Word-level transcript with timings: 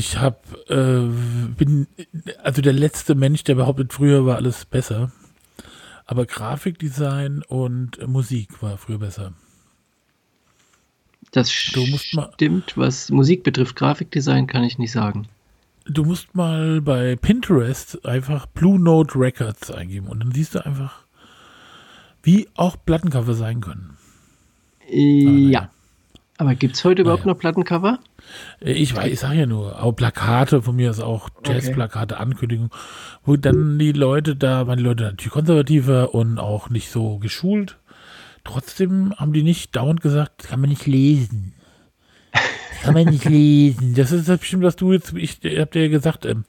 ich 0.00 0.18
hab, 0.18 0.44
äh, 0.68 1.06
bin, 1.56 1.86
also 2.42 2.60
der 2.62 2.72
letzte 2.72 3.14
Mensch, 3.14 3.44
der 3.44 3.54
behauptet, 3.54 3.92
früher 3.92 4.26
war 4.26 4.36
alles 4.36 4.64
besser. 4.64 5.12
Aber 6.06 6.26
Grafikdesign 6.26 7.42
und 7.46 8.04
Musik 8.08 8.62
war 8.62 8.76
früher 8.78 8.98
besser. 8.98 9.32
Das 11.30 11.52
stimmt, 11.52 12.76
was 12.76 13.10
Musik 13.10 13.44
betrifft. 13.44 13.76
Grafikdesign 13.76 14.48
kann 14.48 14.64
ich 14.64 14.78
nicht 14.78 14.90
sagen. 14.90 15.28
Du 15.84 16.04
musst 16.04 16.34
mal 16.34 16.80
bei 16.80 17.14
Pinterest 17.16 18.04
einfach 18.04 18.46
Blue 18.46 18.80
Note 18.80 19.18
Records 19.18 19.70
eingeben 19.70 20.08
und 20.08 20.20
dann 20.20 20.32
siehst 20.32 20.54
du 20.54 20.64
einfach, 20.64 21.04
wie 22.22 22.48
auch 22.56 22.76
Plattencover 22.84 23.34
sein 23.34 23.60
können. 23.60 23.96
ja. 24.88 25.70
Aber 26.38 26.54
gibt 26.54 26.74
es 26.74 26.84
heute 26.86 27.02
überhaupt 27.02 27.26
Naja. 27.26 27.34
noch 27.34 27.38
Plattencover? 27.38 27.98
Äh, 28.60 28.72
Ich 28.72 28.94
weiß, 28.94 29.10
ich 29.12 29.20
sage 29.20 29.40
ja 29.40 29.46
nur, 29.46 29.82
auch 29.82 29.92
Plakate, 29.92 30.62
von 30.62 30.76
mir 30.76 30.90
ist 30.90 31.00
auch 31.00 31.28
Jazzplakate, 31.44 32.18
Ankündigungen, 32.18 32.70
wo 33.24 33.36
dann 33.36 33.78
die 33.78 33.92
Leute 33.92 34.36
da, 34.36 34.66
waren 34.66 34.78
die 34.78 34.84
Leute 34.84 35.04
natürlich 35.04 35.32
konservativer 35.32 36.14
und 36.14 36.38
auch 36.38 36.70
nicht 36.70 36.90
so 36.90 37.18
geschult. 37.18 37.78
Trotzdem 38.44 39.14
haben 39.16 39.32
die 39.32 39.42
nicht 39.42 39.76
dauernd 39.76 40.00
gesagt, 40.00 40.32
das 40.38 40.48
kann 40.48 40.60
man 40.60 40.70
nicht 40.70 40.86
lesen. 40.86 41.52
Das 42.32 42.80
kann 42.82 42.94
man 42.94 43.04
nicht 43.06 43.24
lesen. 43.28 43.94
Das 43.94 44.12
ist 44.12 44.28
das 44.28 44.38
bestimmt, 44.40 44.62
was 44.62 44.76
du 44.76 44.92
jetzt, 44.92 45.12
ich 45.14 45.38
hab 45.58 45.72
dir 45.72 45.82
ja 45.82 45.88
gesagt, 45.88 46.24
ähm, 46.24 46.44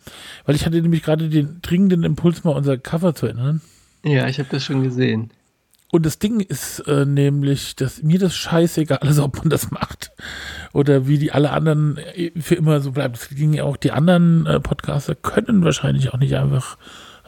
weil 0.45 0.55
ich 0.55 0.65
hatte 0.65 0.81
nämlich 0.81 1.03
gerade 1.03 1.27
den 1.29 1.59
dringenden 1.61 2.03
Impuls, 2.03 2.43
mal 2.43 2.51
unser 2.51 2.77
Cover 2.77 3.13
zu 3.13 3.27
ändern. 3.27 3.61
Ja, 4.03 4.27
ich 4.27 4.39
habe 4.39 4.49
das 4.49 4.63
schon 4.63 4.83
gesehen. 4.83 5.31
Und 5.91 6.05
das 6.05 6.19
Ding 6.19 6.39
ist 6.39 6.79
äh, 6.87 7.05
nämlich, 7.05 7.75
dass 7.75 8.01
mir 8.01 8.17
das 8.17 8.35
scheißegal 8.35 8.99
ist, 9.03 9.19
ob 9.19 9.37
man 9.37 9.49
das 9.49 9.71
macht 9.71 10.11
oder 10.73 11.07
wie 11.07 11.17
die 11.17 11.31
alle 11.33 11.51
anderen 11.51 11.97
äh, 11.97 12.31
für 12.39 12.55
immer 12.55 12.79
so 12.81 12.91
bleibt. 12.91 13.17
Das 13.17 13.29
ging 13.29 13.53
ja 13.53 13.63
auch, 13.65 13.77
die 13.77 13.91
anderen 13.91 14.45
äh, 14.45 14.59
Podcaster 14.59 15.15
können 15.15 15.63
wahrscheinlich 15.63 16.13
auch 16.13 16.17
nicht 16.19 16.35
einfach 16.35 16.77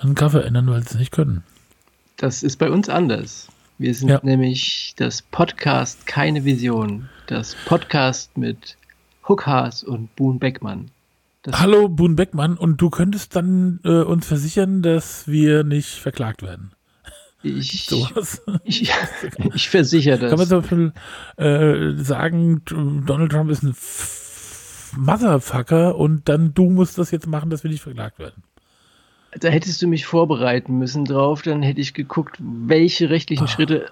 ein 0.02 0.16
Cover 0.16 0.46
ändern, 0.46 0.68
weil 0.68 0.82
sie 0.84 0.90
es 0.92 0.96
nicht 0.96 1.12
können. 1.12 1.44
Das 2.18 2.42
ist 2.44 2.58
bei 2.58 2.70
uns 2.70 2.90
anders. 2.90 3.48
Wir 3.80 3.94
sind 3.94 4.10
Ja. 4.10 4.20
nämlich 4.24 4.94
das 4.98 5.22
Podcast 5.22 6.06
Keine 6.06 6.46
Vision. 6.46 7.10
Das 7.28 7.56
Podcast 7.66 8.38
mit 8.38 8.78
Hook 9.28 9.46
Haas 9.46 9.84
und 9.84 10.16
Boone 10.16 10.40
Beckmann. 10.40 10.90
Das, 11.42 11.60
Hallo 11.60 11.90
Boone 11.90 12.16
Beckmann 12.16 12.56
und 12.56 12.78
du 12.80 12.90
könntest 12.90 13.36
dann 13.36 13.80
äh, 13.84 13.90
uns 14.04 14.26
versichern, 14.28 14.82
dass 14.82 15.28
wir 15.28 15.64
nicht 15.66 15.96
verklagt 16.00 16.42
werden. 16.44 16.72
Ich, 17.44 17.86
Sowas. 17.90 18.42
ich, 18.64 18.92
ich 19.54 19.70
versichere 19.70 20.30
Kann 20.30 20.40
man 20.40 20.40
das. 20.40 20.50
zum 20.50 20.62
Beispiel 20.62 20.94
äh, 21.38 22.04
sagen, 22.04 22.62
Donald 23.06 23.32
Trump 23.32 23.52
ist 23.52 23.64
ein 23.64 23.72
F 23.72 24.94
Motherfucker 24.96 25.96
und 25.96 26.30
dann 26.30 26.54
du 26.54 26.70
musst 26.70 26.98
das 26.98 27.10
jetzt 27.12 27.26
machen, 27.28 27.50
dass 27.50 27.64
wir 27.64 27.72
nicht 27.72 27.82
verklagt 27.82 28.20
werden. 28.20 28.44
Da 29.40 29.48
hättest 29.50 29.82
du 29.82 29.88
mich 29.88 30.06
vorbereiten 30.06 30.78
müssen 30.78 31.06
drauf, 31.06 31.42
dann 31.42 31.64
hätte 31.64 31.82
ich 31.82 31.96
geguckt, 31.96 32.38
welche 32.40 33.10
rechtlichen 33.10 33.48
Schritte. 33.48 33.88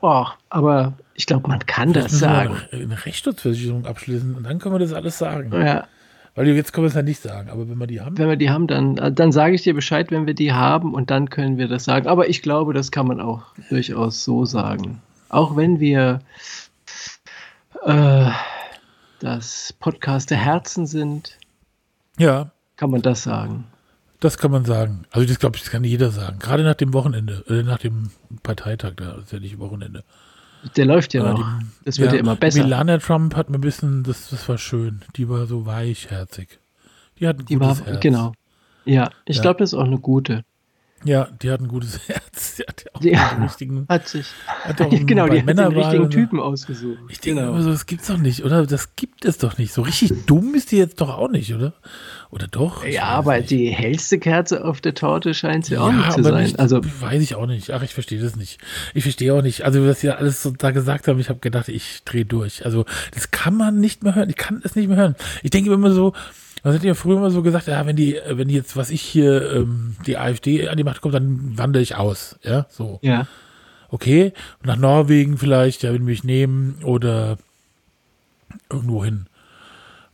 Oh, 0.00 0.26
aber 0.50 0.92
ich 1.14 1.26
glaube, 1.26 1.48
man 1.48 1.60
kann 1.66 1.92
das 1.92 2.04
Müssen 2.04 2.14
wir 2.14 2.18
sagen. 2.18 2.56
Eine 2.70 3.04
Rechtsschutzversicherung 3.04 3.86
abschließen 3.86 4.36
und 4.36 4.44
dann 4.44 4.58
können 4.60 4.76
wir 4.76 4.78
das 4.78 4.92
alles 4.92 5.18
sagen. 5.18 5.50
Ja, 5.52 5.88
Weil 6.34 6.48
jetzt 6.48 6.72
können 6.72 6.84
wir 6.84 6.88
es 6.88 6.94
ja 6.94 7.02
nicht 7.02 7.20
sagen, 7.22 7.48
aber 7.48 7.68
wenn 7.68 7.78
wir 7.78 7.86
die 7.86 8.00
haben. 8.00 8.18
wenn 8.18 8.28
wir 8.28 8.36
die 8.36 8.50
haben, 8.50 8.66
dann, 8.66 8.96
dann 9.14 9.30
sage 9.30 9.54
ich 9.54 9.62
dir 9.62 9.72
Bescheid, 9.74 10.10
wenn 10.10 10.26
wir 10.26 10.34
die 10.34 10.52
haben 10.52 10.92
und 10.92 11.10
dann 11.10 11.30
können 11.30 11.58
wir 11.58 11.68
das 11.68 11.84
sagen. 11.84 12.08
Aber 12.08 12.28
ich 12.28 12.42
glaube, 12.42 12.74
das 12.74 12.90
kann 12.90 13.06
man 13.06 13.20
auch 13.20 13.42
durchaus 13.70 14.24
so 14.24 14.44
sagen. 14.44 15.00
Auch 15.28 15.56
wenn 15.56 15.78
wir 15.78 16.20
äh, 17.84 18.30
das 19.20 19.72
Podcast 19.78 20.30
der 20.30 20.38
Herzen 20.38 20.86
sind, 20.86 21.38
Ja, 22.18 22.50
kann 22.76 22.90
man 22.90 23.02
das 23.02 23.22
sagen. 23.22 23.64
das 24.20 24.38
kann 24.38 24.50
man 24.50 24.64
sagen. 24.64 25.04
Also 25.12 25.28
das 25.28 25.38
glaube 25.38 25.56
ich, 25.56 25.62
das 25.62 25.70
kann 25.70 25.84
jeder 25.84 26.10
sagen. 26.10 26.38
Gerade 26.40 26.64
nach 26.64 26.74
dem 26.74 26.92
Wochenende, 26.92 27.44
äh, 27.48 27.62
nach 27.62 27.78
dem 27.78 28.10
Parteitag, 28.42 28.94
da 28.96 29.12
ist 29.18 29.32
ja 29.32 29.38
nicht 29.38 29.58
Wochenende. 29.58 30.02
Der 30.76 30.86
läuft 30.86 31.14
ja 31.14 31.22
Aber 31.22 31.32
noch. 31.38 31.58
die- 31.60 31.66
Das 31.84 31.98
wird 31.98 32.12
ja, 32.12 32.18
immer 32.18 32.36
besser. 32.36 32.60
Melania 32.62 32.98
Trump 32.98 33.36
hat 33.36 33.50
mir 33.50 33.58
ein 33.58 33.60
bisschen, 33.60 34.02
das, 34.04 34.30
das 34.30 34.48
war 34.48 34.58
schön. 34.58 35.02
Die 35.16 35.28
war 35.28 35.46
so 35.46 35.66
weichherzig. 35.66 36.58
Die 37.20 37.26
hat 37.28 37.38
ein 37.40 37.46
Die 37.46 37.60
war, 37.60 37.74
gutes 37.74 37.86
Herz. 37.86 38.00
genau. 38.00 38.32
Ja, 38.84 39.10
ich 39.26 39.36
Ja. 39.36 39.42
glaube, 39.42 39.58
das 39.60 39.70
ist 39.72 39.78
auch 39.78 39.84
eine 39.84 39.98
gute. 39.98 40.44
Ja, 41.04 41.28
die 41.42 41.50
hat 41.50 41.60
ein 41.60 41.68
gutes 41.68 42.00
Herz. 42.08 42.56
Die 42.56 42.62
hat 42.62 42.84
ja 42.84 42.90
auch 42.94 43.02
Ja. 43.02 43.34
den 43.34 43.42
richtigen. 43.44 43.86
Hat 43.88 44.08
sich, 44.08 44.26
Hat 44.46 44.80
auch 44.80 44.90
genau, 45.06 45.28
die 45.28 45.40
hat 45.40 45.48
den 45.48 45.58
richtigen. 45.60 46.10
Typen 46.10 46.40
ausgesucht. 46.40 46.98
Ich 47.08 47.20
denke 47.20 47.40
genau. 47.40 47.52
immer 47.52 47.62
so, 47.62 47.70
das 47.70 47.86
gibt's 47.86 48.06
doch 48.08 48.16
nicht, 48.18 48.44
oder? 48.44 48.66
Das 48.66 48.96
gibt 48.96 49.24
es 49.24 49.38
doch 49.38 49.58
nicht. 49.58 49.72
So 49.72 49.82
richtig 49.82 50.26
dumm 50.26 50.54
ist 50.54 50.72
die 50.72 50.76
jetzt 50.78 51.00
doch 51.00 51.10
auch 51.10 51.28
nicht, 51.28 51.54
oder? 51.54 51.74
Oder 52.30 52.46
doch? 52.48 52.84
Ich 52.84 52.94
Ja, 52.94 53.04
aber 53.04 53.36
nicht. 53.38 53.50
die 53.50 53.68
hellste 53.68 54.18
Kerze 54.18 54.64
auf 54.64 54.80
der 54.80 54.94
Torte 54.94 55.34
scheint 55.34 55.66
sie 55.66 55.78
auch 55.78 55.88
ja, 55.90 55.96
nicht 55.96 56.12
zu 56.12 56.22
sein. 56.22 56.42
Nicht, 56.42 56.58
also, 56.58 56.80
weiß 56.82 57.22
ich 57.22 57.34
auch 57.34 57.46
nicht. 57.46 57.70
Ach, 57.70 57.82
ich 57.82 57.94
verstehe 57.94 58.20
das 58.20 58.36
nicht. 58.36 58.58
Ich 58.94 59.02
verstehe 59.04 59.32
auch 59.34 59.42
nicht. 59.42 59.62
Also, 59.64 59.86
was 59.86 60.02
ihr 60.02 60.18
alles 60.18 60.42
so 60.42 60.50
da 60.50 60.70
gesagt 60.70 61.06
haben, 61.08 61.20
ich 61.20 61.28
habe 61.28 61.38
gedacht, 61.40 61.68
ich 61.68 62.02
drehe 62.04 62.24
durch. 62.24 62.64
Also, 62.64 62.84
das 63.12 63.30
kann 63.30 63.54
man 63.56 63.78
nicht 63.80 64.02
mehr 64.02 64.14
hören. 64.14 64.30
Ich 64.30 64.36
kann 64.36 64.60
es 64.64 64.74
nicht 64.74 64.88
mehr 64.88 64.96
hören. 64.96 65.16
Ich 65.42 65.50
denke 65.50 65.72
immer 65.72 65.92
so, 65.92 66.12
was 66.64 66.74
hat 66.74 66.82
ihr 66.82 66.94
früher 66.94 67.18
immer 67.18 67.30
so 67.30 67.42
gesagt, 67.42 67.66
ja, 67.66 67.86
wenn 67.86 67.94
die, 67.94 68.18
wenn 68.26 68.48
jetzt, 68.48 68.74
was 68.74 68.90
ich 68.90 69.02
hier, 69.02 69.52
ähm, 69.52 69.96
die 70.06 70.16
AfD 70.16 70.66
an 70.66 70.78
die 70.78 70.84
Macht 70.84 71.02
kommt, 71.02 71.14
dann 71.14 71.58
wandere 71.58 71.82
ich 71.82 71.94
aus. 71.94 72.38
Ja, 72.42 72.66
so. 72.70 72.98
ja. 73.02 73.26
Okay, 73.90 74.32
nach 74.62 74.76
Norwegen 74.76 75.36
vielleicht, 75.36 75.82
ja, 75.82 75.92
wenn 75.92 76.04
mich 76.04 76.24
nehmen 76.24 76.78
oder 76.82 77.36
irgendwo 78.70 79.04
hin, 79.04 79.26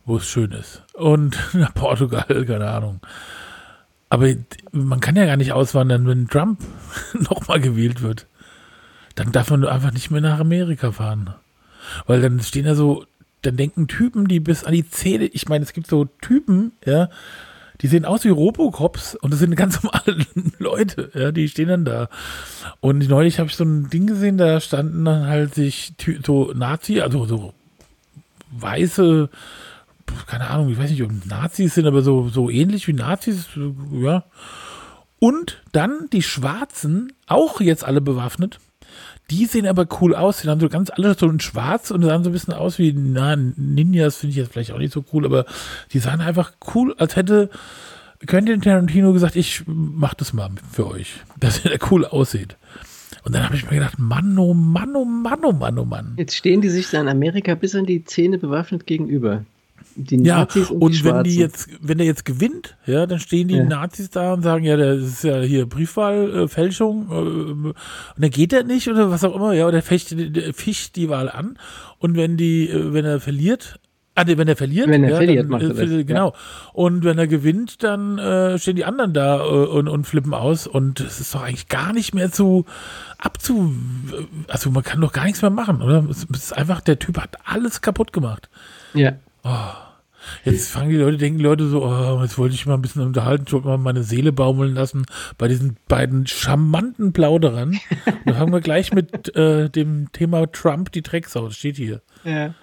wo 0.05 0.17
es 0.17 0.27
schön 0.27 0.51
ist. 0.51 0.83
Und 0.93 1.39
nach 1.53 1.73
Portugal, 1.73 2.45
keine 2.45 2.69
Ahnung. 2.69 2.99
Aber 4.09 4.27
man 4.73 4.99
kann 4.99 5.15
ja 5.15 5.25
gar 5.25 5.37
nicht 5.37 5.53
auswandern, 5.53 6.05
wenn 6.05 6.27
Trump 6.27 6.59
nochmal 7.13 7.61
gewählt 7.61 8.01
wird. 8.01 8.27
Dann 9.15 9.31
darf 9.31 9.51
man 9.51 9.65
einfach 9.65 9.93
nicht 9.93 10.11
mehr 10.11 10.21
nach 10.21 10.39
Amerika 10.39 10.91
fahren. 10.91 11.33
Weil 12.07 12.21
dann 12.21 12.41
stehen 12.41 12.65
da 12.65 12.75
so, 12.75 13.05
dann 13.41 13.57
denken 13.57 13.87
Typen, 13.87 14.27
die 14.27 14.39
bis 14.39 14.63
an 14.63 14.73
die 14.73 14.89
Zähne, 14.89 15.25
ich 15.25 15.47
meine, 15.49 15.63
es 15.63 15.73
gibt 15.73 15.87
so 15.87 16.05
Typen, 16.21 16.73
ja, 16.85 17.09
die 17.81 17.87
sehen 17.87 18.05
aus 18.05 18.23
wie 18.23 18.29
Robocops 18.29 19.15
und 19.15 19.31
das 19.31 19.39
sind 19.39 19.55
ganz 19.55 19.81
normale 19.83 20.25
Leute, 20.59 21.11
ja, 21.13 21.31
die 21.31 21.47
stehen 21.47 21.69
dann 21.69 21.85
da. 21.85 22.09
Und 22.79 23.07
neulich 23.09 23.39
habe 23.39 23.49
ich 23.49 23.55
so 23.55 23.63
ein 23.63 23.89
Ding 23.89 24.07
gesehen, 24.07 24.37
da 24.37 24.59
standen 24.61 25.05
dann 25.05 25.27
halt 25.27 25.55
sich 25.55 25.93
so 26.23 26.51
Nazi, 26.53 27.01
also 27.01 27.25
so 27.25 27.53
weiße, 28.51 29.29
keine 30.27 30.49
Ahnung, 30.49 30.69
ich 30.69 30.77
weiß 30.77 30.91
nicht, 30.91 31.03
ob 31.03 31.11
Nazis 31.25 31.75
sind, 31.75 31.87
aber 31.87 32.01
so, 32.01 32.29
so 32.29 32.49
ähnlich 32.49 32.87
wie 32.87 32.93
Nazis, 32.93 33.47
ja. 33.91 34.25
Und 35.19 35.61
dann 35.71 36.09
die 36.11 36.23
Schwarzen, 36.23 37.13
auch 37.27 37.61
jetzt 37.61 37.83
alle 37.83 38.01
bewaffnet, 38.01 38.59
die 39.31 39.45
sehen 39.45 39.65
aber 39.65 39.87
cool 40.01 40.13
aus. 40.13 40.41
Die 40.41 40.49
haben 40.49 40.59
so 40.59 40.69
ganz 40.69 40.89
alle 40.89 41.15
so 41.17 41.27
in 41.29 41.39
schwarz 41.39 41.89
und 41.89 42.03
sahen 42.03 42.23
so 42.23 42.29
ein 42.29 42.33
bisschen 42.33 42.53
aus 42.53 42.77
wie, 42.77 42.93
na, 42.93 43.35
Ninjas 43.35 44.17
finde 44.17 44.31
ich 44.31 44.37
jetzt 44.37 44.51
vielleicht 44.51 44.71
auch 44.71 44.77
nicht 44.77 44.93
so 44.93 45.05
cool, 45.13 45.25
aber 45.25 45.45
die 45.93 45.99
sahen 45.99 46.21
einfach 46.21 46.51
cool, 46.75 46.93
als 46.97 47.15
hätte 47.15 47.49
Quentin 48.27 48.61
Tarantino 48.61 49.13
gesagt, 49.13 49.35
ich 49.35 49.63
mach 49.65 50.13
das 50.13 50.33
mal 50.33 50.51
für 50.71 50.87
euch, 50.87 51.13
dass 51.39 51.63
da 51.63 51.71
cool 51.89 52.05
aussieht. 52.05 52.57
Und 53.23 53.33
dann 53.33 53.43
habe 53.43 53.55
ich 53.55 53.63
mir 53.63 53.77
gedacht, 53.77 53.99
Mann, 53.99 54.37
oh 54.37 54.53
Mann, 54.53 54.95
oh 54.95 55.05
Mann, 55.05 55.39
oh 55.43 55.51
Mann, 55.51 55.77
oh 55.79 55.85
Mann. 55.85 56.13
Jetzt 56.17 56.35
stehen 56.35 56.61
die 56.61 56.69
sich 56.69 56.89
da 56.89 56.99
in 56.99 57.07
Amerika 57.07 57.55
bis 57.55 57.75
an 57.75 57.85
die 57.85 58.03
Zähne 58.03 58.37
bewaffnet 58.37 58.85
gegenüber. 58.85 59.45
Die 59.95 60.17
Ja, 60.23 60.39
Nazis 60.39 60.69
und, 60.69 60.81
und 60.81 60.91
die 60.93 61.03
wenn 61.03 61.11
Schwarzen. 61.11 61.23
die 61.31 61.35
jetzt, 61.37 61.69
wenn 61.81 61.97
der 61.97 62.07
jetzt 62.07 62.25
gewinnt, 62.25 62.77
ja, 62.85 63.05
dann 63.05 63.19
stehen 63.19 63.47
die 63.47 63.55
Ja. 63.57 63.63
Nazis 63.63 64.09
da 64.09 64.33
und 64.33 64.41
sagen, 64.41 64.63
ja, 64.63 64.77
das 64.77 64.99
ist 65.01 65.23
ja 65.23 65.39
hier 65.41 65.65
Briefwahlfälschung, 65.67 67.09
äh, 67.09 67.13
und 67.13 67.75
dann 68.17 68.29
geht 68.29 68.53
er 68.53 68.63
nicht 68.63 68.87
oder 68.87 69.11
was 69.11 69.23
auch 69.23 69.35
immer, 69.35 69.53
ja, 69.53 69.67
oder 69.67 69.81
fecht, 69.81 70.13
der 70.17 70.53
fischt 70.53 70.95
die 70.95 71.09
Wahl 71.09 71.29
an 71.29 71.57
und 71.99 72.15
wenn 72.15 72.37
die, 72.37 72.69
äh, 72.69 72.93
wenn 72.93 73.05
er 73.05 73.19
verliert, 73.19 73.79
ah, 74.15 74.23
nee, 74.25 74.37
wenn 74.37 74.47
er 74.47 74.55
verliert, 74.57 74.87
Wenn 74.89 75.03
er 75.03 75.09
ja, 75.11 75.15
verliert, 75.17 75.43
dann, 75.43 75.49
macht 75.49 75.63
er 75.63 75.69
das, 75.73 76.05
genau, 76.05 76.33
und 76.73 77.03
wenn 77.03 77.17
er 77.17 77.27
gewinnt, 77.27 77.81
dann 77.83 78.17
äh, 78.17 78.59
stehen 78.59 78.75
die 78.75 78.85
anderen 78.85 79.13
da 79.13 79.39
äh, 79.39 79.47
und, 79.47 79.87
und 79.87 80.05
flippen 80.05 80.33
aus 80.33 80.67
und 80.67 80.99
es 80.99 81.19
ist 81.19 81.33
doch 81.35 81.43
eigentlich 81.43 81.67
gar 81.69 81.93
nicht 81.93 82.13
mehr 82.13 82.31
zu 82.31 82.65
abzu, 83.17 83.73
also 84.47 84.69
man 84.71 84.83
kann 84.83 85.01
doch 85.01 85.13
gar 85.13 85.25
nichts 85.25 85.41
mehr 85.41 85.51
machen, 85.51 85.81
oder? 85.81 86.05
Es 86.09 86.23
ist 86.25 86.53
einfach, 86.57 86.81
der 86.81 86.99
Typ 86.99 87.17
hat 87.19 87.37
alles 87.45 87.81
kaputt 87.81 88.13
gemacht. 88.13 88.49
ja. 88.93 89.13
Jetzt 90.45 90.69
fangen 90.69 90.89
die 90.91 90.97
Leute, 90.97 91.17
denken 91.17 91.39
die 91.39 91.43
Leute 91.43 91.67
so, 91.67 91.83
oh, 91.83 92.19
jetzt 92.21 92.37
wollte 92.37 92.53
ich 92.53 92.65
mal 92.67 92.75
ein 92.75 92.81
bisschen 92.81 93.01
unterhalten, 93.01 93.45
ich 93.47 93.53
wollte 93.53 93.67
mal 93.67 93.77
meine 93.77 94.03
Seele 94.03 94.31
baumeln 94.31 94.73
lassen 94.75 95.05
bei 95.37 95.47
diesen 95.47 95.77
beiden 95.87 96.27
charmanten 96.27 97.11
Plauderern. 97.11 97.79
Da 98.25 98.33
fangen 98.33 98.53
wir 98.53 98.61
gleich 98.61 98.93
mit 98.93 99.35
äh, 99.35 99.69
dem 99.69 100.11
Thema 100.11 100.51
Trump, 100.51 100.91
die 100.91 101.01
Drecksau, 101.01 101.45
das 101.47 101.57
steht 101.57 101.77
hier. 101.77 102.01
Ja. 102.23 102.53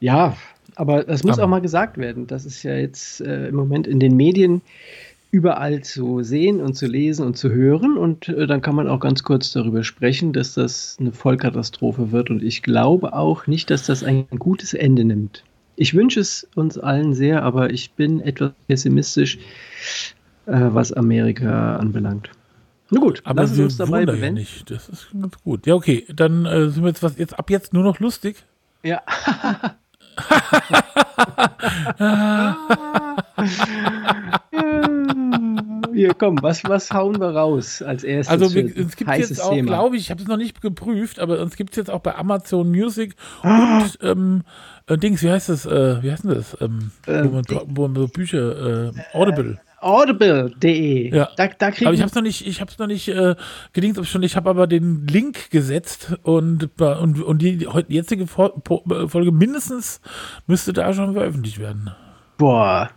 Ja, 0.00 0.36
aber 0.74 1.04
das 1.04 1.22
muss 1.24 1.34
Aber- 1.38 1.44
auch 1.44 1.50
mal 1.50 1.60
gesagt 1.60 1.98
werden. 1.98 2.26
Das 2.26 2.44
ist 2.44 2.62
ja 2.62 2.74
jetzt 2.74 3.20
äh, 3.20 3.48
im 3.48 3.54
Moment 3.54 3.86
in 3.86 4.00
den 4.00 4.16
Medien 4.16 4.62
überall 5.30 5.82
zu 5.82 6.22
sehen 6.22 6.60
und 6.60 6.74
zu 6.74 6.86
lesen 6.86 7.24
und 7.26 7.36
zu 7.36 7.50
hören. 7.50 7.96
Und 7.96 8.28
äh, 8.28 8.46
dann 8.46 8.60
kann 8.60 8.74
man 8.74 8.88
auch 8.88 9.00
ganz 9.00 9.22
kurz 9.22 9.52
darüber 9.52 9.82
sprechen, 9.82 10.32
dass 10.32 10.54
das 10.54 10.96
eine 11.00 11.12
Vollkatastrophe 11.12 12.12
wird. 12.12 12.28
Und 12.30 12.42
ich 12.42 12.62
glaube 12.62 13.12
auch 13.14 13.46
nicht, 13.46 13.70
dass 13.70 13.86
das 13.86 14.04
ein 14.04 14.26
gutes 14.38 14.74
Ende 14.74 15.04
nimmt. 15.04 15.42
Ich 15.76 15.94
wünsche 15.94 16.20
es 16.20 16.46
uns 16.54 16.78
allen 16.78 17.14
sehr, 17.14 17.42
aber 17.42 17.70
ich 17.70 17.92
bin 17.92 18.20
etwas 18.20 18.52
pessimistisch, 18.68 19.38
äh, 20.46 20.68
was 20.70 20.92
Amerika 20.92 21.76
anbelangt. 21.76 22.30
Na 22.90 23.00
gut, 23.00 23.22
aber 23.24 23.42
lass 23.42 23.58
uns 23.58 23.78
dabei 23.78 24.04
bewenden. 24.04 24.22
Ja 24.22 24.32
nicht. 24.32 24.70
Das 24.70 24.88
ist 24.88 25.08
ganz 25.18 25.34
gut. 25.42 25.66
Ja, 25.66 25.74
okay, 25.74 26.04
dann 26.14 26.44
äh, 26.44 26.68
sind 26.68 26.82
wir 26.82 26.88
jetzt 26.88 27.02
was 27.02 27.16
jetzt 27.16 27.38
ab 27.38 27.48
jetzt 27.48 27.72
nur 27.72 27.84
noch 27.84 28.00
lustig. 28.00 28.36
Ja. 28.82 29.00
Hier, 35.94 36.14
komm, 36.14 36.38
was, 36.42 36.64
was 36.64 36.90
hauen 36.90 37.20
wir 37.20 37.30
raus 37.30 37.82
als 37.82 38.04
erstes? 38.04 38.32
Also, 38.32 38.54
wir, 38.54 38.64
es 38.76 38.96
gibt 38.96 39.10
jetzt 39.10 39.42
auch, 39.42 39.56
glaube 39.56 39.96
ich, 39.96 40.02
ich 40.02 40.10
habe 40.10 40.22
es 40.22 40.28
noch 40.28 40.36
nicht 40.36 40.60
geprüft, 40.60 41.18
aber 41.18 41.40
uns 41.40 41.56
gibt 41.56 41.70
es 41.70 41.76
jetzt 41.76 41.90
auch 41.90 42.00
bei 42.00 42.14
Amazon 42.14 42.70
Music 42.70 43.14
ah. 43.42 43.78
und 43.78 43.98
ähm, 44.02 44.42
äh, 44.86 44.96
Dings, 44.96 45.22
wie 45.22 45.30
heißt 45.30 45.48
das? 45.48 45.66
Äh, 45.66 46.02
wie 46.02 46.10
heißt 46.10 46.24
denn 46.24 46.34
das? 46.34 46.56
Ähm, 46.60 46.90
äh, 47.06 47.24
wo, 47.24 47.28
man, 47.30 47.44
wo 47.66 47.88
man 47.88 47.94
so 47.94 48.08
Bücher, 48.08 48.88
äh, 48.88 48.92
Audible. 49.12 49.58
Audible.de. 49.82 51.14
Ja. 51.14 51.28
Da, 51.36 51.48
da 51.48 51.66
aber 51.66 51.92
ich 51.92 52.00
habe 52.00 52.08
es 52.08 52.14
noch 52.14 52.22
nicht, 52.22 52.46
ich 52.46 52.60
habe 52.60 52.70
es 52.70 52.78
noch 52.78 52.86
nicht 52.86 53.08
äh, 53.08 53.34
gedingt, 53.72 53.98
ob 53.98 54.06
schon. 54.06 54.22
Ich 54.22 54.36
habe 54.36 54.48
aber 54.48 54.66
den 54.66 55.06
Link 55.08 55.50
gesetzt 55.50 56.14
und 56.22 56.70
und, 56.80 57.22
und 57.22 57.42
die, 57.42 57.58
die 57.58 57.66
jetzige 57.88 58.26
Folge 58.26 59.32
mindestens 59.32 60.00
müsste 60.46 60.72
da 60.72 60.92
schon 60.94 61.14
veröffentlicht 61.14 61.58
werden. 61.58 61.90
Boah. 62.38 62.90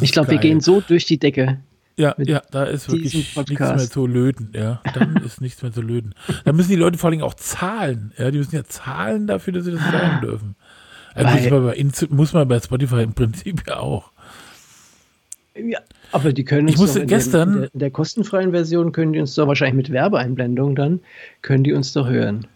ich 0.00 0.12
glaube, 0.12 0.30
wir 0.30 0.38
gehen 0.38 0.60
so 0.60 0.80
durch 0.80 1.04
die 1.04 1.18
Decke. 1.18 1.58
Ja, 1.98 2.14
ja, 2.18 2.42
da 2.52 2.62
ist 2.62 2.90
wirklich 2.90 3.36
nichts 3.36 3.58
mehr 3.58 3.78
zu 3.78 4.06
löten. 4.06 4.52
Ja, 4.54 4.80
dann 4.94 5.16
ist 5.26 5.40
nichts 5.40 5.62
mehr 5.62 5.72
zu 5.72 5.82
löten. 5.82 6.14
Da 6.44 6.52
müssen 6.52 6.70
die 6.70 6.76
Leute 6.76 6.96
vor 6.96 7.10
allem 7.10 7.22
auch 7.22 7.34
zahlen. 7.34 8.12
Ja, 8.16 8.30
die 8.30 8.38
müssen 8.38 8.54
ja 8.54 8.64
zahlen 8.64 9.26
dafür, 9.26 9.54
dass 9.54 9.64
sie 9.64 9.72
das 9.72 9.80
sagen 9.80 10.20
dürfen. 10.22 10.54
Also 11.14 11.34
muss, 11.34 11.50
man 11.50 11.66
bei, 11.66 12.14
muss 12.14 12.32
man 12.32 12.48
bei 12.48 12.60
Spotify 12.60 13.02
im 13.02 13.14
Prinzip 13.14 13.64
ja 13.66 13.78
auch. 13.78 14.12
Ja, 15.56 15.80
aber 16.12 16.32
die 16.32 16.44
können 16.44 16.68
ich 16.68 16.78
musste 16.78 17.04
gestern 17.04 17.48
in 17.48 17.60
der, 17.62 17.74
in 17.74 17.78
der, 17.80 17.90
kostenfreien 17.90 18.52
Version 18.52 18.92
können 18.92 19.12
die 19.12 19.18
uns 19.18 19.34
doch 19.34 19.48
wahrscheinlich 19.48 19.74
mit 19.74 19.90
Werbeeinblendung 19.90 20.76
dann 20.76 21.00
können 21.42 21.64
die 21.64 21.72
uns 21.72 21.92
doch 21.92 22.08
hören. 22.08 22.46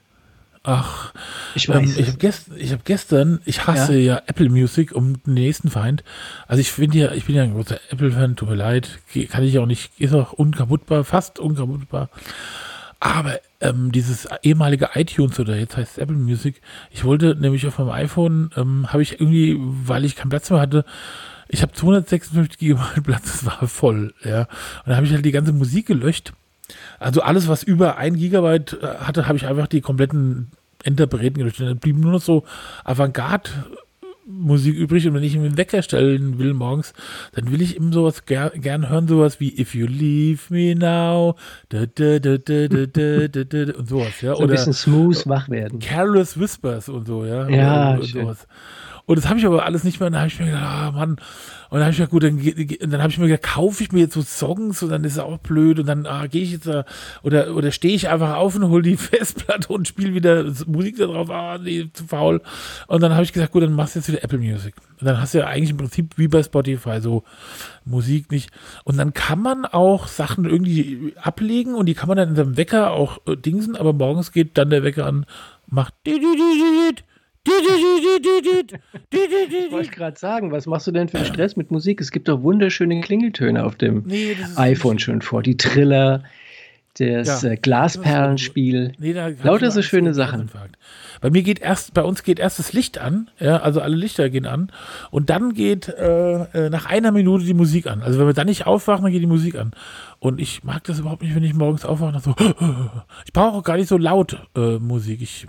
Ach, 0.65 1.13
ich 1.55 1.69
weiß. 1.69 1.77
Ähm, 1.77 1.95
ich 1.99 2.07
habe 2.07 2.19
gest, 2.19 2.51
hab 2.51 2.85
gestern, 2.85 3.41
ich 3.45 3.67
hasse 3.67 3.95
ja. 3.95 4.15
ja. 4.15 4.23
Apple 4.27 4.49
Music 4.49 4.93
um 4.93 5.21
den 5.25 5.35
nächsten 5.35 5.71
Feind. 5.71 6.05
Also 6.47 6.61
ich 6.61 6.71
finde 6.71 6.99
ja, 6.99 7.13
ich 7.13 7.25
bin 7.25 7.35
ja 7.35 7.43
ein 7.43 7.55
großer 7.55 7.81
Apple-Fan, 7.91 8.37
tut 8.37 8.49
mir 8.49 8.55
leid, 8.55 9.01
kann 9.31 9.43
ich 9.43 9.59
auch 9.59 9.67
nicht, 9.67 9.93
ist 9.99 10.15
auch 10.15 10.33
unkaputtbar, 10.33 11.05
fast 11.05 11.41
unkaputtbar. 11.41 12.11
Aber 13.01 13.41
ähm, 13.61 13.91
dieses 13.91 14.29
ehemalige 14.45 14.91
iTunes 14.95 15.41
oder 15.41 15.57
jetzt 15.57 15.77
heißt 15.77 15.93
es 15.93 15.99
Apple 15.99 16.15
Music, 16.15 16.61
ich 16.93 17.03
wollte 17.03 17.35
nämlich 17.35 17.67
auf 17.67 17.79
meinem 17.79 17.91
iPhone, 17.91 18.51
ähm, 18.57 18.93
habe 18.93 19.03
ich 19.03 19.21
irgendwie, 19.21 19.57
weil 19.59 20.05
ich 20.05 20.15
keinen 20.15 20.31
Platz 20.31 20.49
mehr 20.51 20.61
hatte, 20.61 20.85
ich 21.49 21.63
habe 21.63 21.73
256 21.73 22.59
GB 22.59 22.81
Platz, 23.03 23.25
das 23.25 23.47
war 23.47 23.67
voll, 23.67 24.15
ja. 24.23 24.43
Und 24.43 24.87
dann 24.87 24.97
habe 24.97 25.07
ich 25.07 25.13
halt 25.13 25.25
die 25.25 25.33
ganze 25.33 25.53
Musik 25.53 25.87
gelöscht. 25.87 26.33
Also 27.03 27.23
alles, 27.23 27.49
was 27.49 27.63
über 27.63 27.97
ein 27.97 28.17
Gigabyte 28.17 28.79
äh, 28.83 28.87
hatte, 29.01 29.27
habe 29.29 29.37
ich 29.37 29.47
einfach 29.47 29.67
die 29.67 29.81
kompletten 29.81 30.51
Interpreten 30.85 31.39
gelöscht. 31.39 31.61
Dann 31.61 31.79
blieb 31.79 31.97
nur 31.97 32.13
noch 32.13 32.23
so 32.23 32.45
Avantgarde 32.85 33.51
Musik 34.25 34.77
übrig 34.77 35.07
und 35.07 35.15
wenn 35.15 35.23
ich 35.25 35.35
einen 35.35 35.57
Wecker 35.57 35.83
stellen 35.83 36.39
will 36.39 36.55
morgens, 36.55 36.93
dann 37.33 37.51
will 37.51 37.61
ich 37.61 37.77
eben 37.77 37.93
sowas 37.93 38.25
ger 38.25 38.51
gern 38.51 38.89
hören, 38.89 39.09
sowas 39.09 39.41
wie 39.41 39.61
If 39.61 39.75
You 39.75 39.87
Leave 39.87 40.41
Me 40.49 40.77
Now 40.77 41.37
da, 41.69 41.87
da, 41.87 42.19
da, 42.21 42.31
und 42.31 43.89
sowas, 43.89 44.21
ja. 44.21 44.37
So 44.37 44.43
ein 44.43 44.49
bisschen 44.49 44.73
smooth 44.73 45.27
wach 45.27 45.49
werden. 45.49 45.81
Careless 45.81 46.39
Whispers 46.39 46.89
und 46.89 47.07
so, 47.07 47.25
ja. 47.25 47.49
Ja, 47.49 47.95
und, 47.95 48.01
und 48.01 48.07
sowas. 48.07 48.47
Und 49.07 49.17
das 49.17 49.29
habe 49.29 49.39
ich 49.39 49.47
aber 49.47 49.65
alles 49.65 49.85
nicht 49.85 50.01
mehr. 50.01 50.07
Und 50.07 50.13
dann 50.13 50.23
habe 50.23 50.29
ich 50.29 50.39
mir 50.39 50.47
gedacht, 50.47 50.63
ah, 50.65 50.91
Mann. 50.93 51.17
Und 51.71 51.79
dann 51.79 51.83
habe 51.83 51.91
ich 51.91 51.97
gedacht, 51.97 52.11
gut, 52.11 52.23
dann, 52.23 52.91
dann 52.91 53.01
habe 53.01 53.11
ich 53.11 53.19
mir 53.19 53.29
gedacht, 53.29 53.55
kaufe 53.55 53.83
ich 53.83 53.93
mir 53.93 54.01
jetzt 54.01 54.15
so 54.15 54.23
Songs 54.23 54.83
und 54.83 54.91
dann 54.91 55.05
ist 55.05 55.13
es 55.13 55.19
auch 55.19 55.39
blöd. 55.39 55.79
Und 55.79 55.87
dann 55.87 56.07
ah, 56.07 56.27
gehe 56.27 56.43
ich 56.43 56.53
jetzt 56.53 56.67
da 56.67 56.85
oder, 57.23 57.55
oder 57.55 57.73
stehe 57.73 57.95
ich 57.95 58.09
einfach 58.09 58.37
auf 58.37 58.55
und 58.55 58.69
hole 58.69 58.83
die 58.83 58.97
Festplatte 58.97 59.73
und 59.73 59.89
spiele 59.89 60.15
wieder 60.15 60.45
Musik 60.67 60.99
da 60.99 61.07
drauf. 61.07 61.31
Ah, 61.31 61.59
nee, 61.59 61.89
zu 61.93 62.05
faul. 62.05 62.43
Und 62.87 63.03
dann 63.03 63.13
habe 63.13 63.25
ich 63.25 63.33
gesagt, 63.33 63.53
gut, 63.53 63.63
dann 63.63 63.75
machst 63.75 63.95
du 63.95 64.01
jetzt 64.01 64.09
wieder 64.09 64.23
Apple 64.23 64.39
Music. 64.39 64.75
Und 65.01 65.07
dann 65.07 65.21
hast 65.21 65.35
du 65.35 65.39
ja 65.39 65.47
eigentlich 65.47 65.71
im 65.71 65.79
Prinzip 65.79 66.17
wie 66.17 66.29
bei 66.29 66.43
Spotify 66.43 67.01
so 67.01 67.25
Musik 67.85 68.31
nicht. 68.31 68.51
Und 68.85 68.99
dann 68.99 69.15
kann 69.15 69.41
man 69.41 69.65
auch 69.65 70.07
Sachen 70.07 70.45
irgendwie 70.45 71.15
ablegen 71.21 71.75
und 71.75 71.87
die 71.87 71.95
kann 71.95 72.09
man 72.09 72.17
dann 72.17 72.31
in 72.31 72.37
seinem 72.37 72.57
Wecker 72.57 72.93
auch 72.93 73.19
äh, 73.27 73.37
dingsen, 73.37 73.77
aber 73.77 73.93
morgens 73.93 74.31
geht 74.31 74.57
dann 74.59 74.71
der 74.71 74.85
Wecker 74.85 75.07
an, 75.07 75.27
macht 75.67 75.95
ich 77.45 77.53
wollte 79.73 79.91
gerade 79.91 80.19
sagen, 80.19 80.53
was 80.53 80.67
machst 80.67 80.87
du 80.87 80.93
denn 80.93 81.09
für 81.09 81.25
Stress 81.25 81.57
mit 81.57 81.71
Musik? 81.71 82.01
Es 82.01 82.11
gibt 82.11 82.29
doch 82.29 82.43
wunderschöne 82.43 83.01
Klingeltöne 83.01 83.65
auf 83.65 83.77
dem 83.77 84.05
nee, 84.07 84.37
iPhone 84.57 84.99
schon 84.99 85.23
vor. 85.23 85.43
Die 85.43 85.57
Triller, 85.57 86.23
das 86.99 87.43
ja, 87.43 87.51
äh, 87.51 87.57
Glasperlenspiel. 87.57 88.93
Nee, 88.99 89.15
Lauter 89.43 89.71
so 89.71 89.83
schöne 89.83 90.15
Sachen. 90.15 90.51
Bei 91.21 91.31
mir 91.31 91.43
geht 91.43 91.61
erst, 91.61 91.95
bei 91.95 92.03
uns 92.03 92.23
geht 92.23 92.39
erst 92.39 92.59
das 92.59 92.73
Licht 92.73 92.99
an, 92.99 93.31
ja, 93.39 93.59
also 93.59 93.81
alle 93.81 93.97
Lichter 93.97 94.29
gehen 94.29 94.47
an 94.47 94.71
und 95.11 95.31
dann 95.31 95.55
geht 95.55 95.89
äh, 95.89 96.43
äh 96.43 96.71
nach 96.71 96.87
einer 96.87 97.13
Minute 97.13 97.45
die 97.45 97.55
Musik 97.55 97.87
an. 97.87 98.03
Also 98.03 98.19
wenn 98.19 98.27
wir 98.27 98.35
dann 98.35 98.47
nicht 98.47 98.67
aufwachen, 98.67 99.05
dann 99.05 99.13
geht 99.13 99.23
die 99.23 99.27
Musik 99.27 99.57
an. 99.57 99.73
Und 100.19 100.41
ich 100.41 100.65
mag 100.65 100.85
das 100.85 100.99
überhaupt 100.99 101.23
nicht, 101.23 101.35
wenn 101.35 101.45
ich 101.45 101.55
morgens 101.55 101.85
aufwache. 101.85 102.21
So, 102.21 102.35
ich 103.25 103.33
brauche 103.33 103.57
auch 103.57 103.65
gar 103.65 103.77
nicht 103.77 103.89
so 103.89 103.97
laut 103.97 104.37
äh, 104.55 104.79
Musik. 104.79 105.23
Ich 105.23 105.47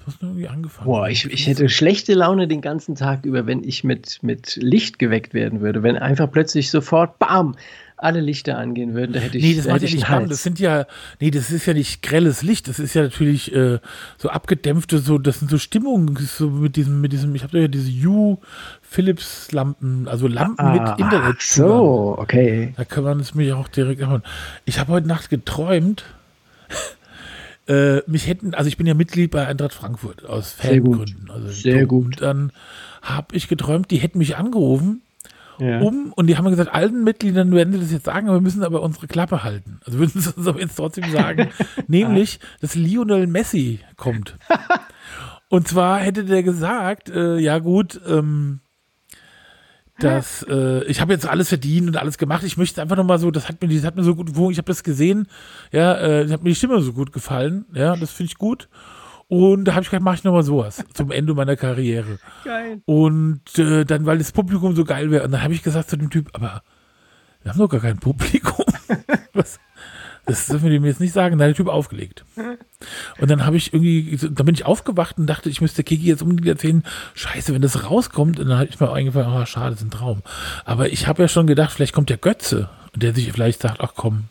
Du 0.00 0.06
hast 0.06 0.22
irgendwie 0.22 0.48
angefangen. 0.48 0.86
Boah, 0.86 1.08
ich, 1.08 1.30
ich 1.30 1.46
hätte 1.46 1.68
schlechte 1.68 2.14
Laune 2.14 2.48
den 2.48 2.62
ganzen 2.62 2.94
Tag 2.94 3.26
über, 3.26 3.46
wenn 3.46 3.62
ich 3.62 3.84
mit, 3.84 4.22
mit 4.22 4.56
Licht 4.56 4.98
geweckt 4.98 5.34
werden 5.34 5.60
würde. 5.60 5.82
Wenn 5.82 5.96
einfach 5.96 6.30
plötzlich 6.30 6.70
sofort, 6.70 7.18
bam, 7.18 7.54
alle 7.98 8.20
Lichter 8.20 8.56
angehen 8.56 8.94
würden, 8.94 9.12
da 9.12 9.20
hätte 9.20 9.36
ich 9.36 9.44
Nee, 9.44 9.54
das 9.54 9.66
macht 9.66 9.82
ja 9.82 9.90
nicht 9.90 10.08
Hals. 10.08 10.28
Das 10.30 10.42
sind 10.42 10.58
ja, 10.58 10.86
nee, 11.20 11.30
das 11.30 11.50
ist 11.50 11.66
ja 11.66 11.74
nicht 11.74 12.02
grelles 12.02 12.42
Licht, 12.42 12.66
das 12.68 12.78
ist 12.78 12.94
ja 12.94 13.02
natürlich 13.02 13.54
äh, 13.54 13.78
so 14.16 14.30
abgedämpfte, 14.30 14.98
so, 14.98 15.18
das 15.18 15.40
sind 15.40 15.50
so 15.50 15.58
Stimmungen, 15.58 16.16
so 16.16 16.48
mit 16.48 16.76
diesem, 16.76 17.00
mit 17.00 17.12
diesem, 17.12 17.34
ich 17.34 17.42
habe 17.42 17.60
ja 17.60 17.68
diese 17.68 17.90
U 18.08 18.38
Philips 18.80 19.52
Lampen, 19.52 20.08
also 20.08 20.26
Lampen 20.26 20.64
ah, 20.64 20.72
mit 20.72 20.98
Internet. 20.98 21.36
Ach 21.38 21.40
so, 21.42 22.14
okay. 22.18 22.72
Da 22.76 22.84
kann 22.84 23.04
man 23.04 23.20
es 23.20 23.34
mir 23.34 23.56
auch 23.56 23.68
direkt 23.68 24.00
machen. 24.00 24.22
Ich 24.64 24.78
habe 24.78 24.92
heute 24.92 25.06
Nacht 25.06 25.28
geträumt, 25.28 26.04
äh, 27.70 28.02
mich 28.10 28.26
hätten, 28.26 28.52
also 28.54 28.66
ich 28.66 28.76
bin 28.76 28.86
ja 28.86 28.94
Mitglied 28.94 29.30
bei 29.30 29.46
Eintracht 29.46 29.72
Frankfurt 29.72 30.26
aus 30.26 30.52
Fangründen. 30.52 31.30
Also 31.30 31.48
Sehr 31.48 31.86
gut. 31.86 32.06
Und 32.06 32.22
dann 32.22 32.52
habe 33.00 33.36
ich 33.36 33.46
geträumt, 33.46 33.90
die 33.92 33.98
hätten 33.98 34.18
mich 34.18 34.36
angerufen, 34.36 35.02
ja. 35.60 35.80
um, 35.80 36.12
und 36.12 36.26
die 36.26 36.36
haben 36.36 36.44
mir 36.44 36.50
gesagt, 36.50 36.74
allen 36.74 37.04
Mitgliedern 37.04 37.52
werden 37.52 37.72
sie 37.72 37.78
das 37.78 37.92
jetzt 37.92 38.06
sagen, 38.06 38.28
aber 38.28 38.38
wir 38.38 38.42
müssen 38.42 38.64
aber 38.64 38.82
unsere 38.82 39.06
Klappe 39.06 39.44
halten. 39.44 39.80
Also 39.84 40.00
würden 40.00 40.20
sie 40.20 40.36
uns 40.36 40.48
aber 40.48 40.60
jetzt 40.60 40.76
trotzdem 40.76 41.10
sagen, 41.12 41.50
nämlich, 41.86 42.40
dass 42.60 42.74
Lionel 42.74 43.28
Messi 43.28 43.78
kommt. 43.96 44.36
und 45.48 45.68
zwar 45.68 46.00
hätte 46.00 46.24
der 46.24 46.42
gesagt, 46.42 47.08
äh, 47.08 47.38
ja 47.38 47.58
gut, 47.58 48.00
ähm, 48.08 48.60
dass 50.04 50.44
äh, 50.48 50.84
ich 50.84 51.00
habe 51.00 51.12
jetzt 51.12 51.26
alles 51.26 51.48
verdient 51.48 51.88
und 51.88 51.96
alles 51.96 52.18
gemacht. 52.18 52.42
Ich 52.44 52.56
möchte 52.56 52.82
einfach 52.82 52.96
nochmal 52.96 53.18
so, 53.18 53.30
das 53.30 53.48
hat 53.48 53.60
mir, 53.62 53.68
das 53.68 53.84
hat 53.84 53.96
mir 53.96 54.02
so 54.02 54.14
gut 54.14 54.28
gewogen. 54.28 54.52
Ich 54.52 54.58
habe 54.58 54.66
das 54.66 54.82
gesehen, 54.82 55.28
ja, 55.72 55.98
äh, 55.98 56.28
hat 56.28 56.42
mir 56.42 56.50
die 56.50 56.56
Stimme 56.56 56.80
so 56.80 56.92
gut 56.92 57.12
gefallen, 57.12 57.66
ja, 57.72 57.96
das 57.96 58.10
finde 58.10 58.32
ich 58.32 58.38
gut. 58.38 58.68
Und 59.28 59.66
da 59.66 59.74
habe 59.74 59.82
ich 59.84 59.90
gedacht, 59.90 60.04
mache 60.04 60.16
ich 60.16 60.24
nochmal 60.24 60.42
sowas 60.42 60.84
zum 60.92 61.12
Ende 61.12 61.34
meiner 61.34 61.54
Karriere. 61.54 62.18
Geil. 62.44 62.82
Und 62.84 63.58
äh, 63.58 63.84
dann, 63.84 64.04
weil 64.04 64.18
das 64.18 64.32
Publikum 64.32 64.74
so 64.74 64.84
geil 64.84 65.12
wäre, 65.12 65.24
und 65.24 65.30
dann 65.30 65.42
habe 65.42 65.54
ich 65.54 65.62
gesagt 65.62 65.88
zu 65.88 65.96
dem 65.96 66.10
Typ, 66.10 66.30
aber 66.32 66.62
wir 67.42 67.52
haben 67.52 67.58
doch 67.58 67.68
gar 67.68 67.80
kein 67.80 67.98
Publikum. 67.98 68.64
Was? 69.32 69.60
Das 70.26 70.46
dürfen 70.46 70.64
wir 70.64 70.70
dem 70.70 70.84
jetzt 70.84 71.00
nicht 71.00 71.12
sagen. 71.12 71.36
Nein, 71.36 71.48
der 71.48 71.54
Typ 71.54 71.68
aufgelegt. 71.68 72.24
Und 73.20 73.30
dann 73.30 73.44
habe 73.44 73.56
ich 73.56 73.72
irgendwie, 73.72 74.16
dann 74.16 74.46
bin 74.46 74.54
ich 74.54 74.66
aufgewacht 74.66 75.18
und 75.18 75.26
dachte, 75.26 75.48
ich 75.48 75.60
müsste 75.60 75.82
Kiki 75.82 76.06
jetzt 76.06 76.22
unbedingt 76.22 76.48
erzählen, 76.48 76.82
scheiße, 77.14 77.52
wenn 77.54 77.62
das 77.62 77.90
rauskommt, 77.90 78.38
und 78.38 78.48
dann 78.48 78.58
habe 78.58 78.68
ich 78.68 78.78
mir 78.80 78.92
eingefallen, 78.92 79.28
oh, 79.32 79.44
schade, 79.46 79.70
das 79.70 79.80
ist 79.80 79.86
ein 79.86 79.90
Traum. 79.90 80.22
Aber 80.64 80.92
ich 80.92 81.06
habe 81.06 81.22
ja 81.22 81.28
schon 81.28 81.46
gedacht, 81.46 81.72
vielleicht 81.72 81.94
kommt 81.94 82.10
der 82.10 82.18
Götze, 82.18 82.68
der 82.94 83.14
sich 83.14 83.32
vielleicht 83.32 83.62
sagt, 83.62 83.80
ach 83.80 83.92
komm, 83.96 84.24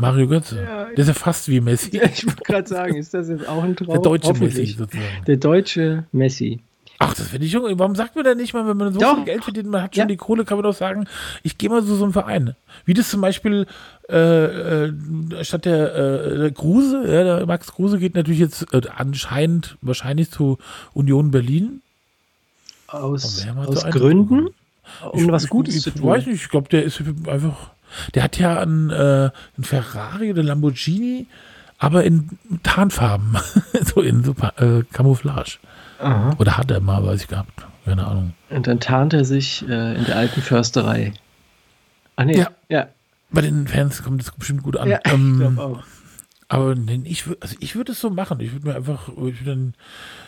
Mario 0.00 0.28
Götze. 0.28 0.62
Ja, 0.62 0.84
der 0.84 0.98
ist 0.98 1.08
ja 1.08 1.14
fast 1.14 1.48
wie 1.48 1.60
Messi. 1.60 1.90
Ja, 1.98 2.04
ich 2.04 2.24
wollte 2.26 2.42
gerade 2.44 2.68
sagen, 2.68 2.96
ist 2.96 3.14
das 3.14 3.28
jetzt 3.28 3.48
auch 3.48 3.62
ein 3.62 3.76
Traum? 3.76 3.88
Der 3.88 4.00
deutsche 4.00 4.32
Messi 4.34 4.66
sozusagen. 4.66 5.24
Der 5.26 5.36
deutsche 5.36 6.04
Messi. 6.12 6.60
Ach, 7.00 7.14
das 7.14 7.28
finde 7.28 7.46
ich 7.46 7.52
jung. 7.52 7.64
Warum 7.78 7.94
sagt 7.94 8.16
man 8.16 8.24
denn 8.24 8.38
nicht 8.38 8.54
mal, 8.54 8.66
wenn 8.66 8.76
man 8.76 8.92
so 8.92 8.98
doch. 8.98 9.16
viel 9.16 9.24
Geld 9.24 9.44
verdient, 9.44 9.68
man 9.68 9.82
hat 9.82 9.94
schon 9.94 10.02
ja. 10.02 10.06
die 10.06 10.16
Kohle, 10.16 10.44
kann 10.44 10.58
man 10.58 10.64
doch 10.64 10.74
sagen, 10.74 11.06
ich 11.44 11.56
gehe 11.56 11.70
mal 11.70 11.82
so 11.82 11.94
so 11.94 12.04
einen 12.04 12.12
Verein. 12.12 12.56
Wie 12.84 12.94
das 12.94 13.08
zum 13.08 13.20
Beispiel 13.20 13.66
äh, 14.08 14.86
äh, 14.86 14.92
statt 15.44 15.64
der, 15.64 15.94
äh, 15.94 16.38
der 16.38 16.50
Kruse, 16.50 17.02
ja, 17.06 17.22
der 17.22 17.46
Max 17.46 17.72
Kruse 17.72 17.98
geht 17.98 18.14
natürlich 18.14 18.40
jetzt 18.40 18.72
äh, 18.74 18.80
anscheinend 18.96 19.76
wahrscheinlich 19.80 20.30
zu 20.30 20.58
Union 20.92 21.30
Berlin. 21.30 21.82
Aus, 22.88 23.46
aus 23.46 23.84
Gründen? 23.90 24.48
um 25.12 25.24
ich, 25.24 25.30
was 25.30 25.48
Gutes 25.48 25.76
ich, 25.76 25.82
zu 25.82 25.90
ich 25.90 25.96
tun. 25.96 26.06
weiß 26.06 26.26
nicht, 26.26 26.42
ich 26.42 26.48
glaube, 26.48 26.68
der 26.68 26.82
ist 26.82 27.02
einfach, 27.26 27.70
der 28.14 28.22
hat 28.22 28.38
ja 28.38 28.58
einen, 28.60 28.90
äh, 28.90 28.94
einen 28.94 29.64
Ferrari 29.64 30.30
oder 30.30 30.42
Lamborghini, 30.42 31.26
aber 31.78 32.04
in 32.04 32.30
Tarnfarben, 32.62 33.36
so 33.84 34.00
in 34.00 34.24
so 34.24 34.34
äh, 34.56 34.82
Camouflage. 34.92 35.58
Aha. 35.98 36.34
Oder 36.38 36.56
hat 36.56 36.70
er 36.70 36.80
mal, 36.80 37.04
weiß 37.04 37.22
ich 37.22 37.28
gehabt, 37.28 37.66
keine 37.84 38.06
Ahnung. 38.06 38.34
Und 38.50 38.66
dann 38.66 38.80
tarnt 38.80 39.14
er 39.14 39.24
sich 39.24 39.62
äh, 39.68 39.96
in 39.96 40.04
der 40.04 40.16
alten 40.16 40.40
Försterei. 40.40 41.12
Ah, 42.16 42.24
nee. 42.24 42.38
Ja. 42.38 42.50
ja. 42.68 42.88
Bei 43.30 43.42
den 43.42 43.66
Fans 43.66 44.02
kommt 44.02 44.20
das 44.20 44.30
bestimmt 44.32 44.62
gut 44.62 44.76
an. 44.76 44.88
Ja, 44.88 45.00
ich 45.04 45.12
ähm, 45.12 45.38
glaube 45.38 45.62
auch. 45.62 45.82
Aber 46.50 46.74
ich 47.04 47.26
würde 47.26 47.42
also 47.42 47.56
ich 47.60 47.76
würde 47.76 47.92
es 47.92 48.00
so 48.00 48.08
machen. 48.08 48.40
Ich 48.40 48.52
würde 48.52 48.68
mir 48.68 48.74
einfach, 48.74 49.10
ich 49.26 49.44
dann, 49.44 49.74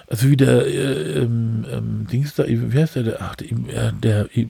also 0.06 0.28
wie 0.28 0.36
der 0.36 0.66
äh, 0.66 1.18
ähm, 1.20 1.64
ähm, 1.70 2.06
Dings 2.12 2.34
da, 2.34 2.46
wie 2.46 2.78
heißt 2.78 2.96
der, 2.96 3.02
der 3.04 3.22
ach, 3.22 3.36
der, 3.36 3.48
äh, 3.50 3.92
der, 3.92 4.24
der, 4.24 4.46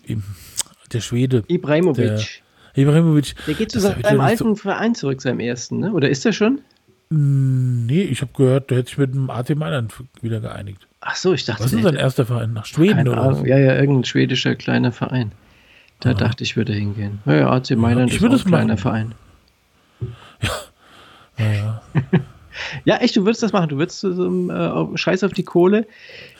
der 0.93 1.01
Schwede, 1.01 1.45
Ibrahimovic. 1.47 2.43
Ibrahimovic. 2.75 3.35
Der, 3.47 3.55
geht 3.55 3.71
zu 3.71 3.79
seinem 3.79 4.21
alten 4.21 4.57
Verein 4.57 4.97
zurück, 4.97 5.23
seinem 5.23 5.39
ersten, 5.39 5.79
ne? 5.79 5.93
Oder 5.93 6.11
ist 6.11 6.27
er 6.27 6.33
schon? 6.33 6.61
Nee, 7.09 8.03
ich 8.03 8.21
habe 8.21 8.33
gehört, 8.37 8.71
der 8.71 8.79
hätte 8.79 8.89
sich 8.89 8.99
mit 8.99 9.15
dem 9.15 9.31
AC 9.31 9.57
Mailand 9.57 9.93
wieder 10.23 10.41
geeinigt. 10.41 10.87
Ach 11.01 11.17
so, 11.17 11.33
ich 11.33 11.45
dachte, 11.47 11.65
Was 11.65 11.73
ist 11.73 11.83
sein 11.83 11.97
erster 11.97 12.27
Verein? 12.27 12.53
Nach 12.53 12.67
Schweden 12.67 13.09
oder 13.09 13.23
Ahnung. 13.23 13.41
was? 13.43 13.49
Ja, 13.49 13.59
ja, 13.59 13.75
irgendein 13.75 14.05
schwedischer 14.05 14.55
kleiner 14.55 14.93
Verein. 14.93 15.33
Da 16.01 16.11
Ja. 16.11 16.15
dachte 16.15 16.45
ich, 16.45 16.57
würde 16.57 16.73
hingehen. 16.75 17.21
Ja, 17.27 17.35
ja, 17.35 17.51
AC 17.51 17.71
Mailand 17.77 18.11
ich 18.11 18.17
ist 18.17 18.23
ein 18.23 18.29
kleiner. 18.47 18.77
Verein. 18.77 19.15
Ja, 21.39 21.53
ja. 21.53 21.83
Ja, 22.85 22.97
echt, 22.99 23.17
du 23.17 23.25
würdest 23.25 23.43
das 23.43 23.53
machen. 23.53 23.69
Du 23.69 23.79
würdest 23.79 24.01
so, 24.01 24.11
ähm, 24.11 24.51
äh, 24.51 24.97
Scheiß 24.97 25.25
auf 25.25 25.33
die 25.33 25.43
Kohle. 25.43 25.87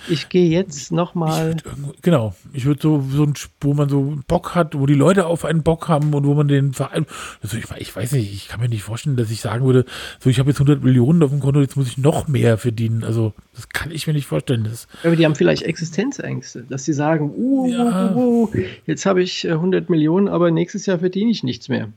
Ich 0.09 0.29
gehe 0.29 0.49
jetzt 0.49 0.93
nochmal. 0.93 1.57
genau, 2.03 2.35
ich 2.53 2.65
würde 2.65 2.81
so, 2.81 3.05
so 3.11 3.25
ein, 3.25 3.35
wo 3.61 3.75
man 3.75 3.89
so 3.89 4.19
Bock 4.27 4.55
hat, 4.55 4.79
wo 4.79 4.87
die 4.87 4.95
Leute 4.95 5.27
auf 5.27 5.45
einen 5.45 5.63
Bock 5.63 5.89
haben 5.89 6.15
und 6.15 6.27
wo 6.27 6.35
man 6.35 6.49
den 6.49 6.73
Verein, 6.73 7.07
also 7.43 7.57
ich, 7.57 7.65
ich 7.79 7.95
weiß 7.95 8.13
nicht, 8.13 8.33
ich 8.33 8.49
kann 8.49 8.61
mir 8.61 8.69
nicht 8.69 8.83
vorstellen, 8.83 9.17
dass 9.17 9.31
ich 9.31 9.41
sagen 9.41 9.65
würde, 9.67 9.85
so 10.19 10.31
ich 10.31 10.39
habe 10.39 10.51
jetzt 10.51 10.61
100 10.61 10.83
Millionen 10.83 11.23
auf 11.23 11.31
dem 11.31 11.41
Konto, 11.41 11.61
jetzt 11.61 11.77
muss 11.77 11.89
ich 11.89 11.99
noch 11.99 12.29
mehr 12.29 12.57
verdienen. 12.57 13.05
Also 13.05 13.35
das 13.55 13.69
kann 13.69 13.91
ich 13.91 14.07
mir 14.07 14.15
nicht 14.15 14.27
vorstellen. 14.27 14.65
Das, 14.65 14.89
Aber 15.05 15.17
die 15.17 15.25
haben 15.25 15.35
vielleicht 15.35 15.63
Existenzängste, 15.63 16.65
dass 16.69 16.85
sie 16.85 16.93
sagen, 16.95 17.31
uh, 17.37 17.67
Ja. 17.71 18.13
uh, 18.15 18.19
uh, 18.19 18.45
uh, 18.45 18.53
jetzt 18.87 19.05
habe 19.07 19.23
ich 19.23 19.45
äh, 19.45 19.51
100 19.53 19.91
Millionen, 19.91 20.29
aber 20.29 20.51
nächstes 20.51 20.87
Jahr 20.87 20.99
verdiene 20.99 21.31
ich 21.31 21.43
nichts 21.43 21.69
mehr. 21.69 21.89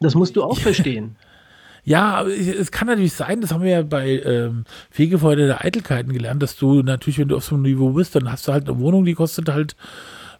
Das 0.00 0.14
musst 0.14 0.36
du 0.36 0.42
auch 0.42 0.58
verstehen. 0.58 1.16
Ja, 1.84 2.22
es 2.24 2.70
kann 2.70 2.88
natürlich 2.88 3.12
sein, 3.12 3.42
das 3.42 3.52
haben 3.52 3.62
wir 3.62 3.70
ja 3.70 3.82
bei 3.82 4.22
ähm, 4.24 4.64
Fegefeuer 4.90 5.36
der 5.36 5.64
Eitelkeiten 5.64 6.12
gelernt, 6.12 6.42
dass 6.42 6.56
du 6.56 6.82
natürlich, 6.82 7.18
wenn 7.18 7.28
du 7.28 7.36
auf 7.36 7.44
so 7.44 7.54
einem 7.54 7.64
Niveau 7.64 7.90
bist, 7.90 8.16
dann 8.16 8.30
hast 8.32 8.48
du 8.48 8.52
halt 8.52 8.68
eine 8.68 8.78
Wohnung, 8.78 9.04
die 9.04 9.12
kostet 9.12 9.50
halt 9.50 9.76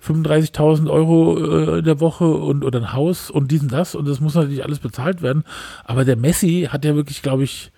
35.000 0.02 0.90
Euro 0.90 1.38
äh, 1.38 1.78
in 1.78 1.84
der 1.84 2.00
Woche 2.00 2.26
und 2.26 2.64
oder 2.64 2.80
ein 2.80 2.92
Haus 2.94 3.30
und 3.30 3.50
dies 3.50 3.60
und 3.60 3.72
das 3.72 3.94
und 3.94 4.08
das 4.08 4.20
muss 4.20 4.34
natürlich 4.34 4.64
alles 4.64 4.78
bezahlt 4.78 5.20
werden. 5.20 5.44
Aber 5.84 6.06
der 6.06 6.16
Messi 6.16 6.68
hat 6.70 6.84
ja 6.84 6.94
wirklich, 6.94 7.20
glaube 7.20 7.44
ich, 7.44 7.72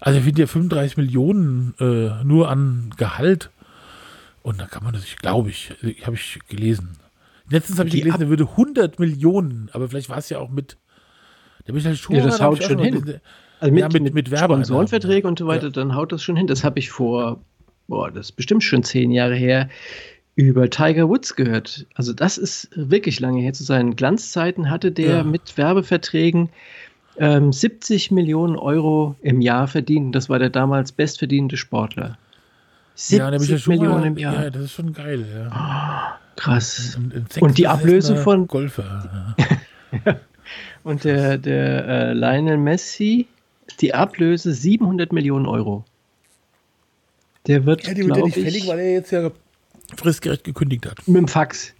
also 0.00 0.18
er 0.18 0.24
findet 0.24 0.40
ja 0.40 0.46
35 0.46 0.98
Millionen 0.98 1.74
äh, 1.80 2.24
nur 2.24 2.50
an 2.50 2.90
Gehalt 2.98 3.50
und 4.42 4.60
da 4.60 4.66
kann 4.66 4.84
man 4.84 4.92
natürlich, 4.92 5.16
glaube 5.16 5.48
ich, 5.48 5.72
habe 6.04 6.16
ich 6.16 6.38
gelesen. 6.48 6.96
Letztens 7.50 7.78
habe 7.78 7.88
ich 7.88 7.94
gelesen, 7.94 8.20
er 8.20 8.28
würde 8.28 8.44
100 8.44 8.98
Millionen, 8.98 9.70
aber 9.72 9.88
vielleicht 9.88 10.10
war 10.10 10.18
es 10.18 10.28
ja 10.28 10.38
auch 10.38 10.50
mit 10.50 10.76
der 11.68 11.72
bin 11.74 11.80
ich 11.80 11.86
halt 11.86 11.98
schon, 11.98 12.16
Ja, 12.16 12.24
das 12.24 12.40
haut 12.40 12.62
schon 12.62 12.78
hin. 12.80 12.94
diese- 13.04 13.20
Also 13.60 13.72
mit, 13.72 13.82
Ja, 13.82 13.88
mit- 13.88 14.02
mit, 14.02 14.14
mit 14.14 14.30
Werbeeinnahmen. 14.30 14.64
Sponsorenverträgen 14.64 15.28
und 15.28 15.38
so 15.38 15.46
weiter, 15.46 15.66
Ja. 15.66 15.70
dann 15.70 15.94
haut 15.94 16.10
das 16.12 16.22
schon 16.22 16.36
hin. 16.36 16.46
Das 16.48 16.64
habe 16.64 16.78
ich 16.78 16.90
vor, 16.90 17.40
boah, 17.88 18.10
das 18.10 18.26
ist 18.30 18.32
bestimmt 18.32 18.62
schon 18.64 18.82
zehn 18.82 19.10
Jahre 19.10 19.34
her, 19.34 19.68
über 20.36 20.70
Tiger 20.70 21.08
Woods 21.08 21.34
gehört. 21.34 21.84
Also 21.94 22.12
das 22.12 22.38
ist 22.38 22.68
wirklich 22.76 23.18
lange 23.18 23.40
her. 23.40 23.52
Zu 23.52 23.64
seinen 23.64 23.96
Glanzzeiten 23.96 24.70
hatte 24.70 24.92
der 24.92 25.16
Ja. 25.18 25.22
mit 25.24 25.56
Werbeverträgen 25.58 26.48
ähm, 27.20 27.52
70 27.52 28.12
Millionen 28.12 28.54
Euro 28.54 29.16
im 29.22 29.40
Jahr 29.40 29.66
verdient. 29.66 30.14
Das 30.14 30.28
war 30.28 30.38
der 30.38 30.50
damals 30.50 30.92
bestverdienende 30.92 31.56
Sportler. 31.56 32.16
70 32.94 33.18
Ja, 33.18 33.30
da 33.32 33.36
bin 33.38 33.42
ich 33.44 33.50
ja 33.50 33.58
schon 33.58 33.74
Millionen 33.74 34.00
mal, 34.00 34.06
im 34.06 34.16
Jahr. 34.18 34.44
Ja, 34.44 34.50
das 34.50 34.62
ist 34.62 34.72
schon 34.72 34.92
geil, 34.92 35.26
ja. 35.36 36.16
Krass. 36.36 36.96
Und, 36.96 37.42
Und 37.42 37.58
die 37.58 37.66
Ablöse 37.66 38.14
von- 38.14 38.46
Golfer. 38.46 39.34
Und 40.88 41.04
der, 41.04 41.36
der 41.36 41.86
äh, 41.86 42.12
Lionel 42.14 42.56
Messi, 42.56 43.26
die 43.80 43.92
Ablöse 43.92 44.54
700 44.54 45.12
Millionen 45.12 45.44
Euro. 45.44 45.84
Der 47.46 47.66
wird, 47.66 47.86
Ja, 47.86 47.92
die 47.92 48.06
wird 48.06 48.16
ja 48.16 48.24
nicht 48.24 48.38
fällig, 48.38 48.66
weil 48.68 48.78
er 48.78 48.92
jetzt 48.92 49.10
ja 49.10 49.30
fristgerecht 49.96 50.44
gekündigt 50.44 50.86
hat. 50.86 51.06
mit 51.06 51.16
dem 51.16 51.28
Fax. 51.28 51.74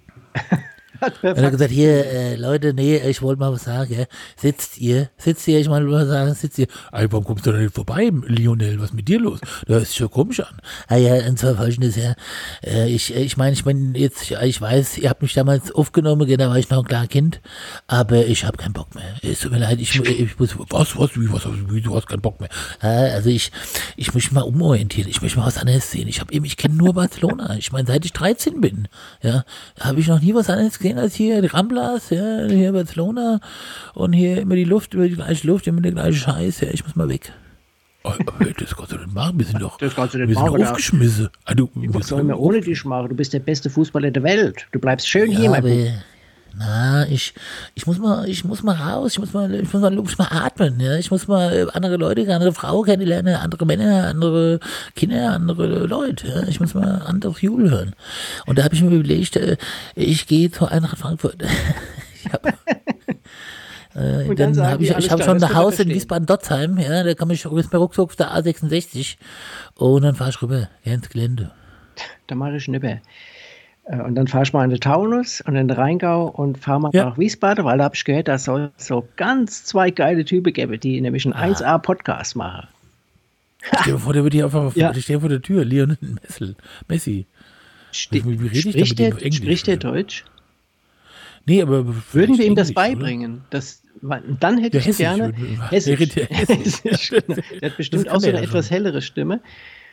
Per 1.00 1.36
Er 1.36 1.42
hat 1.44 1.52
gesagt, 1.52 1.70
hier, 1.70 2.06
äh, 2.06 2.36
Leute, 2.36 2.74
nee, 2.74 2.96
ich 2.98 3.22
wollte 3.22 3.40
mal 3.40 3.52
was 3.52 3.64
sagen. 3.64 4.06
Sitzt 4.36 4.78
ihr, 4.78 5.10
sitzt 5.16 5.46
ihr, 5.48 5.58
ich 5.58 5.68
mal 5.68 5.82
mal 5.82 6.06
sagen, 6.06 6.34
sitzt 6.34 6.58
ihr. 6.58 6.66
Ey, 6.92 7.10
warum 7.10 7.24
kommst 7.24 7.46
du 7.46 7.52
da 7.52 7.58
nicht 7.58 7.74
vorbei, 7.74 8.10
Lionel? 8.26 8.78
Was 8.78 8.90
ist 8.90 8.94
mit 8.94 9.08
dir 9.08 9.20
los? 9.20 9.40
Das 9.66 9.82
ist 9.84 9.96
schon 9.96 10.10
komisch 10.10 10.40
an. 10.40 10.58
Ah 10.86 10.96
ja, 10.96 11.26
und 11.26 11.38
zwar 11.38 11.56
folgendes, 11.56 11.96
ja. 11.96 12.14
Äh, 12.64 12.88
ich 12.88 13.14
ich 13.14 13.36
meine, 13.36 13.52
ich 13.52 13.64
bin 13.64 13.94
jetzt, 13.94 14.28
ja, 14.28 14.42
ich 14.42 14.60
weiß, 14.60 14.98
ihr 14.98 15.10
habt 15.10 15.22
mich 15.22 15.34
damals 15.34 15.72
aufgenommen, 15.72 16.28
da 16.36 16.48
war 16.48 16.58
ich 16.58 16.70
noch 16.70 16.78
ein 16.84 16.88
kleines 16.88 17.08
Kind, 17.08 17.40
aber 17.86 18.26
ich 18.26 18.44
habe 18.44 18.56
keinen 18.56 18.72
Bock 18.74 18.94
mehr. 18.94 19.14
Es 19.22 19.40
tut 19.40 19.52
mir 19.52 19.58
leid, 19.58 19.80
ich, 19.80 19.94
ich 19.96 20.38
muss, 20.38 20.56
Was, 20.70 20.96
was, 20.98 21.16
wie, 21.16 21.32
was, 21.32 21.46
wie, 21.70 21.80
du 21.80 21.94
hast 21.96 22.08
keinen 22.08 22.22
Bock 22.22 22.40
mehr. 22.40 22.50
äh, 22.82 23.12
also 23.12 23.30
ich, 23.30 23.50
ich 23.96 24.14
muss 24.14 24.28
mich 24.28 24.32
mal 24.32 24.42
umorientieren, 24.42 25.08
ich 25.08 25.22
möchte 25.22 25.38
mal 25.38 25.46
was 25.46 25.58
anderes 25.58 25.90
sehen. 25.90 26.08
Ich 26.08 26.20
habe 26.20 26.32
eben, 26.32 26.44
ich 26.44 26.56
kenne 26.56 26.74
nur 26.74 26.94
Barcelona. 26.94 27.56
Ich 27.56 27.72
meine, 27.72 27.86
seit 27.86 28.04
ich 28.04 28.12
13 28.12 28.60
bin, 28.60 28.88
ja, 29.22 29.44
habe 29.80 30.00
ich 30.00 30.08
noch 30.08 30.20
nie 30.20 30.34
was 30.34 30.50
anderes 30.50 30.78
gesehen 30.78 30.87
als 30.96 31.14
hier 31.14 31.42
die 31.42 31.48
Ramblas, 31.48 32.10
ja, 32.10 32.46
hier 32.46 32.72
Barcelona 32.72 33.40
und 33.94 34.12
hier 34.12 34.40
immer 34.40 34.54
die 34.54 34.64
Luft, 34.64 34.94
immer 34.94 35.08
die 35.08 35.16
gleiche 35.16 35.46
Luft, 35.46 35.66
immer 35.66 35.80
der 35.80 35.92
gleiche 35.92 36.18
Scheiß, 36.18 36.60
ja, 36.60 36.68
ich 36.72 36.84
muss 36.84 36.94
mal 36.96 37.08
weg. 37.08 37.32
Oh, 38.04 38.10
aber 38.26 38.44
das 38.52 38.76
kannst 38.76 38.92
du 38.92 38.96
nicht 38.96 39.12
machen. 39.12 39.38
Wir 39.38 39.46
sind 39.46 39.60
doch, 39.60 39.76
Das 39.76 39.94
kannst 39.94 40.14
du 40.14 40.18
nicht 40.18 40.28
wir 40.28 40.36
sind 40.36 40.44
machen, 40.46 40.62
aufgeschmissen. 40.62 41.28
Ah, 41.44 41.54
du, 41.54 41.68
wir 41.74 41.92
Was 41.92 42.06
sollen 42.06 42.20
sind 42.20 42.28
wir 42.28 42.38
ohne 42.38 42.60
dich 42.60 42.84
machen? 42.84 43.08
Du 43.08 43.16
bist 43.16 43.32
der 43.32 43.40
beste 43.40 43.68
Fußballer 43.68 44.10
der 44.12 44.22
Welt. 44.22 44.66
Du 44.72 44.78
bleibst 44.78 45.08
schön 45.08 45.30
hier, 45.30 45.44
Ja, 45.44 45.50
mein 45.50 45.64
aber, 45.64 45.68
Bub. 45.68 45.88
Na, 46.56 47.06
ich, 47.08 47.34
ich 47.74 47.86
muss 47.86 47.98
mal, 47.98 48.28
ich 48.28 48.44
muss 48.44 48.62
mal 48.62 48.74
raus, 48.74 49.12
ich 49.12 49.18
muss 49.18 49.32
mal, 49.32 49.54
ich 49.54 49.72
muss 49.72 49.82
mal, 49.82 49.92
ich 49.92 49.98
muss 49.98 50.18
mal 50.18 50.28
atmen, 50.30 50.80
ja. 50.80 50.96
Ich 50.96 51.10
muss 51.10 51.28
mal 51.28 51.52
äh, 51.52 51.66
andere 51.72 51.96
Leute, 51.96 52.22
andere 52.34 52.52
Frauen 52.52 52.84
kennenlernen, 52.84 53.34
andere 53.36 53.66
Männer, 53.66 54.08
andere 54.08 54.60
Kinder, 54.96 55.32
andere 55.32 55.86
Leute, 55.86 56.26
ja. 56.26 56.42
Ich 56.48 56.60
muss 56.60 56.74
mal 56.74 57.02
anderes 57.02 57.40
Jubel 57.42 57.70
hören. 57.70 57.94
Und 58.46 58.58
da 58.58 58.64
habe 58.64 58.74
ich 58.74 58.82
mir 58.82 58.90
überlegt, 58.90 59.36
äh, 59.36 59.56
ich 59.94 60.26
gehe 60.26 60.50
zur 60.50 60.70
Eintracht 60.70 60.98
Frankfurt. 60.98 61.42
ich 62.24 62.32
hab, 62.32 62.46
äh, 62.46 62.52
dann 64.34 64.54
dann 64.54 64.66
habe 64.66 64.82
ich, 64.82 64.90
ich 64.90 65.10
habe 65.10 65.22
schon 65.22 65.42
ein 65.42 65.54
Haus 65.54 65.78
in. 65.78 65.88
Wiesbaden-Dotzheim, 65.88 66.78
ja, 66.78 67.02
da 67.02 67.14
kann 67.14 67.30
ich 67.30 67.44
ist 67.44 67.72
mir 67.72 67.78
ruckzuck 67.78 68.10
auf 68.10 68.16
der 68.16 68.32
A66 68.32 69.16
und 69.74 70.02
dann 70.02 70.14
fahre 70.14 70.30
ich 70.30 70.42
rüber, 70.42 70.68
ins 70.82 71.08
Gelände. 71.08 71.52
Da 72.26 72.34
mache 72.34 72.56
ich 72.56 72.64
Schnipper. 72.64 73.00
Äh, 73.90 74.00
Und 74.02 74.14
dann 74.14 74.28
fahr 74.28 74.42
ich 74.42 74.52
mal 74.52 74.64
in 74.64 74.70
den 74.70 74.80
Taunus 74.80 75.40
und 75.40 75.56
in 75.56 75.68
den 75.68 75.76
Rheingau 75.76 76.26
und 76.28 76.58
fahr 76.58 76.78
mal 76.78 76.90
Ja. 76.92 77.06
nach 77.06 77.18
Wiesbaden, 77.18 77.64
weil 77.64 77.78
da 77.78 77.84
habe 77.84 77.94
ich 77.94 78.04
gehört, 78.04 78.28
da 78.28 78.38
soll 78.38 78.70
so 78.76 79.06
ganz 79.16 79.64
zwei 79.64 79.90
geile 79.90 80.24
Typen 80.24 80.52
geben, 80.52 80.78
die 80.78 81.00
nämlich 81.00 81.24
einen 81.26 81.34
1A-Podcast 81.34 82.36
machen. 82.36 82.68
Stell 83.80 83.94
dir 83.94 83.98
vor, 83.98 84.12
der 84.12 84.22
wird 84.24 84.34
hier 84.34 84.44
einfach 84.44 84.74
Ja. 84.76 84.92
ja. 84.92 85.00
stell 85.00 85.16
dir 85.16 85.20
vor 85.20 85.28
der 85.28 85.42
Tür. 85.42 85.64
Lionel 85.64 85.98
Messel, 86.22 86.54
Messi. 86.86 87.26
Ste 87.92 88.24
Wie- 88.24 88.40
wie 88.40 88.46
ich 88.48 88.60
spricht, 88.60 88.98
der, 88.98 89.12
spricht 89.32 89.66
der? 89.66 89.76
Deutsch? 89.78 90.24
Nee, 91.46 91.62
aber 91.62 91.86
Würden 92.12 92.36
wir 92.38 92.44
ihm 92.44 92.54
das 92.54 92.68
oder? 92.68 92.74
beibringen? 92.74 93.42
Das, 93.50 93.82
dann 94.02 94.58
hätte 94.58 94.76
Ja, 94.76 94.80
ich 94.80 94.86
hessisch 94.88 94.98
gerne. 94.98 95.32
Hessisch. 95.70 96.08
Der 96.14 96.26
hessisch. 96.26 97.10
Genau. 97.10 97.40
Der 97.62 97.70
hat 97.70 97.76
bestimmt 97.78 98.08
auch 98.10 98.20
so 98.20 98.26
der 98.26 98.36
eine 98.36 98.46
etwas 98.46 98.70
hellere 98.70 99.00
Stimme. 99.00 99.40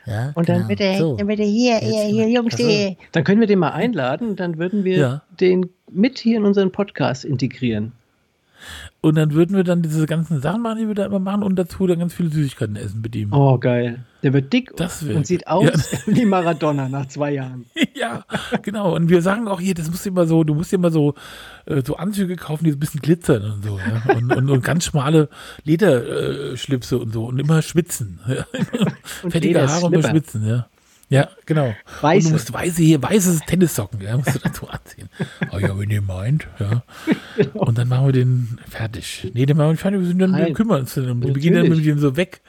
Ja, 0.08 0.32
Und 0.36 0.48
dann 0.50 0.58
genau. 0.58 0.70
wird 0.70 0.82
er, 0.82 0.98
so. 1.00 1.16
dann 1.16 1.28
wird 1.28 1.40
er 1.40 1.46
hier, 1.46 1.78
hier, 1.78 2.04
hier, 2.04 2.30
Jungs, 2.30 2.54
Ach 2.56 2.60
so. 2.60 2.68
hier. 2.68 2.96
Dann 3.12 3.24
können 3.24 3.40
wir 3.40 3.48
den 3.48 3.60
mal 3.60 3.72
einladen 3.72 4.30
und 4.30 4.40
dann 4.40 4.58
würden 4.58 4.84
wir 4.84 4.98
Ja. 4.98 5.22
den 5.40 5.70
mit 5.92 6.20
hier 6.20 6.38
in 6.38 6.46
unseren 6.46 6.72
Podcast 6.72 7.26
integrieren. 7.26 7.92
Und 9.02 9.16
dann 9.16 9.34
würden 9.34 9.56
wir 9.56 9.64
dann 9.64 9.82
diese 9.82 10.06
ganzen 10.06 10.42
Sachen 10.42 10.62
machen, 10.62 10.80
die 10.80 10.88
wir 10.88 10.96
da 10.96 11.06
immer 11.06 11.20
machen 11.20 11.44
und 11.44 11.56
dazu 11.58 11.86
dann 11.86 12.00
ganz 12.00 12.14
viele 12.14 12.30
Süßigkeiten 12.30 12.76
essen 12.76 13.02
mit 13.02 13.16
ihm. 13.16 13.34
Oh, 13.34 13.58
geil. 13.58 14.04
Der 14.24 14.34
wird 14.34 14.52
dick 14.52 14.72
und 14.80 15.28
sieht 15.28 15.48
aus 15.48 15.92
Ja. 15.92 16.00
wie 16.08 16.26
Maradona 16.26 16.90
nach 16.90 17.08
zwei 17.08 17.34
Jahren. 17.34 17.66
Ja, 17.98 18.26
genau. 18.62 18.94
Und 18.94 19.10
wir 19.10 19.22
sagen 19.22 19.48
auch 19.48 19.62
hier, 19.62 19.74
das 19.74 19.90
musst 19.90 20.06
du 20.06 20.10
immer 20.10 20.28
so, 20.28 20.44
du 20.44 20.54
musst 20.54 20.72
dir 20.72 20.76
immer 20.76 20.92
so, 20.92 21.16
äh, 21.66 21.82
so 21.82 21.96
Anzüge 21.96 22.36
kaufen, 22.36 22.66
die 22.66 22.72
so 22.72 22.76
ein 22.76 22.80
bisschen 22.80 23.00
glitzern 23.00 23.52
und 23.54 23.64
so, 23.64 23.80
ja. 23.80 24.16
Und, 24.16 24.36
und, 24.36 24.50
und 24.50 24.64
ganz 24.64 24.84
schmale 24.84 25.30
Lederschlipse 25.64 26.58
Schlipse 26.58 26.98
und 26.98 27.14
so 27.14 27.26
und 27.26 27.40
immer 27.40 27.62
schwitzen. 27.62 28.20
Fettige 29.30 29.66
Haare 29.66 29.86
und 29.86 29.94
immer 29.94 30.10
schwitzen, 30.10 30.46
ja. 30.46 30.68
Ja, 31.10 31.30
genau. 31.46 31.74
Weiße. 32.02 32.26
Und 32.28 32.32
du 32.32 32.34
musst 32.34 32.54
weiße 32.54 32.82
hier, 32.82 33.02
weiße 33.02 33.40
Tennissocken, 33.46 34.02
ja, 34.02 34.18
musst 34.18 34.36
du 34.36 34.40
dazu 34.40 34.68
anziehen. 34.68 35.08
Oh 35.52 35.58
ja, 35.60 35.78
wenn 35.78 35.90
ihr 35.92 36.02
meint, 36.02 36.48
ja. 36.60 36.84
Und 37.54 37.78
dann 37.78 37.88
machen 37.88 38.08
wir 38.08 38.14
den 38.14 38.58
fertig. 38.68 39.30
Nee, 39.34 39.46
den 39.46 39.56
machen 39.56 39.72
wir 39.72 39.78
fertig, 39.78 40.00
wir 40.00 40.08
sind 40.08 40.20
dann, 40.20 40.32
wir 40.32 40.40
Nein. 40.40 40.54
kümmern 40.54 40.82
uns 40.82 40.96
dann. 40.96 41.22
Wir 41.22 41.34
gehen 41.34 41.54
dann 41.54 41.70
mit 41.70 41.86
dem 41.86 42.00
so 42.00 42.18
weg. 42.18 42.42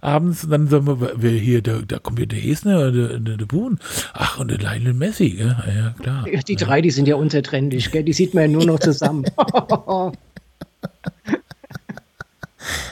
abends, 0.00 0.44
und 0.44 0.50
dann 0.50 0.68
sagen 0.68 0.86
wir, 0.86 1.12
wer 1.16 1.32
hier, 1.32 1.60
da, 1.60 1.80
da 1.86 1.98
kommt 1.98 2.18
hier 2.18 2.26
der 2.26 2.42
Esner, 2.42 2.90
der, 2.90 3.18
der, 3.18 3.36
der 3.36 3.46
Boon. 3.46 3.78
Ach, 4.14 4.38
und 4.38 4.50
der 4.50 4.58
Lionel 4.58 4.94
Messi, 4.94 5.30
gell? 5.30 5.56
Ja, 5.66 5.72
ja, 5.72 5.94
klar. 6.00 6.24
Die 6.24 6.56
drei, 6.56 6.80
die 6.80 6.90
sind 6.90 7.08
ja 7.08 7.16
unzertrennlich, 7.16 7.90
gell? 7.90 8.04
Die 8.04 8.12
sieht 8.14 8.32
man 8.32 8.44
ja 8.44 8.48
nur 8.48 8.64
noch 8.64 8.78
zusammen. 8.78 9.24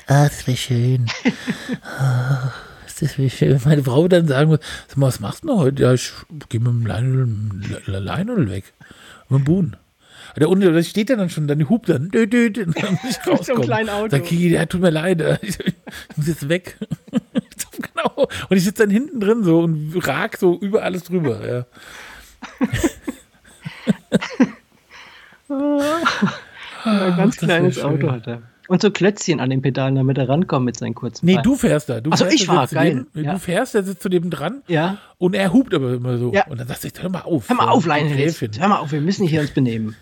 Ah, 0.08 0.24
das 0.24 0.46
wäre 0.46 0.56
schön. 0.56 1.06
Das 3.00 3.18
wäre 3.18 3.30
schön. 3.30 3.60
Meine 3.64 3.82
Frau 3.82 4.08
dann 4.08 4.26
sagen 4.26 4.50
muss, 4.50 4.60
sag 4.88 4.96
mal, 4.96 5.08
was 5.08 5.20
machst 5.20 5.44
du 5.44 5.48
denn 5.48 5.58
heute? 5.58 5.82
Ja, 5.82 5.92
ich 5.92 6.12
gehe 6.48 6.60
mit 6.60 6.68
dem 6.68 6.86
Lionel, 6.86 7.28
Lionel 7.86 8.50
weg. 8.50 8.72
Mit 9.28 9.40
dem 9.40 9.44
Boon. 9.44 9.76
Der 10.36 10.50
unten, 10.50 10.72
da 10.72 10.82
steht 10.82 11.08
er 11.08 11.16
dann 11.16 11.30
schon, 11.30 11.48
dann 11.48 11.66
hupt 11.68 11.88
dann, 11.88 12.10
dü, 12.10 12.26
dü, 12.26 12.64
und 12.64 12.76
dann 12.82 12.98
muss 13.02 13.18
ich 13.18 13.26
rauskommen. 13.26 13.88
Auto. 13.88 14.18
Kriege 14.20 14.46
ich, 14.46 14.52
ja, 14.52 14.66
tut 14.66 14.80
mir 14.80 14.90
leid, 14.90 15.22
ich, 15.42 15.58
ich 15.60 15.74
muss 16.16 16.26
jetzt 16.26 16.48
weg. 16.48 16.76
genau. 17.72 18.28
Und 18.48 18.56
ich 18.56 18.64
sitze 18.64 18.82
dann 18.82 18.90
hinten 18.90 19.20
drin 19.20 19.44
so 19.44 19.60
und 19.60 19.94
rag 20.06 20.36
so 20.36 20.58
über 20.58 20.82
alles 20.82 21.04
drüber, 21.04 21.46
ja. 21.46 21.66
Ein 26.84 27.16
ganz 27.16 27.40
wär 27.40 27.48
kleines. 27.48 27.82
Auto 27.82 28.10
hat 28.10 28.26
er. 28.26 28.42
Und 28.68 28.82
so 28.82 28.90
Klötzchen 28.90 29.38
an 29.40 29.50
den 29.50 29.62
Pedalen, 29.62 29.94
damit 29.94 30.18
er 30.18 30.28
rankommt 30.28 30.64
mit 30.64 30.76
seinen 30.76 30.94
kurzen 30.94 31.24
Nee, 31.26 31.34
Beinen. 31.34 31.44
du 31.44 31.54
fährst 31.56 31.88
da. 31.88 32.00
Du 32.00 32.10
Ach 32.12 32.16
so, 32.16 32.24
fährst 32.24 32.40
ich 32.42 32.46
sitzt 32.48 32.74
geil. 32.74 33.06
Neben, 33.14 33.24
Ja. 33.26 33.32
Du 33.34 33.38
fährst, 33.38 33.74
der 33.74 33.84
sitzt 33.84 34.02
zu 34.02 34.08
dem 34.08 34.28
dran 34.30 34.62
Ja, 34.66 34.98
und 35.18 35.34
er 35.34 35.52
hupt 35.52 35.72
aber 35.72 35.92
immer 35.94 36.18
so. 36.18 36.32
Ja. 36.32 36.46
Und 36.46 36.58
dann 36.58 36.66
sagst 36.66 36.84
du, 36.84 37.02
hör 37.02 37.10
mal 37.10 37.20
auf. 37.20 37.48
hör 37.48 37.56
mal 37.56 37.68
auf. 37.68 37.84
Die 37.84 37.90
Jetzt. 37.90 38.40
Gräfin. 38.40 38.50
Hör 38.60 38.68
mal 38.68 38.78
auf, 38.78 38.90
wir 38.92 39.00
müssen 39.00 39.26
hier 39.26 39.40
uns 39.40 39.50
benehmen. 39.52 39.94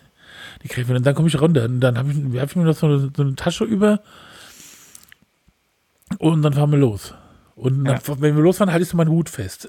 Die 0.62 0.68
Gräfin. 0.68 0.96
Und 0.96 1.04
dann 1.04 1.14
komme 1.14 1.28
ich 1.28 1.38
runter. 1.40 1.64
Und 1.64 1.80
dann 1.80 1.98
habe 1.98 2.10
ich, 2.10 2.32
werf 2.32 2.50
ich 2.52 2.56
mir 2.56 2.64
noch 2.64 2.74
so 2.76 2.86
eine, 2.86 3.10
so 3.14 3.22
eine 3.22 3.34
Tasche 3.34 3.64
über. 3.64 4.00
Und 6.18 6.42
dann 6.42 6.52
fahren 6.54 6.70
wir 6.70 6.78
los. 6.78 7.14
Und 7.56 7.84
dann, 7.84 8.00
wenn 8.18 8.36
wir 8.36 8.42
losfahren, 8.42 8.72
halte 8.72 8.82
ich 8.84 8.88
so 8.88 8.96
meinen 8.96 9.10
Hut 9.10 9.28
fest. 9.28 9.68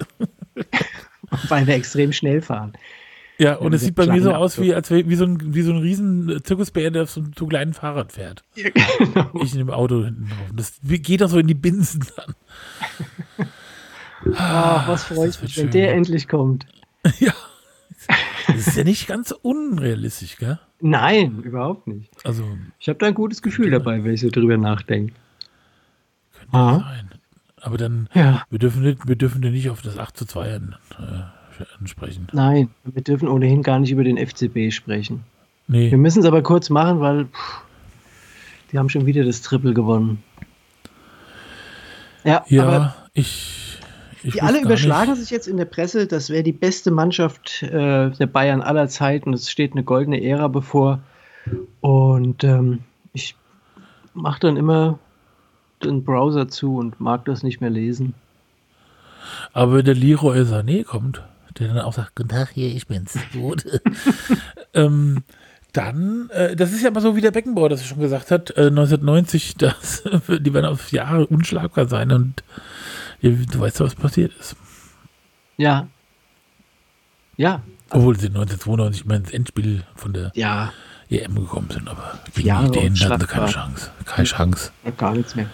Weil 1.50 1.68
wir 1.68 1.76
extrem 1.76 2.14
schnell 2.14 2.42
fahren. 2.42 2.74
Ja, 3.38 3.56
und 3.56 3.74
es 3.74 3.82
sieht 3.82 3.96
bei 3.96 4.06
mir 4.08 4.22
so 4.22 4.34
aus, 4.34 4.60
wie, 4.62 4.74
als 4.74 4.90
wär, 4.92 5.08
wie, 5.10 5.16
so 5.16 5.26
ein, 5.26 5.54
wie 5.54 5.62
so 5.62 5.72
ein 5.74 5.80
riesen 5.80 6.42
Zirkusbär, 6.44 6.90
der 6.92 7.04
auf 7.04 7.12
so 7.12 7.22
einem 7.22 7.34
kleinen 7.34 7.74
Fahrrad 7.74 8.12
fährt. 8.14 8.44
genau. 8.56 9.30
Ich 9.44 9.52
in 9.54 9.60
dem 9.60 9.70
Auto 9.72 10.04
hinten 10.06 10.30
drauf. 10.30 10.50
Das 10.54 10.80
geht 10.84 11.22
doch 11.22 11.30
so 11.30 11.38
in 11.40 11.48
die 11.48 11.54
Binsen 11.54 12.06
dann. 12.16 12.34
Ach, 14.36 14.88
was 14.88 15.04
freue 15.04 15.28
das 15.28 15.36
ich 15.36 15.42
wird 15.42 15.50
mich, 15.50 15.58
wenn 15.58 15.64
schön. 15.66 15.72
der 15.72 15.94
endlich 15.94 16.28
kommt. 16.28 16.66
ja. 17.20 17.34
Das 18.48 18.68
ist 18.68 18.78
ja 18.78 18.84
nicht 18.84 19.08
ganz 19.08 19.32
unrealistisch, 19.32 20.38
gell? 20.38 20.60
Nein, 20.80 21.40
überhaupt 21.42 21.88
nicht. 21.88 22.10
Also, 22.26 22.44
Ich 22.80 22.88
habe 22.90 23.00
da 23.00 23.08
ein 23.08 23.14
gutes 23.16 23.42
Gefühl 23.42 23.72
dabei, 23.72 24.04
wenn 24.04 24.14
ich 24.14 24.22
so 24.22 24.30
drüber 24.30 24.58
nachdenke. 24.58 25.14
könnte 26.40 26.56
Aha. 26.58 26.80
sein. 26.80 27.10
Aber 27.62 27.78
dann, 27.78 28.08
Ja. 28.14 28.44
wir 28.50 28.60
dürfen 28.60 28.84
wir 29.04 29.16
dürfen 29.16 29.42
ja 29.42 29.50
nicht 29.50 29.70
auf 29.72 29.82
das 29.82 29.98
8 29.98 30.16
zu 30.16 30.26
2 30.26 30.56
an, 30.56 30.76
äh, 31.00 31.45
ansprechen. 31.80 32.28
Nein, 32.34 32.70
wir 32.84 33.02
dürfen 33.02 33.28
ohnehin 33.28 33.64
gar 33.64 33.80
nicht 33.80 33.92
über 33.92 34.04
den 34.04 34.18
FCB 34.18 34.72
sprechen. 34.72 35.24
Nee. 35.68 35.90
Wir 35.92 35.98
müssen 35.98 36.20
es 36.20 36.26
aber 36.26 36.42
kurz 36.44 36.70
machen, 36.70 37.00
weil 37.00 37.26
pff, 37.26 37.62
die 38.72 38.78
haben 38.80 38.90
schon 38.90 39.06
wieder 39.06 39.24
das 39.24 39.42
Triple 39.42 39.74
gewonnen. 39.74 40.22
Ja, 42.24 42.38
aber 42.42 42.50
Ja, 42.52 42.96
ich. 43.14 43.78
ich 44.24 44.34
die 44.34 44.42
alle 44.42 44.62
überschlagen 44.62 45.12
nicht. 45.12 45.22
sich 45.22 45.30
jetzt 45.30 45.48
in 45.48 45.58
der 45.58 45.66
Presse, 45.66 46.08
das 46.08 46.30
wäre 46.30 46.44
die 46.44 46.52
beste 46.52 46.92
Mannschaft 46.92 47.64
äh, 47.64 48.10
der 48.12 48.28
Bayern 48.28 48.62
aller 48.62 48.88
Zeiten. 48.88 49.34
Es 49.34 49.50
steht 49.50 49.74
eine 49.74 49.84
goldene 49.84 50.24
Ära 50.24 50.48
bevor. 50.48 51.00
Und 51.82 52.44
ähm, 52.44 52.80
ich 53.14 53.36
mache 54.16 54.40
dann 54.42 54.58
immer 54.58 54.98
den 55.84 56.04
Browser 56.04 56.48
zu 56.48 56.78
und 56.78 57.00
mag 57.00 57.26
das 57.26 57.44
nicht 57.44 57.62
mehr 57.62 57.70
lesen. 57.70 58.16
Aber 59.54 59.76
wenn 59.76 59.86
der 59.86 59.94
Leroy 59.96 60.40
Sané 60.42 60.84
kommt, 60.84 61.22
der 61.60 61.70
dann 61.70 61.80
auch 61.80 61.94
sagt, 61.94 62.16
Guten 62.16 62.30
Tag, 62.30 62.50
hier, 62.54 62.68
ich 62.68 62.88
bin's. 62.88 63.18
Gut. 63.34 63.66
ähm, 64.74 65.24
dann, 65.74 66.30
äh, 66.30 66.56
das 66.56 66.72
ist 66.72 66.84
ja 66.84 66.92
mal 66.92 67.02
so 67.02 67.16
wie 67.16 67.22
der 67.22 67.32
Beckenbauer 67.32 67.70
das 67.70 67.86
schon 67.86 68.00
gesagt 68.00 68.32
hat, 68.32 68.52
äh, 68.52 68.68
1990, 68.68 69.56
dass, 69.58 70.04
die 70.04 70.54
werden 70.54 70.66
auf 70.66 70.92
Jahre 70.92 71.28
unschlagbar 71.28 71.88
sein 71.88 72.12
und 72.12 72.44
ja, 73.22 73.32
du 73.32 73.60
weißt 73.60 73.80
ja, 73.80 73.86
was 73.86 73.96
passiert 73.96 74.34
ist. 74.40 74.56
Ja. 75.58 75.88
Ja. 77.38 77.62
Obwohl 77.90 78.18
sie 78.18 78.28
1992 78.28 79.06
mal 79.06 79.16
ins 79.16 79.32
Endspiel 79.32 79.84
von 79.96 80.14
der 80.14 80.32
Ja, 80.36 80.74
EM 81.10 81.36
gekommen 81.36 81.70
sind, 81.72 81.88
aber 81.88 82.20
gegen 82.34 82.48
Jahre 82.48 82.72
die 82.72 82.80
Dänen 82.80 83.00
hatten 83.00 83.22
sie 83.22 83.28
keine 83.28 83.48
Chance. 83.48 83.92
Keine 84.06 84.28
Chance. 84.28 84.72
gar 84.98 85.14
nichts 85.14 85.36
mehr. 85.36 85.48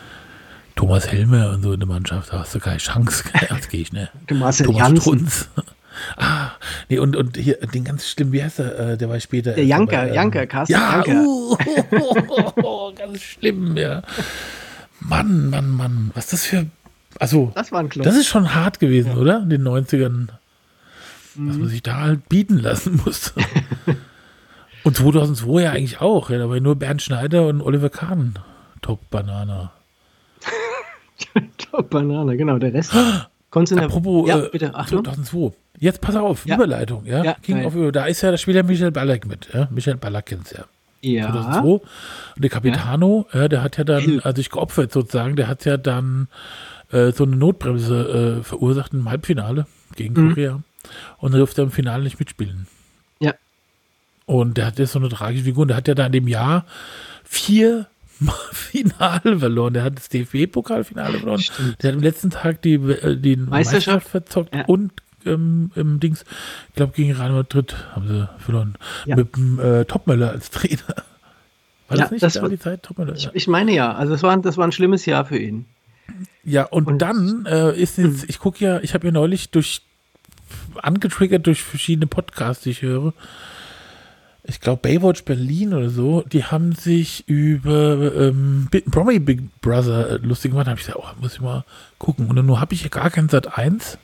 Thomas 0.75 1.11
Helmer 1.11 1.51
und 1.51 1.63
so 1.63 1.73
in 1.73 1.79
der 1.79 1.87
Mannschaft, 1.87 2.31
da 2.31 2.39
hast 2.39 2.55
du 2.55 2.59
keine 2.59 2.77
Chance. 2.77 3.23
Als 3.49 3.67
Gegner. 3.67 4.09
Thomas 4.27 4.59
Janssen. 4.59 4.97
Strunz. 5.01 5.49
Ah, 6.17 6.51
nee, 6.89 6.99
und, 6.99 7.15
und 7.15 7.37
hier, 7.37 7.57
den 7.57 7.83
ganz 7.83 8.07
schlimm, 8.07 8.31
wie 8.31 8.43
heißt 8.43 8.59
der, 8.59 8.79
äh, 8.79 8.97
der 8.97 9.09
war 9.09 9.19
später. 9.19 9.51
Der 9.53 9.63
erst 9.63 9.69
Janker, 9.69 10.07
ähm, 10.07 10.13
Janker, 10.13 10.47
Carsten 10.47 10.73
Ja, 10.73 11.03
Janker. 11.05 11.23
uh, 11.25 12.93
ganz 12.95 13.21
schlimm, 13.21 13.75
ja. 13.77 14.01
Mann, 14.99 15.49
Mann, 15.49 15.69
Mann, 15.69 16.11
was 16.13 16.27
das 16.27 16.45
für, 16.45 16.65
also, 17.19 17.51
Das 17.55 17.71
war 17.71 17.79
ein 17.81 17.89
Klopf. 17.89 18.05
das 18.05 18.15
ist 18.15 18.27
schon 18.27 18.53
hart 18.55 18.79
gewesen, 18.79 19.17
oder? 19.17 19.41
In 19.43 19.49
den 19.49 19.63
90ern. 19.67 20.27
Was 20.29 21.55
Mhm. 21.55 21.59
man 21.61 21.69
sich 21.69 21.81
da 21.81 21.97
halt 22.01 22.27
bieten 22.29 22.57
lassen 22.57 22.99
musste. 23.05 23.33
und 24.83 24.95
2002 24.97 25.61
ja 25.61 25.71
eigentlich 25.71 26.01
auch, 26.01 26.29
ja, 26.29 26.37
da 26.37 26.47
war 26.49 26.55
ja 26.55 26.61
nur 26.61 26.75
Bernd 26.75 27.01
Schneider 27.01 27.47
und 27.47 27.61
Oliver 27.61 27.89
Kahn. 27.89 28.37
Top 28.81 29.09
Banana. 29.09 29.71
Top 31.57 31.89
Banane, 31.89 32.35
genau, 32.37 32.57
der 32.57 32.73
Rest. 32.73 32.91
Konntest 33.49 33.71
du 33.71 33.75
in 33.75 33.79
der- 33.81 33.89
Apropos, 33.89 34.27
ja, 34.27 34.39
äh, 34.39 34.49
bitte, 34.49 34.73
Achtung. 34.75 35.03
2002. 35.05 35.53
Jetzt 35.81 35.99
pass 35.99 36.15
auf, 36.15 36.45
Ja. 36.45 36.55
Überleitung, 36.55 37.05
ja. 37.05 37.23
Ja, 37.23 37.33
King 37.41 37.65
of 37.65 37.73
da 37.91 38.05
ist 38.05 38.21
ja, 38.21 38.31
da 38.31 38.37
spielt 38.37 38.55
ja 38.55 38.63
Michael 38.63 38.91
Ballack 38.91 39.25
mit, 39.25 39.49
ja. 39.53 39.67
Michael 39.71 39.97
Ballack 39.97 40.27
kennt's 40.27 40.51
ja. 40.51 40.63
Ja, 41.01 41.31
2002. 41.31 41.67
Und 41.71 41.81
der 42.37 42.49
Capitano, 42.51 43.27
ja. 43.33 43.47
der 43.47 43.63
hat 43.63 43.77
ja 43.77 43.83
dann, 43.83 44.19
also 44.21 44.35
sich 44.37 44.51
geopfert 44.51 44.91
sozusagen, 44.93 45.35
der 45.35 45.47
hat 45.47 45.65
ja 45.65 45.75
dann 45.77 46.27
äh, 46.91 47.11
so 47.11 47.23
eine 47.23 47.35
Notbremse 47.35 48.39
äh, 48.39 48.43
verursacht 48.43 48.93
im 48.93 49.09
Halbfinale 49.09 49.65
gegen 49.95 50.13
Mhm. 50.13 50.29
Korea. 50.29 50.61
Und 51.17 51.33
er 51.33 51.39
durfte 51.39 51.63
im 51.63 51.71
Finale 51.71 52.03
nicht 52.03 52.19
mitspielen. 52.19 52.67
Ja. 53.19 53.33
Und 54.27 54.57
der 54.57 54.67
hat 54.67 54.77
jetzt 54.77 54.91
so 54.91 54.99
eine 54.99 55.09
tragische 55.09 55.45
Figur. 55.45 55.63
Und 55.63 55.69
der 55.69 55.77
hat 55.77 55.87
ja 55.87 55.95
da 55.95 56.05
in 56.05 56.11
dem 56.11 56.27
Jahr 56.27 56.65
vier 57.23 57.87
Finale 58.51 59.39
verloren. 59.39 59.73
Der 59.73 59.83
hat 59.83 59.97
das 59.97 60.09
DFB-Pokalfinale 60.09 61.17
verloren. 61.19 61.39
Stimmt. 61.41 61.81
Der 61.81 61.89
hat 61.91 61.97
am 61.97 62.03
letzten 62.03 62.29
Tag 62.29 62.61
die, 62.61 62.73
äh, 62.75 63.17
die 63.17 63.35
Meisterschaft? 63.37 63.49
Meisterschaft 63.49 64.07
verzockt 64.09 64.53
Ja. 64.55 64.65
und 64.65 64.91
ähm, 65.25 65.71
im 65.75 65.99
Dings, 65.99 66.23
ich 66.69 66.75
glaube 66.75 66.93
gegen 66.95 67.11
Real 67.13 67.31
Madrid 67.31 67.75
haben 67.95 68.07
sie 68.07 68.29
verloren. 68.39 68.75
Ja. 69.05 69.15
Mit 69.15 69.35
dem 69.35 69.59
äh, 69.59 69.85
Topmöller 69.85 70.31
als 70.31 70.49
Trainer. 70.51 70.95
War 71.87 71.97
Ja, 71.97 72.03
das 72.03 72.11
nicht 72.11 72.23
das 72.23 72.33
da 72.33 72.41
war- 72.43 72.49
die 72.49 72.59
Zeit? 72.59 72.83
Topmöller, 72.83 73.13
ich, 73.15 73.29
ich 73.33 73.47
meine 73.47 73.73
ja, 73.73 73.93
also 73.93 74.13
das 74.13 74.23
war, 74.23 74.35
das 74.37 74.57
war 74.57 74.65
ein 74.65 74.71
schlimmes 74.71 75.05
Jahr 75.05 75.25
für 75.25 75.37
ihn. 75.37 75.65
ja, 76.43 76.63
und, 76.63 76.87
und- 76.87 76.99
dann 77.01 77.45
äh, 77.45 77.75
ist 77.79 77.97
jetzt, 77.97 78.25
ich 78.29 78.39
gucke 78.39 78.63
ja, 78.63 78.79
ich 78.81 78.93
habe 78.93 79.05
ja 79.07 79.11
neulich 79.11 79.49
durch 79.51 79.81
angetriggert 80.81 81.47
durch 81.47 81.63
verschiedene 81.63 82.07
Podcasts, 82.07 82.63
die 82.63 82.71
ich 82.71 82.81
höre. 82.81 83.13
Ich 84.43 84.59
glaube, 84.59 84.81
Baywatch 84.81 85.23
Berlin 85.23 85.73
oder 85.73 85.89
so, 85.89 86.23
die 86.23 86.43
haben 86.43 86.73
sich 86.73 87.27
über 87.29 88.11
ähm, 88.15 88.67
Promi 88.89 89.19
Big 89.19 89.43
Brother 89.61 90.09
äh, 90.09 90.15
lustig 90.17 90.51
gemacht. 90.51 90.65
Da 90.67 90.71
habe 90.71 90.79
ich 90.79 90.87
gesagt, 90.87 90.99
oh, 91.01 91.21
muss 91.21 91.33
ich 91.35 91.41
mal 91.41 91.63
gucken. 91.99 92.27
Und 92.27 92.35
dann 92.35 92.47
nur 92.47 92.59
habe 92.59 92.73
ich 92.73 92.81
ja 92.83 92.89
gar 92.89 93.11
kein 93.11 93.29
Sat 93.29 93.57
1. 93.57 93.97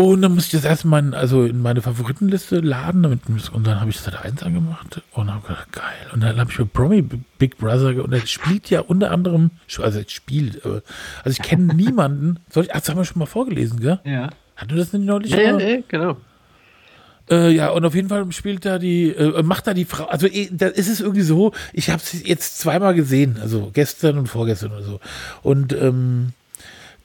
Und 0.00 0.22
dann 0.22 0.34
musste 0.34 0.56
ich 0.56 0.62
das 0.62 0.70
erstmal 0.70 1.14
also 1.14 1.44
in 1.44 1.60
meine 1.60 1.82
Favoritenliste 1.82 2.60
laden. 2.60 3.02
Damit, 3.02 3.20
und 3.52 3.66
dann 3.66 3.80
habe 3.80 3.90
ich 3.90 4.00
Sat 4.00 4.24
1 4.24 4.42
angemacht 4.42 5.02
und 5.12 5.30
habe 5.30 5.46
gedacht, 5.46 5.72
geil. 5.72 6.06
Und 6.14 6.22
dann 6.22 6.38
habe 6.40 6.50
ich 6.50 6.58
mir 6.58 6.64
Promi 6.64 7.02
Big 7.02 7.58
Brother 7.58 8.02
und 8.02 8.10
er 8.10 8.26
spielt 8.26 8.70
ja 8.70 8.80
unter 8.80 9.10
anderem, 9.10 9.50
also 9.78 9.98
er 9.98 10.08
spielt, 10.08 10.64
also 10.64 10.80
ich 11.26 11.42
kenne 11.42 11.74
niemanden. 11.74 12.38
Soll 12.48 12.64
ich, 12.64 12.74
ach, 12.74 12.80
das 12.80 12.88
haben 12.88 12.96
wir 12.96 13.04
schon 13.04 13.18
mal 13.18 13.26
vorgelesen, 13.26 13.78
gell? 13.78 14.00
Ja. 14.04 14.30
Hatten 14.56 14.70
wir 14.70 14.78
das 14.78 14.94
nicht 14.94 15.04
neulich? 15.04 15.32
Ja, 15.32 15.40
ja, 15.40 15.52
mal? 15.52 15.62
ja, 15.62 15.78
genau. 15.86 16.16
Äh, 17.28 17.50
ja, 17.50 17.68
und 17.68 17.84
auf 17.84 17.94
jeden 17.94 18.08
Fall 18.08 18.32
spielt 18.32 18.64
da 18.64 18.78
die, 18.78 19.10
äh, 19.10 19.42
macht 19.42 19.66
da 19.66 19.74
die 19.74 19.84
Frau, 19.84 20.06
also 20.06 20.26
eh, 20.26 20.48
da 20.50 20.68
ist 20.68 20.88
es 20.88 21.00
irgendwie 21.00 21.20
so, 21.20 21.52
ich 21.74 21.90
habe 21.90 22.00
es 22.02 22.26
jetzt 22.26 22.58
zweimal 22.58 22.94
gesehen, 22.94 23.36
also 23.38 23.70
gestern 23.70 24.16
und 24.16 24.28
vorgestern 24.28 24.72
oder 24.72 24.82
so. 24.82 25.00
Und 25.42 25.74
ähm, 25.74 26.32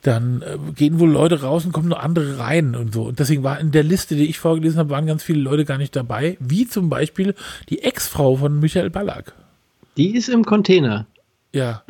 dann 0.05 0.41
äh, 0.41 0.57
gehen 0.75 0.99
wohl 0.99 1.09
Leute 1.09 1.41
raus 1.41 1.65
und 1.65 1.71
kommen 1.71 1.89
noch 1.89 1.99
andere 1.99 2.37
rein 2.37 2.75
und 2.75 2.93
so. 2.93 3.03
Und 3.05 3.19
deswegen 3.19 3.43
war 3.43 3.59
in 3.59 3.71
der 3.71 3.83
Liste, 3.83 4.15
die 4.15 4.25
ich 4.25 4.39
vorgelesen 4.39 4.79
habe, 4.79 4.89
waren 4.91 5.07
ganz 5.07 5.23
viele 5.23 5.39
Leute 5.39 5.65
gar 5.65 5.77
nicht 5.77 5.95
dabei, 5.95 6.37
wie 6.39 6.67
zum 6.67 6.89
Beispiel 6.89 7.33
die 7.69 7.81
Ex-Frau 7.81 8.35
von 8.35 8.59
Michael 8.59 8.89
Ballack. 8.89 9.33
Die 9.97 10.15
ist 10.15 10.29
im 10.29 10.45
Container. 10.45 11.07
Ja, 11.51 11.83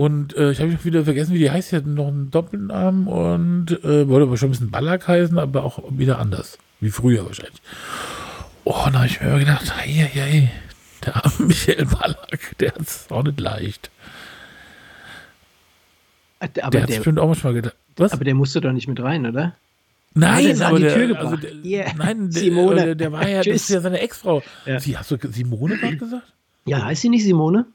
und 0.00 0.36
äh, 0.36 0.50
ich 0.50 0.60
habe 0.60 0.84
wieder 0.84 1.04
vergessen, 1.04 1.32
wie 1.32 1.38
die 1.38 1.50
heißt. 1.50 1.68
Sie 1.68 1.76
hat 1.76 1.86
noch 1.86 2.08
einen 2.08 2.32
Doppelnamen 2.32 3.06
und 3.06 3.70
äh, 3.84 4.08
wollte 4.08 4.26
aber 4.26 4.36
schon 4.36 4.48
ein 4.48 4.50
bisschen 4.50 4.72
Ballack 4.72 5.06
heißen, 5.06 5.38
aber 5.38 5.62
auch 5.62 5.78
wieder 5.90 6.18
anders. 6.18 6.58
Wie 6.80 6.90
früher 6.90 7.24
wahrscheinlich. 7.24 7.62
Oh, 8.64 8.74
da 8.86 8.94
habe 8.94 9.06
ich 9.06 9.20
mir 9.20 9.28
immer 9.28 9.38
gedacht, 9.38 9.72
hey, 9.76 9.92
hey, 9.92 10.08
hey, 10.12 10.50
der 11.06 11.24
arme 11.24 11.34
Michael 11.46 11.86
Ballack, 11.86 12.58
der 12.58 12.74
hat 12.74 12.80
es 12.80 13.06
auch 13.10 13.22
nicht 13.22 13.38
leicht. 13.38 13.90
Aber 16.42 16.70
der 16.70 16.82
hat 16.82 16.88
der, 16.90 16.96
bestimmt 16.96 17.18
auch 17.18 17.26
manchmal 17.28 17.54
gedacht. 17.54 17.76
Was? 17.96 18.12
aber 18.12 18.24
der 18.24 18.34
musste 18.34 18.60
doch 18.60 18.72
nicht 18.72 18.88
mit 18.88 19.00
rein, 19.00 19.26
oder? 19.26 19.54
Nein, 20.14 20.56
an 20.56 20.62
aber 20.62 20.76
die 20.78 20.84
der, 20.84 20.94
Tür 20.94 21.06
gebracht. 21.08 21.24
also 21.24 21.36
der, 21.36 21.52
Yeah. 21.64 21.92
nein, 21.96 22.30
der, 22.30 22.42
Simone. 22.42 22.84
der, 22.84 22.94
der 22.96 23.12
war 23.12 23.28
ja, 23.28 23.38
das 23.38 23.46
ist 23.54 23.70
ja 23.70 23.80
seine 23.80 24.00
Ex-Frau. 24.00 24.42
Ja. 24.66 24.78
Sie, 24.80 24.96
hast 24.98 25.10
du 25.10 25.16
Simone 25.30 25.76
gerade 25.78 25.96
gesagt? 25.96 26.32
Ja, 26.66 26.84
heißt 26.84 27.02
sie 27.02 27.08
nicht 27.08 27.24
Simone? 27.24 27.66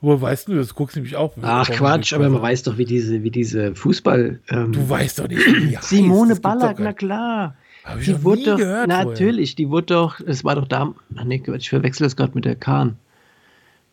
Woher 0.00 0.20
weißt 0.20 0.48
du, 0.48 0.54
das 0.56 0.74
guckst 0.74 0.96
du 0.96 1.00
nämlich 1.00 1.16
auch. 1.16 1.32
Ach 1.42 1.68
Quatsch, 1.70 2.12
aber 2.12 2.28
man 2.28 2.42
weiß 2.42 2.64
doch, 2.64 2.76
wie 2.78 2.84
diese, 2.84 3.22
wie 3.22 3.30
diese 3.30 3.74
Fußball. 3.74 4.40
Ähm, 4.48 4.72
Du 4.72 4.88
weißt 4.88 5.20
doch 5.20 5.28
nicht, 5.28 5.44
wie 5.46 5.76
heißt. 5.76 5.88
Simone 5.88 6.36
Ballack, 6.36 6.78
na 6.80 6.92
klar. 6.92 7.54
Hab 7.84 7.98
ich 7.98 8.04
Die 8.06 8.12
noch 8.12 8.24
wurde 8.24 8.38
nie 8.40 8.46
doch, 8.46 8.56
gehört 8.58 8.88
natürlich, 8.88 9.54
die 9.56 9.68
wurde 9.68 9.86
doch, 9.86 10.20
es 10.20 10.44
war 10.44 10.54
doch 10.54 10.68
da, 10.68 10.94
ach 11.16 11.24
nee, 11.24 11.38
Quatsch, 11.40 11.62
ich 11.62 11.70
verwechsel 11.70 12.04
das 12.04 12.14
gerade 12.16 12.32
mit 12.34 12.44
der 12.44 12.54
Kahn. 12.56 12.96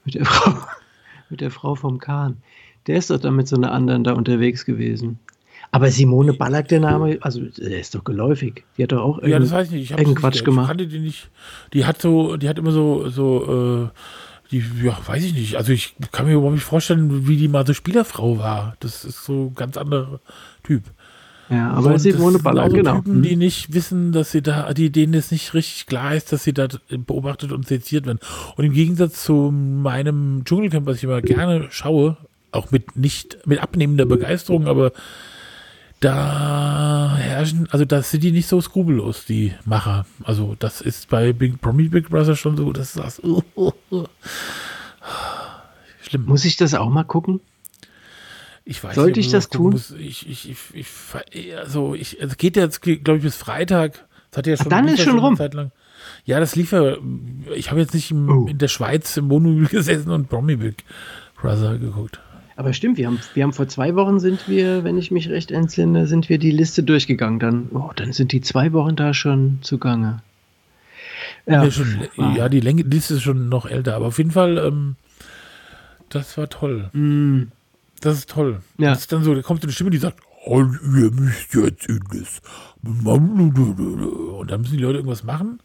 Mit 0.05 0.13
der 0.15 0.25
Frau, 0.25 0.53
mit 1.29 1.41
der 1.41 1.49
Frau 1.51 1.75
vom 1.75 1.97
Kahn. 1.99 2.37
Der 2.89 2.97
ist 2.97 3.11
doch 3.11 3.19
da 3.19 3.29
mit 3.29 3.47
so 3.47 3.55
einer 3.55 3.71
anderen 3.71 4.03
da 4.03 4.13
unterwegs 4.13 4.65
gewesen. 4.65 5.19
Aber 5.69 5.91
Simone 5.91 6.33
Ballack, 6.33 6.69
der 6.69 6.79
Name, 6.79 7.19
also 7.21 7.41
der 7.41 7.79
ist 7.79 7.93
doch 7.93 8.03
geläufig. 8.03 8.63
Die 8.75 8.81
hat 8.83 8.91
doch 8.91 9.03
auch 9.03 9.15
vorher. 9.19 9.29
Ja, 9.29 9.37
das 9.37 9.51
weiß 9.51 9.67
ich 9.67 9.73
nicht. 9.73 9.83
Ich 9.83 9.91
irgendeinen 9.91 10.15
Quatsch 10.15 10.33
nicht, 10.33 10.45
gemacht. 10.45 10.63
Ich 10.63 10.67
kannte 10.69 10.87
die 10.87 10.99
nicht. 10.99 11.29
Die 11.73 11.85
hat 11.85 12.01
so, 12.01 12.35
die 12.35 12.49
hat 12.49 12.57
immer 12.57 12.71
so, 12.71 13.07
so, 13.09 13.91
äh, 13.93 13.99
die, 14.49 14.63
ja, 14.83 14.97
weiß 15.05 15.23
ich 15.23 15.35
nicht. 15.35 15.55
Also 15.55 15.71
ich 15.71 15.95
kann 16.11 16.25
mir 16.25 16.33
überhaupt 16.33 16.55
nicht 16.55 16.63
vorstellen, 16.63 17.27
wie 17.27 17.37
die 17.37 17.47
mal 17.47 17.67
so 17.67 17.75
Spielerfrau 17.75 18.39
war. 18.39 18.75
Das 18.79 19.05
ist 19.05 19.23
so 19.23 19.51
ein 19.51 19.53
ganz 19.53 19.77
anderer 19.77 20.19
Typ. 20.63 20.81
Ja, 21.51 21.69
aber 21.69 21.99
Simone 21.99 22.33
das 22.33 22.33
sind 22.33 22.43
Ballack, 22.43 22.65
auch 22.65 22.69
so 22.71 22.75
genau. 22.75 22.95
Typen, 22.95 23.21
die 23.21 23.35
nicht 23.35 23.71
wissen, 23.71 24.11
dass 24.11 24.31
sie 24.31 24.41
da, 24.41 24.73
die, 24.73 24.91
denen 24.91 25.13
es 25.13 25.29
nicht 25.29 25.53
richtig 25.53 25.85
klar 25.85 26.15
ist, 26.15 26.31
dass 26.31 26.43
sie 26.43 26.53
da 26.53 26.67
beobachtet 26.89 27.51
und 27.51 27.67
seziert 27.67 28.07
werden. 28.07 28.19
Und 28.55 28.65
im 28.65 28.73
Gegensatz 28.73 29.23
zu 29.23 29.51
meinem 29.51 30.43
Dschungelcamp, 30.45 30.87
was 30.87 30.97
ich 30.97 31.03
immer 31.03 31.21
gerne 31.21 31.67
schaue, 31.69 32.17
auch 32.51 32.71
mit 32.71 32.95
nicht, 32.95 33.45
mit 33.45 33.59
abnehmender 33.59 34.05
Begeisterung, 34.05 34.67
aber 34.67 34.91
da 35.99 37.15
herrschen, 37.17 37.67
also 37.71 37.83
da 37.85 38.01
sind 38.01 38.23
die 38.23 38.31
nicht 38.31 38.47
so 38.47 38.61
skrupellos, 38.61 39.25
die 39.25 39.53
Macher. 39.65 40.05
Also 40.23 40.55
das 40.57 40.81
ist 40.81 41.09
bei 41.09 41.33
Big, 41.33 41.59
Promi 41.61 41.89
Big 41.89 42.09
Brother 42.09 42.35
schon 42.35 42.55
so, 42.55 42.71
dass 42.71 42.93
sagst, 42.93 43.23
uh, 43.23 43.41
uh, 43.55 43.71
uh. 43.91 44.05
schlimm. 46.01 46.25
Muss 46.25 46.45
ich 46.45 46.55
das 46.57 46.73
auch 46.73 46.89
mal 46.89 47.03
gucken? 47.03 47.41
Ich 48.63 48.83
weiß 48.83 48.95
Sollte 48.95 49.19
nicht, 49.19 49.27
ich 49.27 49.31
das 49.31 49.49
tun? 49.49 49.71
Muss. 49.71 49.91
Ich, 49.91 50.29
ich, 50.29 50.49
ich, 50.49 50.59
ich, 51.31 51.57
also 51.57 51.95
ich, 51.95 52.21
es 52.21 52.37
geht 52.37 52.55
jetzt, 52.55 52.81
glaube 52.81 53.17
ich, 53.17 53.23
bis 53.23 53.35
Freitag. 53.35 54.05
Das 54.29 54.37
hat 54.37 54.47
ja 54.47 54.57
schon, 54.57 54.69
dann 54.69 54.85
lief 54.85 54.99
ist 54.99 55.05
schon 55.05 55.17
rum. 55.19 55.35
Zeit 55.35 55.53
lang. 55.55 55.71
Ja, 56.23 56.39
das 56.39 56.55
lief 56.55 56.71
ja. 56.71 56.97
Ich 57.55 57.71
habe 57.71 57.79
jetzt 57.79 57.93
nicht 57.93 58.11
im, 58.11 58.29
Oh. 58.29 58.45
in 58.47 58.57
der 58.57 58.67
Schweiz 58.67 59.17
im 59.17 59.29
Wohnmobil 59.29 59.67
gesessen 59.69 60.11
und 60.11 60.29
Promi 60.29 60.55
Big 60.55 60.83
Brother 61.41 61.77
geguckt. 61.77 62.19
Aber 62.59 62.73
stimmt, 62.73 62.97
wir 62.97 63.07
haben, 63.07 63.21
wir 63.35 63.43
haben 63.43 63.53
vor 63.53 63.69
zwei 63.69 63.95
Wochen 63.95 64.19
sind 64.19 64.49
wir, 64.49 64.83
wenn 64.83 64.97
ich 64.97 65.11
mich 65.11 65.29
recht 65.29 65.49
entsinne, 65.49 66.07
sind 66.07 66.27
wir 66.27 66.39
die 66.39 66.51
Liste 66.51 66.83
durchgegangen. 66.83 67.39
Dann, 67.39 67.69
oh, 67.73 67.91
dann 67.95 68.11
sind 68.11 68.33
die 68.33 68.41
zwei 68.41 68.73
Wochen 68.73 68.97
da 68.97 69.13
schon 69.13 69.59
zugange. 69.61 70.21
Ja, 71.45 71.71
schon, 71.71 72.09
wow. 72.17 72.35
ja 72.35 72.49
die 72.49 72.59
Länge, 72.59 72.81
Liste 72.81 73.13
ist 73.13 73.21
schon 73.21 73.47
noch 73.47 73.65
älter, 73.65 73.95
aber 73.95 74.07
auf 74.07 74.17
jeden 74.17 74.31
Fall, 74.31 74.57
ähm, 74.57 74.97
das 76.09 76.37
war 76.37 76.49
toll. 76.49 76.89
Mm, 76.91 77.43
Das 78.01 78.17
ist 78.17 78.29
toll. 78.29 78.59
Ja. 78.77 78.89
Das 78.89 78.99
ist 78.99 79.13
dann 79.13 79.23
so, 79.23 79.33
da 79.33 79.41
kommt 79.41 79.61
so 79.61 79.65
eine 79.65 79.71
Stimme, 79.71 79.91
die 79.91 79.97
sagt, 79.97 80.19
und 80.45 80.77
ihr 80.97 81.11
müsst 81.11 81.53
jetzt 81.53 81.87
in 81.87 82.01
das. 82.11 82.41
Und 82.83 84.51
dann 84.51 84.59
müssen 84.59 84.75
die 84.75 84.83
Leute 84.83 84.97
irgendwas 84.97 85.23
machen, 85.23 85.61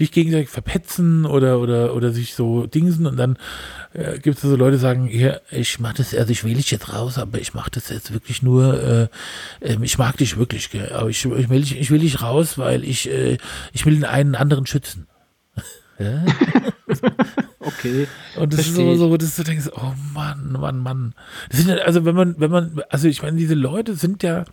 sich 0.00 0.12
gegenseitig 0.12 0.48
verpetzen 0.48 1.26
oder, 1.26 1.60
oder, 1.60 1.94
oder 1.94 2.10
sich 2.10 2.34
so 2.34 2.66
dingsen 2.66 3.06
und 3.06 3.18
dann 3.18 3.36
äh, 3.92 4.18
gibt 4.18 4.36
es 4.36 4.42
so 4.42 4.56
Leute, 4.56 4.76
die 4.76 4.80
sagen, 4.80 5.10
ja, 5.12 5.36
ich 5.50 5.78
mach 5.78 5.92
das, 5.92 6.14
also 6.14 6.32
ich 6.32 6.42
wähle 6.42 6.54
dich 6.54 6.70
jetzt 6.70 6.94
raus, 6.94 7.18
aber 7.18 7.38
ich 7.38 7.52
mache 7.52 7.70
das 7.70 7.90
jetzt 7.90 8.10
wirklich 8.10 8.42
nur, 8.42 8.82
äh, 8.82 9.08
ähm, 9.60 9.82
ich 9.82 9.98
mag 9.98 10.16
dich 10.16 10.38
wirklich, 10.38 10.70
gell, 10.70 10.90
aber 10.94 11.10
ich, 11.10 11.22
ich, 11.22 11.48
will 11.50 11.60
dich, 11.60 11.78
ich 11.78 11.90
will 11.90 11.98
dich 11.98 12.22
raus, 12.22 12.56
weil 12.56 12.82
ich, 12.82 13.10
äh, 13.10 13.36
ich 13.74 13.84
will 13.84 14.02
einen 14.06 14.34
anderen 14.36 14.64
schützen. 14.64 15.06
ja? 15.98 16.24
okay. 17.60 18.08
Und 18.36 18.54
das 18.54 18.62
Versteh 18.62 18.88
ist 18.88 18.94
ich. 18.94 18.98
so, 18.98 19.10
so, 19.10 19.16
dass 19.18 19.36
du 19.36 19.42
denkst, 19.42 19.68
oh 19.76 19.92
Mann, 20.14 20.52
Mann, 20.52 20.78
Mann. 20.78 21.14
Das 21.50 21.60
sind 21.60 21.68
ja, 21.68 21.76
also 21.84 22.06
wenn 22.06 22.14
man, 22.14 22.36
wenn 22.38 22.50
man, 22.50 22.80
also 22.88 23.06
ich 23.06 23.20
meine, 23.20 23.36
diese 23.36 23.54
Leute 23.54 23.96
sind 23.96 24.22
ja, 24.22 24.46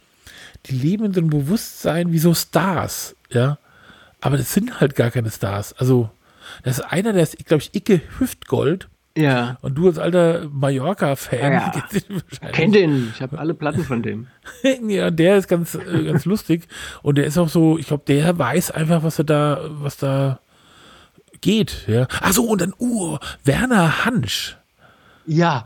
die 0.66 0.76
leben 0.76 1.06
in 1.06 1.14
so 1.14 1.22
einem 1.22 1.30
Bewusstsein 1.30 2.12
wie 2.12 2.20
so 2.20 2.34
Stars, 2.34 3.16
ja. 3.30 3.58
Aber 4.22 4.38
das 4.38 4.54
sind 4.54 4.80
halt 4.80 4.96
gar 4.96 5.12
keine 5.12 5.30
Stars. 5.30 5.74
Also, 5.74 6.10
das 6.64 6.80
ist 6.80 6.86
einer, 6.86 7.14
der 7.14 7.24
ist, 7.24 7.38
glaube 7.46 7.62
ich, 7.64 7.76
Icke 7.76 8.02
Hüftgold. 8.20 8.88
Ja. 9.18 9.58
Und 9.62 9.76
du 9.76 9.88
als 9.88 9.98
alter 9.98 10.48
Mallorca-Fan, 10.52 11.54
Ja. 11.54 11.72
ihn 11.92 12.22
wahrscheinlich. 12.30 12.52
Kennt 12.52 12.76
den. 12.76 13.12
Ich 13.16 13.22
habe 13.22 13.40
alle 13.40 13.54
Platten 13.56 13.84
von 13.84 14.04
dem. 14.04 14.28
ja, 14.88 15.10
der 15.10 15.38
ist 15.38 15.48
ganz, 15.48 15.74
äh, 15.76 16.04
ganz 16.04 16.26
lustig. 16.26 16.68
Und 17.02 17.18
der 17.18 17.26
ist 17.26 17.38
auch 17.38 17.50
so, 17.50 17.78
ich 17.80 17.88
glaube, 17.88 18.04
der 18.08 18.38
weiß 18.38 18.72
einfach, 18.72 19.04
was 19.04 19.18
er 19.20 19.26
da, 19.26 19.60
was 19.70 19.98
da 19.98 20.40
geht, 21.42 21.86
ja. 21.88 22.08
Ach 22.22 22.32
so, 22.32 22.46
und 22.46 22.62
dann, 22.62 22.74
uh, 22.80 23.18
Werner 23.44 24.06
Hansch. 24.06 24.58
Ja. 25.28 25.64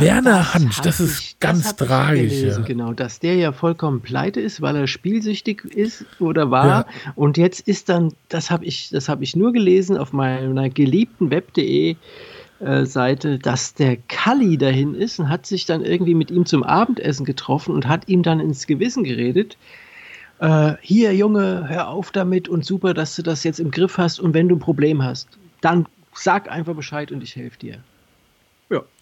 Werner 0.00 0.52
Hansch, 0.52 0.80
das 0.82 1.00
ist 1.00 1.18
ich- 1.20 1.40
ganz 1.40 1.70
ich 1.70 1.76
tragisch, 1.76 2.30
gelesen, 2.30 2.60
ja. 2.62 2.66
Genau, 2.66 2.92
dass 2.92 3.20
der 3.20 3.36
ja 3.36 3.52
vollkommen 3.52 4.02
pleite 4.02 4.40
ist, 4.40 4.60
weil 4.60 4.76
er 4.76 4.86
spielsüchtig 4.86 5.64
ist 5.64 6.04
oder 6.20 6.50
war. 6.50 6.66
Ja. 6.66 6.86
Und 7.14 7.38
jetzt 7.38 7.66
ist 7.66 7.88
dann, 7.88 8.12
das 8.28 8.50
habe 8.50 8.66
ich, 8.66 8.90
das 8.90 9.08
habe 9.08 9.24
ich 9.24 9.34
nur 9.34 9.52
gelesen 9.52 9.96
auf 9.96 10.12
meiner 10.12 10.68
geliebten 10.68 11.30
web.de 11.30 11.96
äh, 12.60 12.84
Seite, 12.84 13.38
dass 13.38 13.72
der 13.74 13.96
Kalli 14.08 14.58
dahin 14.58 14.94
ist 14.94 15.18
und 15.18 15.28
hat 15.30 15.46
sich 15.46 15.64
dann 15.64 15.82
irgendwie 15.82 16.14
mit 16.14 16.30
ihm 16.30 16.44
zum 16.44 16.62
Abendessen 16.62 17.24
getroffen 17.24 17.74
und 17.74 17.88
hat 17.88 18.08
ihm 18.08 18.22
dann 18.22 18.40
ins 18.40 18.66
Gewissen 18.66 19.04
geredet. 19.04 19.56
Äh, 20.40 20.74
hier, 20.82 21.14
Junge, 21.14 21.64
hör 21.68 21.88
auf 21.88 22.10
damit 22.12 22.48
und 22.48 22.64
super, 22.64 22.94
dass 22.94 23.16
du 23.16 23.22
das 23.22 23.42
jetzt 23.42 23.58
im 23.58 23.70
Griff 23.70 23.96
hast. 23.96 24.20
Und 24.20 24.34
wenn 24.34 24.48
du 24.48 24.56
ein 24.56 24.60
Problem 24.60 25.02
hast, 25.02 25.28
dann 25.62 25.86
sag 26.12 26.50
einfach 26.50 26.74
Bescheid 26.74 27.10
und 27.10 27.22
ich 27.22 27.34
helfe 27.36 27.58
dir. 27.58 27.78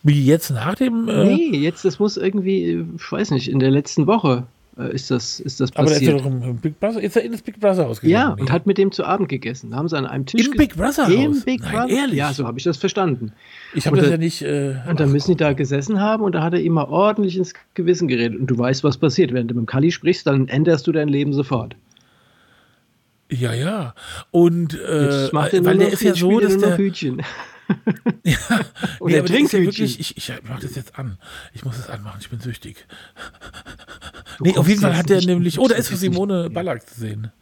Wie 0.02 0.24
jetzt 0.24 0.50
nach 0.50 0.76
dem, 0.76 1.08
äh, 1.08 1.24
Nee, 1.24 1.56
jetzt, 1.58 1.84
das 1.84 1.98
muss 1.98 2.16
irgendwie, 2.16 2.84
ich 2.96 3.12
weiß 3.12 3.32
nicht, 3.32 3.48
in 3.50 3.58
der 3.58 3.70
letzten 3.72 4.06
Woche 4.06 4.44
äh, 4.78 4.94
ist, 4.94 5.10
das, 5.10 5.40
ist 5.40 5.58
das 5.58 5.74
aber 5.74 5.86
der 5.88 5.96
ist 5.96 6.02
ja 6.02 6.12
passiert. 6.12 6.20
doch 6.26 6.30
im, 6.30 6.42
im 6.50 6.56
Big 6.58 6.78
Brother, 6.78 7.00
ist 7.02 7.16
er 7.16 7.22
in 7.24 7.32
das 7.32 7.42
Big 7.42 7.58
Brother 7.58 7.88
ausgegangen? 7.88 8.12
ja, 8.12 8.34
Nee. 8.36 8.42
und 8.42 8.52
hat 8.52 8.66
mit 8.66 8.78
dem 8.78 8.92
zu 8.92 9.04
Abend 9.04 9.28
gegessen. 9.28 9.72
Da 9.72 9.78
haben 9.78 9.88
sie 9.88 9.98
an 9.98 10.06
einem 10.06 10.24
Tisch 10.26 10.46
Im 10.46 10.52
Big 10.56 10.76
Brother 10.76 11.08
Im 11.08 11.30
Haus? 11.34 11.44
Big 11.44 11.60
Nein, 11.62 11.72
Brother? 11.72 11.88
ehrlich? 11.88 12.16
Ja, 12.18 12.32
so 12.32 12.46
habe 12.46 12.58
ich 12.58 12.64
das 12.64 12.76
verstanden. 12.76 13.32
ich 13.74 13.86
habe 13.88 13.96
das 13.96 14.06
da- 14.06 14.12
ja 14.12 14.16
nicht, 14.18 14.42
äh, 14.42 14.76
Und 14.88 15.00
dann 15.00 15.10
müssen 15.10 15.32
die 15.32 15.36
da 15.36 15.54
gesessen 15.54 15.98
haben 16.00 16.22
und 16.22 16.36
da 16.36 16.42
hat 16.44 16.52
er 16.52 16.60
ihm 16.60 16.74
mal 16.74 16.84
ordentlich 16.84 17.36
ins 17.36 17.52
Gewissen 17.74 18.06
geredet. 18.06 18.38
Und 18.38 18.46
du 18.46 18.56
weißt, 18.56 18.84
was 18.84 18.98
passiert. 18.98 19.32
Wenn 19.32 19.48
du 19.48 19.54
mit 19.54 19.62
dem 19.62 19.66
Kalli 19.66 19.90
sprichst, 19.90 20.26
dann 20.28 20.46
änderst 20.46 20.86
du 20.86 20.92
dein 20.92 21.08
Leben 21.08 21.32
sofort. 21.32 21.74
ja, 23.30 23.52
ja. 23.52 23.94
Und, 24.30 24.78
äh, 24.78 25.22
Jetzt 25.22 25.32
macht 25.32 25.52
er 25.52 25.60
nur 25.62 25.70
weil 25.70 25.78
der 25.78 25.92
ist 25.92 26.02
ja 26.02 26.14
so, 26.14 26.38
er 26.38 26.46
dass 26.48 26.58
der, 26.58 26.78
Hütchen. 26.78 27.22
Ja, 28.24 28.36
Oder 29.00 29.12
nee, 29.12 29.18
aber 29.18 29.30
ist 29.40 29.52
ja 29.52 29.60
wirklich, 29.60 30.00
ich, 30.00 30.16
ich 30.16 30.32
mach 30.48 30.60
das 30.60 30.74
jetzt 30.76 30.98
an. 30.98 31.18
Ich 31.54 31.64
muss 31.64 31.78
es 31.78 31.88
anmachen, 31.88 32.18
ich 32.20 32.28
bin 32.30 32.40
süchtig. 32.40 32.86
Du 34.38 34.44
Nee, 34.44 34.56
auf 34.56 34.68
jeden 34.68 34.80
Fall 34.80 34.96
hat 34.96 35.10
er 35.10 35.20
nämlich, 35.24 35.58
oh, 35.58 35.66
da 35.68 35.74
ist 35.76 35.88
Simone 35.88 36.44
nicht- 36.44 36.54
Ballack 36.54 36.86
zu 36.88 37.00
sehen. 37.00 37.32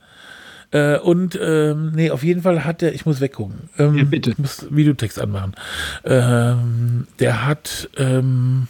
Äh, 0.70 0.98
und, 0.98 1.38
ähm, 1.40 1.92
nee, 1.94 2.10
auf 2.10 2.22
jeden 2.24 2.42
Fall 2.42 2.64
hat 2.64 2.80
der, 2.82 2.94
ich 2.94 3.06
muss 3.06 3.20
weggucken. 3.20 3.68
Ähm, 3.78 3.96
Ja, 3.96 4.04
bitte. 4.04 4.30
Ich 4.30 4.38
muss 4.38 4.66
Videotext 4.70 5.20
anmachen. 5.20 5.54
Ähm, 6.04 7.06
der 7.20 7.46
hat, 7.46 7.88
ähm, 7.96 8.66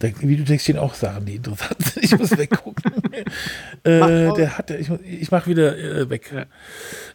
im 0.00 0.28
Videotext 0.28 0.62
stehen 0.64 0.78
auch 0.78 0.94
Sachen, 0.94 1.26
die 1.26 1.34
interessant 1.36 1.82
sind. 1.82 2.04
Ich 2.04 2.16
muss 2.16 2.30
weggucken. 2.38 2.92
äh, 3.84 4.32
der 4.32 4.56
hat, 4.56 4.70
ich, 4.70 4.88
ich 5.04 5.30
mach 5.30 5.46
wieder 5.46 5.76
äh, 5.76 6.08
weg. 6.08 6.30
Ja. 6.34 6.46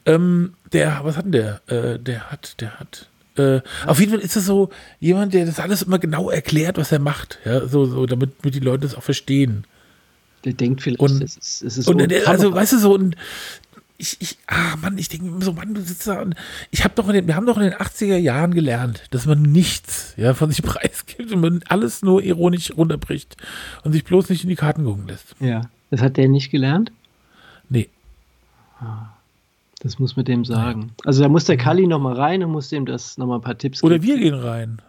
Ähm, 0.05 0.53
der, 0.73 0.99
was 1.03 1.17
hat 1.17 1.25
denn 1.25 1.31
der? 1.31 1.61
Äh, 1.67 1.97
der 1.99 2.29
hat, 2.31 2.59
der 2.61 2.79
hat. 2.79 3.07
Äh, 3.37 3.61
auf 3.85 3.99
jeden 3.99 4.11
Fall 4.11 4.21
ist 4.21 4.35
es 4.35 4.45
so 4.45 4.69
jemand, 4.99 5.33
der 5.33 5.45
das 5.45 5.59
alles 5.59 5.81
immer 5.81 5.99
genau 5.99 6.29
erklärt, 6.29 6.77
was 6.77 6.91
er 6.91 6.99
macht. 6.99 7.39
Ja, 7.45 7.67
so, 7.67 7.85
so, 7.85 8.05
damit, 8.05 8.31
damit 8.41 8.55
die 8.55 8.59
Leute 8.59 8.81
das 8.83 8.95
auch 8.95 9.03
verstehen. 9.03 9.65
Der 10.45 10.53
denkt 10.53 10.81
vielleicht, 10.81 10.99
Und- 10.99 11.21
es 11.23 11.37
ist, 11.37 11.61
es 11.63 11.77
ist 11.77 11.87
Und 11.87 11.99
so 11.99 12.05
ein 12.05 12.27
also, 12.27 12.53
weißt 12.53 12.73
du, 12.73 12.77
so 12.79 12.93
und 12.93 13.15
ich, 13.97 14.17
ich, 14.19 14.37
ah 14.47 14.75
Mann, 14.81 14.97
ich 14.97 15.07
denke 15.07 15.43
so, 15.45 15.53
Mann, 15.53 15.73
du 15.73 15.81
sitzt 15.81 16.07
da 16.07 16.21
und 16.21 16.35
ich 16.71 16.83
habe 16.83 16.93
doch 16.95 17.07
in 17.07 17.13
den, 17.13 17.27
wir 17.27 17.35
haben 17.35 17.45
doch 17.45 17.57
in 17.57 17.63
den 17.63 17.73
80er 17.73 18.17
Jahren 18.17 18.53
gelernt, 18.53 19.03
dass 19.11 19.25
man 19.25 19.41
nichts 19.41 20.13
ja, 20.17 20.33
von 20.33 20.49
sich 20.51 20.61
preisgibt 20.63 21.31
und 21.31 21.41
man 21.41 21.61
alles 21.69 22.01
nur 22.01 22.21
ironisch 22.21 22.71
runterbricht 22.75 23.37
und 23.83 23.93
sich 23.93 24.03
bloß 24.03 24.29
nicht 24.29 24.43
in 24.43 24.49
die 24.49 24.55
Karten 24.55 24.83
gucken 24.83 25.07
lässt. 25.07 25.35
Ja, 25.39 25.69
das 25.89 26.01
hat 26.01 26.17
der 26.17 26.27
nicht 26.27 26.51
gelernt. 26.51 26.91
Nee. 27.69 27.89
Das 29.83 29.99
muss 29.99 30.15
mit 30.15 30.27
dem 30.29 30.45
sagen. 30.45 30.93
Also 31.05 31.21
da 31.21 31.29
muss 31.29 31.43
der 31.45 31.57
Kalli 31.57 31.85
noch 31.87 31.99
mal 31.99 32.13
rein 32.15 32.43
und 32.43 32.51
muss 32.51 32.69
dem 32.69 32.85
das 32.85 33.17
noch 33.17 33.27
mal 33.27 33.35
ein 33.35 33.41
paar 33.41 33.57
Tipps 33.57 33.81
Mhm. 33.83 33.87
Oder 33.87 33.99
geben. 33.99 34.07
wir 34.13 34.19
gehen 34.19 34.33
rein. 34.39 34.81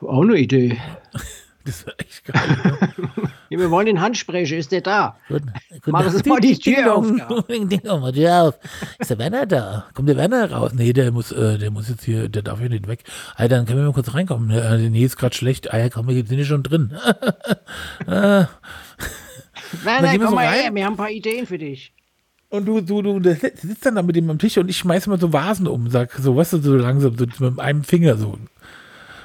Auch 0.00 0.22
eine 0.22 0.36
Idee. 0.36 0.78
Das 1.64 1.84
wäre 1.84 1.98
echt 1.98 2.24
geil. 2.24 2.78
Ne? 2.96 3.08
Ja, 3.50 3.58
wir 3.58 3.70
wollen 3.70 3.84
den 3.86 4.00
Handsprecher, 4.00 4.56
ist 4.56 4.72
der 4.72 4.80
da? 4.80 5.16
Gut, 5.28 5.42
Mach 5.86 6.04
es 6.06 6.24
mal 6.26 6.40
die 6.40 6.58
Tür 6.58 6.94
auf. 6.96 7.06
Ding, 7.48 7.68
Tür 7.68 8.42
auf. 8.42 8.58
Ist 8.98 9.10
der 9.10 9.18
Werner 9.18 9.44
da? 9.46 9.86
Kommt 9.94 10.08
der 10.08 10.16
Werner 10.16 10.50
raus? 10.50 10.72
Nee, 10.74 10.92
der 10.94 11.10
muss, 11.12 11.30
äh, 11.32 11.58
der 11.58 11.70
muss 11.70 11.88
jetzt 11.90 12.04
hier, 12.04 12.28
der 12.30 12.40
darf 12.42 12.58
hier 12.60 12.68
nicht 12.70 12.86
weg. 12.88 13.04
Alter, 13.36 13.56
dann 13.56 13.66
können 13.66 13.78
wir 13.80 13.86
mal 13.86 13.92
kurz 13.92 14.14
reinkommen. 14.14 14.50
Äh, 14.50 14.88
nee, 14.90 15.04
ist 15.04 15.16
gerade 15.18 15.34
schlecht. 15.34 15.72
Ah 15.72 15.78
ja, 15.78 15.88
komm, 15.90 16.08
wir 16.08 16.24
sind 16.26 16.38
ja 16.38 16.44
schon 16.44 16.62
drin. 16.62 16.92
äh, 18.06 18.06
Werner, 18.06 18.48
wir 20.12 20.18
komm 20.20 20.34
mal 20.34 20.46
rein. 20.46 20.60
her, 20.62 20.74
wir 20.74 20.84
haben 20.86 20.94
ein 20.94 20.98
paar 20.98 21.10
Ideen 21.10 21.46
für 21.46 21.58
dich. 21.58 21.92
Und 22.50 22.64
du, 22.66 22.80
du, 22.80 23.02
du, 23.02 23.22
sitzt 23.34 23.84
dann 23.84 23.96
da 23.96 24.02
mit 24.02 24.16
ihm 24.16 24.30
am 24.30 24.38
Tisch 24.38 24.56
und 24.56 24.70
ich 24.70 24.78
schmeiß 24.78 25.06
mal 25.06 25.20
so 25.20 25.32
Vasen 25.32 25.66
um, 25.66 25.90
sag 25.90 26.14
so, 26.14 26.34
weißt 26.34 26.54
du, 26.54 26.58
so 26.58 26.76
langsam, 26.76 27.16
so 27.16 27.26
mit 27.44 27.60
einem 27.60 27.84
Finger 27.84 28.16
so. 28.16 28.38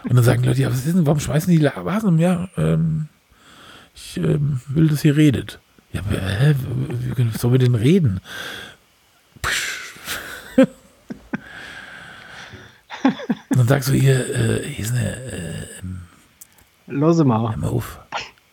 Und 0.04 0.16
dann 0.16 0.24
sagen 0.24 0.42
die 0.42 0.50
Leute, 0.50 0.62
ja, 0.62 0.70
was 0.70 0.86
ist 0.86 0.96
denn, 0.96 1.06
warum 1.06 1.22
schmeißen 1.22 1.50
die 1.50 1.64
Vasen 1.64 2.10
um? 2.10 2.20
Ja, 2.20 2.50
ähm, 2.58 3.08
ich 3.96 4.18
ähm, 4.18 4.60
will, 4.68 4.90
dass 4.90 5.06
ihr 5.06 5.16
redet. 5.16 5.60
Ja, 5.94 6.02
hä, 6.10 6.54
wie 7.16 7.38
sollen 7.38 7.54
wir 7.54 7.60
denn 7.60 7.76
reden? 7.76 8.20
Und 13.50 13.58
dann 13.58 13.68
sagst 13.68 13.90
du 13.90 13.94
hier, 13.94 14.36
äh, 14.36 14.68
hier 14.68 14.86
ist 14.86 14.92
eine, 14.92 15.16
äh, 15.16 15.68
Los 16.88 17.24
mal. 17.24 17.50
hör 17.50 17.58
mal 17.58 17.70
auf. 17.70 18.00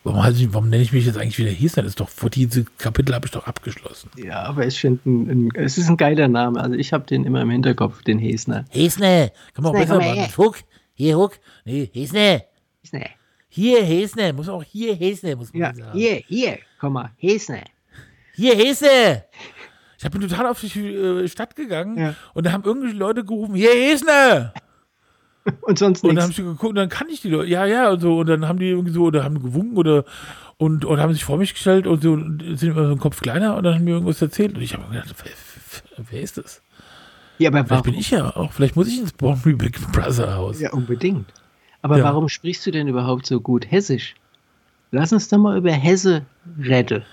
Warum, 0.03 0.23
heißt 0.23 0.39
ich, 0.39 0.51
warum 0.53 0.69
nenne 0.69 0.81
ich 0.81 0.91
mich 0.91 1.05
jetzt 1.05 1.17
eigentlich 1.17 1.37
wieder 1.37 1.51
Hiesner? 1.51 1.83
Das 1.83 1.91
ist 1.91 1.99
doch, 1.99 2.09
vor 2.09 2.29
diese 2.31 2.63
Kapitel 2.79 3.13
habe 3.13 3.27
ich 3.27 3.31
doch 3.31 3.45
abgeschlossen. 3.45 4.09
Ja, 4.17 4.43
aber 4.43 4.65
ich 4.65 4.79
finde, 4.79 5.49
es 5.53 5.77
ist 5.77 5.89
ein 5.89 5.97
geiler 5.97 6.27
Name. 6.27 6.59
Also 6.59 6.75
ich 6.75 6.91
habe 6.91 7.05
den 7.05 7.23
immer 7.23 7.41
im 7.41 7.51
Hinterkopf, 7.51 8.01
den 8.01 8.17
Hesner. 8.17 8.65
Hesne. 8.71 9.31
Kann 9.53 9.63
man 9.63 9.73
auch 9.75 9.79
Hesne, 9.79 9.97
besser 9.97 10.05
komm 10.07 10.15
mal 10.15 10.21
machen. 10.23 10.37
Huck. 10.37 10.57
Hier, 10.95 11.17
Huck. 11.17 11.39
Nee, 11.65 11.89
Hesne. 11.93 12.43
Hesner. 12.81 13.05
Hier, 13.47 13.83
Hesne. 13.83 14.33
Muss 14.33 14.49
auch 14.49 14.63
hier 14.63 14.95
Hesne, 14.95 15.35
muss 15.35 15.53
man 15.53 15.61
Ja, 15.61 15.73
sagen. 15.73 15.97
hier, 15.97 16.15
hier, 16.27 16.57
komm 16.79 16.93
mal, 16.93 17.11
Hesner. 17.17 17.63
Hier, 18.33 18.55
Hesne. 18.55 19.25
Ich 20.03 20.09
bin 20.09 20.21
total 20.21 20.47
auf 20.47 20.59
die 20.59 20.79
äh, 20.79 21.27
Stadt 21.27 21.55
gegangen 21.55 21.95
Ja. 21.97 22.15
und 22.33 22.45
da 22.47 22.53
haben 22.53 22.63
irgendwelche 22.63 22.97
Leute 22.97 23.23
gerufen, 23.23 23.53
hier 23.53 23.69
Hesner! 23.69 24.51
Und 25.61 25.79
sonst 25.79 26.03
Und 26.03 26.09
dann 26.15 26.17
habe 26.23 26.27
nichts. 26.27 26.39
ich 26.39 26.45
so 26.45 26.51
geguckt 26.51 26.69
und 26.69 26.75
dann 26.75 26.89
kannte 26.89 27.13
ich 27.13 27.21
die 27.21 27.29
Leute. 27.29 27.49
Ja, 27.49 27.65
ja, 27.65 27.89
und 27.91 27.99
so. 27.99 28.19
Und 28.19 28.27
dann 28.27 28.47
haben 28.47 28.59
die 28.59 28.69
irgendwie 28.69 28.91
so, 28.91 29.03
oder 29.05 29.23
haben 29.23 29.41
gewunken 29.41 29.75
oder 29.77 30.05
und, 30.57 30.85
und 30.85 30.99
haben 30.99 31.13
sich 31.13 31.23
vor 31.23 31.37
mich 31.37 31.53
gestellt 31.55 31.87
und 31.87 32.03
so 32.03 32.13
und 32.13 32.43
sind 32.59 32.69
immer 32.71 32.83
so 32.83 32.91
einen 32.91 32.99
Kopf 32.99 33.21
kleiner 33.21 33.55
und 33.55 33.63
dann 33.63 33.73
haben 33.75 33.83
mir 33.83 33.91
irgendwas 33.91 34.21
erzählt. 34.21 34.55
Und 34.55 34.61
ich 34.61 34.73
habe 34.73 34.83
mir 34.93 35.01
gedacht, 35.01 35.15
wer, 35.23 36.05
wer- 36.11 36.21
ist 36.21 36.37
das? 36.37 36.61
Ja, 37.39 37.49
aber 37.49 37.65
Vielleicht 37.65 37.83
bin 37.85 37.93
warum? 37.93 37.99
ich 37.99 38.11
ja 38.11 38.35
auch, 38.35 38.51
vielleicht 38.51 38.75
muss 38.75 38.87
ich 38.87 38.99
ins 38.99 39.13
Born 39.13 39.39
Big 39.41 39.79
Brother 39.91 40.35
Haus. 40.35 40.59
Ja, 40.61 40.71
unbedingt. 40.73 41.25
Aber 41.81 41.97
Ja. 41.97 42.03
warum 42.03 42.29
sprichst 42.29 42.63
du 42.67 42.71
denn 42.71 42.87
überhaupt 42.87 43.25
so 43.25 43.41
gut 43.41 43.65
Hessisch? 43.71 44.13
Lass 44.91 45.11
uns 45.11 45.27
doch 45.29 45.39
mal 45.39 45.57
über 45.57 45.71
Hesse 45.71 46.23
reden. 46.61 47.03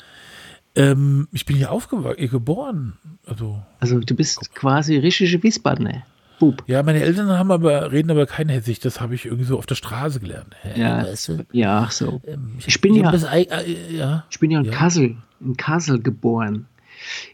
Ähm, 0.75 1.29
ich 1.33 1.47
bin 1.47 1.57
hier 1.57 1.71
aufgewachsen, 1.73 2.29
geboren. 2.29 2.99
Also, 3.27 3.63
Also 3.81 3.99
du 4.01 4.15
bist 4.15 4.55
quasi 4.55 4.99
richtige 4.99 5.43
Wiesbadener. 5.43 6.03
Bub. 6.39 6.63
ja, 6.67 6.83
meine 6.83 7.01
Eltern 7.01 7.29
haben 7.31 7.51
aber, 7.51 7.91
reden 7.93 8.11
aber 8.11 8.27
kein 8.27 8.49
Hessisch, 8.49 8.79
das 8.81 9.01
habe 9.01 9.15
ich 9.15 9.25
irgendwie 9.27 9.45
so 9.45 9.59
auf 9.59 9.67
der 9.67 9.75
Straße 9.75 10.21
gelernt. 10.21 10.55
Ja, 10.77 11.05
weißt 11.05 11.29
du? 11.29 11.47
ja, 11.53 11.81
ach 11.81 11.91
so. 11.91 12.21
Ähm, 12.27 12.53
Ich 12.67 12.81
bin 12.81 12.95
hab 13.05 13.13
ja- 13.13 13.13
Das, 13.13 13.25
äh, 13.25 13.97
ja. 13.97 14.25
Ich 14.31 14.39
bin 14.39 14.51
ja 14.51 14.61
in 14.61 14.67
Ja. 14.67 14.73
Kassel, 14.73 15.17
in 15.41 15.57
Kassel 15.57 16.01
geboren. 16.01 16.67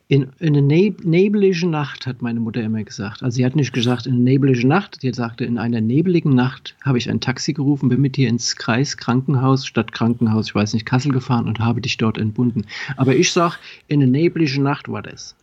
In, 0.09 0.29
in 0.40 0.49
einer 0.55 0.61
neb 0.61 1.05
nebeligen 1.07 1.71
Nacht, 1.71 2.07
hat 2.07 2.21
meine 2.21 2.38
Mutter 2.38 2.62
immer 2.62 2.85
gesagt. 2.85 3.23
Also 3.23 3.37
sie 3.37 3.47
hat 3.47 3.57
nicht 3.57 3.73
gesagt 3.73 4.07
in 4.07 4.12
einer 4.14 4.23
nebeligen 4.23 4.69
Nacht, 4.69 4.99
sie 5.01 5.11
sagte, 5.14 5.47
in 5.47 5.57
einer 5.57 5.81
nebeligen 5.81 6.35
Nacht 6.35 6.75
habe 6.85 6.99
ich 6.99 7.09
ein 7.09 7.21
Taxi 7.21 7.55
gerufen, 7.55 7.88
bin 7.88 8.03
mit 8.03 8.17
dir 8.17 8.29
ins 8.29 8.57
Kreis 8.57 8.99
Krankenhaus, 8.99 9.67
Stadt 9.67 9.93
Krankenhaus, 9.93 10.49
ich 10.49 10.55
weiß 10.55 10.75
nicht, 10.75 10.85
Kassel 10.85 11.12
gefahren 11.12 11.47
und 11.49 11.61
habe 11.61 11.81
dich 11.81 11.97
dort 11.97 12.19
entbunden. 12.19 12.67
Aber 12.99 13.17
ich 13.17 13.33
sag, 13.33 13.59
in 13.88 14.03
einer 14.03 14.11
nebeligen 14.11 14.62
Nacht 14.62 14.88
war 14.90 15.01
das. 15.01 15.35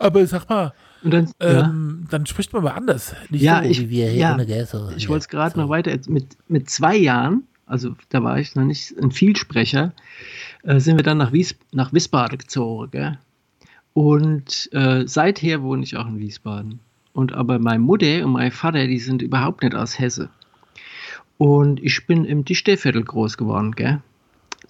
Aber 0.00 0.26
sag 0.26 0.48
mal, 0.50 0.72
Und 1.04 1.12
dann, 1.12 1.30
ja, 1.40 1.64
ähm, 1.68 2.06
dann 2.10 2.26
spricht 2.26 2.52
man 2.52 2.62
mal 2.64 2.70
anders. 2.72 3.14
Nicht 3.30 3.42
Ja, 3.42 3.62
so, 3.62 3.68
ich- 3.70 3.80
Wie 3.80 3.90
wir 3.90 4.08
hier 4.10 4.20
ja, 4.20 4.34
ohne. 4.34 4.66
So, 4.66 4.90
ich 4.96 5.04
ja, 5.04 5.08
wollte 5.08 5.22
es 5.22 5.28
gerade 5.28 5.54
so. 5.54 5.60
noch 5.62 5.68
weiter, 5.68 5.96
mit, 6.08 6.36
mit 6.48 6.70
zwei 6.70 6.96
Jahren, 6.96 7.44
also 7.66 7.94
da 8.10 8.22
war 8.22 8.38
ich 8.38 8.54
noch 8.54 8.64
nicht 8.64 8.96
ein 8.98 9.10
Vielsprecher, 9.10 9.92
äh, 10.62 10.78
sind 10.78 10.96
wir 10.96 11.02
dann 11.04 11.18
nach, 11.18 11.32
Wies, 11.32 11.56
nach 11.72 11.92
Wiesbaden 11.92 12.38
gezogen. 12.38 12.90
Gell? 12.92 13.18
Und 13.94 14.68
äh, 14.72 15.04
seither 15.06 15.62
wohne 15.62 15.82
ich 15.82 15.96
auch 15.96 16.06
in 16.06 16.18
Wiesbaden. 16.18 16.80
Und 17.12 17.32
aber 17.34 17.58
meine 17.58 17.80
Mutter 17.80 18.24
und 18.24 18.32
mein 18.32 18.50
Vater, 18.52 18.86
die 18.86 18.98
sind 18.98 19.20
überhaupt 19.22 19.62
nicht 19.62 19.74
aus 19.74 19.98
Hesse. 19.98 20.30
Und 21.36 21.82
ich 21.82 22.06
bin 22.06 22.24
im 22.24 22.44
Dichterviertel 22.44 23.02
groß 23.02 23.36
geworden, 23.36 23.72
gell? 23.72 24.00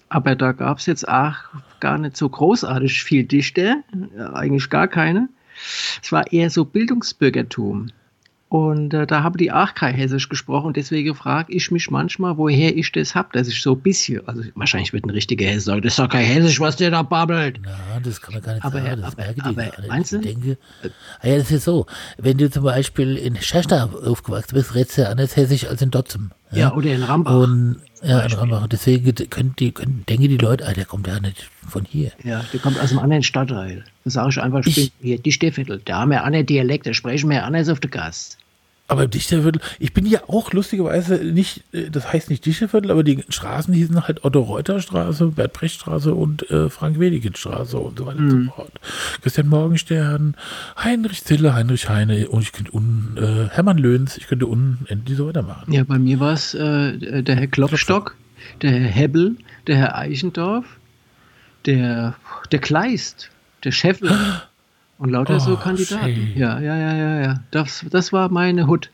Aber 0.09 0.35
da 0.35 0.51
gab 0.51 0.79
es 0.79 0.85
jetzt 0.85 1.07
auch 1.07 1.35
gar 1.79 1.97
nicht 1.97 2.17
so 2.17 2.27
großartig 2.29 3.03
viel 3.03 3.23
Dichter, 3.23 3.77
ja, 4.17 4.33
eigentlich 4.33 4.69
gar 4.69 4.87
keine. 4.87 5.29
Es 6.01 6.11
war 6.11 6.31
eher 6.31 6.49
so 6.49 6.65
Bildungsbürgertum. 6.65 7.89
Und 8.49 8.93
äh, 8.93 9.07
da 9.07 9.23
haben 9.23 9.35
die 9.37 9.51
auch 9.51 9.73
kein 9.73 9.95
Hessisch 9.95 10.29
gesprochen. 10.29 10.73
Deswegen 10.73 11.15
frage 11.15 11.51
ich 11.51 11.71
mich 11.71 11.89
manchmal, 11.89 12.37
woher 12.37 12.77
ich 12.77 12.91
das 12.91 13.15
hab, 13.15 13.33
dass 13.33 13.47
ich 13.47 13.59
so 13.63 13.73
ein 13.73 13.79
bisschen, 13.81 14.27
also 14.27 14.43
wahrscheinlich 14.53 14.93
wird 14.93 15.05
ein 15.05 15.09
richtiger 15.09 15.47
Hesse 15.47 15.61
sagen, 15.61 15.81
das 15.81 15.93
ist 15.93 15.99
doch 15.99 16.07
kein 16.07 16.23
Hessisch, 16.25 16.59
was 16.59 16.75
der 16.75 16.91
da 16.91 17.01
babbelt. 17.01 17.59
Ja, 17.65 17.99
das 17.99 18.21
kann 18.21 18.35
man 18.35 18.43
gar 18.43 18.53
nicht 18.53 18.63
Aber- 18.63 18.79
sagen. 18.83 19.01
Das 19.01 19.13
aber- 19.13 19.23
merken 19.23 19.41
die 19.43 19.61
aber 19.61 19.87
meinst 19.87 20.11
du? 20.11 20.17
Ich 20.17 20.21
denke, 20.21 20.57
ah 21.21 21.27
ja, 21.27 21.37
das 21.37 21.49
ist 21.49 21.63
so. 21.63 21.87
Wenn 22.19 22.37
du 22.37 22.47
zum 22.51 22.63
Beispiel 22.63 23.17
in 23.17 23.41
Schächter 23.41 23.89
aufgewachsen 24.05 24.53
bist, 24.53 24.75
redest 24.75 24.99
du 24.99 25.01
ja 25.01 25.09
anders 25.09 25.35
hessisch 25.35 25.65
als 25.65 25.81
in 25.81 25.89
Dotzum. 25.89 26.29
Ja, 26.55 26.73
oder 26.73 26.93
in 26.93 27.03
Rambach. 27.03 27.33
Und 27.35 27.81
ja, 28.01 28.19
in. 28.21 28.33
Rambach. 28.33 28.67
Deswegen 28.67 29.13
können 29.29 29.55
die, 29.57 29.71
können, 29.71 30.03
denken 30.07 30.29
die 30.29 30.37
Leute, 30.37 30.67
ah, 30.67 30.73
der 30.73 30.85
kommt 30.85 31.07
ja 31.07 31.19
nicht 31.19 31.49
von 31.67 31.85
hier. 31.85 32.11
Ja, 32.23 32.43
der 32.51 32.59
kommt 32.59 32.79
aus 32.79 32.91
einem 32.91 32.99
anderen 32.99 33.23
Stadtteil. 33.23 33.83
Da 34.03 34.09
sage 34.09 34.29
ich 34.29 34.41
einfach, 34.41 34.65
ich 34.65 34.75
bin 34.75 34.89
hier 35.01 35.19
Dichterviertel. 35.19 35.81
Da 35.85 35.99
haben 35.99 36.11
wir 36.11 36.23
anderen 36.23 36.45
Dialekt, 36.45 36.85
da 36.85 36.93
sprechen 36.93 37.29
wir 37.29 37.43
anders 37.45 37.69
auf 37.69 37.79
der 37.79 37.89
Gast. 37.89 38.37
Aber 38.87 39.07
Dichterviertel, 39.07 39.61
ich 39.79 39.93
bin 39.93 40.05
ja 40.05 40.21
auch 40.27 40.51
lustigerweise 40.51 41.15
nicht, 41.15 41.63
äh, 41.73 41.89
das 41.89 42.11
heißt 42.11 42.29
nicht 42.29 42.45
Dichterviertel, 42.45 42.91
aber 42.91 43.03
die 43.03 43.23
Straßen 43.29 43.73
hießen 43.73 44.05
halt 44.07 44.25
Otto-Reuter-Straße, 44.25 45.27
Bert-Brecht-Straße 45.27 46.13
und 46.13 46.49
äh, 46.51 46.69
Frank-Wedekind-Straße 46.69 47.77
und 47.77 47.97
so 47.97 48.05
weiter 48.05 48.19
und 48.19 48.45
so 48.45 48.51
fort. 48.51 48.71
Christian 49.21 49.47
Morgenstern, 49.47 50.35
Heinrich 50.77 51.23
Zille, 51.23 51.55
Heinrich 51.55 51.87
Heine 51.87 52.27
und 52.27 52.41
ich 52.41 52.51
könnte 52.51 52.71
unten, 52.71 53.17
äh, 53.17 53.49
Hermann 53.49 53.77
Löhns, 53.77 54.17
ich 54.17 54.27
könnte 54.27 54.47
unten 54.47 54.85
endlich 54.87 55.17
so 55.17 55.27
weitermachen. 55.27 55.71
Ja, 55.71 55.85
bei 55.85 55.97
mir 55.97 56.19
war 56.19 56.33
es 56.33 56.53
äh, 56.53 57.23
der 57.23 57.35
Herr 57.37 57.47
Klopstock, 57.47 58.15
der 58.61 58.71
Herr 58.71 58.89
Hebbel, 58.89 59.37
der 59.65 59.77
Herr 59.77 59.97
Eichendorf, 59.97 60.65
der, 61.65 62.15
der 62.51 62.59
Kleist, 62.59 63.29
der 63.63 63.71
Scheffler 63.71 64.43
und 65.03 65.09
lauter 65.11 65.39
so 65.39 65.53
Oh, 65.53 65.57
Kandidaten. 65.57 66.05
schön. 66.15 66.31
Ja, 66.37 66.59
ja, 66.59 66.75
ja, 66.77 66.93
ja, 66.95 67.21
ja. 67.21 67.43
Das, 67.51 67.85
das 67.91 68.11
war 68.13 68.29
meine 68.29 68.67
Hut. 68.67 68.89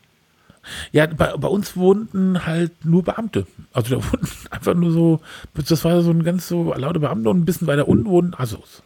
Ja, 0.92 1.06
bei, 1.06 1.34
bei 1.36 1.48
uns 1.48 1.76
wohnten 1.76 2.44
halt 2.44 2.84
nur 2.84 3.02
Beamte. 3.02 3.46
Also 3.72 3.96
da 3.96 4.04
wohnten 4.12 4.28
einfach 4.50 4.74
nur 4.74 4.90
so, 4.92 5.20
das 5.54 5.84
war 5.84 6.02
so 6.02 6.10
ein 6.10 6.22
ganz 6.24 6.48
so 6.48 6.74
lauter 6.74 7.00
Beamte 7.00 7.30
und 7.30 7.38
ein 7.38 7.44
bisschen 7.44 7.66
weiter 7.66 7.88
unten 7.88 8.06
wohnten 8.06 8.34
Assos. 8.34 8.82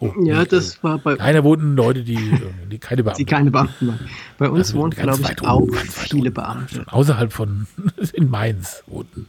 Oh, 0.00 0.12
Ja, 0.22 0.38
nee, 0.42 0.46
das 0.46 0.82
war 0.84 0.98
bei 0.98 1.16
Keiner 1.16 1.42
wohnten 1.42 1.74
Leute, 1.74 2.04
die, 2.04 2.14
äh, 2.14 2.40
die 2.70 2.78
keine 2.78 3.02
Beamte 3.02 3.18
die 3.24 3.24
keine 3.26 3.50
Beamten 3.50 3.88
waren. 3.88 3.98
Bei 4.38 4.48
uns 4.48 4.72
ganz 4.72 4.94
glaube 4.96 5.18
ich, 5.20 5.42
auch 5.42 5.60
weit 5.62 5.88
viele. 5.88 6.30
Beamte. 6.30 6.84
Außerhalb 6.86 7.32
von, 7.32 7.66
in 8.12 8.30
Mainz 8.30 8.84
wohnten. 8.86 9.26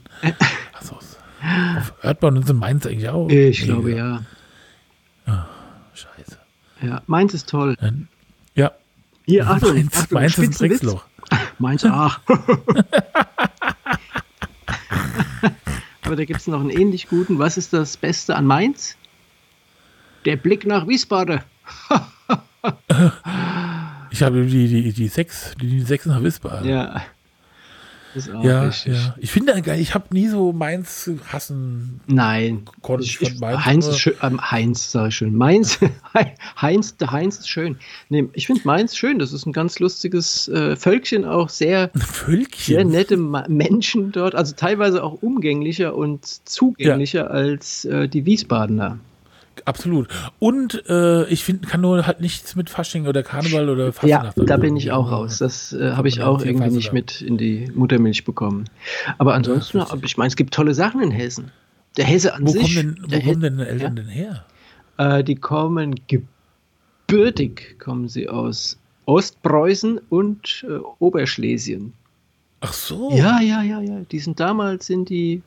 Auf- 0.79 1.93
Hört 2.01 2.21
man 2.21 2.37
uns 2.37 2.49
in 2.49 2.57
Mainz 2.57 2.85
eigentlich 2.85 3.09
auch? 3.09 3.27
Ich 3.29 3.61
Nee, 3.61 3.65
glaube, 3.65 3.95
ja. 3.95 4.21
Scheiße. 5.93 6.37
Ja. 6.81 7.01
Meins 7.07 7.33
ist 7.33 7.49
toll. 7.49 7.75
Ja. 8.55 8.71
Hier, 9.25 9.47
Achtung, 9.47 9.73
Mainz, 9.73 9.97
Achtung, 9.97 10.15
Mainz 10.15 10.37
ist 10.37 10.61
ein. 10.61 10.69
Drecksloch. 10.69 11.05
Meins 11.59 11.85
auch. 11.85 12.19
Aber 16.01 16.15
da 16.15 16.25
gibt 16.25 16.39
es 16.39 16.47
noch 16.47 16.59
einen 16.59 16.71
ähnlich 16.71 17.07
guten. 17.07 17.37
Was 17.37 17.57
ist 17.57 17.73
das 17.73 17.97
Beste 17.97 18.35
an 18.35 18.45
Mainz? 18.45 18.95
Der 20.25 20.35
Blick 20.35 20.65
nach 20.65 20.87
Wiesbaden. 20.87 21.41
Ich 24.11 24.23
habe 24.23 24.45
die, 24.45 24.67
die, 24.67 24.91
die 24.91 25.07
sechs, 25.07 25.53
die, 25.61 25.69
die 25.69 25.81
sechs 25.81 26.05
nach 26.05 26.21
Wiesbaden. 26.21 26.67
Ja. 26.67 27.01
Das 28.15 28.27
ist 28.27 28.33
auch 28.33 28.43
ja, 28.43 28.63
richtig. 28.63 28.93
ja. 28.95 29.15
Ich 29.19 29.31
finde, 29.31 29.61
geil, 29.61 29.79
ich 29.79 29.93
habe 29.93 30.05
nie 30.11 30.27
so 30.27 30.51
Mainz 30.51 31.09
hassen. 31.31 31.99
Nein. 32.07 32.65
Kon- 32.81 33.01
Ich, 33.01 33.17
von 33.19 33.27
ich, 33.27 33.39
Mainz 33.39 33.65
Heinz 33.65 33.87
ist 33.87 33.99
schön. 33.99 34.13
Ähm, 34.23 34.51
Heinz, 34.51 34.91
sag 34.91 35.07
ich 35.09 35.15
schön. 35.15 35.35
Mainz. 35.35 35.79
Heinz, 36.61 36.97
der 36.97 37.11
Heinz 37.11 37.37
ist 37.39 37.49
schön. 37.49 37.77
Nee, 38.09 38.27
ich 38.33 38.47
finde 38.47 38.61
Mainz 38.65 38.95
schön. 38.95 39.19
Das 39.19 39.31
ist 39.31 39.45
ein 39.45 39.53
ganz 39.53 39.79
lustiges 39.79 40.47
äh, 40.47 40.75
Völkchen, 40.75 41.23
auch 41.25 41.49
sehr, 41.49 41.91
sehr 41.93 42.03
Völkchen. 42.05 42.89
nette 42.89 43.17
Ma 43.17 43.45
Menschen 43.47 44.11
dort. 44.11 44.33
Also 44.33 44.55
teilweise 44.55 45.03
auch 45.03 45.21
umgänglicher 45.21 45.95
und 45.95 46.25
zugänglicher 46.47 47.29
als 47.29 47.85
äh, 47.85 48.07
die 48.09 48.25
Wiesbadener. 48.25 48.97
Absolut. 49.65 50.07
Und 50.39 50.83
äh, 50.89 51.25
ich 51.27 51.43
finde, 51.43 51.67
kann 51.67 51.81
nur 51.81 52.05
halt 52.07 52.21
nichts 52.21 52.55
mit 52.55 52.69
Fasching 52.69 53.07
oder 53.07 53.23
Karneval 53.23 53.69
oder 53.69 53.85
Ja, 53.85 53.91
Fastnacht. 53.91 54.33
da 54.49 54.57
bin 54.57 54.75
ich 54.77 54.91
auch 54.91 55.11
raus. 55.11 55.37
Das 55.39 55.73
äh, 55.73 55.91
habe 55.93 56.07
ich 56.07 56.21
auch 56.21 56.41
irgendwie 56.43 56.69
nicht 56.69 56.93
mit 56.93 57.21
in 57.21 57.37
die 57.37 57.69
Muttermilch 57.73 58.23
bekommen. 58.25 58.65
Aber 59.17 59.33
ansonsten, 59.33 59.83
ich 60.03 60.17
meine, 60.17 60.27
es 60.27 60.35
gibt 60.35 60.53
tolle 60.53 60.73
Sachen 60.73 61.01
in 61.01 61.11
Hessen. 61.11 61.51
Der 61.97 62.05
Hesse 62.05 62.33
an 62.33 62.45
Wo 62.47 62.51
sich. 62.51 62.61
kommen 62.75 62.95
denn, 63.09 63.11
wo 63.11 63.19
kommen 63.25 63.41
denn 63.41 63.59
Eltern 63.59 63.97
Ja? 63.97 64.03
denn 64.03 64.07
her? 64.09 64.45
Äh, 64.97 65.23
die 65.23 65.35
kommen 65.35 65.95
gebürtig, 66.07 67.77
kommen 67.79 68.07
sie 68.07 68.29
aus 68.29 68.77
Ostpreußen 69.05 69.99
und 70.09 70.65
äh, 70.69 70.77
Oberschlesien. 70.99 71.93
Ach 72.61 72.73
so. 72.73 73.11
Ja, 73.15 73.39
ja, 73.41 73.63
ja, 73.63 73.79
ja. 73.81 74.01
Die 74.11 74.19
sind 74.19 74.39
damals 74.39 74.85
sind 74.85 75.09
die 75.09 75.41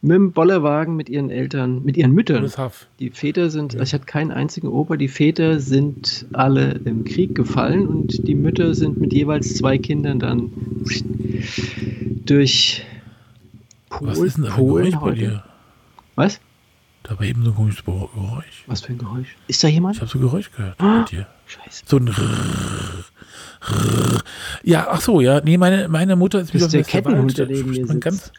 mit 0.00 0.14
dem 0.14 0.32
Bollerwagen 0.32 0.94
mit 0.96 1.08
ihren 1.08 1.30
Eltern, 1.30 1.84
mit 1.84 1.96
ihren 1.96 2.12
Müttern. 2.12 2.50
Die 3.00 3.10
Väter 3.10 3.50
sind, 3.50 3.74
also 3.74 3.82
ich 3.82 3.94
hatte 3.94 4.06
keinen 4.06 4.30
einzigen 4.30 4.68
Opa, 4.68 4.96
die 4.96 5.08
Väter 5.08 5.58
sind 5.58 6.26
alle 6.32 6.72
im 6.84 7.04
Krieg 7.04 7.34
gefallen 7.34 7.86
und 7.88 8.26
die 8.28 8.34
Mütter 8.36 8.74
sind 8.74 8.98
mit 8.98 9.12
jeweils 9.12 9.56
zwei 9.56 9.76
Kindern 9.78 10.18
dann 10.20 10.52
durch 12.24 12.84
Pol, 13.90 14.08
Was 14.08 14.18
ist 14.18 14.36
denn 14.36 14.44
da 14.44 14.54
Geräusch 14.54 14.90
Polen 14.90 15.00
bei 15.00 15.12
dir? 15.12 15.44
Was? 16.14 16.40
Da 17.04 17.18
war 17.18 17.24
eben 17.24 17.42
so 17.42 17.50
ein 17.50 17.56
komisches 17.56 17.84
Geräusch. 17.84 18.64
Was 18.66 18.82
für 18.82 18.92
ein 18.92 18.98
Geräusch? 18.98 19.34
Ist 19.46 19.64
da 19.64 19.68
jemand? 19.68 19.96
Ich 19.96 20.00
habe 20.02 20.10
so 20.10 20.18
ein 20.18 20.22
Geräusch 20.22 20.50
gehört 20.52 20.74
Ah. 20.78 21.00
bei 21.00 21.04
dir. 21.10 21.26
Scheiße. 21.46 21.84
So 21.86 21.96
ein 21.96 22.08
Rrrr, 22.08 23.04
Rrrr. 23.62 24.22
Ja, 24.62 24.88
ach 24.90 25.00
so, 25.00 25.22
ja. 25.22 25.40
Nee, 25.42 25.56
meine, 25.56 25.88
meine 25.88 26.16
Mutter 26.16 26.40
ist 26.40 26.50
Das 26.52 26.56
ist 26.60 26.66
aus 26.66 26.72
der 26.72 26.84
Kettenhund, 26.84 27.38
der 27.38 27.46
neben 27.46 27.70
mir 27.70 27.86
ganz, 27.98 28.32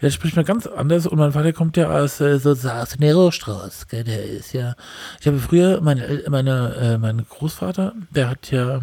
Der 0.00 0.10
spricht 0.10 0.36
mal 0.36 0.44
ganz 0.44 0.66
anders 0.66 1.06
und 1.08 1.18
mein 1.18 1.32
Vater 1.32 1.52
kommt 1.52 1.76
ja 1.76 1.90
aus 1.90 2.20
äh, 2.20 2.38
so 2.38 2.50
aus 2.52 2.98
Nero-Strauß, 2.98 3.88
gell, 3.88 4.04
der 4.04 4.24
ist 4.24 4.52
ja. 4.52 4.74
Ich 5.20 5.26
habe 5.26 5.38
früher 5.40 5.80
meine, 5.80 6.22
meine, 6.28 6.74
äh, 6.76 6.98
mein 6.98 7.26
Großvater, 7.28 7.94
der 8.10 8.28
hat 8.30 8.50
ja 8.52 8.80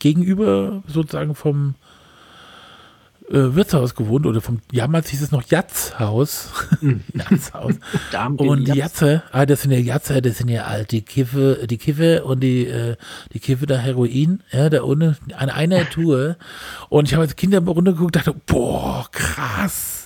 gegenüber 0.00 0.82
sozusagen 0.88 1.34
vom 1.36 1.74
äh, 3.30 3.54
Wirtshaus 3.54 3.94
gewohnt 3.94 4.26
oder 4.26 4.40
vom, 4.40 4.60
damals 4.72 5.10
hieß 5.10 5.22
es 5.22 5.30
noch 5.32 5.42
Jatzhaus. 5.48 6.48
Jatzhaus. 7.14 7.74
Darm- 8.10 8.36
Und 8.36 8.60
die 8.64 8.72
Jatz- 8.72 9.00
Jatze, 9.00 9.22
ah, 9.32 9.44
das 9.46 9.62
sind 9.62 9.70
ja 9.70 9.78
Jatze, 9.78 10.22
das 10.22 10.38
sind 10.38 10.48
ja 10.48 10.64
alt, 10.64 10.90
die 10.92 11.02
Kiffe, 11.02 11.66
die 11.68 11.78
Kiffe 11.78 12.24
und 12.24 12.40
die, 12.40 12.66
äh, 12.66 12.96
die 13.32 13.38
Kiffe 13.40 13.66
da 13.66 13.76
Heroin, 13.76 14.42
ja, 14.50 14.70
da 14.70 14.82
ohne, 14.82 15.16
an 15.36 15.50
einer 15.50 15.88
Tour. 15.90 16.36
Und 16.88 17.06
ich 17.08 17.14
habe 17.14 17.22
als 17.22 17.36
Kind 17.36 17.54
runtergeguckt 17.54 18.16
und 18.16 18.16
dachte, 18.16 18.34
boah, 18.46 19.06
krass. 19.12 19.97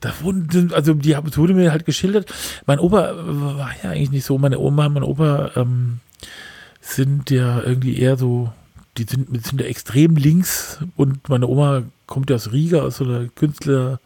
Da 0.00 0.12
wurden, 0.20 0.72
also 0.72 0.94
die 0.94 1.16
wurde 1.16 1.54
mir 1.54 1.72
halt 1.72 1.84
geschildert. 1.84 2.32
Mein 2.66 2.78
Opa 2.78 3.14
war 3.16 3.70
ja 3.82 3.90
eigentlich 3.90 4.10
nicht 4.10 4.24
so. 4.24 4.38
Meine 4.38 4.58
Oma, 4.58 4.88
mein 4.88 5.02
Opa 5.02 5.50
ähm, 5.56 6.00
sind 6.80 7.30
ja 7.30 7.62
irgendwie 7.62 7.98
eher 7.98 8.16
so, 8.16 8.52
die 8.96 9.04
sind, 9.04 9.28
sind 9.44 9.60
ja 9.60 9.66
extrem 9.66 10.16
links 10.16 10.78
und 10.96 11.28
meine 11.28 11.46
Oma 11.48 11.82
kommt 12.06 12.30
ja 12.30 12.36
aus 12.36 12.52
Riga, 12.52 12.82
aus 12.82 12.96
so 12.96 13.04
einer 13.04 13.28
Künstler. 13.28 14.00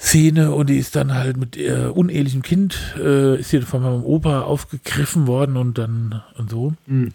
Szene 0.00 0.52
und 0.52 0.70
die 0.70 0.78
ist 0.78 0.94
dann 0.94 1.12
halt 1.12 1.36
mit 1.36 1.56
äh, 1.56 1.90
unehelichem 1.92 2.42
Kind, 2.42 2.94
äh, 2.98 3.40
ist 3.40 3.50
hier 3.50 3.62
von 3.62 3.82
meinem 3.82 4.04
Opa 4.04 4.42
aufgegriffen 4.42 5.26
worden 5.26 5.56
und 5.56 5.76
dann 5.76 6.22
und 6.36 6.50
so. 6.50 6.74
Mhm. 6.86 7.10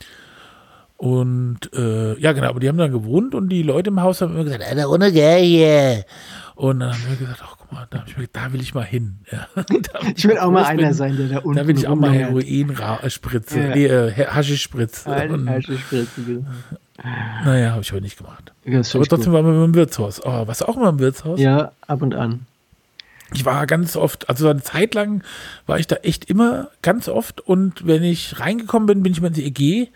Und 1.03 1.59
äh, 1.73 2.17
ja, 2.17 2.31
genau, 2.31 2.47
aber 2.47 2.61
die 2.61 2.69
haben 2.69 2.77
dann 2.77 2.93
gewohnt 2.93 3.35
und 3.35 3.49
die 3.49 3.61
Leute 3.61 3.89
im 3.89 4.01
Haus 4.01 4.21
haben 4.21 4.35
immer 4.35 4.45
gesagt, 4.45 4.63
Ja, 4.65 4.73
da 4.73 4.87
ohne 4.87 5.11
gell 5.11 5.43
hier. 5.43 6.05
und 6.55 6.79
dann 6.79 6.93
haben 6.93 7.09
wir 7.09 7.17
gesagt, 7.17 7.41
ach 7.43 7.55
guck 7.59 7.73
mal, 7.73 7.85
da, 7.89 8.05
mir, 8.17 8.25
da 8.31 8.53
will 8.53 8.61
ich 8.61 8.73
mal 8.73 8.85
hin. 8.85 9.19
Ja. 9.29 9.47
Ich 10.15 10.25
will 10.25 10.37
auch 10.37 10.49
mal 10.49 10.63
einer 10.63 10.83
bin, 10.83 10.93
sein, 10.93 11.17
der 11.17 11.27
da 11.27 11.37
unten 11.39 11.57
Da 11.57 11.67
will 11.67 11.77
ich 11.77 11.89
auch 11.89 11.97
mal. 11.97 12.13
Heroin 12.13 12.69
äh, 13.03 13.09
spritze, 13.09 13.59
Ja. 13.59 13.75
nee, 13.75 13.85
äh, 13.85 14.43
Spritze, 14.57 15.09
genau. 16.25 16.45
naja, 17.43 17.71
habe 17.71 17.81
ich 17.81 17.91
aber 17.91 17.99
nicht 17.99 18.17
gemacht. 18.17 18.53
Das 18.63 18.95
Aber 18.95 19.05
trotzdem 19.05 19.33
waren 19.33 19.45
wir 19.45 19.65
im 19.65 19.75
Wirtshaus. 19.75 20.21
Oh, 20.23 20.47
warst 20.47 20.61
du 20.61 20.69
auch 20.69 20.77
mal 20.77 20.87
im 20.87 20.99
Wirtshaus? 20.99 21.35
gut. 21.35 21.39
Ja, 21.43 21.73
ab 21.85 22.01
und 22.01 22.15
an. 22.15 22.45
Ich 23.33 23.43
war 23.43 23.67
ganz 23.67 23.97
oft, 23.97 24.29
also 24.29 24.47
eine 24.47 24.61
Zeit 24.61 24.93
lang 24.95 25.21
war 25.65 25.79
ich 25.79 25.87
da 25.87 25.97
echt 25.97 26.29
immer 26.29 26.69
ganz 26.81 27.09
oft 27.09 27.41
und 27.41 27.85
wenn 27.85 28.03
ich 28.03 28.39
reingekommen 28.39 28.85
bin, 28.85 29.03
bin 29.03 29.11
ich 29.11 29.17
immer 29.17 29.27
ins 29.27 29.39
EG, 29.39 29.89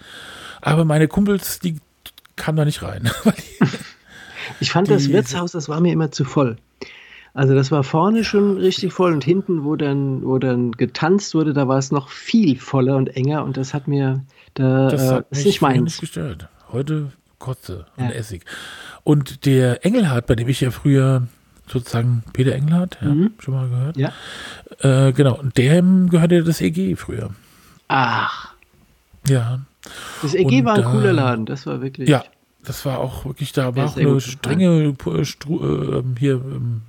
aber 0.62 0.86
meine 0.86 1.08
Kumpels, 1.08 1.60
die 1.60 1.78
kamen 2.36 2.58
da 2.58 2.66
nicht 2.66 2.82
rein. 2.84 3.10
Ich 4.60 4.72
fand 4.72 4.90
das 4.90 5.04
Die- 5.04 5.14
Wirtshaus, 5.14 5.52
das 5.52 5.70
war 5.70 5.80
mir 5.82 5.92
immer 5.94 6.10
zu 6.12 6.24
voll. 6.24 6.58
Also 7.34 7.54
das 7.54 7.70
war 7.70 7.84
vorne 7.84 8.24
schon 8.24 8.58
richtig 8.58 8.94
voll 8.94 9.14
und 9.14 9.24
hinten, 9.24 9.64
wo 9.64 9.76
dann, 9.76 10.24
wo 10.24 10.40
dann 10.40 10.72
getanzt 10.72 11.36
wurde, 11.36 11.54
da 11.54 11.68
war 11.68 11.78
es 11.78 11.92
noch 11.92 12.10
viel 12.10 12.58
voller 12.58 12.96
und 12.96 13.16
enger 13.16 13.44
und 13.44 13.58
das 13.58 13.76
hat 13.76 13.88
mir, 13.88 14.24
da 14.56 14.88
das 14.90 15.04
äh, 15.04 15.08
hat 15.16 15.26
ist 15.30 15.38
mich 15.40 15.46
nicht 15.46 15.62
meins. 15.62 15.84
nicht 15.84 16.00
gestört. 16.00 16.48
Heute 16.72 17.12
Kotze 17.38 17.86
und 17.98 18.06
Ja. 18.06 18.12
Essig. 18.12 18.44
Und 19.04 19.46
der 19.46 19.86
Engelhardt, 19.86 20.26
bei 20.26 20.36
dem 20.36 20.48
ich 20.48 20.62
ja 20.62 20.72
früher 20.72 21.28
sozusagen 21.68 22.24
Peter 22.34 22.54
Engelhardt, 22.54 22.98
ja, 23.02 23.10
Mhm. 23.10 23.34
schon 23.38 23.54
mal 23.54 23.70
gehört. 23.70 23.98
Ja. 23.98 24.14
Äh, 24.80 25.12
genau, 25.12 25.38
und 25.38 25.56
dem 25.58 26.10
gehörte 26.10 26.44
das 26.44 26.62
EG 26.62 26.96
früher. 26.96 27.30
Ach, 27.90 28.54
Ja. 29.28 29.60
Das 30.22 30.34
EG 30.34 30.60
Und 30.60 30.66
war 30.66 30.76
ein 30.76 30.82
da- 30.84 30.92
cooler 30.92 31.14
Laden, 31.14 31.46
das 31.46 31.66
war 31.66 31.82
wirklich. 31.82 32.10
Ja, 32.10 32.24
das 32.64 32.86
war 32.86 33.00
auch 33.00 33.26
wirklich, 33.26 33.52
da 33.54 33.76
war 33.76 33.86
auch 33.88 33.98
eine 33.98 34.20
strenge 34.22 34.94
äh, 35.06 35.26
Stru 35.26 36.00
äh, 36.00 36.04
hier 36.20 36.34
ähm, 36.34 36.82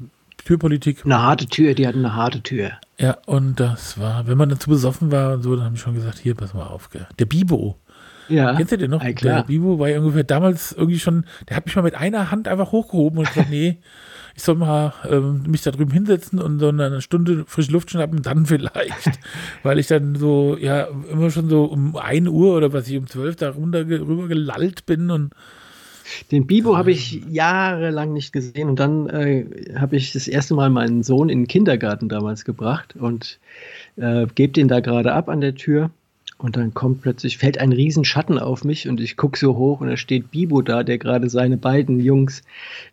Türpolitik. 0.44 1.04
Eine 1.04 1.20
harte 1.22 1.46
Tür, 1.46 1.74
die 1.74 1.86
hatten 1.86 1.98
eine 2.04 2.14
harte 2.14 2.42
Tür. 2.42 2.72
Ja, 2.98 3.16
und 3.26 3.60
das 3.60 3.98
war, 4.00 4.26
wenn 4.26 4.38
man 4.38 4.48
dazu 4.48 4.70
besoffen 4.70 5.12
war 5.12 5.34
und 5.34 5.42
so, 5.42 5.54
dann 5.54 5.66
habe 5.66 5.74
ich 5.76 5.80
schon 5.80 5.94
gesagt, 5.94 6.18
hier, 6.18 6.34
pass 6.34 6.54
mal 6.54 6.66
auf. 6.66 6.90
Gell. 6.90 7.06
Der 7.18 7.26
Bibo, 7.26 7.76
Ja. 8.28 8.54
kennst 8.56 8.72
du 8.72 8.78
den 8.78 8.90
noch? 8.90 9.02
Ja. 9.04 9.12
Der 9.12 9.42
Bibo 9.44 9.78
war 9.78 9.88
ja 9.88 9.98
ungefähr 10.00 10.24
damals 10.24 10.72
irgendwie 10.72 10.98
schon, 10.98 11.24
der 11.48 11.56
hat 11.56 11.66
mich 11.66 11.76
mal 11.76 11.82
mit 11.82 11.94
einer 11.94 12.30
Hand 12.30 12.48
einfach 12.48 12.72
hochgehoben 12.72 13.18
und 13.20 13.28
gesagt, 13.28 13.50
nee, 13.50 13.78
ich 14.38 14.44
soll 14.44 14.54
mal 14.54 14.94
ähm, 15.10 15.42
mich 15.48 15.62
da 15.62 15.72
drüben 15.72 15.90
hinsetzen 15.90 16.38
und 16.38 16.60
so 16.60 16.68
eine 16.68 17.02
Stunde 17.02 17.44
frische 17.48 17.72
Luft 17.72 17.90
schnappen, 17.90 18.22
dann 18.22 18.46
vielleicht. 18.46 19.18
Weil 19.64 19.80
ich 19.80 19.88
dann 19.88 20.14
so, 20.14 20.56
ja, 20.56 20.86
immer 21.10 21.32
schon 21.32 21.48
so 21.48 21.64
um 21.64 21.96
1 21.96 22.28
Uhr 22.28 22.56
oder 22.56 22.72
was 22.72 22.88
ich 22.88 22.96
um 22.96 23.08
12 23.08 23.34
da 23.34 23.50
runter 23.50 23.80
rüber 23.80 24.28
gelallt 24.28 24.86
bin 24.86 25.10
und 25.10 25.32
Den 26.30 26.46
Bibo 26.46 26.76
habe 26.76 26.92
ich 26.92 27.20
jahrelang 27.28 28.12
nicht 28.12 28.32
gesehen 28.32 28.68
und 28.68 28.78
dann 28.78 29.08
äh, 29.08 29.74
habe 29.74 29.96
ich 29.96 30.12
das 30.12 30.28
erste 30.28 30.54
Mal 30.54 30.70
meinen 30.70 31.02
Sohn 31.02 31.30
in 31.30 31.40
den 31.40 31.48
Kindergarten 31.48 32.08
damals 32.08 32.44
gebracht 32.44 32.94
und 32.96 33.40
äh, 33.96 34.28
gebe 34.36 34.52
den 34.52 34.68
da 34.68 34.78
gerade 34.78 35.14
ab 35.14 35.28
an 35.28 35.40
der 35.40 35.56
Tür 35.56 35.90
und 36.38 36.56
dann 36.56 36.72
kommt 36.72 37.02
plötzlich, 37.02 37.36
fällt 37.38 37.58
ein 37.58 37.72
riesen 37.72 38.04
Schatten 38.04 38.38
auf 38.38 38.64
mich 38.64 38.88
und 38.88 39.00
ich 39.00 39.16
gucke 39.16 39.38
so 39.38 39.56
hoch 39.56 39.80
und 39.80 39.88
da 39.88 39.96
steht 39.96 40.30
Bibo 40.30 40.62
da, 40.62 40.82
der 40.84 40.98
gerade 40.98 41.28
seine 41.28 41.56
beiden 41.56 42.00
Jungs 42.00 42.42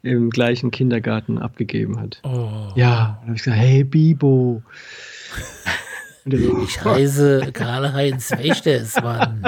im 0.03 0.29
gleichen 0.31 0.71
Kindergarten 0.71 1.37
abgegeben 1.37 1.99
hat. 1.99 2.19
oh. 2.23 2.71
Ja, 2.75 3.19
und 3.21 3.27
habe 3.27 3.35
ich 3.37 3.43
gesagt, 3.43 3.59
hey 3.61 3.83
Bibo. 3.83 4.61
Ich 6.27 6.83
heiße 6.83 7.51
Karl-Heinz 7.53 8.31
Wächters, 8.31 8.95
Mann. 8.99 9.43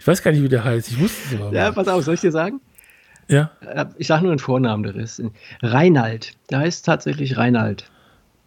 Ich 0.00 0.04
weiß 0.08 0.22
gar 0.24 0.32
nicht, 0.32 0.42
wie 0.42 0.48
der 0.48 0.64
heißt. 0.64 0.90
Ich 0.90 0.98
wusste 0.98 1.36
es 1.36 1.40
aber. 1.40 1.54
ja, 1.54 1.70
pass 1.70 1.86
auf, 1.86 2.02
soll 2.02 2.14
ich 2.14 2.20
dir 2.20 2.32
sagen? 2.32 2.60
ja. 3.28 3.52
Äh, 3.60 3.84
Ich 3.96 4.08
sage 4.08 4.24
nur 4.24 4.34
den 4.34 4.40
Vornamen, 4.40 4.82
der 4.82 4.96
Rest. 4.96 5.22
Reinald. 5.62 6.32
Der 6.50 6.58
heißt 6.58 6.84
tatsächlich 6.84 7.36
Reinald. 7.36 7.88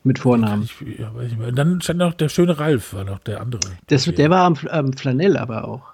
Mit 0.03 0.19
Vornamen. 0.19 0.63
Ich, 0.63 0.99
ja, 0.99 1.13
weiß 1.13 1.31
ich 1.31 1.37
mal. 1.37 1.49
Und 1.49 1.55
dann 1.55 1.81
stand 1.81 1.99
noch 1.99 2.13
der 2.13 2.29
schöne 2.29 2.57
Ralf, 2.57 2.93
war 2.93 3.03
noch 3.03 3.19
der 3.19 3.41
andere. 3.41 3.61
Das, 3.87 4.05
der 4.05 4.29
war 4.29 4.45
am, 4.45 4.57
am 4.69 4.93
Flanell 4.93 5.37
aber 5.37 5.67
auch. 5.67 5.93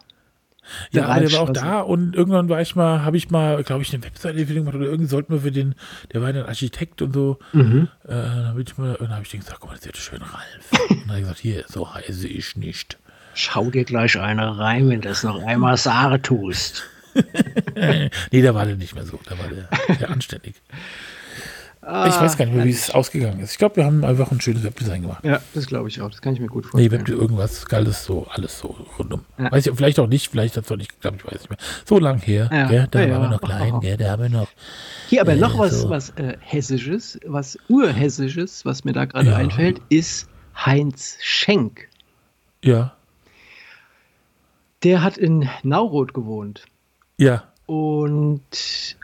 ja, 0.91 1.01
der 1.01 1.09
aber 1.09 1.19
der 1.21 1.31
war 1.33 1.41
auch 1.41 1.49
da 1.53 1.79
und 1.81 2.15
irgendwann 2.15 2.47
war 2.47 2.61
ich 2.61 2.75
mal, 2.75 3.03
habe 3.03 3.17
ich 3.17 3.29
mal, 3.31 3.63
glaube 3.63 3.83
ich, 3.83 3.93
eine 3.93 4.03
Webseite 4.03 4.45
gemacht 4.45 4.75
oder 4.75 4.85
irgendwie 4.85 5.09
sollten 5.09 5.33
wir 5.33 5.41
für 5.41 5.51
den, 5.51 5.75
der 6.13 6.21
war 6.21 6.33
ja 6.33 6.41
ein 6.43 6.47
Architekt 6.47 7.01
und 7.01 7.13
so. 7.13 7.39
Mhm. 7.51 7.89
Äh, 8.05 8.09
dann 8.09 8.47
habe 8.47 8.61
ich 8.61 8.77
mal, 8.77 8.95
und 8.95 9.01
dann 9.01 9.11
habe 9.11 9.23
ich 9.23 9.31
den 9.31 9.41
gesagt, 9.41 9.59
guck 9.59 9.69
mal, 9.69 9.75
das 9.75 9.81
ist 9.81 9.87
ja 9.87 9.91
der 9.91 9.99
schöne 9.99 10.33
Ralf. 10.33 10.89
und 10.89 11.01
dann 11.01 11.09
habe 11.09 11.17
ich 11.17 11.23
gesagt, 11.23 11.39
hier, 11.39 11.65
so 11.67 11.93
heiße 11.93 12.27
ich 12.27 12.55
nicht. 12.55 12.97
Schau 13.33 13.69
dir 13.69 13.83
gleich 13.83 14.19
eine 14.19 14.57
rein, 14.57 14.89
wenn 14.89 15.01
du 15.01 15.09
das 15.09 15.23
noch 15.23 15.43
einmal 15.43 15.77
Sare 15.77 16.21
tust. 16.21 16.83
nee, 18.31 18.41
da 18.41 18.55
war 18.55 18.65
der 18.65 18.75
nicht 18.75 18.95
mehr 18.95 19.05
so, 19.05 19.19
da 19.25 19.37
war 19.37 19.47
der 19.47 19.95
sehr 19.97 20.09
anständig. 20.09 20.55
Ich 21.89 22.19
weiß 22.19 22.35
gar 22.37 22.45
nicht 22.45 22.55
mehr, 22.55 22.65
wie 22.65 22.69
es 22.71 22.89
ausgegangen 22.89 23.39
ist. 23.39 23.51
Ich 23.53 23.57
glaube, 23.57 23.77
wir 23.77 23.85
haben 23.85 24.03
einfach 24.03 24.29
ein 24.31 24.41
schönes 24.41 24.63
Webdesign 24.63 25.03
gemacht. 25.03 25.23
Ja, 25.23 25.41
das 25.53 25.67
glaube 25.67 25.87
ich 25.87 26.01
auch. 26.01 26.09
Das 26.11 26.21
kann 26.21 26.33
ich 26.33 26.39
mir 26.41 26.47
gut 26.47 26.65
Nee, 26.73 26.89
vorstellen. 26.89 27.07
Web 27.07 27.09
irgendwas 27.09 27.65
Geiles, 27.65 28.03
so, 28.03 28.27
alles 28.29 28.59
so 28.59 28.75
rundum. 28.99 29.23
Ja. 29.37 29.51
Weiß 29.51 29.65
ich, 29.67 29.73
vielleicht 29.75 29.97
auch 29.99 30.07
nicht, 30.07 30.29
vielleicht 30.29 30.57
hat 30.57 30.65
es 30.65 30.71
auch 30.71 30.75
nicht 30.75 30.93
geklappt, 30.93 31.21
ich 31.25 31.25
weiß 31.31 31.39
nicht 31.41 31.49
mehr. 31.49 31.59
So 31.85 31.97
lang 31.99 32.19
her, 32.19 32.49
Ja. 32.51 32.67
gell? 32.67 32.87
da 32.91 33.01
Ja, 33.01 33.11
waren 33.11 33.21
wir 33.21 33.29
noch 33.29 33.41
klein, 33.47 33.79
gell? 33.79 33.95
da 33.97 34.11
haben 34.11 34.23
wir 34.23 34.29
noch. 34.29 34.47
Hier 35.07 35.21
aber 35.21 35.35
noch 35.35 35.55
Äh, 35.55 35.59
was, 35.59 35.81
so. 35.81 35.89
was 35.89 36.09
äh, 36.11 36.35
Hessisches, 36.41 37.19
was 37.25 37.57
Urhessisches, 37.69 38.65
was 38.65 38.83
mir 38.83 38.93
da 38.93 39.05
gerade 39.05 39.35
einfällt, 39.35 39.81
ist 39.89 40.27
Heinz 40.55 41.17
Schenk. 41.21 41.87
Ja, 42.63 42.93
Der 44.83 45.03
hat 45.03 45.17
in 45.17 45.49
Nauroth 45.63 46.13
gewohnt. 46.13 46.63
ja, 47.17 47.43
Und 47.65 48.41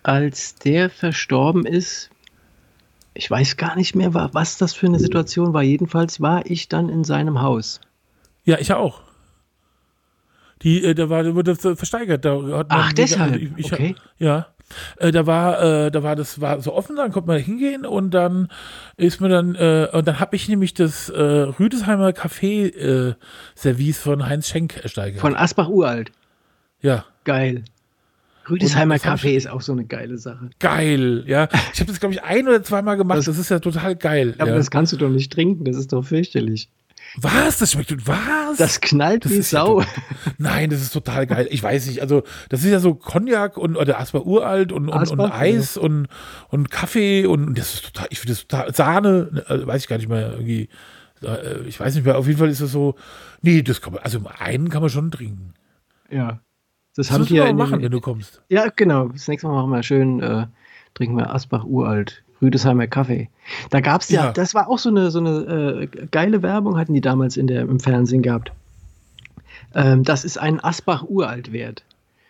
als 0.04 0.56
der 0.56 0.90
verstorben 0.90 1.66
ist, 1.66 2.10
ich 3.14 3.30
weiß 3.30 3.58
gar 3.58 3.76
nicht 3.76 3.96
mehr, 3.96 4.14
wa- 4.14 4.30
was 4.34 4.58
das 4.58 4.74
für 4.74 4.88
eine 4.88 5.00
Situation 5.00 5.54
war. 5.54 5.64
Jedenfalls 5.64 6.20
war 6.22 6.46
ich 6.46 6.68
dann 6.70 6.90
in 6.90 7.04
seinem 7.04 7.42
Haus. 7.42 7.80
ja, 8.46 8.58
ich 8.60 8.74
auch. 8.74 9.02
Die, 10.62 10.84
äh, 10.84 10.94
da 10.96 11.10
war, 11.10 11.36
wurde 11.36 11.56
versteigert. 11.56 12.24
Da 12.24 12.64
Ach, 12.70 12.94
deshalb? 12.94 13.36
Ich, 13.36 13.50
ich, 13.58 13.74
Okay. 13.74 13.96
Ja, 14.18 14.48
Äh, 14.98 15.12
da 15.12 15.28
war, 15.28 15.62
äh, 15.62 15.92
da 15.92 16.02
war 16.04 16.16
das 16.16 16.40
war 16.42 16.60
so 16.62 16.74
offen, 16.74 16.96
dann 16.96 17.12
konnte 17.12 17.28
man 17.28 17.38
hingehen 17.40 17.86
und 17.86 18.12
dann 18.12 18.48
ist 18.98 19.20
mir 19.22 19.30
dann, 19.30 19.54
äh, 19.56 19.88
und 19.92 20.08
dann 20.08 20.20
habe 20.20 20.36
ich 20.36 20.48
nämlich 20.50 20.74
das 20.74 21.10
äh, 21.10 21.22
Rüdesheimer 21.22 22.10
Café-Service 22.10 24.00
von 24.00 24.26
Heinz 24.26 24.48
Schenk 24.48 24.78
ersteigert. 24.82 25.20
Von 25.22 25.36
Asbach 25.36 25.68
Uralt. 25.70 26.12
ja. 26.82 27.06
Geil. 27.26 27.64
Rüdesheimer 28.50 28.96
das 28.96 29.04
Kaffee 29.04 29.36
ist 29.36 29.48
auch 29.50 29.62
so 29.62 29.72
eine 29.72 29.86
geile 29.86 30.18
Sache. 30.18 30.50
Geil, 30.60 31.24
ja. 31.28 31.48
Ich 31.74 31.80
habe 31.80 31.90
das, 31.92 32.00
glaube 32.00 32.14
ich, 32.16 32.24
ein 32.24 32.48
oder 32.48 32.62
zweimal 32.64 32.98
gemacht. 32.98 33.20
Das, 33.20 33.26
Das- 33.26 33.38
ist 33.40 33.50
ja 33.50 33.60
total 33.60 33.96
geil. 33.96 34.36
Aber 34.38 34.52
ja. 34.52 34.56
das 34.58 34.70
kannst 34.72 34.92
du 34.94 34.98
doch 34.98 35.10
nicht 35.10 35.32
trinken, 35.32 35.64
das 35.66 35.76
ist 35.78 35.94
doch 35.94 36.04
fürchterlich. 36.04 36.70
was? 37.18 37.60
Das 37.60 37.72
schmeckt 37.74 38.08
was? 38.08 38.58
Das 38.58 38.82
knallt 38.82 39.26
Das 39.26 39.32
wie 39.32 39.36
ist 39.38 39.52
ja 39.52 39.66
Sau. 39.66 39.82
to- 39.82 39.88
Nein, 40.38 40.70
das 40.70 40.82
ist 40.82 40.92
total 40.94 41.28
geil. 41.28 41.48
Ich 41.52 41.62
weiß 41.62 41.88
nicht, 41.88 42.02
also 42.02 42.24
das 42.50 42.64
ist 42.64 42.72
ja 42.72 42.80
so 42.80 42.96
Cognac 42.96 43.58
und 43.58 43.76
oder 43.78 44.00
Asper 44.00 44.26
uralt 44.26 44.72
und, 44.72 44.84
und, 44.90 44.94
und 44.94 45.02
Asbach, 45.02 45.32
Eis 45.40 45.78
und, 45.78 46.08
und 46.50 46.72
Kaffee 46.72 47.26
und, 47.26 47.46
und 47.48 47.58
das 47.58 47.74
ist 47.76 47.86
total, 47.86 48.08
ich 48.10 48.20
finde 48.20 48.34
das 48.34 48.48
total, 48.48 48.74
Sahne, 48.74 49.44
äh, 49.48 49.66
weiß 49.68 49.84
ich 49.84 49.88
gar 49.88 49.98
nicht 49.98 50.10
mehr 50.10 50.32
irgendwie, 50.34 50.70
äh, 51.24 51.60
ich 51.68 51.80
weiß 51.80 51.94
nicht 51.96 52.06
mehr, 52.06 52.18
auf 52.18 52.26
jeden 52.28 52.40
Fall 52.40 52.50
ist 52.50 52.62
es 52.62 52.72
so, 52.72 52.96
nee, 53.42 53.62
das 53.62 53.80
kann 53.82 53.94
man, 53.94 54.02
also 54.04 54.20
einen 54.40 54.70
kann 54.70 54.82
man 54.82 54.90
schon 54.90 55.12
trinken. 55.12 55.54
ja. 56.10 56.40
Das, 56.96 57.08
Das 57.08 57.12
haben 57.12 57.26
die 57.26 57.36
ja 57.36 57.46
in 57.46 57.56
machen, 57.58 57.74
den, 57.74 57.84
wenn 57.84 57.92
du 57.92 58.02
kommst. 58.02 58.42
Ja, 58.50 58.68
genau. 58.76 59.08
Das 59.08 59.28
nächste 59.28 59.48
Mal 59.48 59.54
machen 59.56 59.72
wir 59.72 59.84
schön, 59.84 60.20
äh, 60.22 60.46
trinken 60.94 61.16
wir 61.18 61.34
Asbach 61.34 61.64
Uralt. 61.66 62.22
Rüdesheimer 62.42 62.88
Kaffee. 62.88 63.30
Da 63.70 63.80
gab 63.80 64.02
es 64.02 64.10
ja, 64.10 64.26
Ja. 64.26 64.32
das 64.34 64.54
war 64.54 64.68
auch 64.68 64.78
so 64.78 64.90
eine, 64.90 65.12
so 65.12 65.20
eine 65.20 65.88
äh, 65.90 66.06
geile 66.12 66.42
Werbung, 66.42 66.78
hatten 66.78 66.94
die 66.94 67.00
damals 67.00 67.38
in 67.38 67.48
der, 67.48 67.62
im 67.62 67.80
Fernsehen 67.80 68.22
gehabt. 68.22 68.52
Ähm, 69.74 70.04
das 70.04 70.26
ist 70.26 70.38
ein 70.38 70.62
Asbach 70.62 71.04
Uralt 71.04 71.52
wert. 71.54 71.84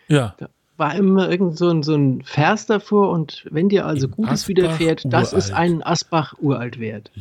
Ja, 0.07 0.35
Da 0.37 0.49
war 0.77 0.95
immer 0.95 1.29
irgend 1.29 1.57
so 1.57 1.69
ein, 1.69 1.83
so 1.83 1.93
ein 1.93 2.23
Vers 2.23 2.65
davor 2.65 3.11
und 3.11 3.45
wenn 3.51 3.69
dir 3.69 3.85
also 3.85 4.07
Im 4.07 4.13
Gutes 4.13 4.33
Asbach 4.33 4.47
widerfährt, 4.47 5.03
das 5.05 5.33
ist 5.33 5.51
ein 5.51 5.83
Asbach 5.83 6.33
Uralt 6.39 6.79
wert. 6.79 7.11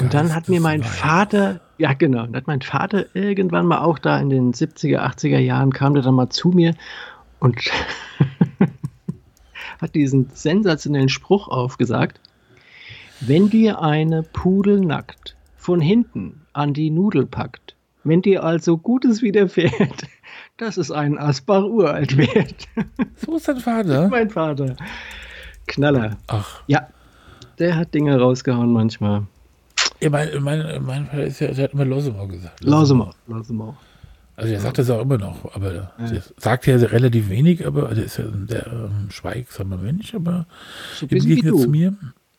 Und 0.00 0.14
dann 0.14 0.34
hat 0.34 0.48
mir 0.48 0.60
mein 0.60 0.82
Vater, 0.82 1.60
ja 1.78 1.92
genau, 1.92 2.26
hat 2.32 2.48
mein 2.48 2.62
Vater 2.62 3.06
irgendwann 3.14 3.66
mal 3.66 3.78
auch 3.78 3.98
da 3.98 4.18
in 4.18 4.30
den 4.30 4.52
70er, 4.52 4.98
80er 4.98 5.38
Jahren, 5.38 5.72
kam 5.72 5.94
der 5.94 6.02
dann 6.02 6.14
mal 6.14 6.28
zu 6.28 6.48
mir 6.48 6.74
und 7.38 7.56
hat 9.80 9.94
diesen 9.94 10.30
sensationellen 10.34 11.08
Spruch 11.08 11.48
aufgesagt. 11.48 12.20
Wenn 13.20 13.48
dir 13.48 13.80
eine 13.80 14.22
Pudel 14.22 14.80
nackt 14.80 15.36
von 15.56 15.80
hinten 15.80 16.42
an 16.52 16.74
die 16.74 16.90
Nudel 16.90 17.26
packt, 17.26 17.76
wenn 18.02 18.22
dir 18.22 18.42
also 18.42 18.76
Gutes 18.76 19.22
widerfährt, 19.22 20.08
das 20.58 20.76
ist 20.76 20.90
ein 20.90 21.18
Asbach 21.18 21.62
uralt 21.64 22.16
wert. 22.16 22.68
Weihs. 22.76 22.86
So 23.26 23.36
ist 23.36 23.48
dein 23.48 23.58
Vater? 23.60 24.08
mein 24.08 24.30
Vater. 24.30 24.76
Knaller. 25.66 26.16
Ach, 26.26 26.60
Ja, 26.66 26.88
der 27.58 27.76
hat 27.76 27.94
Dinge 27.94 28.18
rausgehauen 28.18 28.72
manchmal. 28.72 29.26
ja, 30.00 30.10
mein, 30.10 30.28
mein, 30.42 30.84
mein 30.84 31.06
Vater 31.06 31.24
ist 31.24 31.40
ja, 31.40 31.48
der 31.48 31.64
hat 31.64 31.72
immer 31.72 31.84
Losemau 31.84 32.26
gesagt. 32.26 32.62
Lausemau. 32.62 33.10
Lausemau. 33.26 33.76
Also 34.36 34.52
er 34.52 34.60
sagt 34.60 34.78
das 34.78 34.88
auch 34.90 35.00
immer 35.02 35.18
noch, 35.18 35.52
aber 35.56 35.70
der 35.98 36.22
sagt 36.36 36.66
ja 36.68 36.76
relativ 36.76 37.28
wenig, 37.28 37.66
aber 37.66 37.92
der 37.92 38.04
ist 38.04 38.18
ja 38.18 38.24
ein 38.24 38.46
sehr 38.48 38.68
ähm, 38.68 39.10
schweigsamer 39.10 39.76
Mensch, 39.78 40.14
aber 40.14 40.46
So 40.94 41.06
im 41.06 41.18
Gegensatz 41.18 41.62
zu 41.62 41.68
mir, 41.68 41.94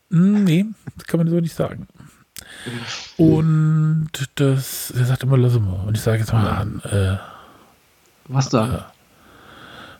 hm, 0.09 0.45
nee, 0.45 0.65
das 0.95 1.07
kann 1.07 1.17
man 1.19 1.27
so 1.29 1.41
nicht 1.41 1.53
sagen. 1.53 1.87
Und 3.17 4.09
das, 4.35 4.91
er 4.91 5.05
sagt 5.05 5.23
immer, 5.23 5.37
lass 5.37 5.59
mal. 5.59 5.83
Und 5.87 5.97
ich 5.97 6.01
sage 6.01 6.19
jetzt 6.19 6.31
mal 6.31 6.47
an, 6.49 6.81
äh, 6.89 7.17
Was 8.29 8.49
da? 8.49 8.91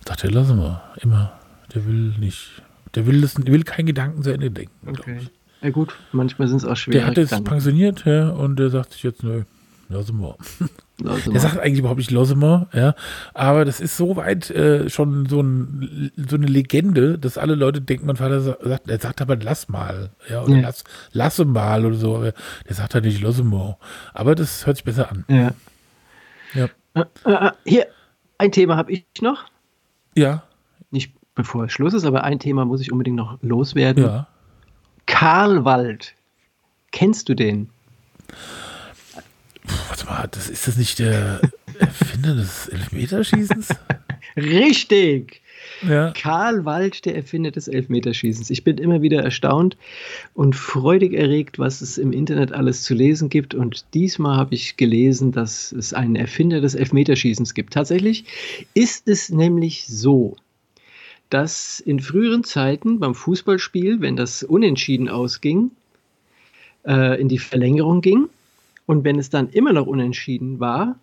sagt 0.08 0.24
er, 0.24 0.32
lass 0.32 0.48
mal, 0.50 0.82
immer. 1.02 1.34
Der 1.76 1.86
will 1.86 2.14
nicht, 2.20 2.64
der 2.96 3.06
will 3.06 3.22
das, 3.22 3.36
der 3.36 3.54
will 3.54 3.64
keinen 3.64 3.86
Gedanken 3.86 4.24
zu 4.24 4.32
Ende 4.32 4.50
denken. 4.50 4.88
Okay. 4.90 5.20
ich. 5.22 5.30
Ja 5.62 5.70
gut, 5.72 5.94
manchmal 6.14 6.48
sind 6.48 6.58
es 6.58 6.66
auch 6.66 6.76
schwere 6.78 6.98
Der 6.98 7.06
hat 7.08 7.18
jetzt 7.18 7.44
pensioniert, 7.44 8.06
ja, 8.06 8.30
und 8.30 8.58
der 8.58 8.70
sagt 8.70 8.94
sich 8.94 9.04
jetzt, 9.04 9.24
nö, 9.24 9.44
lass 9.90 10.12
mal. 10.14 10.36
Lausemau. 11.02 11.32
Der 11.32 11.40
sagt 11.42 11.60
eigentlich 11.60 11.80
überhaupt 11.80 12.00
nicht 12.00 12.12
Losemer, 12.12 12.68
ja. 12.74 12.94
Aber 13.34 13.66
das 13.66 13.80
ist 13.80 13.96
so 13.98 14.16
weit 14.16 14.50
äh, 14.50 14.90
schon 14.90 15.28
so, 15.28 15.42
ein, 15.42 16.12
so 16.30 16.36
eine 16.36 16.46
Legende, 16.48 17.18
dass 17.20 17.38
alle 17.38 17.56
Leute 17.56 17.82
denken, 17.82 18.06
mein 18.08 18.16
Vater 18.18 18.42
sa- 18.42 18.58
sagt, 18.62 18.90
er 18.90 19.00
sagt 19.00 19.22
aber 19.22 19.36
lass 19.38 19.70
mal, 19.70 20.10
ja, 20.30 20.42
oder 20.44 20.56
Ja. 20.56 20.62
lass, 20.62 20.84
lasse 21.14 21.46
mal 21.46 21.86
oder 21.86 21.96
so. 21.96 22.22
Der 22.24 22.34
sagt 22.76 22.96
halt 22.96 23.06
nicht 23.06 23.22
Losemer. 23.22 23.78
Aber 24.14 24.36
das 24.36 24.66
hört 24.66 24.78
sich 24.78 24.84
besser 24.84 25.10
an. 25.12 25.24
Ja. 25.30 25.52
Ja. 26.54 26.70
Äh, 26.96 27.04
äh, 27.48 27.52
hier, 27.66 27.88
ein 28.40 28.52
Thema 28.52 28.76
habe 28.78 28.92
ich 28.92 29.06
noch. 29.22 29.46
Ja, 30.16 30.44
Nicht 30.90 31.14
bevor 31.36 31.66
es 31.66 31.72
Schluss 31.72 31.94
ist, 31.94 32.06
aber 32.06 32.24
ein 32.24 32.40
Thema 32.40 32.66
muss 32.66 32.82
ich 32.82 32.92
unbedingt 32.92 33.16
noch 33.16 33.38
loswerden. 33.44 34.04
ja. 34.04 34.28
Karlwald. 35.06 36.16
Kennst 36.92 37.30
du 37.30 37.36
den? 37.36 37.70
Puh, 39.66 39.74
warte 39.90 40.06
mal, 40.06 40.28
das, 40.32 40.50
ist 40.50 40.68
das 40.68 40.78
nicht 40.78 41.00
der 41.00 41.42
Erfinder 41.80 42.36
des 42.36 42.68
Elfmeterschießens? 42.68 43.70
Richtig! 44.36 45.39
Ja. 45.88 46.12
Karl 46.12 46.66
Wald, 46.66 47.06
der 47.06 47.16
Erfinder 47.16 47.52
des 47.52 47.68
Elfmeterschießens. 47.68 48.50
Ich 48.50 48.64
bin 48.64 48.78
immer 48.78 49.02
wieder 49.02 49.24
erstaunt 49.24 49.78
und 50.34 50.56
freudig 50.56 51.14
erregt, 51.14 51.60
was 51.60 51.82
es 51.82 51.98
im 51.98 52.12
Internet 52.12 52.52
alles 52.52 52.84
zu 52.84 52.94
lesen 52.94 53.30
gibt. 53.30 53.54
Und 53.56 53.86
diesmal 53.94 54.38
habe 54.38 54.56
ich 54.56 54.78
gelesen, 54.78 55.32
dass 55.32 55.72
es 55.72 55.94
einen 55.94 56.16
Erfinder 56.16 56.62
des 56.62 56.76
Elfmeterschießens 56.76 57.54
gibt. 57.54 57.74
Tatsächlich 57.74 58.26
ist 58.74 59.08
es 59.08 59.30
nämlich 59.30 59.86
so, 59.88 60.36
dass 61.30 61.80
in 61.80 62.00
früheren 62.00 62.44
Zeiten 62.44 63.00
beim 63.00 63.16
Fußballspiel, 63.16 64.02
wenn 64.02 64.16
das 64.16 64.44
unentschieden 64.44 65.10
ausging, 65.10 65.72
äh, 66.86 67.20
in 67.22 67.28
die 67.28 67.38
Verlängerung 67.38 68.02
ging 68.02 68.30
und 68.86 69.04
wenn 69.04 69.20
es 69.20 69.30
dann 69.30 69.50
immer 69.50 69.74
noch 69.74 69.86
unentschieden 69.86 70.60
war, 70.60 70.98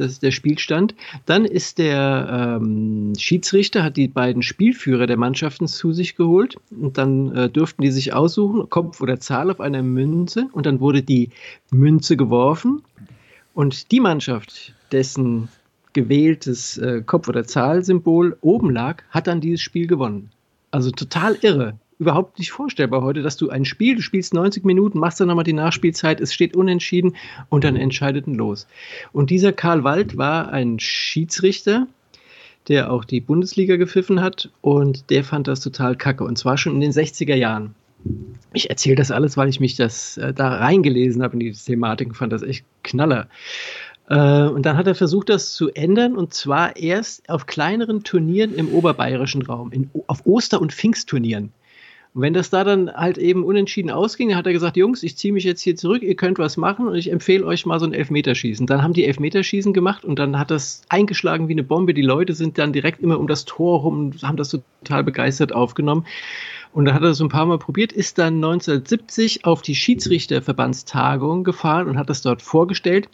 das 0.00 0.12
ist 0.12 0.22
der 0.22 0.30
Spielstand, 0.30 0.94
dann 1.26 1.44
ist 1.44 1.78
der 1.78 2.58
ähm, 2.60 3.12
Schiedsrichter, 3.18 3.82
hat 3.82 3.96
die 3.96 4.08
beiden 4.08 4.42
Spielführer 4.42 5.06
der 5.06 5.16
Mannschaften 5.16 5.68
zu 5.68 5.92
sich 5.92 6.16
geholt 6.16 6.56
und 6.70 6.98
dann 6.98 7.34
äh, 7.36 7.48
durften 7.48 7.82
die 7.82 7.90
sich 7.90 8.12
aussuchen, 8.12 8.68
Kopf 8.70 9.00
oder 9.00 9.20
Zahl 9.20 9.50
auf 9.50 9.60
einer 9.60 9.82
Münze 9.82 10.48
und 10.52 10.66
dann 10.66 10.80
wurde 10.80 11.02
die 11.02 11.30
Münze 11.70 12.16
geworfen 12.16 12.82
und 13.54 13.92
die 13.92 14.00
Mannschaft, 14.00 14.74
dessen 14.90 15.48
gewähltes 15.92 16.78
äh, 16.78 17.02
Kopf- 17.04 17.28
oder 17.28 17.44
Zahlsymbol 17.44 18.38
oben 18.40 18.70
lag, 18.70 19.02
hat 19.10 19.26
dann 19.26 19.40
dieses 19.40 19.60
Spiel 19.60 19.86
gewonnen. 19.86 20.30
Also 20.70 20.90
total 20.90 21.36
irre. 21.42 21.74
Überhaupt 22.00 22.38
nicht 22.38 22.50
vorstellbar 22.50 23.02
heute, 23.02 23.20
dass 23.20 23.36
du 23.36 23.50
ein 23.50 23.66
Spiel, 23.66 23.94
du 23.94 24.00
spielst 24.00 24.32
90 24.32 24.64
Minuten, 24.64 24.98
machst 24.98 25.20
dann 25.20 25.28
nochmal 25.28 25.44
die 25.44 25.52
Nachspielzeit, 25.52 26.18
es 26.18 26.32
steht 26.32 26.56
unentschieden 26.56 27.14
und 27.50 27.62
dann 27.62 27.76
entscheidet 27.76 28.26
ein 28.26 28.36
Los. 28.36 28.66
Und 29.12 29.28
dieser 29.28 29.52
Karl 29.52 29.84
Wald 29.84 30.16
war 30.16 30.50
ein 30.50 30.80
Schiedsrichter, 30.80 31.86
der 32.68 32.90
auch 32.90 33.04
die 33.04 33.20
Bundesliga 33.20 33.76
gepfiffen 33.76 34.22
hat 34.22 34.50
und 34.62 35.10
der 35.10 35.24
fand 35.24 35.46
das 35.46 35.60
total 35.60 35.94
kacke 35.94 36.24
und 36.24 36.38
zwar 36.38 36.56
schon 36.56 36.72
in 36.72 36.80
den 36.80 36.92
60er 36.92 37.34
Jahren. 37.34 37.74
Ich 38.54 38.70
erzähle 38.70 38.96
das 38.96 39.10
alles, 39.10 39.36
weil 39.36 39.50
ich 39.50 39.60
mich 39.60 39.76
das 39.76 40.16
äh, 40.16 40.32
da 40.32 40.54
reingelesen 40.54 41.22
habe 41.22 41.34
in 41.34 41.40
die 41.40 41.52
Thematik 41.52 42.08
und 42.08 42.14
fand 42.14 42.32
das 42.32 42.42
echt 42.42 42.64
knaller. 42.82 43.28
Äh, 44.08 44.46
und 44.46 44.64
dann 44.64 44.78
hat 44.78 44.86
er 44.86 44.94
versucht, 44.94 45.28
das 45.28 45.52
zu 45.52 45.68
ändern 45.68 46.16
und 46.16 46.32
zwar 46.32 46.76
erst 46.76 47.28
auf 47.28 47.44
kleineren 47.44 48.04
Turnieren 48.04 48.54
im 48.54 48.72
oberbayerischen 48.72 49.42
Raum, 49.42 49.70
in, 49.70 49.90
auf 50.06 50.24
Oster- 50.24 50.62
und 50.62 50.72
Pfingstturnieren. 50.72 51.52
Und 52.12 52.22
wenn 52.22 52.34
das 52.34 52.50
da 52.50 52.64
dann 52.64 52.90
halt 52.92 53.18
eben 53.18 53.44
unentschieden 53.44 53.90
ausging, 53.90 54.34
hat 54.34 54.46
er 54.46 54.52
gesagt, 54.52 54.76
Jungs, 54.76 55.04
ich 55.04 55.16
ziehe 55.16 55.32
mich 55.32 55.44
jetzt 55.44 55.60
hier 55.60 55.76
zurück, 55.76 56.02
ihr 56.02 56.16
könnt 56.16 56.38
was 56.38 56.56
machen 56.56 56.88
und 56.88 56.96
ich 56.96 57.12
empfehle 57.12 57.46
euch 57.46 57.66
mal 57.66 57.78
so 57.78 57.86
ein 57.86 57.92
Elfmeterschießen. 57.92 58.66
Dann 58.66 58.82
haben 58.82 58.94
die 58.94 59.04
Elfmeterschießen 59.04 59.72
gemacht 59.72 60.04
und 60.04 60.18
dann 60.18 60.38
hat 60.38 60.50
das 60.50 60.82
eingeschlagen 60.88 61.46
wie 61.48 61.52
eine 61.52 61.62
Bombe. 61.62 61.94
Die 61.94 62.02
Leute 62.02 62.34
sind 62.34 62.58
dann 62.58 62.72
direkt 62.72 63.00
immer 63.00 63.20
um 63.20 63.28
das 63.28 63.44
Tor 63.44 63.80
rum 63.80 63.98
und 63.98 64.22
haben 64.22 64.36
das 64.36 64.50
total 64.50 65.04
begeistert 65.04 65.52
aufgenommen. 65.52 66.04
Und 66.72 66.84
dann 66.84 66.94
hat 66.94 67.02
er 67.02 67.14
so 67.14 67.24
ein 67.24 67.30
paar 67.30 67.46
Mal 67.46 67.58
probiert, 67.58 67.92
ist 67.92 68.18
dann 68.18 68.34
1970 68.36 69.44
auf 69.44 69.62
die 69.62 69.74
Schiedsrichterverbandstagung 69.74 71.44
gefahren 71.44 71.88
und 71.88 71.98
hat 71.98 72.10
das 72.10 72.22
dort 72.22 72.42
vorgestellt. 72.42 73.08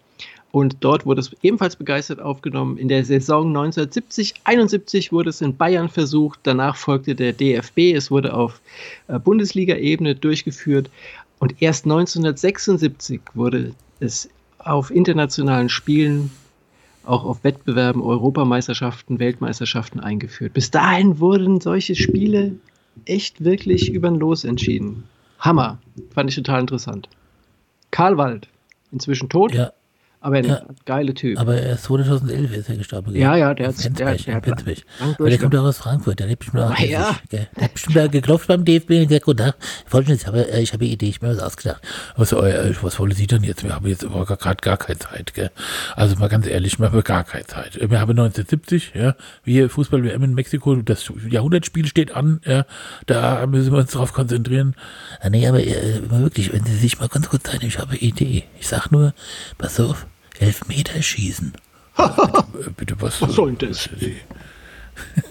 Und 0.57 0.79
dort 0.81 1.05
wurde 1.05 1.21
es 1.21 1.37
ebenfalls 1.43 1.77
begeistert 1.77 2.19
aufgenommen. 2.19 2.79
In 2.79 2.89
der 2.89 3.05
Saison 3.05 3.49
1970, 3.49 4.37
71 4.45 5.13
wurde 5.13 5.29
es 5.29 5.43
in 5.43 5.55
Bayern 5.55 5.91
versucht. 5.91 6.41
Danach 6.45 6.77
folgte 6.77 7.15
der 7.15 7.35
DFB. 7.35 7.93
Es 7.95 8.11
wurde 8.11 8.33
auf 8.33 8.63
äh, 9.09 9.19
Bundesliga-Ebene 9.19 10.15
durchgeführt. 10.15 10.89
Und 11.41 11.61
erst 11.61 11.85
1976 11.85 13.21
wurde 13.35 13.75
es 14.01 14.31
auf 14.59 14.91
internationalen 14.91 15.69
Spielen, 15.69 16.31
auch 17.05 17.27
auf 17.27 17.45
Wettbewerben, 17.45 18.01
Europameisterschaften, 18.01 19.19
Weltmeisterschaften 19.19 20.01
eingeführt. 20.01 20.55
Bis 20.55 20.71
dahin 20.71 21.21
wurden 21.21 21.61
solche 21.61 21.95
Spiele 21.95 22.53
echt 23.05 23.45
wirklich 23.45 23.93
über 23.93 24.09
den 24.09 24.19
Los 24.19 24.45
entschieden. 24.45 25.05
Hammer. 25.39 25.77
Fand 26.15 26.31
ich 26.31 26.37
total 26.37 26.63
interessant. 26.63 27.11
Karl 27.91 28.17
Wald, 28.17 28.49
inzwischen 28.91 29.29
tot, 29.29 29.53
Ja. 29.53 29.73
Aber 30.27 30.37
ein 30.39 30.45
Ja. 30.45 30.63
geiler 30.85 31.15
Typ. 31.15 31.39
Aber 31.39 31.55
er 31.55 31.75
ist 31.75 31.85
2011 31.85 32.53
ist 32.57 32.69
er 32.69 32.77
gestorben. 32.77 33.13
gell? 33.13 33.23
Ja, 33.23 33.37
ja, 33.37 33.55
der 33.55 33.67
In 33.67 33.73
hat's- 33.73 33.83
der- 33.83 33.93
der 34.17 34.35
hat 34.35 34.43
Penzberg. 34.43 34.79
der 35.21 35.39
kommt 35.39 35.55
auch 35.55 35.63
aus 35.65 35.79
Frankfurt, 35.79 36.19
der 36.19 36.27
lebt 36.27 36.41
bestimmt 36.41 36.65
auch 36.65 36.71
Ah, 36.77 36.83
ja. 36.83 37.17
Der 37.31 37.47
hat 37.61 37.75
bestimmt 37.75 37.95
da 37.97 38.07
geklopft 38.09 38.49
beim 38.49 38.65
DFB 38.65 38.91
und 39.03 39.07
gesagt, 39.09 39.25
guten 39.25 39.39
Tag, 39.39 39.55
ich 40.09 40.27
habe, 40.27 40.51
äh, 40.51 40.61
ich 40.63 40.73
habe 40.73 40.85
eine 40.85 40.93
Idee, 40.93 41.07
ich 41.11 41.17
habe 41.19 41.29
mir 41.29 41.37
was 41.37 41.43
ausgedacht. 41.45 41.81
Was, 42.17 42.33
äh, 42.33 42.75
was 42.83 42.99
wollen 42.99 43.13
Sie 43.13 43.29
denn 43.29 43.45
jetzt? 43.45 43.63
Wir 43.63 43.73
haben 43.75 43.87
jetzt 43.87 44.01
gerade 44.05 44.57
gar 44.63 44.77
keine 44.77 44.99
Zeit, 44.99 45.33
gell? 45.35 45.51
Also 45.95 46.17
mal 46.17 46.29
ganz 46.29 46.49
ehrlich, 46.49 46.79
wir 46.81 46.91
haben 46.91 47.05
gar 47.05 47.23
keine 47.23 47.45
Zeit. 47.47 47.79
Wir 47.81 48.01
haben 48.01 48.11
1970, 48.17 48.93
ja, 48.97 49.15
wir 49.45 49.71
Fußball-WM 49.71 50.25
in 50.25 50.35
Mexiko, 50.35 50.75
das 50.75 51.09
Jahrhundertspiel 51.31 51.87
steht 51.87 52.17
an, 52.17 52.41
ja, 52.45 52.65
da 53.07 53.47
müssen 53.47 53.71
wir 53.73 53.79
uns 53.79 53.93
drauf 53.93 54.13
konzentrieren. 54.13 54.75
Ah, 55.21 55.31
nee, 55.31 55.47
aber 55.47 55.61
äh, 55.65 56.01
wirklich, 56.11 56.53
wenn 56.53 56.65
Sie 56.65 56.75
sich 56.77 56.99
mal 56.99 57.07
ganz 57.09 57.29
kurz 57.29 57.45
Zeit 57.45 57.61
nehmen, 57.61 57.69
ich 57.69 57.79
habe 57.79 57.91
eine 57.93 58.01
Idee. 58.01 58.43
Ich 58.59 58.67
sag 58.67 58.91
nur, 58.91 59.15
pass 59.59 59.79
auf, 59.79 60.07
Elfmeter 60.41 61.01
schießen. 61.03 61.53
bitte, 61.97 62.71
bitte, 62.77 62.97
was? 63.01 63.21
Was 63.23 63.33
soll 63.35 63.55
denn 63.55 63.71
das? 63.71 63.89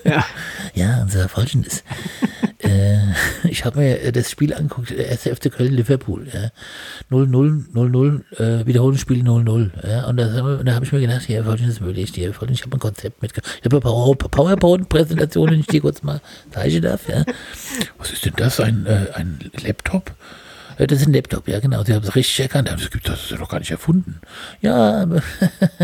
Ja. 0.03 0.23
Ja, 0.75 1.01
unser 1.01 1.27
Folgendes. 1.27 1.83
äh, 2.59 2.97
ich 3.49 3.65
habe 3.65 3.79
mir 3.79 3.99
äh, 4.01 4.11
das 4.11 4.29
Spiel 4.29 4.53
angeguckt, 4.53 4.91
äh, 4.91 5.07
1. 5.09 5.23
FC 5.23 5.51
Köln-Liverpool. 5.51 6.27
Ja. 6.31 6.51
0-0, 7.09 7.71
0-0, 7.73 8.39
äh, 8.39 8.65
Wiederholungsspiel 8.67 9.23
0-0. 9.23 9.71
Ja. 9.87 10.05
Und 10.05 10.17
wir- 10.17 10.61
da 10.63 10.73
habe 10.75 10.85
ich 10.85 10.91
mir 10.91 10.99
gedacht, 11.01 11.27
ja, 11.29 11.43
folgendes 11.43 11.81
würde 11.81 11.99
ich 11.99 12.11
dir. 12.11 12.31
Folgendes, 12.33 12.59
ich 12.61 12.65
habe 12.67 12.77
ein 12.77 12.79
Konzept 12.79 13.21
mitgebracht. 13.23 13.55
Ich 13.59 13.65
habe 13.65 13.75
eine 13.77 13.81
Power- 13.81 14.15
PowerPoint-Präsentation, 14.15 15.49
wenn 15.51 15.59
ich 15.61 15.67
dir 15.67 15.81
kurz 15.81 16.03
mal 16.03 16.21
zeigen 16.51 16.81
darf. 16.83 17.09
Ja. 17.09 17.23
Was 17.97 18.11
ist 18.11 18.23
denn 18.25 18.33
das? 18.37 18.59
Ein, 18.59 18.85
äh, 18.85 19.07
ein 19.15 19.39
Laptop? 19.63 20.13
Äh, 20.77 20.87
Das 20.87 21.01
ist 21.01 21.07
ein 21.07 21.13
Laptop, 21.13 21.47
ja 21.47 21.59
genau. 21.59 21.83
Sie 21.83 21.93
haben 21.93 22.03
es 22.03 22.15
richtig 22.15 22.39
erkannt. 22.39 22.69
Das 22.69 22.89
gibt 22.91 23.07
das 23.07 23.23
ist 23.25 23.31
ja 23.31 23.37
noch 23.37 23.49
gar 23.49 23.59
nicht 23.59 23.71
erfunden. 23.71 24.19
Ja, 24.61 25.01
aber 25.03 25.21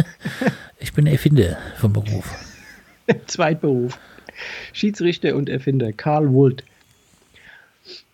ich 0.80 0.94
bin 0.94 1.08
Erfinder 1.08 1.58
vom 1.78 1.94
Beruf. 1.94 2.34
Zweitberuf. 3.28 3.98
Schiedsrichter 4.74 5.36
und 5.36 5.50
Erfinder. 5.50 5.92
Karl 5.94 6.32
Wold. 6.34 6.64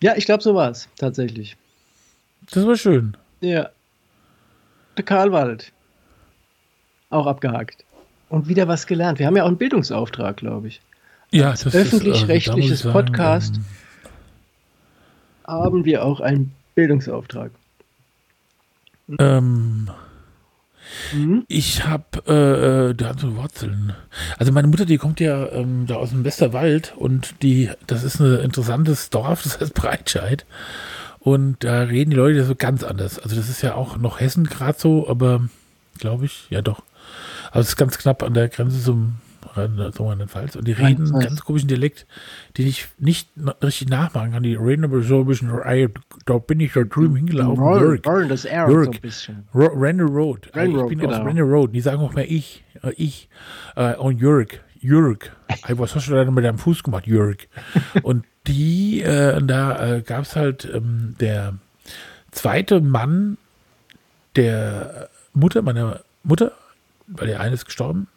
Ja, 0.02 0.14
ich 0.16 0.26
glaube, 0.26 0.42
so 0.42 0.54
war 0.54 0.70
es 0.70 0.88
tatsächlich. 0.96 1.56
Das 2.50 2.66
war 2.66 2.76
schön. 2.76 3.16
Ja. 3.40 3.70
Der 4.96 5.04
Karlwald. 5.04 5.72
Auch 7.10 7.26
abgehakt. 7.26 7.84
Und 8.28 8.48
wieder 8.48 8.68
was 8.68 8.86
gelernt. 8.86 9.18
Wir 9.18 9.26
haben 9.26 9.36
ja 9.36 9.44
auch 9.44 9.48
einen 9.48 9.58
Bildungsauftrag, 9.58 10.36
glaube 10.38 10.68
ich. 10.68 10.80
Ja, 11.30 11.50
das 11.50 11.66
ist, 11.66 11.74
öffentlich-rechtliches 11.74 12.80
sagen, 12.80 12.92
Podcast. 12.92 13.56
ähm, 13.56 13.64
Haben 15.46 15.84
wir 15.84 16.04
auch 16.04 16.20
einen 16.20 16.52
Bildungsauftrag. 16.78 17.50
Ähm, 19.18 19.90
Mhm. 21.12 21.44
ich 21.48 21.84
habe, 21.86 22.04
äh, 22.28 22.90
äh, 22.90 22.94
da 22.94 23.08
hat 23.08 23.20
so 23.20 23.34
Wurzeln. 23.34 23.94
Also 24.38 24.52
meine 24.52 24.68
Mutter, 24.68 24.86
die 24.86 24.96
kommt 24.96 25.18
ja 25.18 25.48
ähm, 25.50 25.86
da 25.88 25.96
aus 25.96 26.10
dem 26.10 26.24
Westerwald 26.24 26.94
und 26.96 27.42
die, 27.42 27.70
das 27.88 28.04
ist 28.04 28.20
ein 28.20 28.40
interessantes 28.40 29.10
Dorf, 29.10 29.42
das 29.44 29.60
heißt 29.60 29.74
Breitscheid. 29.74 30.46
Und 31.18 31.64
da 31.64 31.82
reden 31.82 32.10
die 32.10 32.16
Leute 32.16 32.44
so 32.44 32.54
ganz 32.54 32.84
anders. 32.84 33.18
Also 33.18 33.34
das 33.34 33.48
ist 33.48 33.60
ja 33.62 33.74
auch 33.74 33.96
noch 33.96 34.20
Hessen 34.20 34.44
gerade 34.44 34.78
so, 34.78 35.08
aber 35.08 35.48
glaube 35.98 36.26
ich, 36.26 36.46
ja 36.48 36.62
doch. 36.62 36.82
Aber 37.50 37.60
es 37.60 37.70
ist 37.70 37.76
ganz 37.76 37.98
knapp 37.98 38.22
an 38.22 38.34
der 38.34 38.48
Grenze 38.48 38.80
zum 38.80 39.16
Zum 39.92 40.06
Rheinland-Pfalz. 40.06 40.56
Und 40.56 40.66
die 40.66 40.72
reden 40.72 40.86
einen 40.86 40.96
Rheinland-Pfalz. 40.96 41.28
ganz 41.28 41.40
komischen 41.44 41.68
Dialekt, 41.68 42.06
den 42.56 42.66
ich 42.66 42.88
nicht 42.98 43.30
richtig 43.62 43.88
nachmachen 43.88 44.32
kann. 44.32 44.42
Die 44.42 44.54
reden 44.54 44.84
aber 44.84 45.02
so 45.02 45.20
ein 45.20 45.26
bisschen, 45.26 45.50
da 46.26 46.38
bin 46.38 46.60
ich 46.60 46.72
da 46.72 46.84
drüben 46.84 47.16
hingelaufen. 47.16 47.64
Jörg. 47.64 48.06
Rollen 48.06 48.28
das 48.28 48.44
R 48.44 48.68
Jörg. 48.68 48.86
so 48.86 48.90
ein 48.92 49.00
bisschen. 49.00 49.48
Ro 49.54 49.66
Renne 49.66 50.04
Road. 50.04 50.50
Renne 50.54 50.70
ich 50.70 50.76
Road, 50.76 50.88
bin 50.88 50.98
genau. 50.98 51.18
aus 51.18 51.26
Renne 51.26 51.42
Road. 51.42 51.74
Die 51.74 51.80
sagen 51.80 52.00
auch 52.00 52.14
mehr 52.14 52.30
ich. 52.30 52.64
Äh, 52.82 52.92
ich. 52.96 53.28
Äh, 53.76 53.94
und 53.96 54.20
Jörg. 54.20 54.60
Jörg. 54.80 55.30
Was 55.68 55.94
hast 55.94 56.08
du 56.08 56.14
da 56.14 56.30
mit 56.30 56.44
deinem 56.44 56.58
Fuß 56.58 56.82
gemacht, 56.82 57.06
Jörg? 57.06 57.36
und 58.02 58.24
die, 58.46 59.02
äh, 59.02 59.42
da 59.42 59.96
äh, 59.96 60.02
gab 60.02 60.22
es 60.22 60.36
halt 60.36 60.68
ähm, 60.72 61.14
der 61.20 61.54
zweite 62.30 62.80
Mann 62.80 63.36
der 64.36 65.08
Mutter, 65.34 65.62
meiner 65.62 66.00
Mutter, 66.22 66.52
weil 67.06 67.26
der 67.26 67.40
eine 67.40 67.54
ist 67.54 67.64
gestorben. 67.64 68.08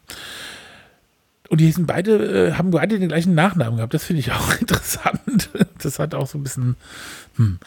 Und 1.52 1.60
die 1.60 1.70
sind 1.70 1.86
beide, 1.86 2.48
äh, 2.48 2.54
haben 2.54 2.72
beide 2.72 2.98
den 2.98 3.10
gleichen 3.10 3.36
Nachnamen 3.36 3.76
gehabt. 3.76 3.94
Das 3.94 4.06
finde 4.06 4.22
ich 4.22 4.32
auch 4.32 4.56
interessant. 4.62 5.50
Das 5.84 6.00
hat 6.00 6.16
auch 6.16 6.26
so 6.26 6.38
ein 6.38 6.44
bisschen 6.44 6.78
hm, 7.36 7.60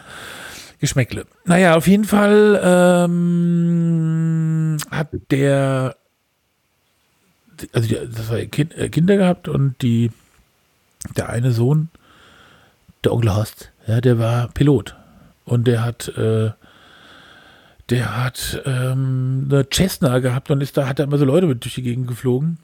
Geschmäckle. 0.81 1.27
Naja, 1.45 1.77
auf 1.77 1.87
jeden 1.87 2.05
Fall 2.05 2.59
ähm, 2.65 4.79
hat 4.91 5.09
der, 5.31 5.97
also 7.75 7.87
die, 7.87 7.99
das 8.11 8.31
war 8.31 8.39
kind, 8.47 8.75
äh, 8.75 8.89
Kinder 8.89 9.19
gehabt 9.19 9.49
und 9.49 9.75
die, 9.83 10.11
der 11.15 11.29
eine 11.29 11.53
Sohn, 11.53 11.91
der 13.05 13.13
Onkel 13.13 13.35
Horst, 13.35 13.71
ja, 13.87 14.01
der 14.01 14.19
war 14.19 14.49
Pilot. 14.49 14.97
Und 15.45 15.67
der 15.67 15.85
hat, 15.85 16.09
äh, 16.17 16.53
der 17.91 18.25
hat 18.25 18.63
ähm, 18.65 19.47
eine 19.51 19.67
Cessna 19.71 20.21
gehabt 20.21 20.51
und 20.51 20.63
ist 20.63 20.79
da, 20.79 20.89
hat 20.89 21.01
da 21.01 21.05
immer 21.05 21.19
so 21.19 21.27
Leute 21.27 21.47
mit 21.47 21.65
durch 21.65 21.75
die 21.75 21.83
Gegend 21.83 22.09
geflogen. 22.09 22.64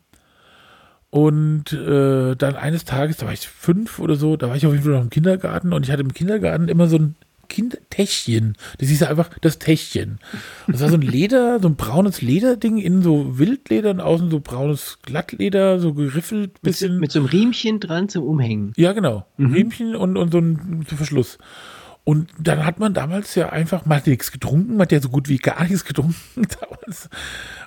Und 1.11 1.73
äh, 1.73 2.37
dann 2.37 2.55
eines 2.55 2.85
Tages, 2.85 3.17
da 3.17 3.27
war 3.27 3.33
ich 3.33 3.49
fünf 3.49 3.99
oder 3.99 4.15
so, 4.15 4.37
da 4.37 4.49
war 4.49 4.57
ich 4.57 4.65
auf 4.65 4.73
jeden 4.73 4.85
Fall 4.85 4.93
noch 4.93 5.03
im 5.03 5.11
Kindergarten 5.11 5.73
und 5.73 5.85
ich 5.85 5.91
hatte 5.91 6.03
im 6.03 6.15
Kindergarten 6.15 6.69
immer 6.69 6.87
so 6.87 6.99
ein 6.99 7.17
Kindtäschchen. 7.51 8.57
Das 8.79 8.89
hieß 8.89 9.03
einfach 9.03 9.29
das 9.41 9.59
Täschchen. 9.59 10.21
Das 10.69 10.81
war 10.81 10.89
so 10.89 10.95
ein 10.95 11.03
Leder, 11.03 11.59
so 11.61 11.69
ein 11.69 11.75
braunes 11.75 12.23
Lederding, 12.23 12.79
innen 12.79 13.03
so 13.03 13.39
Wildleder 13.39 13.91
und 13.91 14.01
außen 14.01 14.31
so 14.31 14.41
braunes 14.41 14.99
Glattleder, 15.03 15.81
so 15.81 15.93
geriffelt, 15.93 16.53
Mit, 16.53 16.63
bisschen. 16.63 17.01
mit 17.01 17.11
so 17.13 17.19
einem 17.19 17.29
Riemchen 17.29 17.81
dran 17.81 18.09
zum 18.09 18.25
Umhängen. 18.25 18.73
Ja, 18.77 18.93
genau. 18.93 19.27
Mhm. 19.37 19.53
Riemchen 19.53 19.97
und, 19.97 20.17
und 20.17 20.33
so 20.33 20.39
ein 20.39 20.85
Verschluss. 20.87 21.39
Und 22.11 22.31
dann 22.39 22.65
hat 22.67 22.81
man 22.81 22.93
damals 22.93 23.35
ja 23.37 23.51
einfach, 23.51 23.87
man 23.87 23.99
hat 23.99 24.07
nichts 24.09 24.33
getrunken, 24.33 24.73
man 24.73 24.81
hat 24.83 24.93
ja 24.93 25.01
so 25.01 25.11
gut 25.11 25.29
wie 25.29 25.37
gar 25.37 25.63
nichts 25.63 25.85
getrunken 25.85 26.15
damals. 26.61 27.09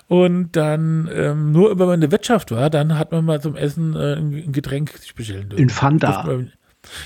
Und 0.06 0.52
dann, 0.52 1.08
ähm, 1.14 1.52
nur 1.52 1.78
wenn 1.78 1.86
man 1.86 1.94
in 1.94 2.00
der 2.02 2.10
Wirtschaft 2.12 2.50
war, 2.50 2.68
dann 2.68 2.98
hat 2.98 3.10
man 3.12 3.24
mal 3.24 3.40
zum 3.40 3.56
Essen 3.56 3.96
äh, 3.96 4.14
ein 4.16 4.52
Getränk 4.52 4.90
sich 4.98 5.14
bestellen 5.14 5.48
dürfen. 5.48 5.62
In 5.62 5.70
Fanta. 5.70 6.24
Man- 6.26 6.52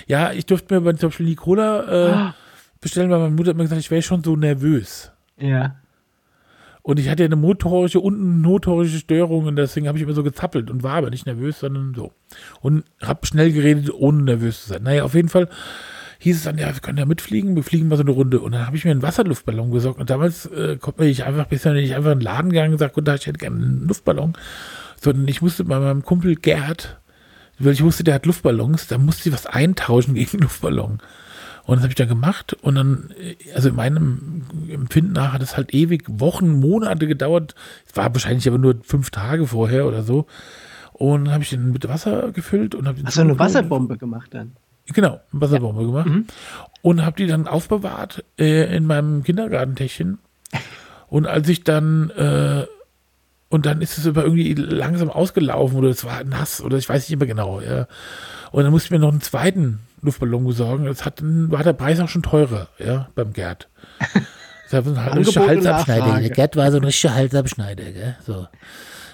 Ja, 0.09 0.33
ich 0.33 0.47
durfte 0.47 0.81
mir 0.81 0.97
zum 0.97 1.11
Beispiel 1.11 1.27
die 1.27 1.37
Cola 1.37 1.85
äh, 1.85 2.13
Ah. 2.13 2.35
bestellen, 2.81 3.09
weil 3.11 3.21
meine 3.21 3.35
Mutter 3.35 3.51
hat 3.51 3.57
mir 3.57 3.63
gesagt, 3.65 3.81
ich 3.83 3.91
wäre 3.93 4.03
schon 4.03 4.25
so 4.25 4.35
nervös. 4.35 5.13
Ja. 5.39 5.77
Und 6.83 6.99
ich 6.99 7.09
hatte 7.09 7.23
ja 7.23 7.27
eine 7.29 7.37
motorische 7.37 8.01
und 8.01 8.15
eine 8.15 8.25
motorische 8.25 8.99
Störung 8.99 9.45
und 9.45 9.57
deswegen 9.57 9.87
habe 9.87 9.99
ich 9.99 10.03
immer 10.05 10.15
so 10.15 10.23
gezappelt 10.25 10.71
und 10.71 10.83
war 10.83 10.95
aber 10.95 11.11
nicht 11.11 11.27
nervös, 11.27 11.61
sondern 11.61 11.93
so. 11.95 12.13
Und 12.63 12.85
habe 13.03 13.27
schnell 13.27 13.53
geredet, 13.53 13.91
ohne 13.93 14.23
nervös 14.23 14.63
zu 14.63 14.71
sein. 14.71 14.83
Naja, 14.83 15.05
auf 15.05 15.15
jeden 15.15 15.29
Fall 15.29 15.49
hieß 16.19 16.37
es 16.37 16.43
dann, 16.45 16.59
ja, 16.59 16.75
wir 16.75 16.81
können 16.81 16.99
ja 16.99 17.07
mitfliegen, 17.07 17.55
wir 17.55 17.63
fliegen 17.63 17.89
mal 17.89 17.97
so 17.97 18.03
eine 18.03 18.11
Runde. 18.11 18.41
Und 18.41 18.53
dann 18.53 18.67
habe 18.67 18.77
ich 18.77 18.85
mir 18.85 18.91
einen 18.91 19.03
Wasserluftballon 19.03 19.71
besorgt. 19.71 20.01
Und 20.01 20.11
damals 20.11 20.47
äh, 20.47 20.77
konnte 20.77 21.05
ich 21.05 21.25
einfach, 21.25 21.47
bis 21.47 21.63
dann 21.63 21.75
nicht 21.75 21.95
einfach 21.95 22.13
in 22.13 22.19
den 22.19 22.25
Laden 22.25 22.51
gegangen 22.51 22.73
und 22.73 22.79
gesagt, 22.79 22.95
guten 22.95 23.07
Tag, 23.07 23.21
ich 23.21 23.27
hätte 23.27 23.39
gerne 23.39 23.57
einen 23.57 23.89
Luftballon. 23.89 24.33
Sondern 25.01 25.29
ich 25.29 25.43
musste 25.43 25.65
bei 25.65 25.79
meinem 25.79 26.03
Kumpel 26.03 26.35
Gerd, 26.35 26.99
weil 27.61 27.73
ich 27.73 27.85
wusste, 27.85 28.03
der 28.03 28.15
hat 28.15 28.27
Luftballons, 28.27 28.89
da 28.89 28.99
musste 28.99 29.29
ich 29.29 29.35
was 29.35 29.47
eintauschen 29.47 30.15
gegen 30.15 30.31
einen 30.33 30.43
Luftballon. 30.43 30.99
Und 31.65 31.77
das 31.77 31.83
habe 31.83 31.91
ich 31.91 31.97
dann 31.97 32.09
gemacht 32.09 32.55
und 32.63 32.77
dann, 32.77 33.11
äh, 33.21 33.37
also 33.55 33.69
in 33.69 33.77
meinem 33.77 34.43
Empfinden 34.71 35.13
nach 35.13 35.35
hat 35.35 35.43
es 35.43 35.57
halt 35.57 35.75
ewig 35.75 36.03
Wochen, 36.09 36.61
Monate 36.61 37.07
gedauert. 37.07 37.55
Es 37.87 37.95
war 37.95 38.13
wahrscheinlich 38.13 38.49
aber 38.49 38.59
nur 38.59 38.77
fünf 38.83 39.11
Tage 39.11 39.47
vorher 39.47 39.87
oder 39.87 40.03
so. 40.03 40.27
Und 40.95 41.27
dann 41.27 41.35
habe 41.35 41.45
ich 41.45 41.51
den 41.51 41.71
mit 41.71 41.87
Wasser 41.87 42.33
gefüllt 42.33 42.75
und 42.75 42.89
habe 42.89 42.99
Hast 43.05 43.19
du 43.19 43.21
eine. 43.21 43.39
Wasserbombe 43.39 43.99
gemacht 43.99 44.33
dann? 44.33 44.57
Genau, 44.93 45.21
Wasserbombe 45.33 45.85
gemacht. 45.85 46.09
Und 46.83 47.05
habe 47.05 47.17
die 47.17 47.27
dann 47.27 47.47
aufbewahrt 47.47 48.25
äh, 48.39 48.75
in 48.75 48.87
meinem 48.87 49.23
Kindergartentäschchen. 49.23 50.19
Und 51.09 51.27
als 51.27 51.49
ich 51.49 51.65
dann, 51.65 52.11
äh, 52.11 52.67
und 53.49 53.67
dann 53.67 53.81
ist 53.81 53.99
es 53.99 54.07
aber 54.07 54.25
irgendwie 54.25 54.55
langsam 54.55 55.11
ausgelaufen 55.11 55.79
oder 55.79 55.89
es 55.89 56.05
war 56.05 56.23
nass 56.25 56.61
oder 56.61 56.77
ich 56.77 56.89
weiß 56.89 57.09
nicht 57.09 57.19
mehr 57.19 57.29
genau. 57.29 57.61
Ja. 57.61 57.87
Und 58.51 58.63
dann 58.63 58.73
musste 58.73 58.87
ich 58.87 58.91
mir 58.91 58.99
noch 58.99 59.11
einen 59.11 59.21
zweiten 59.21 59.81
Luftballon 60.03 60.47
besorgen. 60.47 60.85
Das 60.85 61.05
hat, 61.05 61.21
dann 61.21 61.51
war 61.51 61.65
der 61.65 61.73
Preis 61.73 62.01
auch 62.01 62.09
schon 62.09 62.23
teurer, 62.23 62.69
ja, 62.79 63.09
beim 63.15 63.33
Gerd. 63.33 63.69
Das 64.71 64.85
war 64.85 64.93
ein 64.93 64.99
Angebot 64.99 65.27
richtiger 65.27 65.47
Halsabschneider. 65.47 66.21
Der 66.21 66.31
Gerd 66.31 66.57
war 66.57 66.71
so 66.71 66.77
ein 66.77 66.85
richtiger 66.85 67.15
Halsabschneider, 67.15 67.85
gell? 67.85 68.17
So. 68.27 68.47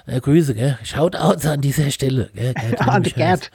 Äh, 0.06 0.20
Grüße, 0.20 0.54
gell? 0.54 0.78
Shoutouts 0.82 1.46
an 1.46 1.60
dieser 1.60 1.90
Stelle, 1.90 2.30
gell? 2.34 2.54
Gerd, 2.54 2.86
hörst. 2.86 3.14
Gerd. 3.14 3.50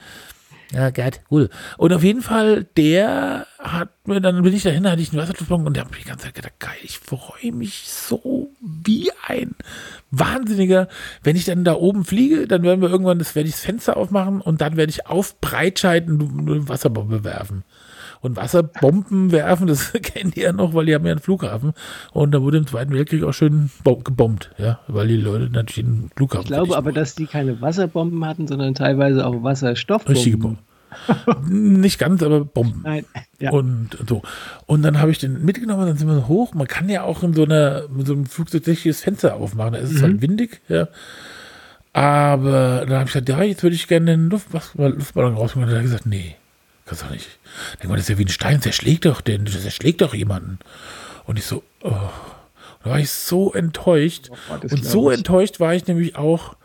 Ja, 0.72 0.90
Gerd, 0.90 1.20
Cool. 1.30 1.50
Und 1.78 1.92
auf 1.92 2.04
jeden 2.04 2.22
Fall, 2.22 2.64
der 2.76 3.46
hat 3.58 3.90
mir, 4.06 4.20
dann 4.20 4.42
bin 4.42 4.54
ich 4.54 4.62
dahin, 4.62 4.84
da 4.84 4.92
hatte 4.92 5.02
ich 5.02 5.10
einen 5.10 5.20
Wasserluftballon 5.20 5.66
und 5.66 5.74
der 5.76 5.84
hat 5.84 5.90
mich 5.90 6.02
die 6.02 6.08
ganze 6.08 6.26
Zeit 6.26 6.34
gedacht, 6.34 6.60
geil, 6.60 6.76
ich 6.82 6.98
freue 6.98 7.52
mich 7.52 7.88
so 7.88 8.50
wie 8.60 9.10
ein 9.26 9.56
Wahnsinniger. 10.12 10.88
Wenn 11.22 11.34
ich 11.36 11.44
dann 11.44 11.64
da 11.64 11.74
oben 11.74 12.04
fliege, 12.04 12.46
dann 12.46 12.62
werden 12.62 12.80
wir 12.82 12.90
irgendwann, 12.90 13.18
das 13.18 13.34
werde 13.34 13.48
ich 13.48 13.56
das 13.56 13.64
Fenster 13.64 13.96
aufmachen 13.96 14.40
und 14.40 14.60
dann 14.60 14.76
werde 14.76 14.90
ich 14.90 15.06
auf 15.06 15.40
Breitscheid 15.40 16.06
eine 16.06 16.22
eine 16.22 16.68
Wasserbombe 16.68 17.24
werfen. 17.24 17.64
Und 18.22 18.36
Wasserbomben 18.36 19.32
werfen, 19.32 19.66
das 19.66 19.92
kennen 20.02 20.32
die 20.32 20.40
ja 20.40 20.52
noch, 20.52 20.74
weil 20.74 20.86
die 20.86 20.94
haben 20.94 21.06
ja 21.06 21.12
einen 21.12 21.20
Flughafen. 21.20 21.72
Und 22.12 22.32
da 22.32 22.42
wurde 22.42 22.58
im 22.58 22.66
Zweiten 22.66 22.92
Weltkrieg 22.92 23.22
auch 23.24 23.32
schön 23.32 23.70
gebombt, 23.84 24.50
ja, 24.58 24.78
weil 24.88 25.08
die 25.08 25.16
Leute 25.16 25.44
natürlich 25.50 25.86
den 25.86 26.10
Flughafen. 26.14 26.42
Ich 26.42 26.48
glaube 26.48 26.76
aber, 26.76 26.92
dass 26.92 27.14
die 27.14 27.26
keine 27.26 27.60
Wasserbomben 27.60 28.24
hatten, 28.26 28.46
sondern 28.46 28.74
teilweise 28.74 29.26
auch 29.26 29.42
Wasserstoffbomben. 29.42 30.14
Richtige 30.16 30.36
Bomben. 30.36 30.58
Nicht 31.80 31.98
ganz, 31.98 32.22
aber 32.22 32.44
Bomben. 32.44 32.80
Nein. 32.84 33.04
Ja. 33.38 33.52
Und 33.52 33.90
so. 34.08 34.22
Und 34.66 34.82
dann 34.82 35.00
habe 35.00 35.12
ich 35.12 35.18
den 35.18 35.44
mitgenommen, 35.44 35.86
dann 35.86 35.96
sind 35.96 36.08
wir 36.08 36.26
hoch. 36.28 36.52
Man 36.52 36.66
kann 36.66 36.88
ja 36.88 37.04
auch 37.04 37.22
in 37.22 37.32
so 37.32 37.44
einer, 37.44 37.84
mit 37.88 38.06
so 38.06 38.12
einem 38.12 38.26
Flugzeug 38.26 38.62
tatsächlich 38.62 38.96
Fenster 38.96 39.36
aufmachen. 39.36 39.74
Da 39.74 39.78
ist 39.78 39.92
es 39.92 39.98
Mhm. 40.00 40.02
halt 40.04 40.22
windig, 40.22 40.60
ja. 40.68 40.88
Aber 41.92 42.84
dann 42.86 42.94
habe 42.98 43.04
ich 43.06 43.12
gesagt, 43.12 43.28
ja, 43.28 43.42
jetzt 43.42 43.62
würde 43.62 43.76
ich 43.76 43.88
gerne 43.88 44.06
den 44.06 44.30
Luftballon 44.30 45.34
rausmachen. 45.34 45.68
Und 45.68 45.70
er 45.70 45.76
hat 45.76 45.82
gesagt, 45.84 46.06
nee, 46.06 46.36
kannst 46.90 47.04
doch 47.04 47.10
nicht. 47.10 47.28
Denk 47.78 47.88
mal, 47.88 47.96
das 47.96 48.04
ist 48.04 48.10
ja 48.10 48.18
wie 48.18 48.24
ein 48.24 48.28
Stein, 48.28 48.60
der 48.60 48.72
schlägt 48.72 49.04
doch 49.04 49.20
den, 49.20 49.44
das 49.44 49.64
erschlägt 49.64 50.00
doch 50.00 50.12
jemanden. 50.12 50.58
Und 51.24 51.38
ich 51.38 51.46
so, 51.46 51.62
oh. 51.82 51.88
Und 51.88 52.86
da 52.86 52.90
war 52.90 52.98
ich 52.98 53.10
so 53.10 53.52
enttäuscht. 53.52 54.30
Oh, 54.50 54.54
Und 54.54 54.84
so 54.84 55.10
ich. 55.10 55.18
enttäuscht 55.18 55.60
war 55.60 55.74
ich 55.74 55.86
nämlich 55.86 56.16
auch, 56.16 56.56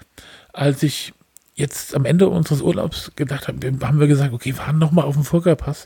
als 0.53 0.81
ich 0.83 1.13
jetzt 1.53 1.95
am 1.95 2.05
Ende 2.05 2.27
unseres 2.27 2.61
Urlaubs 2.61 3.11
gedacht 3.15 3.47
habe, 3.47 3.67
haben 3.81 3.99
wir 3.99 4.07
gesagt, 4.07 4.33
okay, 4.33 4.47
wir 4.47 4.55
fahren 4.55 4.79
nochmal 4.79 5.05
auf 5.05 5.15
den 5.15 5.23
Furka-Pass. 5.23 5.85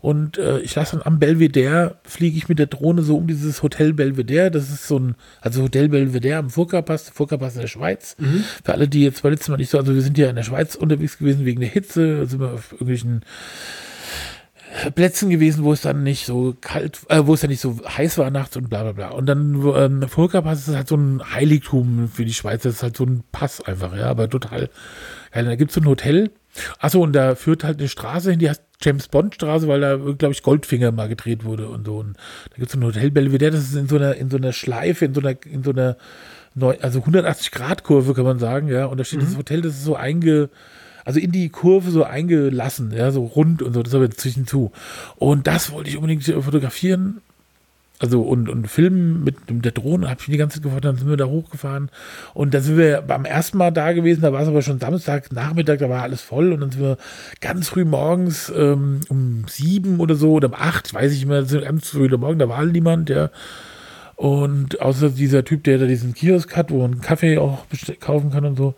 Und 0.00 0.38
äh, 0.38 0.60
ich 0.60 0.74
lasse 0.74 0.96
dann 0.96 1.06
am 1.06 1.18
Belvedere, 1.18 1.96
fliege 2.04 2.36
ich 2.36 2.48
mit 2.48 2.58
der 2.58 2.66
Drohne 2.66 3.02
so 3.02 3.16
um 3.16 3.26
dieses 3.26 3.62
Hotel 3.62 3.92
Belvedere. 3.92 4.50
Das 4.50 4.70
ist 4.70 4.86
so 4.86 4.98
ein, 4.98 5.14
also 5.40 5.62
Hotel 5.62 5.88
Belvedere 5.88 6.38
am 6.38 6.50
Furka-Pass, 6.50 7.10
Furka-Pass 7.10 7.54
in 7.54 7.62
der 7.62 7.68
Schweiz. 7.68 8.16
Für 8.64 8.72
alle, 8.74 8.88
die 8.88 9.04
jetzt 9.04 9.22
beim 9.22 9.32
letzten 9.32 9.52
Mal 9.52 9.58
nicht 9.58 9.70
so, 9.70 9.78
also 9.78 9.94
wir 9.94 10.02
sind 10.02 10.18
ja 10.18 10.30
in 10.30 10.36
der 10.36 10.42
Schweiz 10.44 10.74
unterwegs 10.74 11.18
gewesen 11.18 11.44
wegen 11.44 11.60
der 11.60 11.68
Hitze, 11.68 12.26
sind 12.26 12.40
wir 12.40 12.52
auf 12.52 12.72
irgendwelchen 12.72 13.22
Plätzen 14.94 15.30
gewesen, 15.30 15.64
wo 15.64 15.72
es 15.72 15.80
dann 15.80 16.02
nicht 16.02 16.26
so 16.26 16.54
kalt, 16.60 17.00
äh, 17.08 17.22
wo 17.24 17.34
es 17.34 17.40
dann 17.40 17.50
nicht 17.50 17.60
so 17.60 17.80
heiß 17.86 18.18
war 18.18 18.30
nachts 18.30 18.56
und 18.56 18.68
bla 18.68 18.82
bla 18.82 18.92
bla. 18.92 19.08
Und 19.08 19.26
dann 19.26 19.62
ähm, 19.74 20.08
Volkerpass 20.08 20.68
ist 20.68 20.76
halt 20.76 20.88
so 20.88 20.96
ein 20.96 21.22
Heiligtum 21.34 22.08
für 22.08 22.24
die 22.24 22.34
Schweiz, 22.34 22.62
das 22.62 22.74
ist 22.74 22.82
halt 22.82 22.96
so 22.96 23.04
ein 23.04 23.24
Pass 23.32 23.60
einfach, 23.60 23.96
ja, 23.96 24.06
aber 24.06 24.28
total 24.28 24.68
geil. 25.32 25.44
Da 25.44 25.56
gibt 25.56 25.70
es 25.70 25.74
so 25.74 25.80
ein 25.80 25.86
Hotel. 25.86 26.30
Achso, 26.78 27.00
und 27.02 27.12
da 27.12 27.34
führt 27.34 27.64
halt 27.64 27.78
eine 27.78 27.88
Straße 27.88 28.30
hin, 28.30 28.40
die 28.40 28.48
heißt 28.48 28.62
James 28.80 29.08
Bond 29.08 29.34
Straße, 29.34 29.68
weil 29.68 29.80
da, 29.80 29.96
glaube 29.96 30.32
ich, 30.32 30.42
Goldfinger 30.42 30.92
mal 30.92 31.08
gedreht 31.08 31.44
wurde 31.44 31.68
und 31.68 31.86
so. 31.86 31.98
Und 31.98 32.16
da 32.50 32.56
gibt 32.56 32.66
es 32.66 32.72
so 32.72 32.78
ein 32.78 32.84
Hotel 32.84 33.10
Belvedere, 33.10 33.50
das 33.50 33.64
ist 33.64 33.74
in 33.74 33.88
so 33.88 33.96
einer, 33.96 34.14
in 34.14 34.30
so 34.30 34.36
einer 34.36 34.52
Schleife, 34.52 35.04
in 35.04 35.14
so 35.14 35.20
einer, 35.20 35.36
in 35.44 35.62
so 35.62 35.70
einer, 35.70 35.96
neu, 36.54 36.76
also 36.80 37.00
180 37.00 37.50
Grad 37.50 37.84
Kurve 37.84 38.14
kann 38.14 38.24
man 38.24 38.38
sagen, 38.38 38.68
ja. 38.68 38.86
Und 38.86 38.98
da 38.98 39.04
steht 39.04 39.22
das 39.22 39.36
Hotel, 39.36 39.62
das 39.62 39.74
ist 39.74 39.84
so 39.84 39.96
einge, 39.96 40.48
also 41.04 41.20
in 41.20 41.32
die 41.32 41.48
Kurve 41.48 41.90
so 41.90 42.04
eingelassen, 42.04 42.92
ja, 42.92 43.10
so 43.10 43.24
rund 43.24 43.62
und 43.62 43.72
so, 43.72 43.82
das 43.82 43.92
ist 43.92 43.96
aber 43.96 44.10
zwischen 44.10 44.46
zu. 44.46 44.72
Und 45.16 45.46
das 45.46 45.72
wollte 45.72 45.90
ich 45.90 45.96
unbedingt 45.96 46.24
fotografieren. 46.24 47.20
Also 48.00 48.22
und, 48.22 48.48
und 48.48 48.68
filmen 48.68 49.24
mit, 49.24 49.36
der 49.48 49.72
Drohne, 49.72 50.08
habe 50.08 50.20
ich 50.20 50.26
die 50.26 50.36
ganze 50.36 50.56
Zeit 50.56 50.62
gefordert, 50.62 50.84
dann 50.84 50.96
sind 50.98 51.08
wir 51.08 51.16
da 51.16 51.26
hochgefahren. 51.26 51.90
Und 52.32 52.54
dann 52.54 52.62
sind 52.62 52.76
wir 52.76 53.02
beim 53.02 53.24
ersten 53.24 53.58
Mal 53.58 53.72
da 53.72 53.92
gewesen, 53.92 54.22
da 54.22 54.32
war 54.32 54.42
es 54.42 54.48
aber 54.48 54.62
schon 54.62 54.78
Samstag, 54.78 55.32
Nachmittag, 55.32 55.80
da 55.80 55.88
war 55.88 56.02
alles 56.02 56.20
voll. 56.20 56.52
Und 56.52 56.60
dann 56.60 56.70
sind 56.70 56.80
wir 56.80 56.96
ganz 57.40 57.68
früh 57.68 57.84
morgens 57.84 58.52
ähm, 58.56 59.00
um 59.08 59.44
sieben 59.48 59.98
oder 59.98 60.14
so 60.14 60.32
oder 60.32 60.48
um 60.48 60.54
acht, 60.54 60.94
weiß 60.94 61.12
ich 61.12 61.26
mehr, 61.26 61.42
ganz 61.42 61.88
früh 61.88 62.04
oder 62.04 62.18
morgen, 62.18 62.38
da 62.38 62.48
war 62.48 62.64
niemand, 62.64 63.10
ja. 63.10 63.30
Und 64.14 64.80
außer 64.80 65.10
dieser 65.10 65.44
Typ, 65.44 65.64
der 65.64 65.78
da 65.78 65.86
diesen 65.86 66.14
Kiosk 66.14 66.56
hat, 66.56 66.70
wo 66.70 66.82
man 66.82 67.00
Kaffee 67.00 67.38
auch 67.38 67.64
kaufen 68.00 68.30
kann 68.30 68.44
und 68.44 68.56
so. 68.56 68.74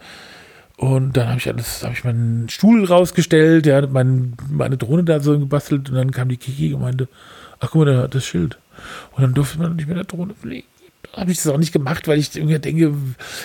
Und 0.76 1.18
dann 1.18 1.28
habe 1.28 1.38
ich 1.38 1.46
alles, 1.46 1.82
habe 1.82 1.92
ich 1.92 2.04
meinen 2.04 2.48
Stuhl 2.48 2.86
rausgestellt, 2.86 3.66
ja, 3.66 3.86
mein, 3.86 4.34
meine 4.50 4.78
Drohne 4.78 5.04
da 5.04 5.20
so 5.20 5.38
gebastelt 5.38 5.90
und 5.90 5.96
dann 5.96 6.10
kam 6.10 6.30
die 6.30 6.38
Kiki 6.38 6.72
und 6.72 6.80
meinte, 6.80 7.06
ach 7.58 7.70
guck 7.70 7.84
mal, 7.84 7.94
da 7.94 8.02
hat 8.04 8.14
das 8.14 8.24
Schild. 8.24 8.58
Und 9.12 9.22
dann 9.22 9.34
durfte 9.34 9.58
man 9.58 9.76
nicht 9.76 9.88
mit 9.88 9.96
der 9.96 10.04
Drohne 10.04 10.34
fliegen. 10.34 10.66
Da 11.12 11.22
habe 11.22 11.30
ich 11.32 11.38
das 11.38 11.46
auch 11.48 11.56
nicht 11.56 11.72
gemacht, 11.72 12.06
weil 12.08 12.18
ich 12.18 12.36
irgendwie 12.36 12.58
denke, 12.58 12.92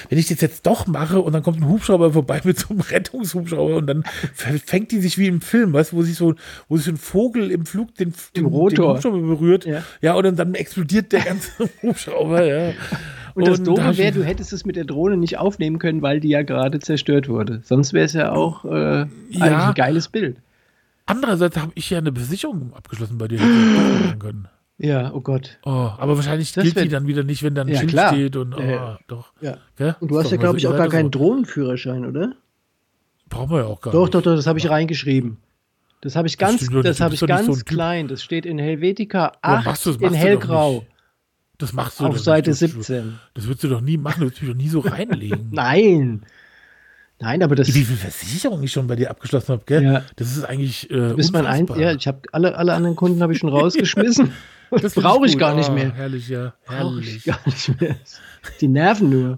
wenn 0.10 0.18
ich 0.20 0.28
das 0.28 0.42
jetzt 0.42 0.66
doch 0.68 0.88
mache 0.88 1.22
und 1.22 1.32
dann 1.34 1.42
kommt 1.42 1.62
ein 1.62 1.68
Hubschrauber 1.70 2.12
vorbei 2.12 2.42
mit 2.44 2.60
so 2.60 2.68
einem 2.70 2.82
Rettungshubschrauber 2.92 3.78
und 3.78 3.88
dann 3.88 4.04
fängt 4.34 4.92
die 4.92 5.00
sich 5.00 5.18
wie 5.18 5.28
im 5.28 5.40
Film, 5.42 5.72
weißt 5.72 5.94
du, 5.94 5.96
wo 5.96 6.02
sich 6.04 6.16
so, 6.18 6.36
wo 6.68 6.76
sich 6.76 6.86
so 6.86 6.92
ein 6.92 6.98
Vogel 6.98 7.52
im 7.52 7.66
Flug 7.66 7.96
den, 7.96 8.14
den, 8.36 8.44
den 8.44 8.52
Hubschrauber 8.52 9.20
berührt. 9.20 9.66
Ja. 9.66 9.84
Ja, 10.02 10.14
und 10.16 10.26
dann, 10.26 10.36
dann 10.36 10.54
explodiert 10.54 11.14
der 11.14 11.22
ganze 11.22 11.50
Hubschrauber, 11.82 12.44
ja. 12.46 12.74
Und 13.36 13.48
das 13.48 13.64
Doofe 13.64 13.90
ich- 13.92 13.98
wäre, 14.00 14.12
du 14.12 14.24
hättest 14.24 14.52
es 14.54 14.66
mit 14.66 14.76
der 14.76 14.86
Drohne 14.86 15.16
nicht 15.18 15.38
aufnehmen 15.38 15.80
können, 15.80 16.02
weil 16.02 16.20
die 16.20 16.30
ja 16.30 16.44
gerade 16.44 16.80
zerstört 16.80 17.30
wurde. 17.30 17.62
Sonst 17.64 17.94
wäre 17.94 18.06
es 18.06 18.14
ja 18.14 18.32
auch 18.34 18.66
äh, 18.66 18.70
eigentlich 18.70 19.42
ein 19.42 19.74
geiles 19.74 20.10
Bild. 20.10 20.38
Andererseits 21.06 21.58
habe 21.58 21.72
ich 21.76 21.90
ja 21.90 22.00
eine 22.00 22.14
Versicherung 22.14 22.74
abgeschlossen 22.76 23.18
bei 23.18 23.28
dir. 23.28 23.38
Können. 24.20 24.48
Ja, 24.78 25.14
oh 25.14 25.22
Gott. 25.22 25.58
Oh, 25.66 25.70
aber 25.70 26.18
wahrscheinlich 26.18 26.52
Das 26.52 26.64
gilt 26.66 26.78
die 26.78 26.90
dann 26.90 27.08
wieder 27.08 27.24
nicht, 27.24 27.44
wenn 27.44 27.56
dann 27.56 27.68
ein 27.68 27.74
Ja, 27.74 27.80
Schild 27.80 27.92
klar. 27.92 28.14
steht 28.14 28.36
und 28.36 28.54
oh, 28.56 28.62
Ja. 28.62 29.00
doch. 29.08 29.32
Ja. 29.40 29.58
Gell? 29.78 29.96
Und 30.02 30.12
du 30.12 30.18
hast 30.18 30.32
ja, 30.32 30.38
doch 30.38 30.42
glaube 30.42 30.58
ich, 30.58 30.64
so, 30.64 30.70
auch 30.70 30.76
gar 30.78 30.86
doch 30.88 30.92
keinen 30.92 31.06
so. 31.06 31.20
Drohnenführerschein, 31.20 32.06
oder? 32.06 32.34
Brauchen 33.30 33.52
wir 33.52 33.60
ja 33.60 33.66
auch 33.66 33.80
gar 33.80 33.94
Doch, 33.94 34.02
nicht. 34.04 34.16
doch, 34.16 34.22
doch, 34.22 34.36
das 34.36 34.48
habe 34.48 34.60
ich 34.60 34.70
reingeschrieben. 34.70 35.38
Das 36.02 36.16
habe 36.16 36.28
ich 36.28 36.38
ganz, 36.38 36.68
doch 36.70 36.84
das 36.84 36.98
du 36.98 37.04
habe 37.04 37.12
bist 37.12 37.24
ich 37.24 37.28
doch 37.30 37.38
so 37.40 37.46
ganz 37.46 37.58
Typ. 37.60 37.68
klein. 37.68 38.08
Das 38.10 38.22
steht 38.22 38.46
in 38.46 38.60
Helvetica 38.60 39.32
Aber 39.42 39.58
8 39.60 39.66
machst 39.66 39.86
du- 39.86 39.92
in 39.92 39.96
machst 40.02 40.04
du 40.04 40.10
doch 40.18 40.20
hellgrau. 40.20 40.86
Das 41.58 41.72
machst 41.74 42.00
du 42.02 42.06
auf 42.06 42.16
doch 42.18 42.22
Seite 42.22 42.50
nicht. 42.50 42.62
Das- 42.62 42.70
17. 42.70 43.18
Das 43.34 43.46
würdest 43.48 43.64
du 43.64 43.70
doch 43.70 43.82
nie 43.82 43.98
machen, 43.98 44.20
das 44.20 44.28
würdest 44.28 44.42
du 44.42 44.48
doch 44.48 44.56
nie 44.56 44.68
so 44.70 44.80
reinlegen. 44.82 45.48
Nein. 45.52 46.24
Nein, 47.22 47.42
aber 47.44 47.56
das 47.56 47.70
Wie 47.74 47.86
viel 47.86 47.96
Versicherung 47.96 48.62
ich 48.62 48.74
schon 48.74 48.88
bei 48.88 48.98
dir 48.98 49.10
abgeschlossen 49.10 49.54
habe, 49.54 49.64
gell? 49.66 49.82
Ja. 49.84 50.04
Das 50.18 50.36
ist 50.36 50.44
eigentlich 50.44 50.92
äh, 50.92 51.18
ist 51.18 51.32
mein 51.32 51.46
ein, 51.46 51.66
ja, 51.78 51.94
ich 51.94 52.08
habe 52.08 52.20
alle, 52.34 52.58
alle 52.58 52.74
anderen 52.74 52.98
Kunden 52.98 53.22
habe 53.24 53.32
ich 53.32 53.40
schon 53.40 53.50
rausgeschmissen. 53.50 54.34
Das 54.72 54.94
brauche 54.96 55.26
ich 55.26 55.34
gut. 55.34 55.40
gar 55.42 55.56
nicht 55.56 55.70
Ah, 55.70 55.74
mehr. 55.74 55.92
Herrlich, 55.94 56.28
ja. 56.30 56.54
Ich 56.66 56.72
Herrlich. 56.72 57.24
gar 57.24 57.40
nicht 57.46 57.82
mehr. 57.82 57.96
Die 58.62 58.68
nerven 58.68 59.10
nur. 59.10 59.38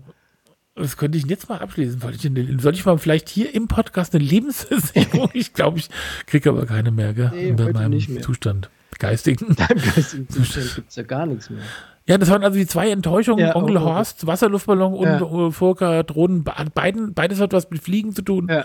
Das 0.75 0.95
könnte 0.95 1.17
ich 1.17 1.25
jetzt 1.25 1.49
mal 1.49 1.57
abschließen. 1.59 1.99
Soll 1.99 2.13
ich, 2.13 2.23
in- 2.25 2.59
soll 2.59 2.73
ich 2.75 2.86
mal 2.86 2.97
vielleicht 2.99 3.30
hier 3.30 3.53
im 3.55 3.67
Podcast 3.67 4.13
eine 4.13 4.23
Lebensversicherung? 4.23 5.30
ich 5.34 5.53
glaube, 5.53 5.80
ich 5.80 5.89
kriege 6.28 6.49
aber 6.51 6.65
keine 6.67 6.91
mehr, 6.91 7.13
gell? 7.13 7.32
Nee, 7.34 7.51
Bei 7.53 7.63
heute 7.65 7.73
meinem. 7.73 8.21
Zustand. 8.21 8.69
Geistigen. 8.99 9.55
Beim 9.55 9.78
geistigen 9.95 10.30
Zustand 10.30 10.75
gibt 10.75 10.89
es 10.89 10.95
ja 10.95 11.03
gar 11.03 11.25
nichts 11.25 11.49
mehr. 11.49 11.61
Ja, 12.07 12.17
das 12.17 12.30
waren 12.30 12.43
also 12.43 12.57
die 12.57 12.67
zwei 12.67 12.89
Enttäuschungen. 12.91 13.45
Ja, 13.45 13.55
Onkel 13.55 13.78
oh, 13.78 13.82
oh, 13.82 13.84
oh. 13.84 13.95
Horst, 13.95 14.25
Wasserluftballon 14.28 14.93
und 14.93 15.05
Ja. 15.05 15.47
äh, 15.47 15.51
Furka, 15.51 16.03
Drohnen. 16.03 16.43
Be- 16.43 16.53
Beiden, 16.73 17.13
beides 17.13 17.39
hat 17.41 17.53
was 17.53 17.69
mit 17.69 17.82
Fliegen 17.82 18.13
zu 18.15 18.21
tun. 18.21 18.47
Ja. 18.49 18.61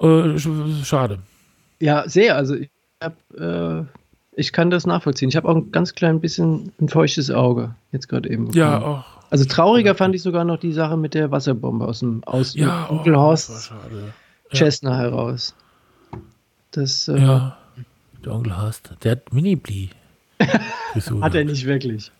Äh, 0.00 0.36
sch- 0.36 0.84
schade. 0.84 1.18
Ja, 1.78 2.08
sehr. 2.08 2.36
Also 2.36 2.54
ich, 2.56 2.70
hab, 3.02 3.14
äh, 3.38 3.84
ich 4.38 4.52
kann 4.52 4.70
das 4.70 4.86
nachvollziehen. 4.86 5.28
Ich 5.28 5.36
habe 5.36 5.48
auch 5.48 5.56
ein 5.56 5.72
ganz 5.72 5.94
klein 5.94 6.20
bisschen 6.20 6.72
ein 6.80 6.88
feuchtes 6.88 7.30
Auge 7.30 7.74
jetzt 7.90 8.08
gerade 8.08 8.30
eben. 8.30 8.50
Ja, 8.52 8.78
bekommen. 8.78 8.94
auch. 8.94 9.04
Also 9.30 9.44
trauriger 9.44 9.94
fand 9.94 10.14
ich 10.14 10.22
sogar 10.22 10.44
noch 10.44 10.58
die 10.58 10.72
Sache 10.72 10.96
mit 10.96 11.14
der 11.14 11.30
Wasserbombe 11.30 11.86
aus 11.86 12.00
dem 12.00 12.22
aus 12.24 12.52
dem 12.52 12.62
Ja, 12.62 12.88
Onkel 12.88 13.16
oh, 13.16 13.20
Horst 13.20 13.64
schade. 13.64 14.14
Ja. 14.52 14.96
Heraus. 14.96 15.54
Das 16.70 17.08
äh, 17.08 17.18
Ja, 17.18 17.58
der 18.24 18.32
Onkel 18.32 18.56
Horst, 18.56 18.90
der 19.02 19.12
hat 19.12 19.32
Mini-Bli. 19.32 19.90
Hat 21.20 21.34
er 21.34 21.44
nicht 21.44 21.66
wirklich. 21.66 22.12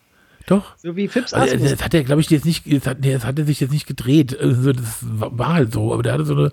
Doch. 0.47 0.77
So 0.77 0.97
wie 0.97 1.07
Fips 1.07 1.33
Also, 1.33 1.57
das 1.57 1.83
hat 1.83 1.95
er, 1.95 2.03
glaube 2.03 2.21
ich, 2.21 2.29
jetzt 2.31 2.45
nicht, 2.45 2.65
das 2.67 2.87
hat, 2.87 3.01
nee, 3.01 3.13
das 3.13 3.25
hat 3.25 3.39
er 3.39 3.45
sich 3.45 3.61
jetzt 3.61 3.71
nicht 3.71 3.87
gedreht. 3.87 4.39
Also, 4.39 4.73
das 4.73 4.99
war, 5.03 5.39
war 5.39 5.55
halt 5.55 5.73
so, 5.73 5.93
aber 5.93 6.03
der 6.03 6.15
hatte 6.15 6.25
so 6.25 6.35
eine 6.35 6.53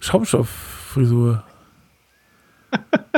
Schaumstofffrisur. 0.00 1.44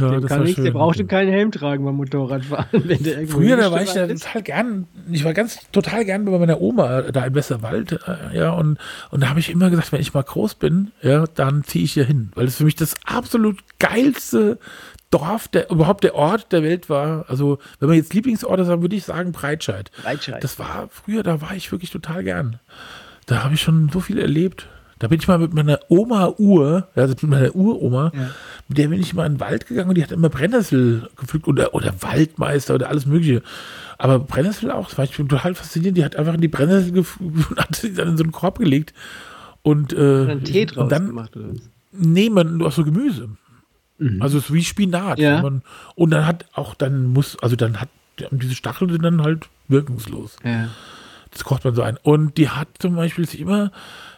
ja, 0.00 0.10
Dem 0.10 0.20
das 0.22 0.30
kann 0.30 0.46
schön. 0.46 0.64
der 0.64 0.72
brauchte 0.72 1.04
keinen 1.04 1.30
Helm 1.30 1.52
tragen 1.52 1.84
beim 1.84 1.96
Motorradfahren, 1.96 2.68
wenn 2.88 3.02
der 3.02 3.26
Früher, 3.26 3.56
da 3.56 3.70
war 3.70 3.82
ich 3.82 3.94
ja 3.94 4.06
total 4.06 4.42
gern, 4.42 4.86
ich 5.10 5.24
war 5.24 5.34
ganz 5.34 5.58
total 5.72 6.04
gern 6.04 6.24
bei 6.24 6.38
meiner 6.38 6.60
Oma 6.60 7.02
da 7.02 7.24
im 7.24 7.34
Westerwald, 7.34 7.92
äh, 7.92 8.36
ja, 8.36 8.50
und, 8.52 8.78
und 9.10 9.22
da 9.22 9.28
habe 9.28 9.40
ich 9.40 9.50
immer 9.50 9.70
gesagt, 9.70 9.92
wenn 9.92 10.00
ich 10.00 10.14
mal 10.14 10.22
groß 10.22 10.56
bin, 10.56 10.92
ja, 11.02 11.24
dann 11.34 11.64
ziehe 11.64 11.84
ich 11.84 11.92
hier 11.92 12.04
hin, 12.04 12.30
weil 12.34 12.46
es 12.46 12.56
für 12.56 12.64
mich 12.64 12.76
das 12.76 12.96
absolut 13.04 13.58
geilste 13.78 14.58
Dorf, 15.10 15.48
der 15.48 15.70
überhaupt 15.70 16.04
der 16.04 16.14
Ort 16.14 16.52
der 16.52 16.62
Welt 16.62 16.88
war. 16.88 17.24
Also, 17.28 17.58
wenn 17.80 17.88
man 17.88 17.98
jetzt 17.98 18.14
Lieblingsorte 18.14 18.64
sagt, 18.64 18.80
würde 18.80 18.94
ich 18.94 19.04
sagen 19.04 19.32
Breitscheid. 19.32 19.90
Breitscheid. 20.02 20.42
Das 20.42 20.58
war 20.58 20.88
früher, 20.88 21.24
da 21.24 21.40
war 21.40 21.54
ich 21.54 21.72
wirklich 21.72 21.90
total 21.90 22.22
gern. 22.22 22.60
Da 23.26 23.42
habe 23.42 23.54
ich 23.54 23.60
schon 23.60 23.88
so 23.92 24.00
viel 24.00 24.18
erlebt. 24.18 24.68
Da 25.00 25.08
bin 25.08 25.18
ich 25.18 25.26
mal 25.26 25.38
mit 25.38 25.52
meiner 25.54 25.80
Oma-Uhr, 25.88 26.86
also 26.94 27.14
mit 27.14 27.22
meiner 27.22 27.56
Uroma, 27.56 28.12
Ja. 28.14 28.30
mit 28.68 28.78
der 28.78 28.88
bin 28.88 29.00
ich 29.00 29.14
mal 29.14 29.26
in 29.26 29.34
den 29.34 29.40
Wald 29.40 29.66
gegangen 29.66 29.88
und 29.88 29.94
die 29.96 30.02
hat 30.02 30.12
immer 30.12 30.28
Brennnessel 30.28 31.08
gepflückt 31.16 31.48
oder, 31.48 31.74
oder 31.74 31.92
Waldmeister 32.02 32.74
oder 32.74 32.90
alles 32.90 33.06
Mögliche. 33.06 33.42
Aber 33.98 34.18
Brennnessel 34.18 34.70
auch, 34.70 34.88
das 34.88 34.98
war 34.98 35.04
ich 35.06 35.12
total 35.16 35.54
faszinierend. 35.54 35.96
Die 35.98 36.04
hat 36.04 36.16
einfach 36.16 36.34
in 36.34 36.40
die 36.42 36.48
Brennnessel 36.48 36.92
gepflückt 36.92 37.34
und 37.50 37.58
hat 37.58 37.74
sie 37.74 37.94
dann 37.94 38.08
in 38.08 38.16
so 38.18 38.22
einen 38.22 38.32
Korb 38.32 38.58
gelegt. 38.58 38.92
Und, 39.62 39.92
äh, 39.94 39.96
einen 39.96 40.44
Tee 40.44 40.66
draus 40.66 40.84
und 40.84 40.92
dann 40.92 41.06
gemacht 41.06 41.36
oder 41.36 41.48
was? 41.50 41.60
nehmen 41.92 42.58
du 42.58 42.66
hast 42.66 42.76
so 42.76 42.84
Gemüse. 42.84 43.30
Also 44.20 44.38
es 44.38 44.44
ist 44.44 44.52
wie 44.54 44.64
Spinat. 44.64 45.18
Ja. 45.18 45.42
Man, 45.42 45.62
und 45.94 46.10
dann 46.10 46.26
hat 46.26 46.46
auch 46.54 46.74
dann 46.74 47.06
muss, 47.06 47.38
also 47.42 47.56
dann 47.56 47.80
hat 47.80 47.88
diese 48.30 48.54
Stacheln 48.54 48.90
sind 48.90 49.02
dann 49.02 49.22
halt 49.22 49.48
wirkungslos. 49.68 50.36
Ja. 50.44 50.68
Das 51.30 51.44
kocht 51.44 51.64
man 51.64 51.74
so 51.74 51.82
ein. 51.82 51.96
Und 52.02 52.36
die 52.38 52.48
hat 52.48 52.68
zum 52.78 52.96
Beispiel 52.96 53.26
sich 53.26 53.40
immer, 53.40 53.70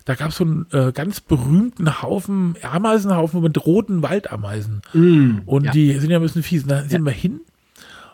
da 0.05 0.15
gab 0.15 0.31
es 0.31 0.37
so 0.37 0.45
einen 0.45 0.67
äh, 0.73 0.93
ganz 0.93 1.21
berühmten 1.21 2.03
Haufen, 2.03 2.57
Ameisenhaufen 2.63 3.43
mit 3.43 3.65
roten 3.67 4.03
Waldameisen. 4.03 4.83
Mm, 4.95 5.41
Und 5.45 5.65
ja. 5.65 5.73
die 5.73 5.93
sind 5.99 6.11
ja 6.11 6.19
ein 6.19 6.23
bisschen 6.23 6.43
fies. 6.43 6.67
Da 6.67 6.83
sind 6.85 7.05
wir 7.05 7.13
hin. 7.13 7.41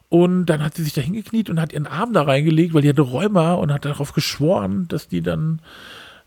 Und 0.09 0.46
dann 0.46 0.62
hat 0.64 0.74
sie 0.74 0.82
sich 0.82 0.94
da 0.94 1.01
hingekniet 1.01 1.51
und 1.51 1.61
hat 1.61 1.72
ihren 1.72 1.86
Arm 1.86 2.12
da 2.12 2.22
reingelegt, 2.22 2.72
weil 2.74 2.82
die 2.82 2.88
hatte 2.88 3.03
Rheuma 3.03 3.55
und 3.55 3.72
hat 3.72 3.84
darauf 3.84 4.14
geschworen, 4.14 4.86
dass 4.88 5.07
die 5.07 5.20
dann, 5.20 5.61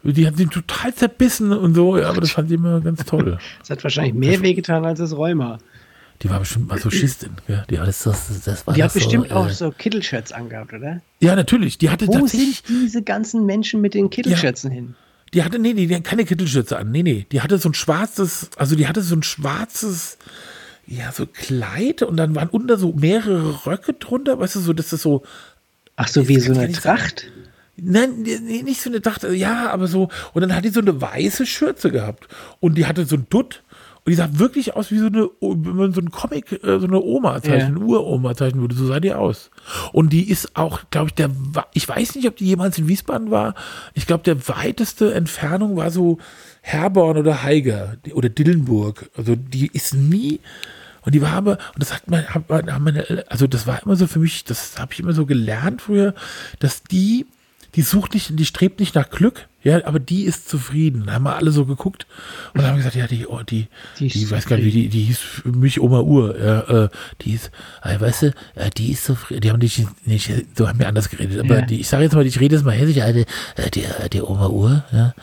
die 0.04 0.28
hat 0.28 0.38
sie 0.38 0.46
total 0.46 0.94
zerbissen 0.94 1.52
und 1.52 1.74
so, 1.74 1.98
ja, 1.98 2.10
aber 2.10 2.22
das 2.22 2.32
fand 2.32 2.50
sie 2.50 2.56
immer 2.56 2.80
ganz 2.82 3.04
toll. 3.06 3.38
Das 3.60 3.70
hat 3.72 3.84
wahrscheinlich 3.84 4.14
mehr 4.14 4.42
wehgetan 4.42 4.86
als 4.86 5.00
das 5.00 5.16
Rheuma. 5.18 5.58
Die 6.22 6.30
war 6.30 6.40
bestimmt 6.40 6.68
Masochistin, 6.68 7.32
ja. 7.48 7.66
Die 7.70 7.76
Ja, 7.76 7.82
hat, 7.82 7.88
das, 7.88 8.04
das, 8.04 8.42
das 8.44 8.68
war 8.68 8.74
Die 8.74 8.84
hat 8.84 8.88
das 8.88 8.94
so, 8.94 9.00
bestimmt 9.00 9.32
äh, 9.32 9.34
auch 9.34 9.50
so 9.50 9.72
Kittelshirts 9.72 10.32
angehabt, 10.32 10.74
oder? 10.74 11.02
ja, 11.20 11.36
natürlich, 11.36 11.78
die 11.78 11.90
hatte 11.90 12.08
Wo 12.08 12.28
sind 12.28 12.64
diese 12.68 13.02
ganzen 13.02 13.46
Menschen 13.46 13.82
mit 13.82 13.94
den 13.94 14.10
Kittelschürzen 14.10 14.72
hin? 14.72 14.96
die 15.34 15.44
hatte, 15.44 15.60
nee, 15.60 15.74
nee, 15.74 15.88
die 15.88 15.96
hat 15.96 16.04
keine 16.04 16.26
Kittelschürze 16.26 16.78
an, 16.78 16.92
nee, 16.92 17.04
nee, 17.04 17.26
die 17.32 17.42
hatte 17.42 17.58
so 17.58 17.70
ein 17.70 17.74
schwarzes, 17.74 18.50
also 18.58 18.76
die 18.76 18.88
hatte 18.88 19.02
so 19.02 19.16
ein 19.16 19.24
schwarzes, 19.24 20.18
ja, 20.86 21.12
so 21.12 21.26
Kleid 21.26 22.02
und 22.02 22.18
dann 22.18 22.36
waren 22.36 22.50
unter 22.50 22.78
so 22.78 22.92
mehrere 22.94 23.66
Röcke 23.66 23.94
drunter, 23.94 24.40
weißt 24.40 24.56
du, 24.56 24.60
so, 24.60 24.74
das 24.74 24.92
ist 24.92 25.02
so, 25.04 25.24
Ach 25.96 26.08
so, 26.08 26.28
wie 26.28 26.40
so 26.40 26.52
eine 26.52 26.62
sagen. 26.62 26.74
Tracht? 26.74 27.32
Nein, 27.78 28.22
nicht 28.22 28.82
so 28.82 28.90
eine 28.90 29.02
Tracht, 29.02 29.24
ja, 29.24 29.70
aber 29.72 29.88
so. 29.88 30.10
Und 30.34 30.42
dann 30.42 30.56
hat 30.56 30.66
die 30.66 30.70
so 30.70 30.82
eine 30.82 31.00
weiße 31.02 31.46
Schürze 31.46 31.92
gehabt. 31.92 32.28
Und 32.60 32.78
die 32.78 32.86
hatte 32.86 33.06
so 33.06 33.16
ein 33.16 33.26
Dutt. 33.30 33.64
Und 34.04 34.10
die 34.10 34.16
sah 34.16 34.30
wirklich 34.34 34.76
aus 34.76 34.90
wie 34.90 34.98
so 34.98 35.06
eine, 35.06 35.30
wenn 35.42 35.76
man 35.76 35.94
so 35.94 36.02
ein 36.02 36.10
Comic, 36.10 36.52
äh, 36.64 36.80
so 36.80 36.88
eine 36.88 37.00
Oma 37.02 37.42
zeichnen, 37.42 37.78
Ja. 37.78 37.84
Uroma 37.84 38.34
zeichnen 38.36 38.62
würde. 38.62 38.74
So 38.76 38.88
sah 38.88 39.00
die 39.00 39.14
aus. 39.14 39.52
Und 39.94 40.12
die 40.12 40.28
ist 40.28 40.56
auch, 40.56 40.82
glaube 40.90 41.10
ich, 41.10 41.14
der, 41.14 41.30
ich 41.74 41.88
weiß 41.88 42.16
nicht, 42.16 42.28
ob 42.28 42.36
die 42.36 42.46
jemals 42.46 42.80
in 42.80 42.88
Wiesbaden 42.88 43.30
war. 43.30 43.54
Ich 43.94 44.08
glaube, 44.08 44.24
der 44.24 44.48
weiteste 44.48 45.14
Entfernung 45.14 45.76
war 45.78 45.92
so 45.92 46.18
Herborn 46.62 47.18
oder 47.18 47.44
Haiger 47.44 47.98
die- 48.06 48.14
oder 48.14 48.30
Dillenburg. 48.30 49.12
Also 49.16 49.36
die 49.36 49.68
ist 49.68 49.94
nie, 49.94 50.40
und 51.04 51.14
die 51.14 51.22
war 51.22 51.34
aber, 51.34 51.52
und 51.74 51.78
das 51.84 51.94
hat 51.94 52.10
man, 52.10 52.26
hat 52.28 52.50
meine, 52.80 53.24
also 53.30 53.46
das 53.46 53.68
war 53.68 53.84
immer 53.84 53.96
so 53.96 54.08
für 54.08 54.20
mich, 54.20 54.44
das 54.46 54.80
habe 54.80 54.94
ich 54.94 55.00
immer 55.00 55.14
so 55.14 55.28
gelernt 55.28 55.82
früher, 55.84 56.16
dass 56.60 56.82
die, 56.84 57.28
die 57.76 57.82
sucht 57.84 58.16
nicht, 58.16 58.38
die 58.40 58.46
strebt 58.46 58.80
nicht 58.80 58.96
nach 58.96 59.10
Glück, 59.12 59.48
ja, 59.64 59.86
aber 59.86 60.00
die 60.00 60.24
ist 60.24 60.50
zufrieden. 60.50 61.06
Da 61.06 61.14
haben 61.14 61.24
wir 61.24 61.36
alle 61.36 61.52
so 61.52 61.66
geguckt 61.66 62.08
und 62.54 62.64
haben 62.64 62.78
gesagt, 62.78 62.96
ja, 62.96 63.08
die, 63.08 63.28
oh, 63.28 63.42
die, 63.44 63.68
Die 64.00 64.08
die, 64.08 64.30
weiß 64.32 64.46
gar 64.48 64.56
nicht, 64.58 64.66
wie 64.66 64.72
die, 64.72 64.90
die 64.90 65.04
hieß 65.04 65.20
für 65.20 65.50
mich 65.50 65.80
Oma 65.80 66.00
Uhr, 66.02 66.40
ja, 66.40 66.84
äh, 66.86 66.90
die 67.22 67.34
ist, 67.34 67.52
äh, 67.84 68.00
weißt 68.00 68.22
du, 68.24 68.28
äh, 68.56 68.70
die 68.76 68.92
ist 68.92 69.06
zufrieden, 69.06 69.42
die 69.42 69.50
haben 69.52 69.60
nicht, 69.60 69.86
nicht, 70.08 70.32
so 70.58 70.68
haben 70.68 70.80
wir 70.80 70.88
anders 70.88 71.10
geredet, 71.10 71.40
aber 71.40 71.60
Ja. 71.60 71.66
die, 71.66 71.80
ich 71.82 71.88
sage 71.88 72.04
jetzt 72.04 72.14
mal, 72.16 72.26
ich 72.26 72.40
rede 72.40 72.56
jetzt 72.56 72.66
mal 72.66 72.72
hessisch, 72.76 73.02
eine, 73.02 73.22
äh, 73.56 73.70
die, 73.74 73.84
äh, 73.84 74.10
die 74.10 74.22
Oma 74.22 74.48
Uhr, 74.48 74.84
ja, 74.92 75.14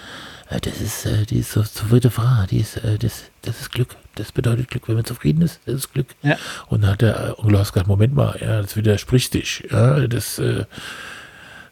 äh, 0.51 0.61
das 0.61 0.81
ist, 0.81 1.07
äh, 1.07 1.25
die 1.27 1.39
ist 1.41 1.53
so 1.53 1.63
zufriedene 1.63 2.11
Frau, 2.11 2.47
die 2.51 2.59
ist, 2.59 2.77
äh, 2.79 2.97
das, 2.99 3.25
das 3.43 3.61
ist 3.61 3.73
Glück, 3.73 3.97
das 4.15 4.33
bedeutet 4.33 4.69
Glück, 4.69 4.89
wenn 4.89 4.95
man 4.97 5.05
zufrieden 5.05 5.43
ist, 5.43 5.61
das 5.67 5.75
ist 5.77 5.93
Glück. 5.93 6.09
Ja. 6.23 6.37
Und 6.69 6.83
dann 6.83 6.91
hat 6.93 7.01
der 7.03 7.39
Onkel 7.39 7.59
Horst 7.59 7.73
gesagt, 7.73 7.89
Moment 7.89 8.15
mal, 8.15 8.39
ja, 8.41 8.63
das 8.63 8.77
widerspricht 8.77 9.33
sich, 9.33 9.65
ja, 9.71 10.07
das, 10.07 10.39
äh, 10.39 10.65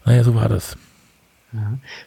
naja, 0.05 0.25
so 0.25 0.35
war 0.35 0.49
das. 0.49 0.77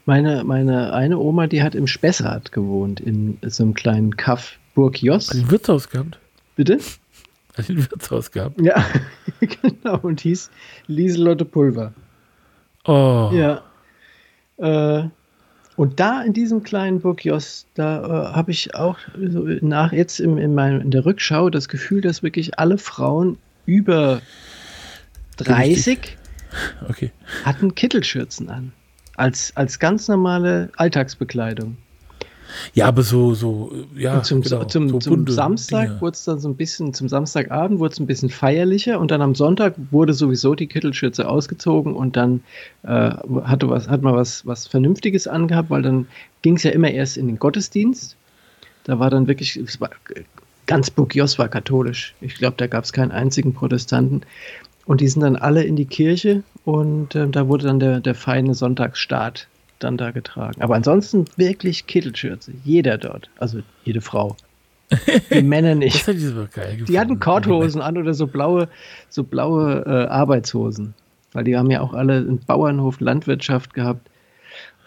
Meine, 0.05 0.43
meine 0.43 0.93
eine 0.93 1.17
Oma, 1.17 1.47
die 1.47 1.63
hat 1.63 1.75
im 1.75 1.87
Spessart 1.87 2.51
gewohnt, 2.51 2.99
in 2.99 3.37
so 3.43 3.63
einem 3.63 3.73
kleinen 3.73 4.17
Kaff 4.17 4.57
Burg 4.75 5.01
Jos. 5.01 5.29
Ein 5.31 5.49
Wirtshaus 5.51 5.89
gehabt? 5.89 6.19
Bitte? 6.55 6.79
Hat 7.57 7.69
ein 7.69 7.77
Wirtshaus 7.77 8.31
gehabt? 8.31 8.61
Ja, 8.61 8.85
genau. 9.39 9.99
Und 9.99 10.21
hieß 10.21 10.49
Lieselotte 10.87 11.45
Pulver. 11.45 11.93
Oh, 12.85 13.31
Ja. 13.33 13.63
Äh, 14.57 15.09
und 15.79 16.01
da 16.01 16.21
in 16.23 16.33
diesem 16.33 16.63
kleinen 16.63 16.99
Burg 16.99 17.23
Jos, 17.23 17.65
da 17.73 18.03
äh, 18.03 18.35
habe 18.35 18.51
ich 18.51 18.75
auch 18.75 18.97
so 19.17 19.45
nach 19.61 19.93
jetzt 19.93 20.19
im, 20.19 20.37
in, 20.37 20.53
meinem, 20.53 20.81
in 20.81 20.91
der 20.91 21.05
Rückschau 21.05 21.49
das 21.49 21.69
Gefühl, 21.69 22.01
dass 22.01 22.21
wirklich 22.21 22.59
alle 22.59 22.77
Frauen 22.77 23.37
über 23.65 24.21
30 25.37 26.17
okay. 26.89 27.11
hatten 27.45 27.75
Kittelschürzen 27.75 28.49
an. 28.49 28.73
Als, 29.19 29.51
als 29.55 29.79
ganz 29.79 30.07
normale 30.07 30.69
Alltagsbekleidung. 30.77 31.75
Ja, 32.73 32.87
aber 32.87 33.03
so, 33.03 33.33
so, 33.33 33.71
ja, 33.95 34.15
Und 34.15 34.25
zum, 34.25 34.41
genau, 34.41 34.63
zum, 34.63 34.89
so 34.89 34.99
zum 34.99 35.27
Samstag 35.27 36.01
wurde 36.01 36.15
es 36.15 36.23
dann 36.23 36.39
so 36.39 36.47
ein 36.47 36.55
bisschen, 36.55 36.93
zum 36.93 37.09
Samstagabend 37.09 37.79
wurde 37.79 37.93
es 37.93 37.99
ein 37.99 38.07
bisschen 38.07 38.29
feierlicher 38.29 38.99
und 38.99 39.11
dann 39.11 39.21
am 39.21 39.35
Sonntag 39.35 39.75
wurde 39.91 40.13
sowieso 40.13 40.55
die 40.55 40.67
Kittelschürze 40.67 41.27
ausgezogen 41.27 41.93
und 41.93 42.15
dann 42.15 42.41
äh, 42.83 43.11
hatte 43.43 43.69
was, 43.69 43.87
hat 43.87 44.01
man 44.01 44.15
was, 44.15 44.45
was 44.45 44.67
Vernünftiges 44.67 45.27
angehabt, 45.27 45.69
weil 45.69 45.81
dann 45.81 46.07
ging 46.41 46.55
es 46.55 46.63
ja 46.63 46.71
immer 46.71 46.89
erst 46.89 47.17
in 47.17 47.27
den 47.27 47.39
Gottesdienst. 47.39 48.15
Da 48.85 48.99
war 48.99 49.09
dann 49.09 49.27
wirklich, 49.27 49.57
es 49.57 49.79
war, 49.79 49.89
ganz 50.65 50.89
Bukios 50.89 51.37
war 51.37 51.49
katholisch. 51.49 52.15
Ich 52.21 52.35
glaube, 52.35 52.55
da 52.57 52.67
gab 52.67 52.83
es 52.83 52.93
keinen 52.93 53.11
einzigen 53.11 53.53
Protestanten. 53.53 54.21
Und 54.89 55.01
die 55.01 55.07
sind 55.07 55.21
dann 55.21 55.35
alle 55.35 55.61
in 55.61 55.75
die 55.75 55.85
Kirche 55.85 56.41
und 56.65 57.13
äh, 57.13 57.29
da 57.29 57.47
wurde 57.47 57.67
dann 57.67 57.79
der, 57.79 57.99
der 57.99 58.15
feine 58.15 58.55
Sonntagsstaat 58.55 59.47
dann 59.77 59.97
da 59.97 60.09
getragen. 60.09 60.63
Aber 60.63 60.73
ansonsten 60.73 61.25
wirklich 61.37 61.85
Kittelschürze. 61.85 62.53
Jeder 62.63 62.97
dort. 62.97 63.29
Also 63.37 63.59
jede 63.83 64.01
Frau. 64.01 64.35
Die 65.31 65.41
Männer 65.43 65.75
nicht. 65.75 66.07
geil 66.07 66.15
gefunden. 66.15 66.85
Die 66.87 66.99
hatten 66.99 67.19
Korthosen 67.19 67.83
an 67.83 67.99
oder 67.99 68.15
so 68.15 68.25
blaue, 68.25 68.67
so 69.09 69.23
blaue 69.23 69.83
äh, 69.85 70.07
Arbeitshosen. 70.07 70.95
Weil 71.33 71.43
die 71.43 71.55
haben 71.55 71.69
ja 71.69 71.81
auch 71.81 71.93
alle 71.93 72.17
einen 72.17 72.39
Bauernhof, 72.39 72.99
Landwirtschaft 72.99 73.75
gehabt. 73.75 74.09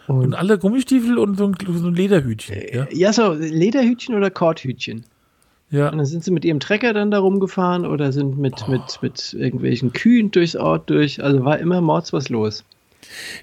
Und 0.07 0.33
alle 0.33 0.57
Gummistiefel 0.57 1.17
und 1.17 1.37
so 1.37 1.45
ein, 1.47 1.55
so 1.65 1.87
ein 1.87 1.95
Lederhütchen. 1.95 2.57
Ja, 2.73 2.87
Ja, 2.91 3.13
so 3.13 3.31
Lederhütchen 3.31 4.15
oder 4.15 4.29
Korthütchen. 4.29 5.05
Ja. 5.73 5.89
Und 5.89 5.97
dann 5.97 6.05
sind 6.05 6.23
sie 6.23 6.31
mit 6.31 6.45
ihrem 6.45 6.59
Trecker 6.59 6.93
dann 6.93 7.09
da 7.09 7.17
rumgefahren 7.17 7.85
oder 7.85 8.11
sind 8.11 8.37
mit, 8.37 8.67
mit, 8.67 8.99
mit 9.01 9.33
irgendwelchen 9.33 9.91
Kühen 9.91 10.29
durchs 10.29 10.55
Ort 10.55 10.89
durch. 10.89 11.23
Also 11.23 11.43
war 11.43 11.57
immer 11.57 11.81
mords 11.81 12.13
was 12.13 12.29
los. 12.29 12.63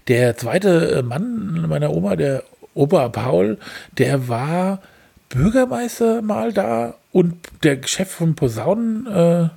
Der 0.07 0.37
zweite 0.37 0.93
äh, 0.93 1.03
Mann 1.03 1.67
meiner 1.69 1.91
Oma, 1.91 2.15
der 2.15 2.45
Opa 2.75 3.09
Paul, 3.09 3.59
der 3.99 4.29
war 4.29 4.81
Bürgermeister 5.29 6.23
mal 6.23 6.53
da 6.53 6.95
und 7.11 7.35
der 7.65 7.83
Chef 7.85 8.09
vom 8.09 8.37
Posaunen, 8.37 9.07
äh, 9.07 9.49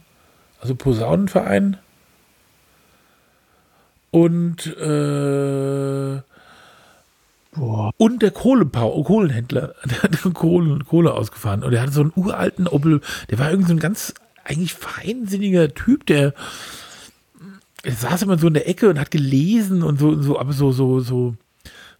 also 0.59 0.75
Posaunenverein. 0.75 1.77
Und, 4.09 4.65
äh, 4.77 6.21
und 7.55 8.21
der 8.21 8.31
Kohlepau, 8.31 9.03
Kohlenhändler, 9.03 9.75
der 9.85 10.03
hat 10.03 10.33
Kohle, 10.33 10.79
Kohle 10.83 11.13
ausgefahren. 11.13 11.63
Und 11.63 11.71
der 11.71 11.81
hatte 11.81 11.91
so 11.91 12.01
einen 12.01 12.13
uralten 12.15 12.67
Opel, 12.67 13.01
der 13.29 13.39
war 13.39 13.49
irgendwie 13.49 13.69
so 13.69 13.75
ein 13.75 13.79
ganz 13.79 14.13
eigentlich 14.43 14.73
feinsinniger 14.73 15.73
Typ, 15.73 16.05
der 16.05 16.33
er 17.83 17.91
saß 17.91 18.21
immer 18.21 18.37
so 18.37 18.47
in 18.47 18.53
der 18.53 18.67
Ecke 18.67 18.89
und 18.89 18.99
hat 18.99 19.11
gelesen 19.11 19.83
und 19.83 19.99
so, 19.99 20.21
so 20.21 20.39
aber 20.39 20.53
so, 20.53 20.71
so, 20.71 21.01
so, 21.01 21.35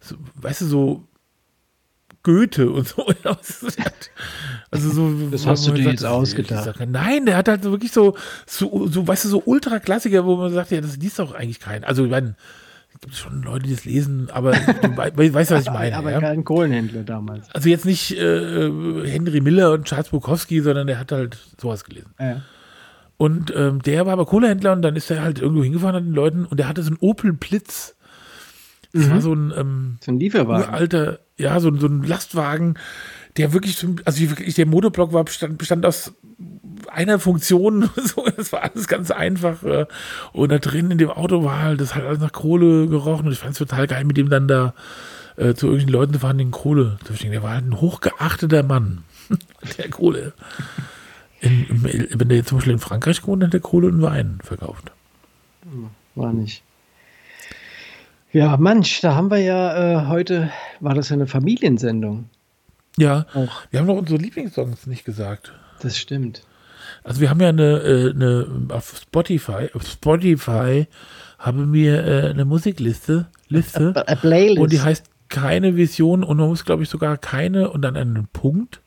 so 0.00 0.16
weißt 0.36 0.62
du, 0.62 0.66
so 0.66 1.08
Goethe 2.24 2.70
und 2.70 2.88
so. 2.88 3.06
Also 4.70 4.90
so. 4.90 5.28
Das 5.30 5.46
hast 5.46 5.68
du 5.68 5.72
dir 5.72 5.84
sagt, 5.84 5.92
jetzt 5.92 6.04
ausgedacht. 6.04 6.80
Nein, 6.88 7.26
der 7.26 7.36
hat 7.36 7.46
halt 7.46 7.62
so 7.62 7.70
wirklich 7.70 7.92
so, 7.92 8.16
so, 8.44 8.88
so, 8.88 9.06
weißt 9.06 9.26
du, 9.26 9.28
so 9.28 9.42
Ultra-Klassiker, 9.44 10.24
wo 10.24 10.34
man 10.34 10.52
sagt, 10.52 10.72
ja, 10.72 10.80
das 10.80 10.96
liest 10.96 11.20
doch 11.20 11.32
eigentlich 11.32 11.60
keinen. 11.60 11.84
Also, 11.84 12.04
ich 12.04 12.10
meine, 12.10 12.34
gibt 13.04 13.14
schon 13.16 13.42
Leute, 13.42 13.66
die 13.66 13.74
das 13.74 13.84
lesen, 13.84 14.28
aber 14.32 14.52
du 14.52 14.96
wei- 14.96 15.32
weißt, 15.34 15.50
was 15.50 15.62
ich 15.62 15.70
meine. 15.70 15.96
Aber 15.96 16.10
ja? 16.10 16.20
kein 16.20 16.42
Kohlenhändler 16.44 17.02
damals. 17.04 17.48
Also 17.54 17.68
jetzt 17.68 17.84
nicht 17.84 18.12
äh, 18.18 18.70
Henry 19.06 19.40
Miller 19.40 19.72
und 19.72 19.84
Charles 19.84 20.08
Bukowski, 20.08 20.60
sondern 20.60 20.86
der 20.86 20.98
hat 20.98 21.12
halt 21.12 21.38
sowas 21.60 21.84
gelesen. 21.84 22.14
Ja. 22.18 22.40
Und 23.16 23.52
ähm, 23.56 23.80
der 23.82 24.06
war 24.06 24.12
aber 24.14 24.26
Kohlehändler 24.26 24.72
und 24.72 24.82
dann 24.82 24.96
ist 24.96 25.10
er 25.10 25.22
halt 25.22 25.38
irgendwo 25.38 25.62
hingefahren 25.62 25.94
an 25.96 26.04
den 26.06 26.14
Leuten 26.14 26.44
und 26.46 26.58
der 26.58 26.66
hatte 26.66 26.82
so 26.82 26.88
einen 26.88 26.98
Opel 27.00 27.32
Blitz. 27.32 27.94
Das 28.92 29.10
war 29.10 29.20
so 29.20 29.32
ein 29.34 29.52
ähm, 29.56 29.96
So 30.00 30.12
ein 30.12 30.20
Lieferwagen. 30.20 30.68
uralter, 30.68 31.18
ja, 31.36 31.58
so, 31.60 31.74
so 31.76 31.86
ein 31.88 32.02
Lastwagen, 32.04 32.74
der 33.36 33.52
wirklich, 33.52 33.76
so, 33.76 33.88
also 34.04 34.20
wirklich 34.20 34.54
der 34.54 34.66
Motorblock 34.66 35.12
war, 35.12 35.24
bestand, 35.24 35.58
bestand 35.58 35.84
aus 35.84 36.12
einer 36.90 37.18
Funktion, 37.18 37.90
so, 37.96 38.26
das 38.36 38.52
war 38.52 38.62
alles 38.62 38.88
ganz 38.88 39.10
einfach. 39.10 39.62
äh, 39.64 39.86
Und 40.32 40.52
da 40.52 40.58
drin 40.58 40.90
in 40.90 40.98
dem 40.98 41.10
Auto 41.10 41.44
war 41.44 41.62
halt, 41.62 41.80
das 41.80 41.94
hat 41.94 42.04
alles 42.04 42.20
nach 42.20 42.32
Kohle 42.32 42.86
gerochen 42.88 43.26
und 43.26 43.32
ich 43.32 43.38
fand 43.38 43.52
es 43.52 43.58
total 43.58 43.86
geil, 43.86 44.04
mit 44.04 44.16
dem 44.16 44.28
dann 44.28 44.48
da 44.48 44.74
äh, 45.36 45.54
zu 45.54 45.66
irgendwelchen 45.66 45.92
Leuten 45.92 46.12
zu 46.14 46.20
fahren, 46.20 46.38
den 46.38 46.50
Kohle 46.52 46.96
zu 47.00 47.06
verstehen. 47.06 47.32
Der 47.32 47.42
war 47.42 47.50
halt 47.50 47.66
ein 47.66 47.80
hochgeachteter 47.80 48.62
Mann, 48.62 49.04
der 49.78 49.90
Kohle. 49.90 50.32
In, 51.40 51.66
im, 51.68 51.84
wenn 51.84 52.28
der 52.28 52.38
jetzt 52.38 52.48
zum 52.48 52.58
Beispiel 52.58 52.74
in 52.74 52.78
Frankreich 52.78 53.20
gewohnt 53.20 53.42
hat, 53.42 53.52
der 53.52 53.60
Kohle 53.60 53.88
und 53.88 54.00
Wein 54.00 54.38
verkauft. 54.42 54.92
War 56.14 56.32
nicht. 56.32 56.62
Ja, 58.32 58.56
Mensch, 58.56 59.00
da 59.00 59.14
haben 59.14 59.30
wir 59.30 59.38
ja 59.38 60.02
äh, 60.02 60.06
heute, 60.06 60.50
war 60.80 60.94
das 60.94 61.08
ja 61.08 61.14
eine 61.14 61.26
Familiensendung. 61.26 62.28
Ja, 62.96 63.26
Auch. 63.34 63.62
wir 63.70 63.80
haben 63.80 63.86
noch 63.86 63.96
unsere 63.96 64.20
Lieblingssongs 64.20 64.86
nicht 64.86 65.04
gesagt. 65.04 65.52
Das 65.80 65.98
stimmt. 65.98 66.42
Also 67.02 67.20
wir 67.20 67.30
haben 67.30 67.40
ja 67.40 67.48
eine, 67.48 67.78
äh, 67.80 68.10
eine 68.10 68.46
auf 68.68 69.00
Spotify, 69.00 69.70
auf 69.74 69.86
Spotify 69.86 70.86
haben 71.38 71.72
wir 71.72 72.04
äh, 72.04 72.30
eine 72.30 72.44
Musikliste, 72.44 73.26
Liste, 73.48 73.92
A, 73.96 74.12
a 74.12 74.14
Playlist. 74.14 74.60
und 74.60 74.72
die 74.72 74.80
heißt 74.80 75.06
keine 75.28 75.76
Vision 75.76 76.22
und 76.22 76.36
man 76.36 76.48
muss, 76.48 76.64
glaube 76.64 76.82
ich, 76.82 76.88
sogar 76.88 77.18
keine 77.18 77.70
und 77.70 77.82
dann 77.82 77.96
einen 77.96 78.28
Punkt, 78.32 78.80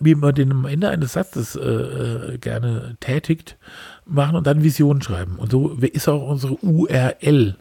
wie 0.00 0.14
man 0.14 0.34
den 0.34 0.52
am 0.52 0.64
Ende 0.64 0.88
eines 0.88 1.14
Satzes 1.14 1.56
äh, 1.56 1.60
äh, 1.60 2.38
gerne 2.38 2.96
tätigt, 3.00 3.56
machen 4.04 4.36
und 4.36 4.46
dann 4.46 4.62
Vision 4.62 5.02
schreiben. 5.02 5.36
Und 5.36 5.50
so 5.50 5.72
ist 5.80 6.08
auch 6.08 6.28
unsere 6.28 6.54
URL. 6.54 7.56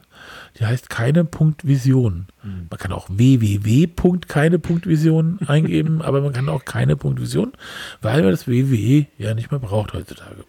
Die 0.59 0.65
heißt 0.65 0.89
keine 0.89 1.25
Punkt 1.25 1.67
Vision. 1.67 2.27
Man 2.43 2.69
kann 2.79 2.93
auch 2.93 3.07
www. 3.09 3.87
keine 4.27 4.59
Punkt 4.59 4.87
Vision 4.87 5.39
eingeben, 5.47 6.01
aber 6.01 6.21
man 6.21 6.31
kann 6.31 6.47
auch 6.47 6.63
keine 6.63 6.95
Punkt 6.95 7.19
Vision, 7.19 7.51
weil 8.01 8.21
man 8.21 8.31
das 8.31 8.47
www 8.47 9.05
ja 9.17 9.33
nicht 9.33 9.51
mehr 9.51 9.59
braucht 9.59 9.93
heutzutage. 9.93 10.45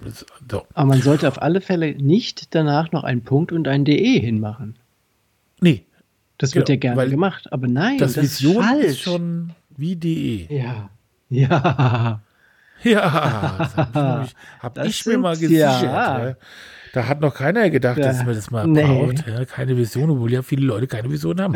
So. 0.50 0.62
Aber 0.74 0.86
man 0.86 1.02
sollte 1.02 1.26
auf 1.26 1.42
alle 1.42 1.60
Fälle 1.60 1.94
nicht 1.96 2.54
danach 2.54 2.92
noch 2.92 3.02
einen 3.02 3.22
Punkt 3.22 3.50
und 3.50 3.66
ein 3.66 3.84
DE 3.84 4.20
hinmachen. 4.20 4.76
Nee, 5.60 5.84
Das 6.38 6.54
wird 6.54 6.66
Genau, 6.66 6.76
ja 6.76 6.94
gerne 6.94 7.10
gemacht. 7.10 7.52
Aber 7.52 7.66
nein, 7.66 7.98
das, 7.98 8.12
das, 8.12 8.24
Vision 8.24 8.62
ist 8.62 8.68
falsch. 8.68 8.86
ist 8.86 9.00
schon 9.00 9.52
wie 9.76 9.96
de. 9.96 10.46
ja. 10.54 10.90
Ja. 11.28 12.20
Ja, 12.90 13.54
das 13.58 13.76
habe 13.76 14.24
ich, 14.26 14.34
hab 14.62 14.84
ich 14.84 15.06
mir 15.06 15.18
mal 15.18 15.36
gesichert. 15.36 15.82
ja. 15.82 16.28
Ja. 16.28 16.34
Da 16.92 17.08
hat 17.08 17.20
noch 17.20 17.34
keiner 17.34 17.68
gedacht, 17.68 17.98
dass 17.98 18.24
man 18.24 18.34
das 18.34 18.50
mal 18.50 18.66
Nee. 18.66 18.82
braucht. 18.82 19.26
Ja, 19.26 19.44
keine 19.44 19.76
Vision, 19.76 20.08
obwohl 20.08 20.32
ja 20.32 20.40
viele 20.40 20.64
Leute 20.66 20.86
keine 20.86 21.10
Vision 21.10 21.40
haben. 21.42 21.54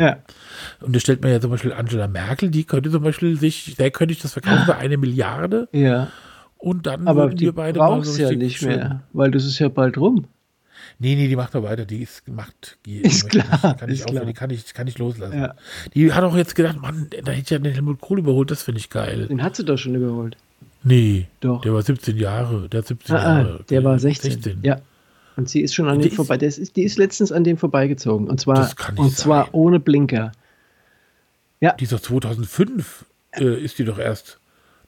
Und 0.81 0.95
da 0.95 0.99
stellt 0.99 1.23
man 1.23 1.31
ja 1.31 1.41
zum 1.41 1.49
Beispiel 1.49 1.73
Angela 1.73 2.07
Merkel, 2.07 2.51
die 2.51 2.63
könnte 2.63 2.91
zum 2.91 3.01
Beispiel 3.01 3.39
sich, 3.39 3.75
der 3.75 3.89
könnte 3.89 4.11
ich 4.13 4.21
das 4.21 4.33
verkaufen 4.33 4.65
für 4.65 4.75
eine 4.75 4.97
Milliarde 4.97 5.67
Ja. 5.71 6.09
und 6.57 6.85
dann 6.85 7.07
Aber 7.07 7.23
würden 7.23 7.37
die 7.37 7.45
wir 7.45 7.53
beide 7.55 7.79
mal 7.79 7.87
brauchst 7.87 8.13
so 8.15 8.21
ja 8.21 8.31
nicht 8.31 8.57
schön- 8.59 8.69
mehr, 8.69 9.01
weil 9.13 9.31
das 9.31 9.45
ist 9.45 9.57
ja 9.57 9.69
bald 9.69 9.97
rum. 9.97 10.25
Nee, 10.99 11.15
nee, 11.15 11.27
die 11.27 11.35
macht 11.35 11.55
noch 11.55 11.63
weiter. 11.63 11.85
Die 11.85 12.03
ist 12.03 12.27
macht. 12.27 12.77
Die, 12.85 12.97
Ist 12.97 13.23
ich- 13.23 13.29
klar, 13.29 13.75
Kann 13.79 13.89
ich 13.89 13.99
ist 14.01 14.03
aufhören, 14.05 14.15
klar. 14.17 14.25
Die 14.25 14.33
kann 14.33 14.49
ich, 14.51 14.73
kann 14.75 14.85
ich 14.85 14.99
loslassen. 14.99 15.39
Ja. 15.39 15.55
Die 15.95 16.13
hat 16.13 16.23
auch 16.23 16.35
jetzt 16.35 16.53
gedacht, 16.53 16.79
Mann, 16.79 17.07
da 17.23 17.31
hätte 17.31 17.41
ich 17.41 17.49
ja 17.49 17.57
den 17.57 17.73
Helmut 17.73 17.99
Kohl 17.99 18.19
überholt, 18.19 18.51
das 18.51 18.61
finde 18.61 18.79
ich 18.79 18.91
geil. 18.91 19.25
Den 19.27 19.41
hat 19.41 19.55
sie 19.55 19.65
doch 19.65 19.77
schon 19.77 19.95
überholt. 19.95 20.37
Nee, 20.83 21.27
Doch. 21.41 21.61
der 21.61 21.73
war 21.73 21.81
17 21.81 22.17
Jahre. 22.17 22.67
Der 22.69 22.79
hat 22.79 22.87
17 22.87 23.15
Ah, 23.15 23.19
Jahre. 23.23 23.57
ah, 23.59 23.63
der 23.69 23.83
war 23.83 23.99
16. 23.99 24.59
Ja. 24.63 24.81
Und 25.37 25.47
sie 25.49 25.61
ist 25.61 25.73
schon 25.75 25.87
an 25.87 25.99
dem 25.99 26.07
ist- 26.09 26.15
vorbei. 26.15 26.37
Das 26.37 26.57
ist, 26.57 26.75
die 26.75 26.83
ist 26.83 26.97
letztens 26.97 27.31
an 27.31 27.43
dem 27.43 27.57
vorbeigezogen. 27.57 28.27
Und 28.27 28.39
zwar, 28.41 28.55
Das 28.55 28.75
kann 28.75 28.95
nicht 28.95 29.03
und 29.03 29.15
zwar 29.15 29.45
sein. 29.45 29.53
ohne 29.53 29.79
Blinker. 29.79 30.31
Die 31.79 31.83
ist 31.83 31.93
doch 31.93 31.99
2005, 31.99 33.05
äh, 33.33 33.63
ist 33.63 33.77
die 33.77 33.85
doch 33.85 33.99
erst. 33.99 34.39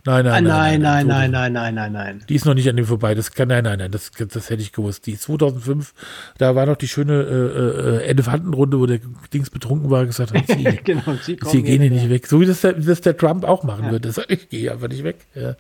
Nein, 0.06 0.28
Ah, 0.28 0.42
nein, 0.42 0.82
nein, 0.82 0.82
nein, 0.82 1.08
nein, 1.08 1.32
2000. 1.32 1.32
nein, 1.32 1.54
nein, 1.54 1.76
nein, 1.76 1.92
nein. 1.94 2.24
Die 2.28 2.36
ist 2.36 2.46
noch 2.46 2.54
nicht 2.54 2.68
an 2.68 2.76
dem 2.76 2.86
vorbei. 2.86 3.16
Das 3.16 3.32
kann, 3.32 3.48
nein, 3.48 3.64
nein, 3.64 3.80
nein, 3.80 3.90
das, 3.90 4.12
das 4.12 4.50
hätte 4.50 4.62
ich 4.62 4.74
gewusst. 4.74 5.06
Die 5.06 5.14
ist 5.14 5.24
2005, 5.24 5.94
da 6.38 6.56
war 6.56 6.66
noch 6.66 6.76
die 6.76 6.90
schöne 6.90 7.14
äh, 7.14 8.04
äh, 8.04 8.04
Elefantenrunde, 8.10 8.80
wo 8.80 8.86
der 8.86 9.00
Dings 9.34 9.50
betrunken 9.50 9.90
war, 9.90 10.02
und 10.02 10.08
gesagt 10.08 10.34
hat, 10.34 10.46
sie, 10.48 10.64
genau. 10.84 11.04
Sie, 11.22 11.38
sie 11.46 11.64
gehen 11.64 11.82
hier 11.82 11.90
nicht 11.92 12.10
weg. 12.10 12.28
So 12.28 12.42
wie 12.42 12.46
das 12.46 12.60
der, 12.62 12.74
das 12.74 13.00
der 13.00 13.16
Trump 13.16 13.46
auch 13.46 13.64
machen 13.64 13.86
Ja. 13.86 13.92
würde. 13.92 14.10
Das, 14.12 14.20
ich 14.28 14.50
gehe 14.50 14.72
einfach 14.74 14.90
nicht 14.90 15.06
weg. 15.06 15.18
Ja. 15.36 15.56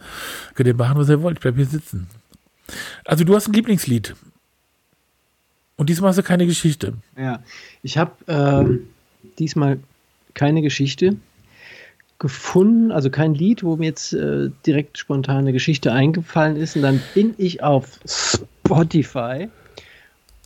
Könnt 0.55 0.67
ihr 0.67 0.75
machen, 0.75 0.97
was 0.97 1.07
ihr 1.07 1.21
wollt. 1.21 1.37
Ich 1.37 1.41
bleib 1.41 1.55
hier 1.55 1.65
sitzen. 1.65 2.07
Also 3.05 3.23
du 3.23 3.35
hast 3.35 3.47
ein 3.47 3.53
Lieblingslied. 3.53 4.13
Und 5.77 5.89
diesmal 5.89 6.09
hast 6.09 6.17
du 6.17 6.23
keine 6.23 6.45
Geschichte. 6.45 6.93
Ja, 7.17 7.41
ich 7.81 7.97
habe 7.97 8.11
ähm, 8.27 8.87
diesmal 9.39 9.79
keine 10.33 10.61
Geschichte 10.61 11.15
gefunden, 12.23 12.93
also 12.93 13.09
kein 13.09 13.35
Lied, 13.35 13.63
wo 13.65 13.75
mir 13.75 13.87
jetzt 13.87 14.13
äh, 14.13 14.49
direkt 14.65 14.97
spontan 14.97 15.39
eine 15.39 15.51
Geschichte 15.51 15.91
eingefallen 15.91 16.55
ist. 16.55 16.77
Und 16.77 16.83
dann 16.83 17.01
bin 17.13 17.35
ich 17.37 17.61
auf 17.61 17.99
Spotify 18.05 19.49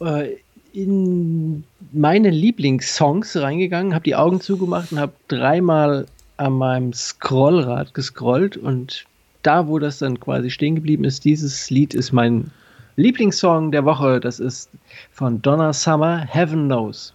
äh, 0.01 0.29
in 0.73 1.63
meine 1.91 2.31
Lieblingssongs 2.31 3.37
reingegangen, 3.37 3.93
habe 3.93 4.05
die 4.05 4.15
Augen 4.15 4.41
zugemacht 4.41 4.91
und 4.91 4.99
habe 4.99 5.13
dreimal 5.27 6.07
an 6.37 6.53
meinem 6.53 6.93
Scrollrad 6.93 7.93
gescrollt 7.93 8.57
und 8.57 9.05
da, 9.43 9.67
wo 9.67 9.77
das 9.77 9.99
dann 9.99 10.19
quasi 10.19 10.49
stehen 10.49 10.73
geblieben 10.73 11.03
ist, 11.03 11.25
dieses 11.25 11.69
Lied 11.69 11.93
ist 11.93 12.11
mein 12.11 12.49
Lieblingssong 12.95 13.71
der 13.71 13.85
Woche. 13.85 14.19
Das 14.19 14.39
ist 14.39 14.71
von 15.11 15.43
Donna 15.43 15.73
Summer, 15.73 16.17
Heaven 16.17 16.65
Knows. 16.65 17.13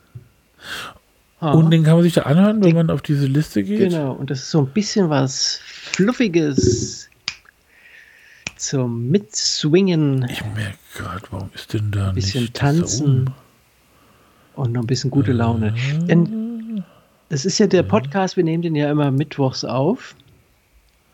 Ah, 1.42 1.54
Und 1.54 1.72
den 1.72 1.82
kann 1.82 1.94
man 1.94 2.04
sich 2.04 2.12
da 2.14 2.22
anhören, 2.22 2.62
wenn 2.62 2.76
man 2.76 2.88
auf 2.88 3.02
diese 3.02 3.26
Liste 3.26 3.64
geht. 3.64 3.90
genau, 3.90 4.12
und 4.12 4.30
das 4.30 4.38
ist 4.42 4.50
so 4.52 4.60
ein 4.60 4.68
bisschen 4.68 5.10
was 5.10 5.58
Fluffiges 5.64 7.10
zum 8.56 9.08
Mitswingen 9.10 10.24
Ich 10.30 10.44
merke 10.54 10.78
gerade, 10.94 11.22
warum 11.32 11.50
ist 11.52 11.72
denn 11.74 11.90
da 11.90 12.12
Bisschen 12.12 12.42
nicht 12.42 12.54
tanzen. 12.54 13.30
und 14.54 14.72
noch 14.72 14.82
ein 14.82 14.86
bisschen 14.86 15.10
gute 15.10 15.32
Laune. 15.32 15.74
Denn 16.06 16.84
das 17.28 17.44
ist 17.44 17.58
ja 17.58 17.66
der 17.66 17.82
Podcast, 17.82 18.36
wir 18.36 18.44
nehmen 18.44 18.62
den 18.62 18.76
ja 18.76 18.88
immer 18.88 19.10
mittwochs 19.10 19.64
auf. 19.64 20.14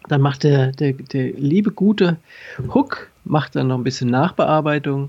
Dann 0.08 0.20
macht 0.20 0.42
der, 0.42 0.72
der, 0.72 0.92
der 0.92 1.32
liebe 1.32 1.70
gute 1.70 2.18
Hook, 2.74 3.10
macht 3.24 3.56
dann 3.56 3.68
noch 3.68 3.78
ein 3.78 3.84
bisschen 3.84 4.10
Nachbearbeitung. 4.10 5.08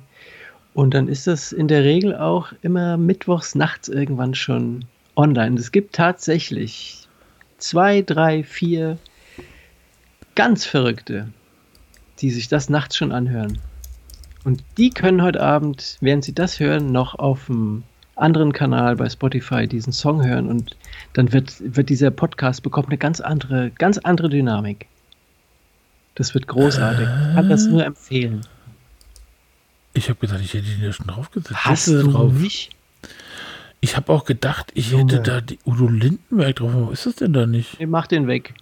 Und 0.73 0.93
dann 0.93 1.09
ist 1.09 1.27
das 1.27 1.51
in 1.51 1.67
der 1.67 1.83
Regel 1.83 2.15
auch 2.15 2.53
immer 2.61 2.95
mittwochs 2.95 3.53
nachts 3.55 3.89
irgendwann 3.89 4.33
schon 4.33 4.85
online. 5.19 5.59
Es 5.59 5.71
gibt 5.71 5.93
tatsächlich 5.93 7.07
zwei, 7.57 8.01
drei, 8.01 8.43
vier 8.43 8.97
ganz 10.35 10.65
Verrückte, 10.65 11.27
die 12.19 12.31
sich 12.31 12.47
das 12.47 12.69
nachts 12.69 12.95
schon 12.95 13.11
anhören. 13.11 13.59
Und 14.45 14.63
die 14.77 14.89
können 14.89 15.21
heute 15.21 15.41
Abend, 15.41 15.97
während 15.99 16.23
sie 16.23 16.33
das 16.33 16.59
hören, 16.59 16.93
noch 16.93 17.19
auf 17.19 17.47
dem 17.47 17.83
anderen 18.15 18.53
Kanal 18.53 18.95
bei 18.95 19.09
Spotify 19.09 19.67
diesen 19.67 19.93
Song 19.93 20.25
hören 20.25 20.47
und 20.47 20.77
dann 21.13 21.31
wird, 21.31 21.55
wird 21.59 21.89
dieser 21.89 22.11
Podcast 22.11 22.63
bekommt 22.63 22.87
eine 22.87 22.97
ganz 22.97 23.19
andere, 23.19 23.71
ganz 23.71 23.97
andere 23.97 24.29
Dynamik. 24.29 24.87
Das 26.15 26.33
wird 26.33 26.47
großartig. 26.47 27.07
Ich 27.07 27.35
kann 27.35 27.49
das 27.49 27.65
nur 27.65 27.85
empfehlen. 27.85 28.41
Ich 29.93 30.09
habe 30.09 30.19
gedacht, 30.19 30.39
ich 30.41 30.53
hätte 30.53 30.67
ihn 30.67 30.83
ja 30.83 30.91
schon 30.91 31.07
draufgesetzt. 31.07 31.65
Hast 31.65 31.87
du 31.87 32.03
drauf? 32.03 32.33
nicht? 32.33 32.71
Ich 33.81 33.95
habe 33.95 34.11
auch 34.11 34.25
gedacht, 34.25 34.71
ich 34.75 34.91
Junge. 34.91 35.13
hätte 35.13 35.23
da 35.23 35.41
die 35.41 35.59
Udo 35.65 35.87
Lindenberg 35.87 36.57
drauf. 36.57 36.71
Warum 36.73 36.91
ist 36.91 37.05
das 37.05 37.15
denn 37.15 37.33
da 37.33 37.45
nicht? 37.45 37.79
Ich 37.79 37.87
mach 37.87 38.07
den 38.07 38.27
weg. 38.27 38.53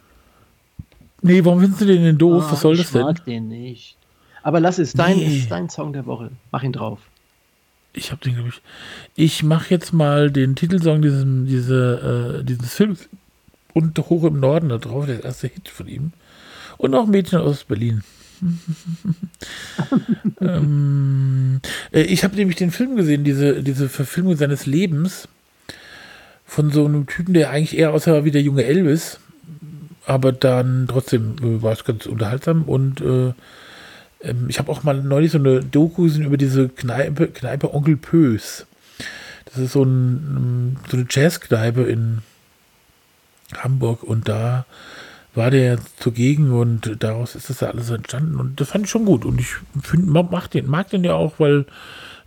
Nee, 1.21 1.43
warum 1.43 1.59
findest 1.61 1.81
du 1.81 1.85
den 1.85 2.03
denn 2.03 2.17
doof? 2.17 2.45
Ah, 2.47 2.51
Was 2.51 2.61
soll 2.61 2.75
ich 2.75 2.81
das 2.83 2.91
denn? 2.91 3.01
mag 3.01 3.25
den 3.25 3.47
nicht. 3.47 3.97
Aber 4.43 4.59
lass 4.59 4.77
es, 4.77 4.93
dein, 4.93 5.17
Nee. 5.17 5.37
ist 5.39 5.49
dein 5.51 5.69
Song 5.69 5.91
der 5.93 6.05
Woche. 6.05 6.31
Mach 6.51 6.61
ihn 6.63 6.71
drauf. 6.73 6.99
Ich 7.93 8.11
habe 8.11 8.21
den, 8.23 8.35
glaube 8.35 8.49
ich. 8.49 8.61
Ich 9.15 9.41
mache 9.43 9.71
jetzt 9.71 9.91
mal 9.91 10.29
den 10.29 10.55
Titelsong 10.55 11.01
diesem, 11.01 11.47
diese, 11.47 12.39
äh, 12.41 12.43
dieses 12.45 12.75
Films 12.75 13.09
und 13.73 13.97
hoch 13.97 14.23
im 14.23 14.39
Norden 14.39 14.69
da 14.69 14.77
drauf, 14.77 15.07
der 15.07 15.23
erste 15.23 15.47
Hit 15.47 15.67
von 15.67 15.87
ihm. 15.87 16.13
Und 16.77 16.91
noch 16.91 17.07
Mädchen 17.07 17.39
aus 17.39 17.63
Berlin. 17.63 18.03
ähm, 20.41 21.59
äh, 21.91 22.01
ich 22.01 22.23
habe 22.23 22.35
nämlich 22.35 22.57
den 22.57 22.71
Film 22.71 22.95
gesehen, 22.95 23.23
diese, 23.23 23.63
diese 23.63 23.89
Verfilmung 23.89 24.35
seines 24.35 24.65
Lebens 24.65 25.27
von 26.45 26.71
so 26.71 26.85
einem 26.85 27.07
Typen, 27.07 27.33
der 27.33 27.49
eigentlich 27.49 27.77
eher 27.77 27.91
aussah 27.91 28.23
wie 28.23 28.31
der 28.31 28.41
junge 28.41 28.63
Elvis, 28.63 29.19
aber 30.05 30.31
dann 30.31 30.87
trotzdem 30.87 31.35
äh, 31.41 31.61
war 31.61 31.73
es 31.73 31.83
ganz 31.83 32.05
unterhaltsam 32.05 32.63
und 32.63 33.01
äh, 33.01 33.33
ähm, 34.21 34.45
ich 34.49 34.59
habe 34.59 34.71
auch 34.71 34.83
mal 34.83 35.01
neulich 35.01 35.31
so 35.31 35.37
eine 35.37 35.61
Doku 35.61 36.03
gesehen 36.03 36.25
über 36.25 36.37
diese 36.37 36.69
Kneipe, 36.69 37.27
Kneipe 37.27 37.73
Onkel 37.73 37.97
Pös. 37.97 38.65
Das 39.45 39.57
ist 39.57 39.73
so, 39.73 39.83
ein, 39.83 40.35
ähm, 40.37 40.77
so 40.89 40.97
eine 40.97 41.07
Jazzkneipe 41.09 41.83
in 41.83 42.19
Hamburg 43.55 44.03
und 44.03 44.27
da 44.27 44.65
war 45.37 45.51
der 45.51 45.79
zugegen 45.97 46.51
und 46.51 46.97
daraus 46.99 47.35
ist 47.35 47.49
das 47.49 47.61
ja 47.61 47.69
alles 47.69 47.89
entstanden 47.89 48.39
und 48.39 48.59
das 48.59 48.69
fand 48.69 48.85
ich 48.85 48.91
schon 48.91 49.05
gut 49.05 49.23
und 49.23 49.39
ich 49.39 49.55
find, 49.81 50.07
mag, 50.07 50.51
den, 50.51 50.67
mag 50.67 50.89
den 50.89 51.03
ja 51.03 51.13
auch, 51.13 51.35
weil 51.37 51.65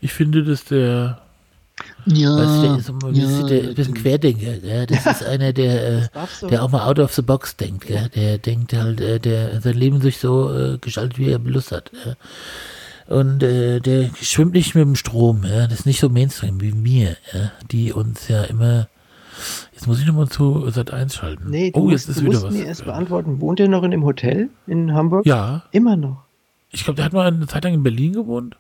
ich 0.01 0.13
finde, 0.13 0.45
dass 0.45 0.65
der 0.65 1.21
Ja, 2.07 2.37
Weißt 2.37 2.63
der 2.63 2.77
ist 2.77 2.91
ein 2.91 2.99
bisschen, 2.99 3.47
der, 3.47 3.63
ein 3.63 3.75
bisschen 3.75 3.95
Querdenker. 3.95 4.59
Gell? 4.59 4.87
Das 4.87 5.07
ist 5.07 5.25
einer, 5.25 5.53
der, 5.53 6.05
äh, 6.05 6.09
der 6.49 6.63
auch 6.63 6.71
mal 6.71 6.87
out 6.87 6.99
of 6.99 7.13
the 7.15 7.23
box 7.23 7.57
denkt. 7.57 7.87
Gell? 7.87 8.09
Der 8.15 8.39
denkt 8.39 8.73
halt, 8.73 9.01
äh, 9.01 9.19
der 9.19 9.61
sein 9.61 9.75
Leben 9.75 10.01
sich 10.01 10.19
so 10.19 10.55
äh, 10.55 10.79
gestaltet, 10.79 11.19
wie 11.19 11.31
er 11.31 11.39
Lust 11.39 11.73
hat. 11.73 11.91
Ja? 12.05 12.17
Und 13.15 13.43
äh, 13.43 13.81
der 13.81 14.11
schwimmt 14.21 14.55
nicht 14.55 14.75
mit 14.75 14.85
dem 14.85 14.97
Strom. 14.97 15.45
Ja? 15.45 15.67
Das 15.67 15.81
ist 15.81 15.87
nicht 15.87 16.01
so 16.01 16.09
Mainstream 16.09 16.61
wie 16.61 16.73
mir, 16.73 17.17
ja? 17.33 17.53
die 17.71 17.93
uns 17.93 18.29
ja 18.29 18.45
immer. 18.45 18.89
Jetzt 19.81 19.87
muss 19.87 19.99
ich 19.99 20.07
nochmal 20.07 20.29
zu 20.29 20.69
Sat 20.69 20.93
1 20.93 21.15
schalten. 21.15 21.49
Nee, 21.49 21.73
oh, 21.75 21.85
musst, 21.85 22.07
jetzt 22.07 22.09
ist 22.11 22.21
du 22.21 22.25
wieder 22.27 22.33
musst 22.35 22.45
was. 22.49 22.53
mir 22.53 22.67
erst 22.67 22.85
beantworten. 22.85 23.41
Wohnt 23.41 23.61
er 23.61 23.69
noch 23.69 23.83
in 23.83 23.91
dem 23.91 24.05
Hotel 24.05 24.51
in 24.67 24.93
Hamburg? 24.93 25.25
Ja, 25.25 25.63
Immer 25.71 25.97
noch. 25.97 26.23
ich 26.71 26.85
glaube, 26.85 26.97
der 26.97 27.07
hat 27.07 27.15
mal 27.15 27.27
eine 27.27 27.47
Zeit 27.47 27.65
lang 27.65 27.73
in 27.73 27.83
Berlin 27.83 28.13
gewohnt. 28.13 28.57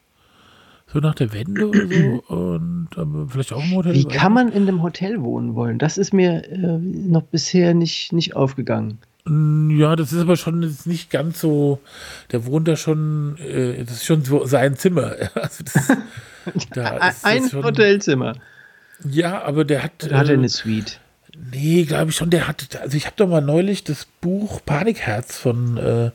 So 0.90 0.98
nach 1.00 1.14
der 1.14 1.34
Wende 1.34 1.68
oder 1.68 1.86
so. 1.86 2.34
Und 2.34 2.88
aber 2.96 3.28
vielleicht 3.28 3.52
auch 3.52 3.62
im 3.62 3.72
Hotel. 3.76 3.92
Wie 3.92 4.06
kann 4.06 4.32
man 4.32 4.48
in 4.50 4.62
einem 4.62 4.80
Hotel 4.82 5.20
wohnen 5.20 5.54
wollen? 5.54 5.78
Das 5.78 5.98
ist 5.98 6.14
mir 6.14 6.50
äh, 6.50 6.78
noch 6.78 7.24
bisher 7.24 7.74
nicht, 7.74 8.14
nicht 8.14 8.34
aufgegangen. 8.34 8.96
Mm, 9.26 9.78
Ja, 9.78 9.96
das 9.96 10.14
ist 10.14 10.22
aber 10.22 10.36
schon 10.38 10.62
jetzt 10.62 10.86
nicht 10.86 11.10
ganz 11.10 11.38
so. 11.38 11.80
Der 12.32 12.46
wohnt 12.46 12.66
da 12.66 12.76
schon, 12.76 13.36
äh, 13.36 13.84
das 13.84 13.96
ist 13.96 14.06
schon 14.06 14.24
so 14.24 14.46
sein 14.46 14.74
Zimmer. 14.76 15.16
Also 15.34 15.64
das, 15.64 15.98
da 16.72 17.08
ist 17.08 17.26
Ein 17.26 17.42
Hotelzimmer. 17.62 18.36
Ja, 19.04 19.42
aber 19.42 19.66
der 19.66 19.82
hat. 19.82 19.92
Da 20.10 20.16
hat 20.16 20.28
er 20.28 20.36
äh, 20.36 20.38
eine 20.38 20.48
Suite. 20.48 20.98
Nee, 21.52 21.84
glaube 21.84 22.10
ich 22.10 22.16
schon. 22.16 22.30
Der 22.30 22.48
hat, 22.48 22.76
also 22.80 22.96
ich 22.96 23.06
habe 23.06 23.16
doch 23.16 23.28
mal 23.28 23.40
neulich 23.40 23.84
das 23.84 24.06
Buch 24.20 24.60
Panikherz 24.64 25.38
von 25.38 25.76
äh, 25.76 26.10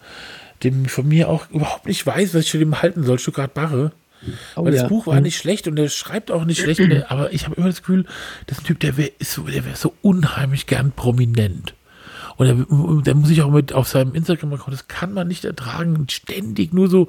dem 0.64 0.86
ich 0.86 0.92
von 0.92 1.08
mir 1.08 1.30
auch 1.30 1.50
überhaupt 1.50 1.86
nicht 1.86 2.06
weiß, 2.06 2.34
was 2.34 2.44
ich 2.44 2.52
von 2.52 2.62
ihm 2.62 2.82
halten 2.82 3.04
soll, 3.04 3.20
Stuttgart 3.20 3.54
Barre. 3.54 3.92
Oh 4.56 4.66
Weil 4.66 4.74
ja. 4.74 4.82
das 4.82 4.90
Buch 4.90 5.08
war 5.08 5.22
nicht 5.22 5.38
schlecht 5.38 5.68
und 5.68 5.76
der 5.76 5.90
schreibt 5.90 6.32
auch 6.32 6.46
nicht 6.46 6.60
schlecht, 6.60 6.82
aber 7.10 7.32
ich 7.32 7.46
habe 7.46 7.56
immer 7.56 7.68
das 7.68 7.82
Gefühl, 7.82 8.06
das 8.48 8.58
ist 8.58 8.64
ein 8.64 8.68
Typ, 8.68 8.80
der 8.80 8.98
wäre 8.98 9.12
so, 9.22 9.44
der 9.44 9.66
wär 9.66 9.76
so 9.76 9.94
unheimlich 10.02 10.66
gern 10.66 10.92
prominent. 10.92 11.76
Und 12.38 12.48
der, 12.48 13.04
der 13.04 13.16
muss 13.16 13.30
sich 13.30 13.42
auch 13.44 13.52
mit 13.52 13.72
auf 13.72 13.88
seinem 13.88 14.14
Instagram-Account, 14.14 14.74
das 14.74 14.88
kann 14.88 15.14
man 15.14 15.28
nicht 15.28 15.46
ertragen, 15.46 16.08
ständig 16.10 16.74
nur 16.74 16.90
so, 16.90 17.08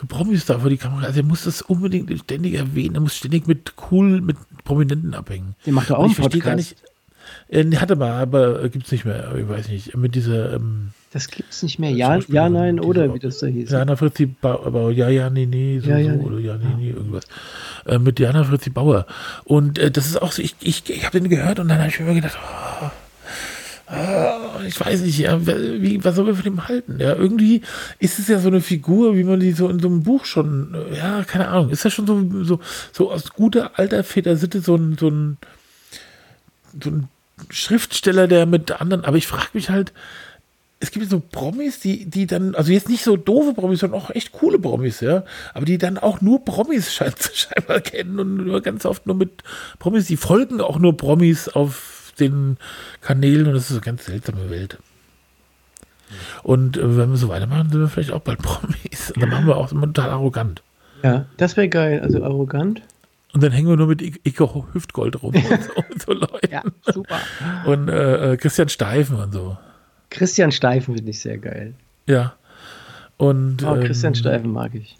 so 0.00 0.06
Promis 0.06 0.46
da 0.46 0.60
vor 0.60 0.70
die 0.70 0.78
Kamera. 0.78 1.06
Also 1.06 1.20
er 1.20 1.26
muss 1.26 1.44
das 1.44 1.62
unbedingt 1.62 2.16
ständig 2.20 2.54
erwähnen, 2.54 2.94
er 2.94 3.00
muss 3.00 3.16
ständig 3.16 3.46
mit 3.46 3.74
cool, 3.90 4.20
mit 4.20 4.36
Prominenten 4.64 5.14
abhängen. 5.14 5.56
Der 5.66 5.72
macht 5.72 5.90
doch 5.90 5.98
auch 5.98 6.04
einen 6.04 6.12
ich 6.12 6.18
Podcast. 6.18 6.56
nicht. 6.56 6.76
Äh, 7.52 7.70
hatte 7.76 7.96
mal, 7.96 8.12
aber 8.12 8.64
äh, 8.64 8.68
gibt's 8.70 8.90
nicht 8.90 9.04
mehr. 9.04 9.34
Ich 9.36 9.46
weiß 9.48 9.68
nicht. 9.68 9.94
Mit 9.96 10.14
dieser 10.14 10.54
ähm, 10.54 10.88
Das 11.12 11.28
gibt's 11.28 11.62
nicht 11.62 11.78
mehr. 11.78 11.90
Ja, 11.90 12.14
Schauspielerin, 12.14 12.54
ja 12.54 12.60
nein, 12.60 12.76
diese- 12.78 12.88
oder 12.88 13.14
wie 13.14 13.18
das 13.18 13.38
da 13.38 13.46
hieß. 13.46 13.70
Jana 13.70 13.94
Fritzi 13.96 14.26
Bauer, 14.26 14.90
ja, 14.90 15.08
ja, 15.10 15.28
nee, 15.28 15.44
nee, 15.46 15.78
so, 15.78 15.90
Ja, 15.90 15.98
ja, 15.98 16.12
so, 16.14 16.18
nee. 16.18 16.24
oder 16.24 16.38
ja, 16.38 16.56
nee, 16.56 16.74
nee, 16.78 16.90
irgendwas. 16.90 17.24
Äh, 17.84 17.98
mit 17.98 18.18
Jana 18.18 18.44
Fritzi 18.44 18.70
Bauer. 18.70 19.06
Und 19.44 19.78
äh, 19.78 19.90
das 19.90 20.06
ist 20.06 20.20
auch 20.22 20.32
so, 20.32 20.40
ich, 20.40 20.56
ich, 20.60 20.88
ich 20.88 21.04
habe 21.04 21.20
den 21.20 21.28
gehört 21.28 21.58
und 21.60 21.68
dann 21.68 21.78
habe 21.78 21.88
ich 21.90 22.00
mir 22.00 22.06
immer 22.06 22.14
gedacht, 22.14 22.38
oh, 22.40 22.90
oh, 23.90 24.62
ich 24.66 24.80
weiß 24.80 25.02
nicht, 25.02 25.18
ja, 25.18 25.38
wie, 25.46 26.02
was 26.02 26.14
soll 26.16 26.24
man 26.24 26.34
von 26.36 26.44
dem 26.44 26.66
halten? 26.68 26.96
Ja, 27.00 27.14
irgendwie 27.14 27.60
ist 27.98 28.18
es 28.18 28.28
ja 28.28 28.38
so 28.38 28.48
eine 28.48 28.62
Figur, 28.62 29.14
wie 29.16 29.24
man 29.24 29.40
die 29.40 29.52
so 29.52 29.68
in 29.68 29.78
so 29.78 29.88
einem 29.88 30.02
Buch 30.04 30.24
schon, 30.24 30.74
äh, 30.74 30.96
ja, 30.96 31.22
keine 31.24 31.48
Ahnung, 31.48 31.68
ist 31.68 31.84
das 31.84 31.92
schon 31.92 32.06
so, 32.06 32.44
so, 32.44 32.60
so 32.92 33.12
aus 33.12 33.30
guter 33.34 33.78
alter 33.78 34.02
Väter-Sitte 34.04 34.60
so 34.62 34.76
ein, 34.76 34.96
so 34.98 35.08
ein, 35.08 35.36
so 36.82 36.88
ein 36.90 37.08
Schriftsteller, 37.50 38.28
der 38.28 38.46
mit 38.46 38.70
anderen, 38.80 39.04
aber 39.04 39.16
ich 39.16 39.26
frage 39.26 39.48
mich 39.52 39.70
halt, 39.70 39.92
es 40.80 40.90
gibt 40.90 41.08
so 41.08 41.20
Promis, 41.20 41.78
die, 41.78 42.06
die 42.06 42.26
dann, 42.26 42.56
also 42.56 42.72
jetzt 42.72 42.88
nicht 42.88 43.04
so 43.04 43.16
doofe 43.16 43.54
Promis, 43.54 43.80
sondern 43.80 44.00
auch 44.00 44.10
echt 44.10 44.32
coole 44.32 44.58
Promis, 44.58 45.00
ja, 45.00 45.24
aber 45.54 45.64
die 45.64 45.78
dann 45.78 45.96
auch 45.96 46.20
nur 46.20 46.44
Promis 46.44 46.92
schein, 46.94 47.12
scheinbar 47.32 47.80
kennen 47.80 48.18
und 48.18 48.36
nur 48.36 48.60
ganz 48.62 48.84
oft 48.84 49.06
nur 49.06 49.14
mit 49.14 49.44
Promis, 49.78 50.06
die 50.06 50.16
folgen 50.16 50.60
auch 50.60 50.78
nur 50.78 50.96
Promis 50.96 51.48
auf 51.48 52.12
den 52.18 52.58
Kanälen 53.00 53.46
und 53.46 53.54
das 53.54 53.70
ist 53.70 53.72
eine 53.72 53.80
ganz 53.80 54.06
seltsame 54.06 54.50
Welt. 54.50 54.78
Und 56.42 56.76
äh, 56.76 56.96
wenn 56.96 57.10
wir 57.10 57.16
so 57.16 57.28
weitermachen, 57.28 57.70
sind 57.70 57.80
wir 57.80 57.88
vielleicht 57.88 58.12
auch 58.12 58.20
bald 58.20 58.38
Promis. 58.42 59.12
Und 59.12 59.22
dann 59.22 59.30
machen 59.30 59.46
wir 59.46 59.56
auch 59.56 59.70
immer 59.72 59.86
total 59.86 60.10
arrogant. 60.10 60.62
Ja, 61.02 61.26
das 61.36 61.56
wäre 61.56 61.68
geil. 61.68 62.00
Also 62.00 62.22
arrogant. 62.22 62.82
Und 63.34 63.42
dann 63.42 63.52
hängen 63.52 63.68
wir 63.68 63.76
nur 63.76 63.86
mit 63.86 64.02
Icke 64.02 64.48
Hüftgold 64.74 65.22
rum 65.22 65.34
und 65.34 65.62
so, 65.62 65.72
und 65.74 66.02
so 66.06 66.12
Leuten. 66.12 66.50
Ja, 66.50 66.62
super. 66.92 67.18
Und 67.66 67.88
äh, 67.88 68.32
äh, 68.32 68.36
Christian 68.36 68.68
Steifen 68.68 69.16
und 69.16 69.32
so. 69.32 69.56
Christian 70.10 70.52
Steifen 70.52 70.94
finde 70.94 71.10
ich 71.10 71.20
sehr 71.20 71.38
geil. 71.38 71.74
Ja. 72.06 72.34
Und 73.16 73.64
Oh, 73.64 73.74
Christian 73.80 74.12
ähm, 74.12 74.16
Steifen 74.16 74.52
mag 74.52 74.74
ich. 74.74 74.96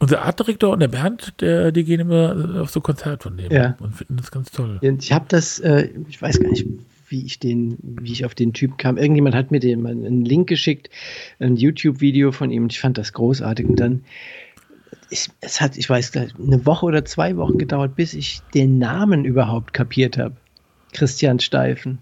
unser 0.00 0.22
Artdirektor 0.22 0.70
und 0.72 0.80
der 0.80 0.88
Bernd, 0.88 1.34
der, 1.40 1.72
die 1.72 1.84
gehen 1.84 2.00
immer 2.00 2.60
auf 2.60 2.70
so 2.70 2.80
Konzert 2.80 3.22
von 3.22 3.36
dem 3.36 3.50
Ja. 3.50 3.76
und 3.80 3.94
finden 3.96 4.16
das 4.16 4.30
ganz 4.30 4.50
toll. 4.50 4.78
Und 4.82 5.02
Ich 5.02 5.12
habe 5.12 5.26
das, 5.28 5.58
äh, 5.60 5.88
ich 6.08 6.20
weiß 6.20 6.40
gar 6.40 6.50
nicht, 6.50 6.66
wie 7.08 7.24
ich 7.24 7.38
den, 7.38 7.76
wie 7.82 8.12
ich 8.12 8.24
auf 8.24 8.34
den 8.34 8.52
Typ 8.52 8.76
kam. 8.78 8.96
Irgendjemand 8.98 9.34
hat 9.34 9.50
mir 9.50 9.58
den 9.60 9.82
mal 9.82 9.90
einen 9.92 10.24
Link 10.24 10.48
geschickt, 10.48 10.90
ein 11.38 11.56
YouTube-Video 11.56 12.30
von 12.32 12.50
ihm 12.50 12.64
und 12.64 12.72
ich 12.72 12.80
fand 12.80 12.98
das 12.98 13.12
großartig. 13.12 13.66
Und 13.66 13.80
dann, 13.80 14.04
ich, 15.10 15.28
es 15.40 15.60
hat, 15.60 15.76
ich 15.76 15.88
weiß 15.90 16.12
gar 16.12 16.22
nicht, 16.22 16.36
eine 16.38 16.64
Woche 16.66 16.86
oder 16.86 17.04
zwei 17.04 17.36
Wochen 17.36 17.58
gedauert, 17.58 17.96
bis 17.96 18.14
ich 18.14 18.40
den 18.54 18.78
Namen 18.78 19.24
überhaupt 19.24 19.72
kapiert 19.74 20.16
habe. 20.18 20.36
Christian 20.92 21.38
Steifen. 21.40 21.98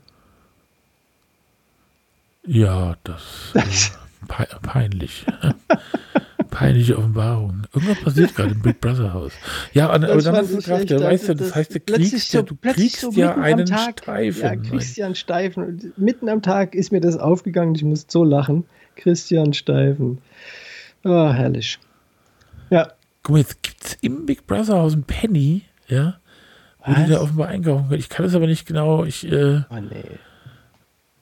Ja, 2.46 2.96
das, 3.04 3.50
Das- 3.54 3.88
äh, 3.88 4.26
pe 4.26 4.46
peinlich. 4.62 5.26
Peinliche 6.50 6.96
Offenbarung. 6.96 7.64
Irgendwas 7.74 8.00
passiert 8.00 8.34
gerade 8.34 8.52
im 8.52 8.62
Big 8.62 8.80
Brother 8.80 9.12
Haus. 9.12 9.32
Ja, 9.74 9.90
aber 9.90 9.98
Das 9.98 10.24
dann 10.24 10.34
fand 10.34 10.48
ist 10.48 10.54
es 10.54 10.58
ich 10.60 10.64
krass, 10.64 10.80
echt, 10.80 10.90
der 10.90 11.00
weißt 11.02 11.28
ja, 11.28 11.34
das 11.34 11.54
heißt, 11.54 11.74
du 11.74 11.80
kriegst 11.80 12.32
ja, 12.32 12.42
du 12.42 12.56
kriegst 12.56 13.00
so 13.00 13.10
ja 13.12 13.34
einen 13.36 13.66
Tag, 13.66 14.00
Steifen. 14.00 14.42
Ja, 14.42 14.56
Christian 14.56 15.14
Steifen. 15.14 15.62
Und 15.64 15.98
mitten 15.98 16.28
am 16.30 16.40
Tag 16.40 16.74
ist 16.74 16.90
mir 16.90 17.02
das 17.02 17.18
aufgegangen. 17.18 17.74
Ich 17.74 17.84
musste 17.84 18.10
so 18.10 18.24
lachen. 18.24 18.64
Christian 18.96 19.52
Steifen. 19.52 20.18
Ah, 21.04 21.32
herrlich. 21.34 21.78
Ja, 22.70 22.92
Guck 23.28 23.34
mal, 23.34 23.38
jetzt 23.40 23.62
gibt 23.62 23.84
es 23.84 23.94
im 24.00 24.24
Big 24.24 24.46
Brother 24.46 24.76
Haus 24.78 24.94
ein 24.94 25.02
Penny, 25.02 25.60
ja, 25.86 26.14
wo 26.82 26.94
die 26.94 27.02
Was? 27.02 27.10
da 27.10 27.20
offenbar 27.20 27.48
einkaufen 27.48 27.88
können. 27.88 28.00
Ich 28.00 28.08
kann 28.08 28.24
das 28.24 28.34
aber 28.34 28.46
nicht 28.46 28.64
genau, 28.66 29.04
ich, 29.04 29.30
äh, 29.30 29.60
oh 29.68 29.74
nee. 29.74 30.02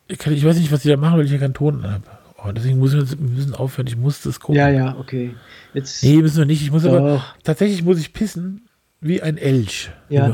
ich, 0.07 0.17
kann, 0.17 0.33
ich 0.33 0.45
weiß 0.45 0.57
nicht, 0.57 0.71
was 0.71 0.83
die 0.83 0.89
da 0.89 0.97
machen, 0.97 1.19
weil 1.19 1.25
ich 1.25 1.33
ja 1.33 1.39
keinen 1.39 1.55
Ton 1.55 1.83
habe. 1.83 2.05
Oh, 2.45 2.53
deswegen 2.53 2.79
müssen 2.79 2.95
wir, 2.99 3.03
jetzt- 3.03 3.19
wir 3.19 3.29
müssen 3.29 3.55
aufhören, 3.57 3.89
ich 3.89 3.97
muss 3.97 4.23
das 4.23 4.39
gucken. 4.39 4.55
Ja, 4.55 4.69
ja, 4.69 4.97
okay. 5.01 5.35
Jetzt, 5.75 6.05
Nee, 6.05 6.19
müssen 6.23 6.39
wir 6.39 6.45
nicht. 6.47 6.63
Ich 6.63 6.71
muss 6.71 6.85
aber, 6.85 7.01
Doch. 7.17 7.35
tatsächlich 7.43 7.83
muss 7.83 7.99
ich 7.99 8.13
pissen 8.13 8.69
wie 9.01 9.21
ein 9.21 9.37
Elch. 9.37 9.91
Ja, 10.09 10.33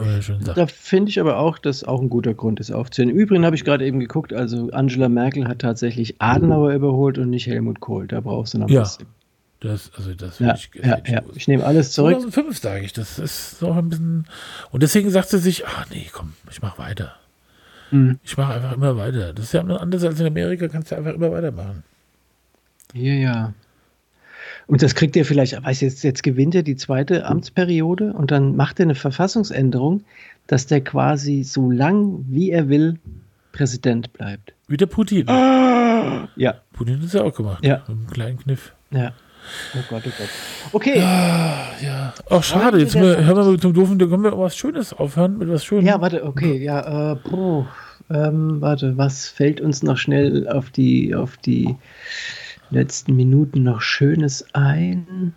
da 0.55 0.67
finde 0.67 1.09
ich 1.09 1.21
aber 1.21 1.39
auch, 1.39 1.57
dass 1.57 1.85
auch 1.85 2.03
ein 2.03 2.11
guter 2.11 2.35
Grund 2.35 2.61
ist 2.61 2.71
aufzuhören. 2.71 3.09
Im 3.09 3.17
Übrigen 3.17 3.47
habe 3.47 3.57
ich 3.57 3.65
gerade 3.65 3.87
eben 3.87 3.99
geguckt, 3.99 4.35
also 4.35 4.69
Angela 4.73 5.09
Merkel 5.09 5.49
hat 5.49 5.61
tatsächlich 5.61 6.21
Adenauer 6.21 6.73
überholt 6.75 7.17
und 7.17 7.31
nicht 7.31 7.47
Helmut 7.47 7.81
Kohl. 7.81 8.07
Da 8.09 8.21
brauchst 8.21 8.53
du 8.53 8.59
noch 8.59 8.67
ein 8.69 8.73
Ja, 8.75 8.83
bisschen. 8.83 9.07
Das, 9.63 9.93
also 9.97 10.13
das 10.15 10.41
Ja, 10.41 10.55
ich, 10.55 10.71
ja, 10.75 10.99
ich 11.05 11.11
ja. 11.11 11.23
Ich 11.37 11.47
nehme 11.47 11.65
alles 11.65 11.93
zurück. 11.93 12.15
2005 12.15 12.59
sage 12.59 12.85
ich, 12.85 12.93
das 12.93 13.21
ist 13.21 13.59
so 13.61 13.71
ein 13.71 13.89
bisschen. 13.89 14.27
Und 14.73 14.83
deswegen 14.83 15.11
sagt 15.11 15.29
sie 15.29 15.39
sich, 15.39 15.67
ach 15.67 15.87
nee, 15.91 16.09
komm, 16.13 16.33
ich 16.51 16.61
mache 16.63 16.79
weiter. 16.79 17.15
Mhm. 17.93 18.19
Ich 18.25 18.37
mache 18.37 18.55
einfach 18.55 18.73
immer 18.73 18.97
weiter. 18.97 19.33
Das 19.33 19.47
ist 19.47 19.53
ja 19.53 19.61
anders 19.63 20.03
als 20.03 20.19
in 20.19 20.27
Amerika, 20.27 20.67
kannst 20.67 20.91
du 20.91 20.97
einfach 20.97 21.15
immer 21.15 21.31
weitermachen. 21.31 21.85
Ja, 22.93 23.13
ja. 23.13 23.55
Und 24.67 24.83
das 24.83 24.97
kriegt 24.97 25.17
er 25.17 25.25
vielleicht, 25.25 25.63
weiß 25.63 25.81
jetzt, 25.81 26.03
jetzt 26.03 26.25
gewinnt 26.25 26.57
er 26.57 26.65
die 26.65 26.77
zweite 26.77 27.25
Amtsperiode 27.27 28.13
und 28.13 28.33
dann 28.33 28.57
macht 28.57 28.81
er 28.81 28.85
eine 28.87 28.95
Verfassungsänderung, 28.97 30.03
dass 30.49 30.67
der 30.67 30.81
quasi 30.81 31.45
so 31.45 31.71
lang 31.71 32.25
wie 32.29 32.51
er 32.51 32.69
will 32.69 32.99
Präsident 33.53 34.13
bleibt. 34.13 34.55
Wie 34.67 34.77
der 34.77 34.87
Putin. 34.87 35.27
Ja, 35.29 36.55
Putin 36.73 36.97
hat 36.97 37.05
es 37.05 37.13
ja 37.13 37.23
auch 37.23 37.35
gemacht. 37.35 37.65
Ja. 37.65 37.79
Mit 37.79 37.89
einem 37.89 38.07
kleinen 38.09 38.39
Kniff. 38.39 38.73
ja. 38.91 39.13
Oh 39.75 39.79
Gott, 39.89 40.03
oh 40.07 40.11
Gott. 40.19 40.29
Okay, 40.73 40.99
Ja. 40.99 42.15
Ach, 42.31 42.43
schade. 42.43 42.79
Jetzt 42.79 42.95
wir 42.95 43.25
hören 43.25 43.37
wir 43.37 43.45
mal 43.45 43.59
zum 43.61 43.75
Doofen, 43.75 43.99
da 43.99 44.07
können 44.07 44.25
wir 44.25 44.39
was 44.39 44.57
Schönes 44.57 44.93
aufhören, 44.93 45.39
mit 45.39 45.49
was 45.49 45.65
Schönem. 45.65 45.87
ja, 45.87 46.01
warte, 46.01 46.25
okay, 46.25 46.63
ja, 46.63 47.13
äh, 47.13 47.17
ähm, 48.11 48.61
warte, 48.61 48.97
was 48.97 49.29
fällt 49.29 49.61
uns 49.61 49.83
noch 49.83 49.97
schnell 49.97 50.49
auf 50.49 50.71
die, 50.71 51.15
auf 51.15 51.37
die 51.37 51.77
letzten 52.71 53.17
Minuten 53.17 53.63
noch 53.63 53.81
Schönes 53.81 54.45
ein? 54.55 55.35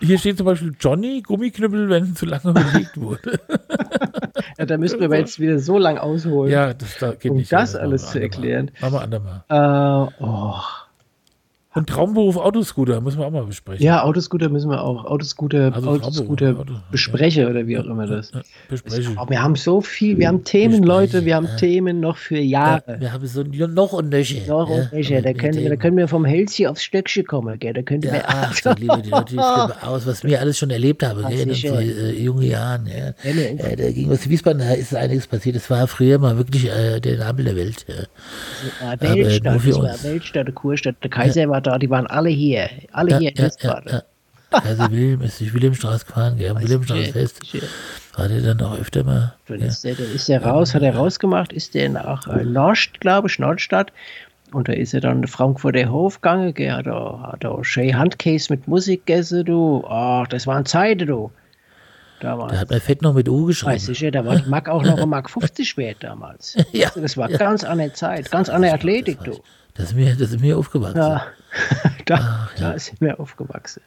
Hier 0.00 0.18
steht 0.18 0.36
zum 0.36 0.46
Beispiel 0.46 0.74
Johnny, 0.78 1.22
Gummiknüppel, 1.22 1.88
wenn 1.88 2.14
zu 2.14 2.26
lange 2.26 2.50
überlegt 2.50 3.00
wurde. 3.00 3.40
Ja, 4.56 4.66
da 4.66 4.76
müssten 4.76 4.98
wir 4.98 5.06
aber 5.06 5.18
jetzt 5.18 5.38
wieder 5.38 5.60
so 5.60 5.78
lang 5.78 5.98
ausholen. 5.98 6.50
ja, 6.52 6.74
das 6.74 6.98
da 6.98 7.12
geht 7.12 7.30
Um 7.30 7.36
nicht. 7.36 7.52
das 7.52 7.74
machen 7.74 7.80
wir 7.82 7.88
alles 7.88 8.10
zu 8.10 8.20
erklären. 8.20 8.72
Machen 8.80 8.92
wir 8.94 9.00
andermal. 9.02 9.44
Äh, 9.48 10.12
oh. 10.20 10.54
Und 11.74 11.86
Traumberuf 11.90 12.38
Autoscooter 12.38 13.00
müssen 13.02 13.18
wir 13.18 13.26
auch 13.26 13.30
mal 13.30 13.44
besprechen. 13.44 13.84
Ja, 13.84 14.02
Autoscooter 14.02 14.48
müssen 14.48 14.70
wir 14.70 14.82
auch. 14.82 15.04
Autoscooter, 15.04 15.70
Also 15.74 15.90
Autoscooter 15.90 16.56
Auto- 16.58 16.72
ja. 16.72 16.82
bespreche 16.90 17.46
oder 17.48 17.66
wie 17.66 17.78
auch 17.78 17.84
immer 17.84 18.06
das. 18.06 18.32
Ja, 18.32 18.40
besprechen. 18.70 19.18
Oh, 19.20 19.28
wir 19.28 19.42
haben 19.42 19.54
so 19.54 19.82
viel, 19.82 20.16
wir 20.18 20.28
haben 20.28 20.44
Themen, 20.44 20.82
Leute, 20.82 21.26
wir 21.26 21.36
haben 21.36 21.46
Themen 21.58 22.00
noch 22.00 22.16
für 22.16 22.38
Ja, 22.38 22.80
Jahre. 22.86 22.96
wir 23.00 23.12
haben 23.12 23.26
so 23.26 23.42
noch 23.42 23.92
und 23.92 24.08
nöcher. 24.08 24.40
Noch 24.48 24.70
ja, 24.70 24.76
und 24.76 24.92
nöcher. 24.94 25.20
da, 25.20 25.34
können, 25.34 25.58
wir- 25.58 25.68
da 25.68 25.76
können 25.76 25.98
wir 25.98 26.08
vom 26.08 26.24
Hälzchen 26.24 26.68
aufs 26.68 26.82
Stöckchen 26.82 27.26
kommen, 27.26 27.58
gell? 27.58 27.74
Da 27.74 27.82
könnte 27.82 28.08
Ja, 28.08 28.14
wir, 28.14 28.28
ach, 28.28 28.54
so 28.62 28.70
liebe 28.72 29.02
die 29.04 29.10
Leute, 29.10 29.36
aus, 29.86 30.06
was 30.06 30.22
mir 30.24 30.40
alles 30.40 30.56
schon 30.58 30.70
erlebt 30.70 31.02
habe, 31.06 31.20
Ach, 31.22 31.28
gell, 31.28 31.40
in 31.50 31.54
so, 31.54 31.68
äh, 31.76 32.12
jungen 32.18 32.42
Jahren. 32.44 32.86
Ja. 32.86 33.12
Ja. 33.30 33.40
Äh, 33.40 33.76
da 33.76 33.90
ging 33.92 34.08
was 34.08 34.26
Wiesbaden, 34.28 34.60
da 34.62 34.72
ist 34.72 34.94
einiges 34.94 35.26
passiert. 35.26 35.54
Das 35.56 35.68
war 35.68 35.86
früher 35.86 36.18
mal 36.18 36.38
wirklich 36.38 36.66
äh, 36.70 36.98
der 36.98 37.18
Nabel 37.18 37.44
der 37.44 37.56
Welt. 37.56 37.84
Ja. 37.86 37.94
Ja, 37.94 38.92
Aber 38.94 39.14
Weltstadt, 39.14 39.66
uns. 39.66 40.02
Weltstadt, 40.04 40.54
Kurstadt, 40.54 40.96
der 41.02 41.10
Kaiser 41.10 41.46
war 41.48 41.58
da, 41.70 41.78
die 41.78 41.90
waren 41.90 42.06
alle 42.06 42.30
hier. 42.30 42.68
Alle 42.92 43.10
Ja, 43.12 43.18
hier 43.18 43.30
in 43.30 43.36
ja, 43.36 43.42
ja, 43.42 43.46
Wiesbaden. 43.48 43.92
ja. 43.92 44.02
Also 44.50 44.90
Wilhelm 44.90 45.20
ist 45.22 45.40
durch 45.40 45.52
Wilhelmstraße 45.52 46.06
gefahren, 46.06 46.32
am 46.48 46.60
Wilhelmstraße 46.62 47.12
fest. 47.12 47.40
War 48.16 48.28
der 48.28 48.40
dann 48.40 48.60
auch 48.62 48.78
öfter 48.78 49.04
mal. 49.04 49.34
Dann 49.46 49.60
Ja. 49.60 49.66
ist 49.66 49.84
der, 49.84 49.94
dann 49.94 50.10
ist 50.14 50.28
der 50.28 50.42
raus, 50.42 50.74
hat 50.74 50.82
er 50.82 50.96
rausgemacht, 50.96 51.52
ist 51.52 51.74
der 51.74 51.90
nach 51.90 52.26
äh, 52.26 52.44
Norst, 52.44 53.00
glaube 53.00 53.28
ich, 53.28 53.38
Nordstadt. 53.38 53.92
Und 54.52 54.66
da 54.68 54.72
ist 54.72 54.94
er 54.94 55.02
dann 55.02 55.26
Frankfurter 55.26 55.90
Hof 55.90 56.22
gegangen, 56.22 56.54
gell, 56.54 56.72
hat 56.72 56.86
er, 56.86 57.20
hat 57.32 57.44
er 57.44 57.62
schön 57.62 57.96
Handcase 57.98 58.46
mit 58.50 58.66
Musik 58.66 59.04
gegessen, 59.04 59.44
du. 59.44 59.84
Ach, 59.86 60.26
das 60.28 60.46
waren 60.46 60.64
Zeiten, 60.64 61.06
du. 61.06 61.30
Damals. 62.20 62.52
Da 62.52 62.58
hat 62.60 62.70
mein 62.70 62.80
Fett 62.80 63.02
noch 63.02 63.12
mit 63.14 63.28
U 63.28 63.44
geschrieben. 63.44 63.72
Weiß 63.74 63.88
ich 63.90 64.00
ja, 64.00 64.10
da 64.10 64.24
war 64.24 64.36
die 64.36 64.48
Mark 64.48 64.68
auch 64.70 64.82
noch 64.82 64.96
eine 64.96 65.06
Mark 65.06 65.28
50 65.30 65.76
wert 65.76 65.98
damals. 66.00 66.56
Ja, 66.72 66.88
Also 66.88 67.02
das 67.02 67.16
war 67.18 67.30
ja. 67.30 67.36
ganz 67.36 67.62
andere 67.62 67.92
Zeit, 67.92 68.30
ganz 68.30 68.48
andere 68.48 68.72
Athletik, 68.72 69.18
das 69.18 69.36
du. 69.36 69.42
Das 69.74 69.84
ist 69.90 69.94
mir, 69.94 70.16
das 70.16 70.30
ist 70.32 70.40
mir 70.40 70.56
aufgewachsen. 70.58 70.96
Ja, 70.96 71.22
da, 72.06 72.48
da 72.58 72.72
ist 72.72 73.00
mir 73.00 73.18
aufgewachsen. 73.18 73.82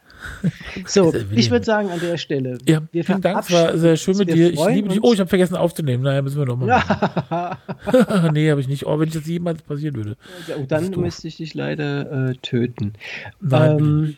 So, 0.86 1.12
ich 1.30 1.50
würde 1.50 1.64
sagen 1.64 1.90
an 1.90 2.00
der 2.00 2.16
Stelle. 2.16 2.58
Ja, 2.66 2.82
wir 2.92 3.04
vielen 3.04 3.20
Dank, 3.20 3.40
es 3.40 3.52
war 3.52 3.76
sehr 3.76 3.96
schön 3.96 4.16
mit 4.16 4.32
dir. 4.32 4.52
Ich 4.52 4.66
liebe 4.66 4.88
dich. 4.88 5.02
Oh, 5.02 5.12
ich 5.12 5.20
habe 5.20 5.28
vergessen 5.28 5.56
aufzunehmen. 5.56 6.02
Naja, 6.02 6.22
müssen 6.22 6.38
wir 6.38 6.46
nochmal. 6.46 7.58
Nee, 8.32 8.50
habe 8.50 8.60
ich 8.60 8.68
nicht. 8.68 8.86
Oh, 8.86 8.98
wenn 8.98 9.10
das 9.10 9.26
jemals 9.26 9.62
passieren 9.62 9.96
würde. 9.96 10.16
oh, 10.58 10.64
dann 10.66 10.90
müsste 10.90 11.28
ich 11.28 11.36
dich 11.36 11.54
leider 11.54 12.30
äh, 12.30 12.34
töten. 12.42 12.94
Nein, 13.40 13.78
Ähm, 13.78 14.16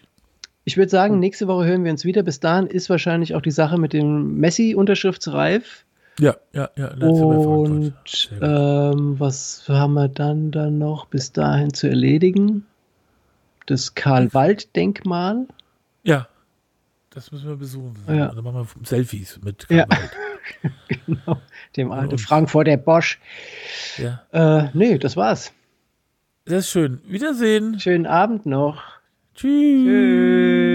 ich 0.65 0.77
würde 0.77 0.91
sagen, 0.91 1.19
nächste 1.19 1.47
Woche 1.47 1.67
hören 1.67 1.85
wir 1.85 1.91
uns 1.93 2.05
wieder. 2.05 2.23
Bis 2.23 2.41
dahin 2.41 2.67
ist 2.67 2.89
wahrscheinlich 2.89 3.35
auch 3.35 3.43
die 3.43 3.51
Sache 3.51 3.79
mit 3.79 3.93
dem 3.93 4.39
Messi-Unterschriftsreif. 4.39 5.85
ja, 6.19 6.37
ja, 6.53 6.71
ja. 6.77 6.89
Und 6.89 7.93
ähm, 8.41 9.21
was 9.21 9.65
haben 9.69 9.95
wir 9.95 10.09
dann, 10.09 10.51
dann 10.51 10.79
noch 10.79 11.07
bis 11.07 11.33
dahin 11.33 11.75
zu 11.75 11.89
erledigen? 11.89 12.65
Das 13.67 13.95
Karl-Wald-Denkmal. 13.95 15.47
ja, 16.03 16.29
das 17.11 17.31
müssen 17.33 17.49
wir 17.49 17.57
besuchen. 17.57 17.97
Ja. 18.09 18.29
Also 18.29 18.43
machen 18.43 18.57
wir 18.81 18.87
Selfies 18.87 19.41
mit 19.43 19.67
Ja. 19.71 19.87
Karl 19.87 20.11
Genau, 21.07 21.39
dem 21.77 21.91
alten 21.93 22.19
Frankfurter 22.19 22.77
Bosch. 22.77 23.19
ja. 23.97 24.23
Äh, 24.33 24.69
nee, 24.75 24.99
das 24.99 25.17
war's. 25.17 25.53
Sehr 26.45 26.63
schön. 26.63 27.01
Wiedersehen. 27.07 27.81
Schönen 27.81 28.07
Abend 28.07 28.45
noch. 28.45 28.83
Tschüss. 29.35 29.85
Tschüss. 29.87 30.74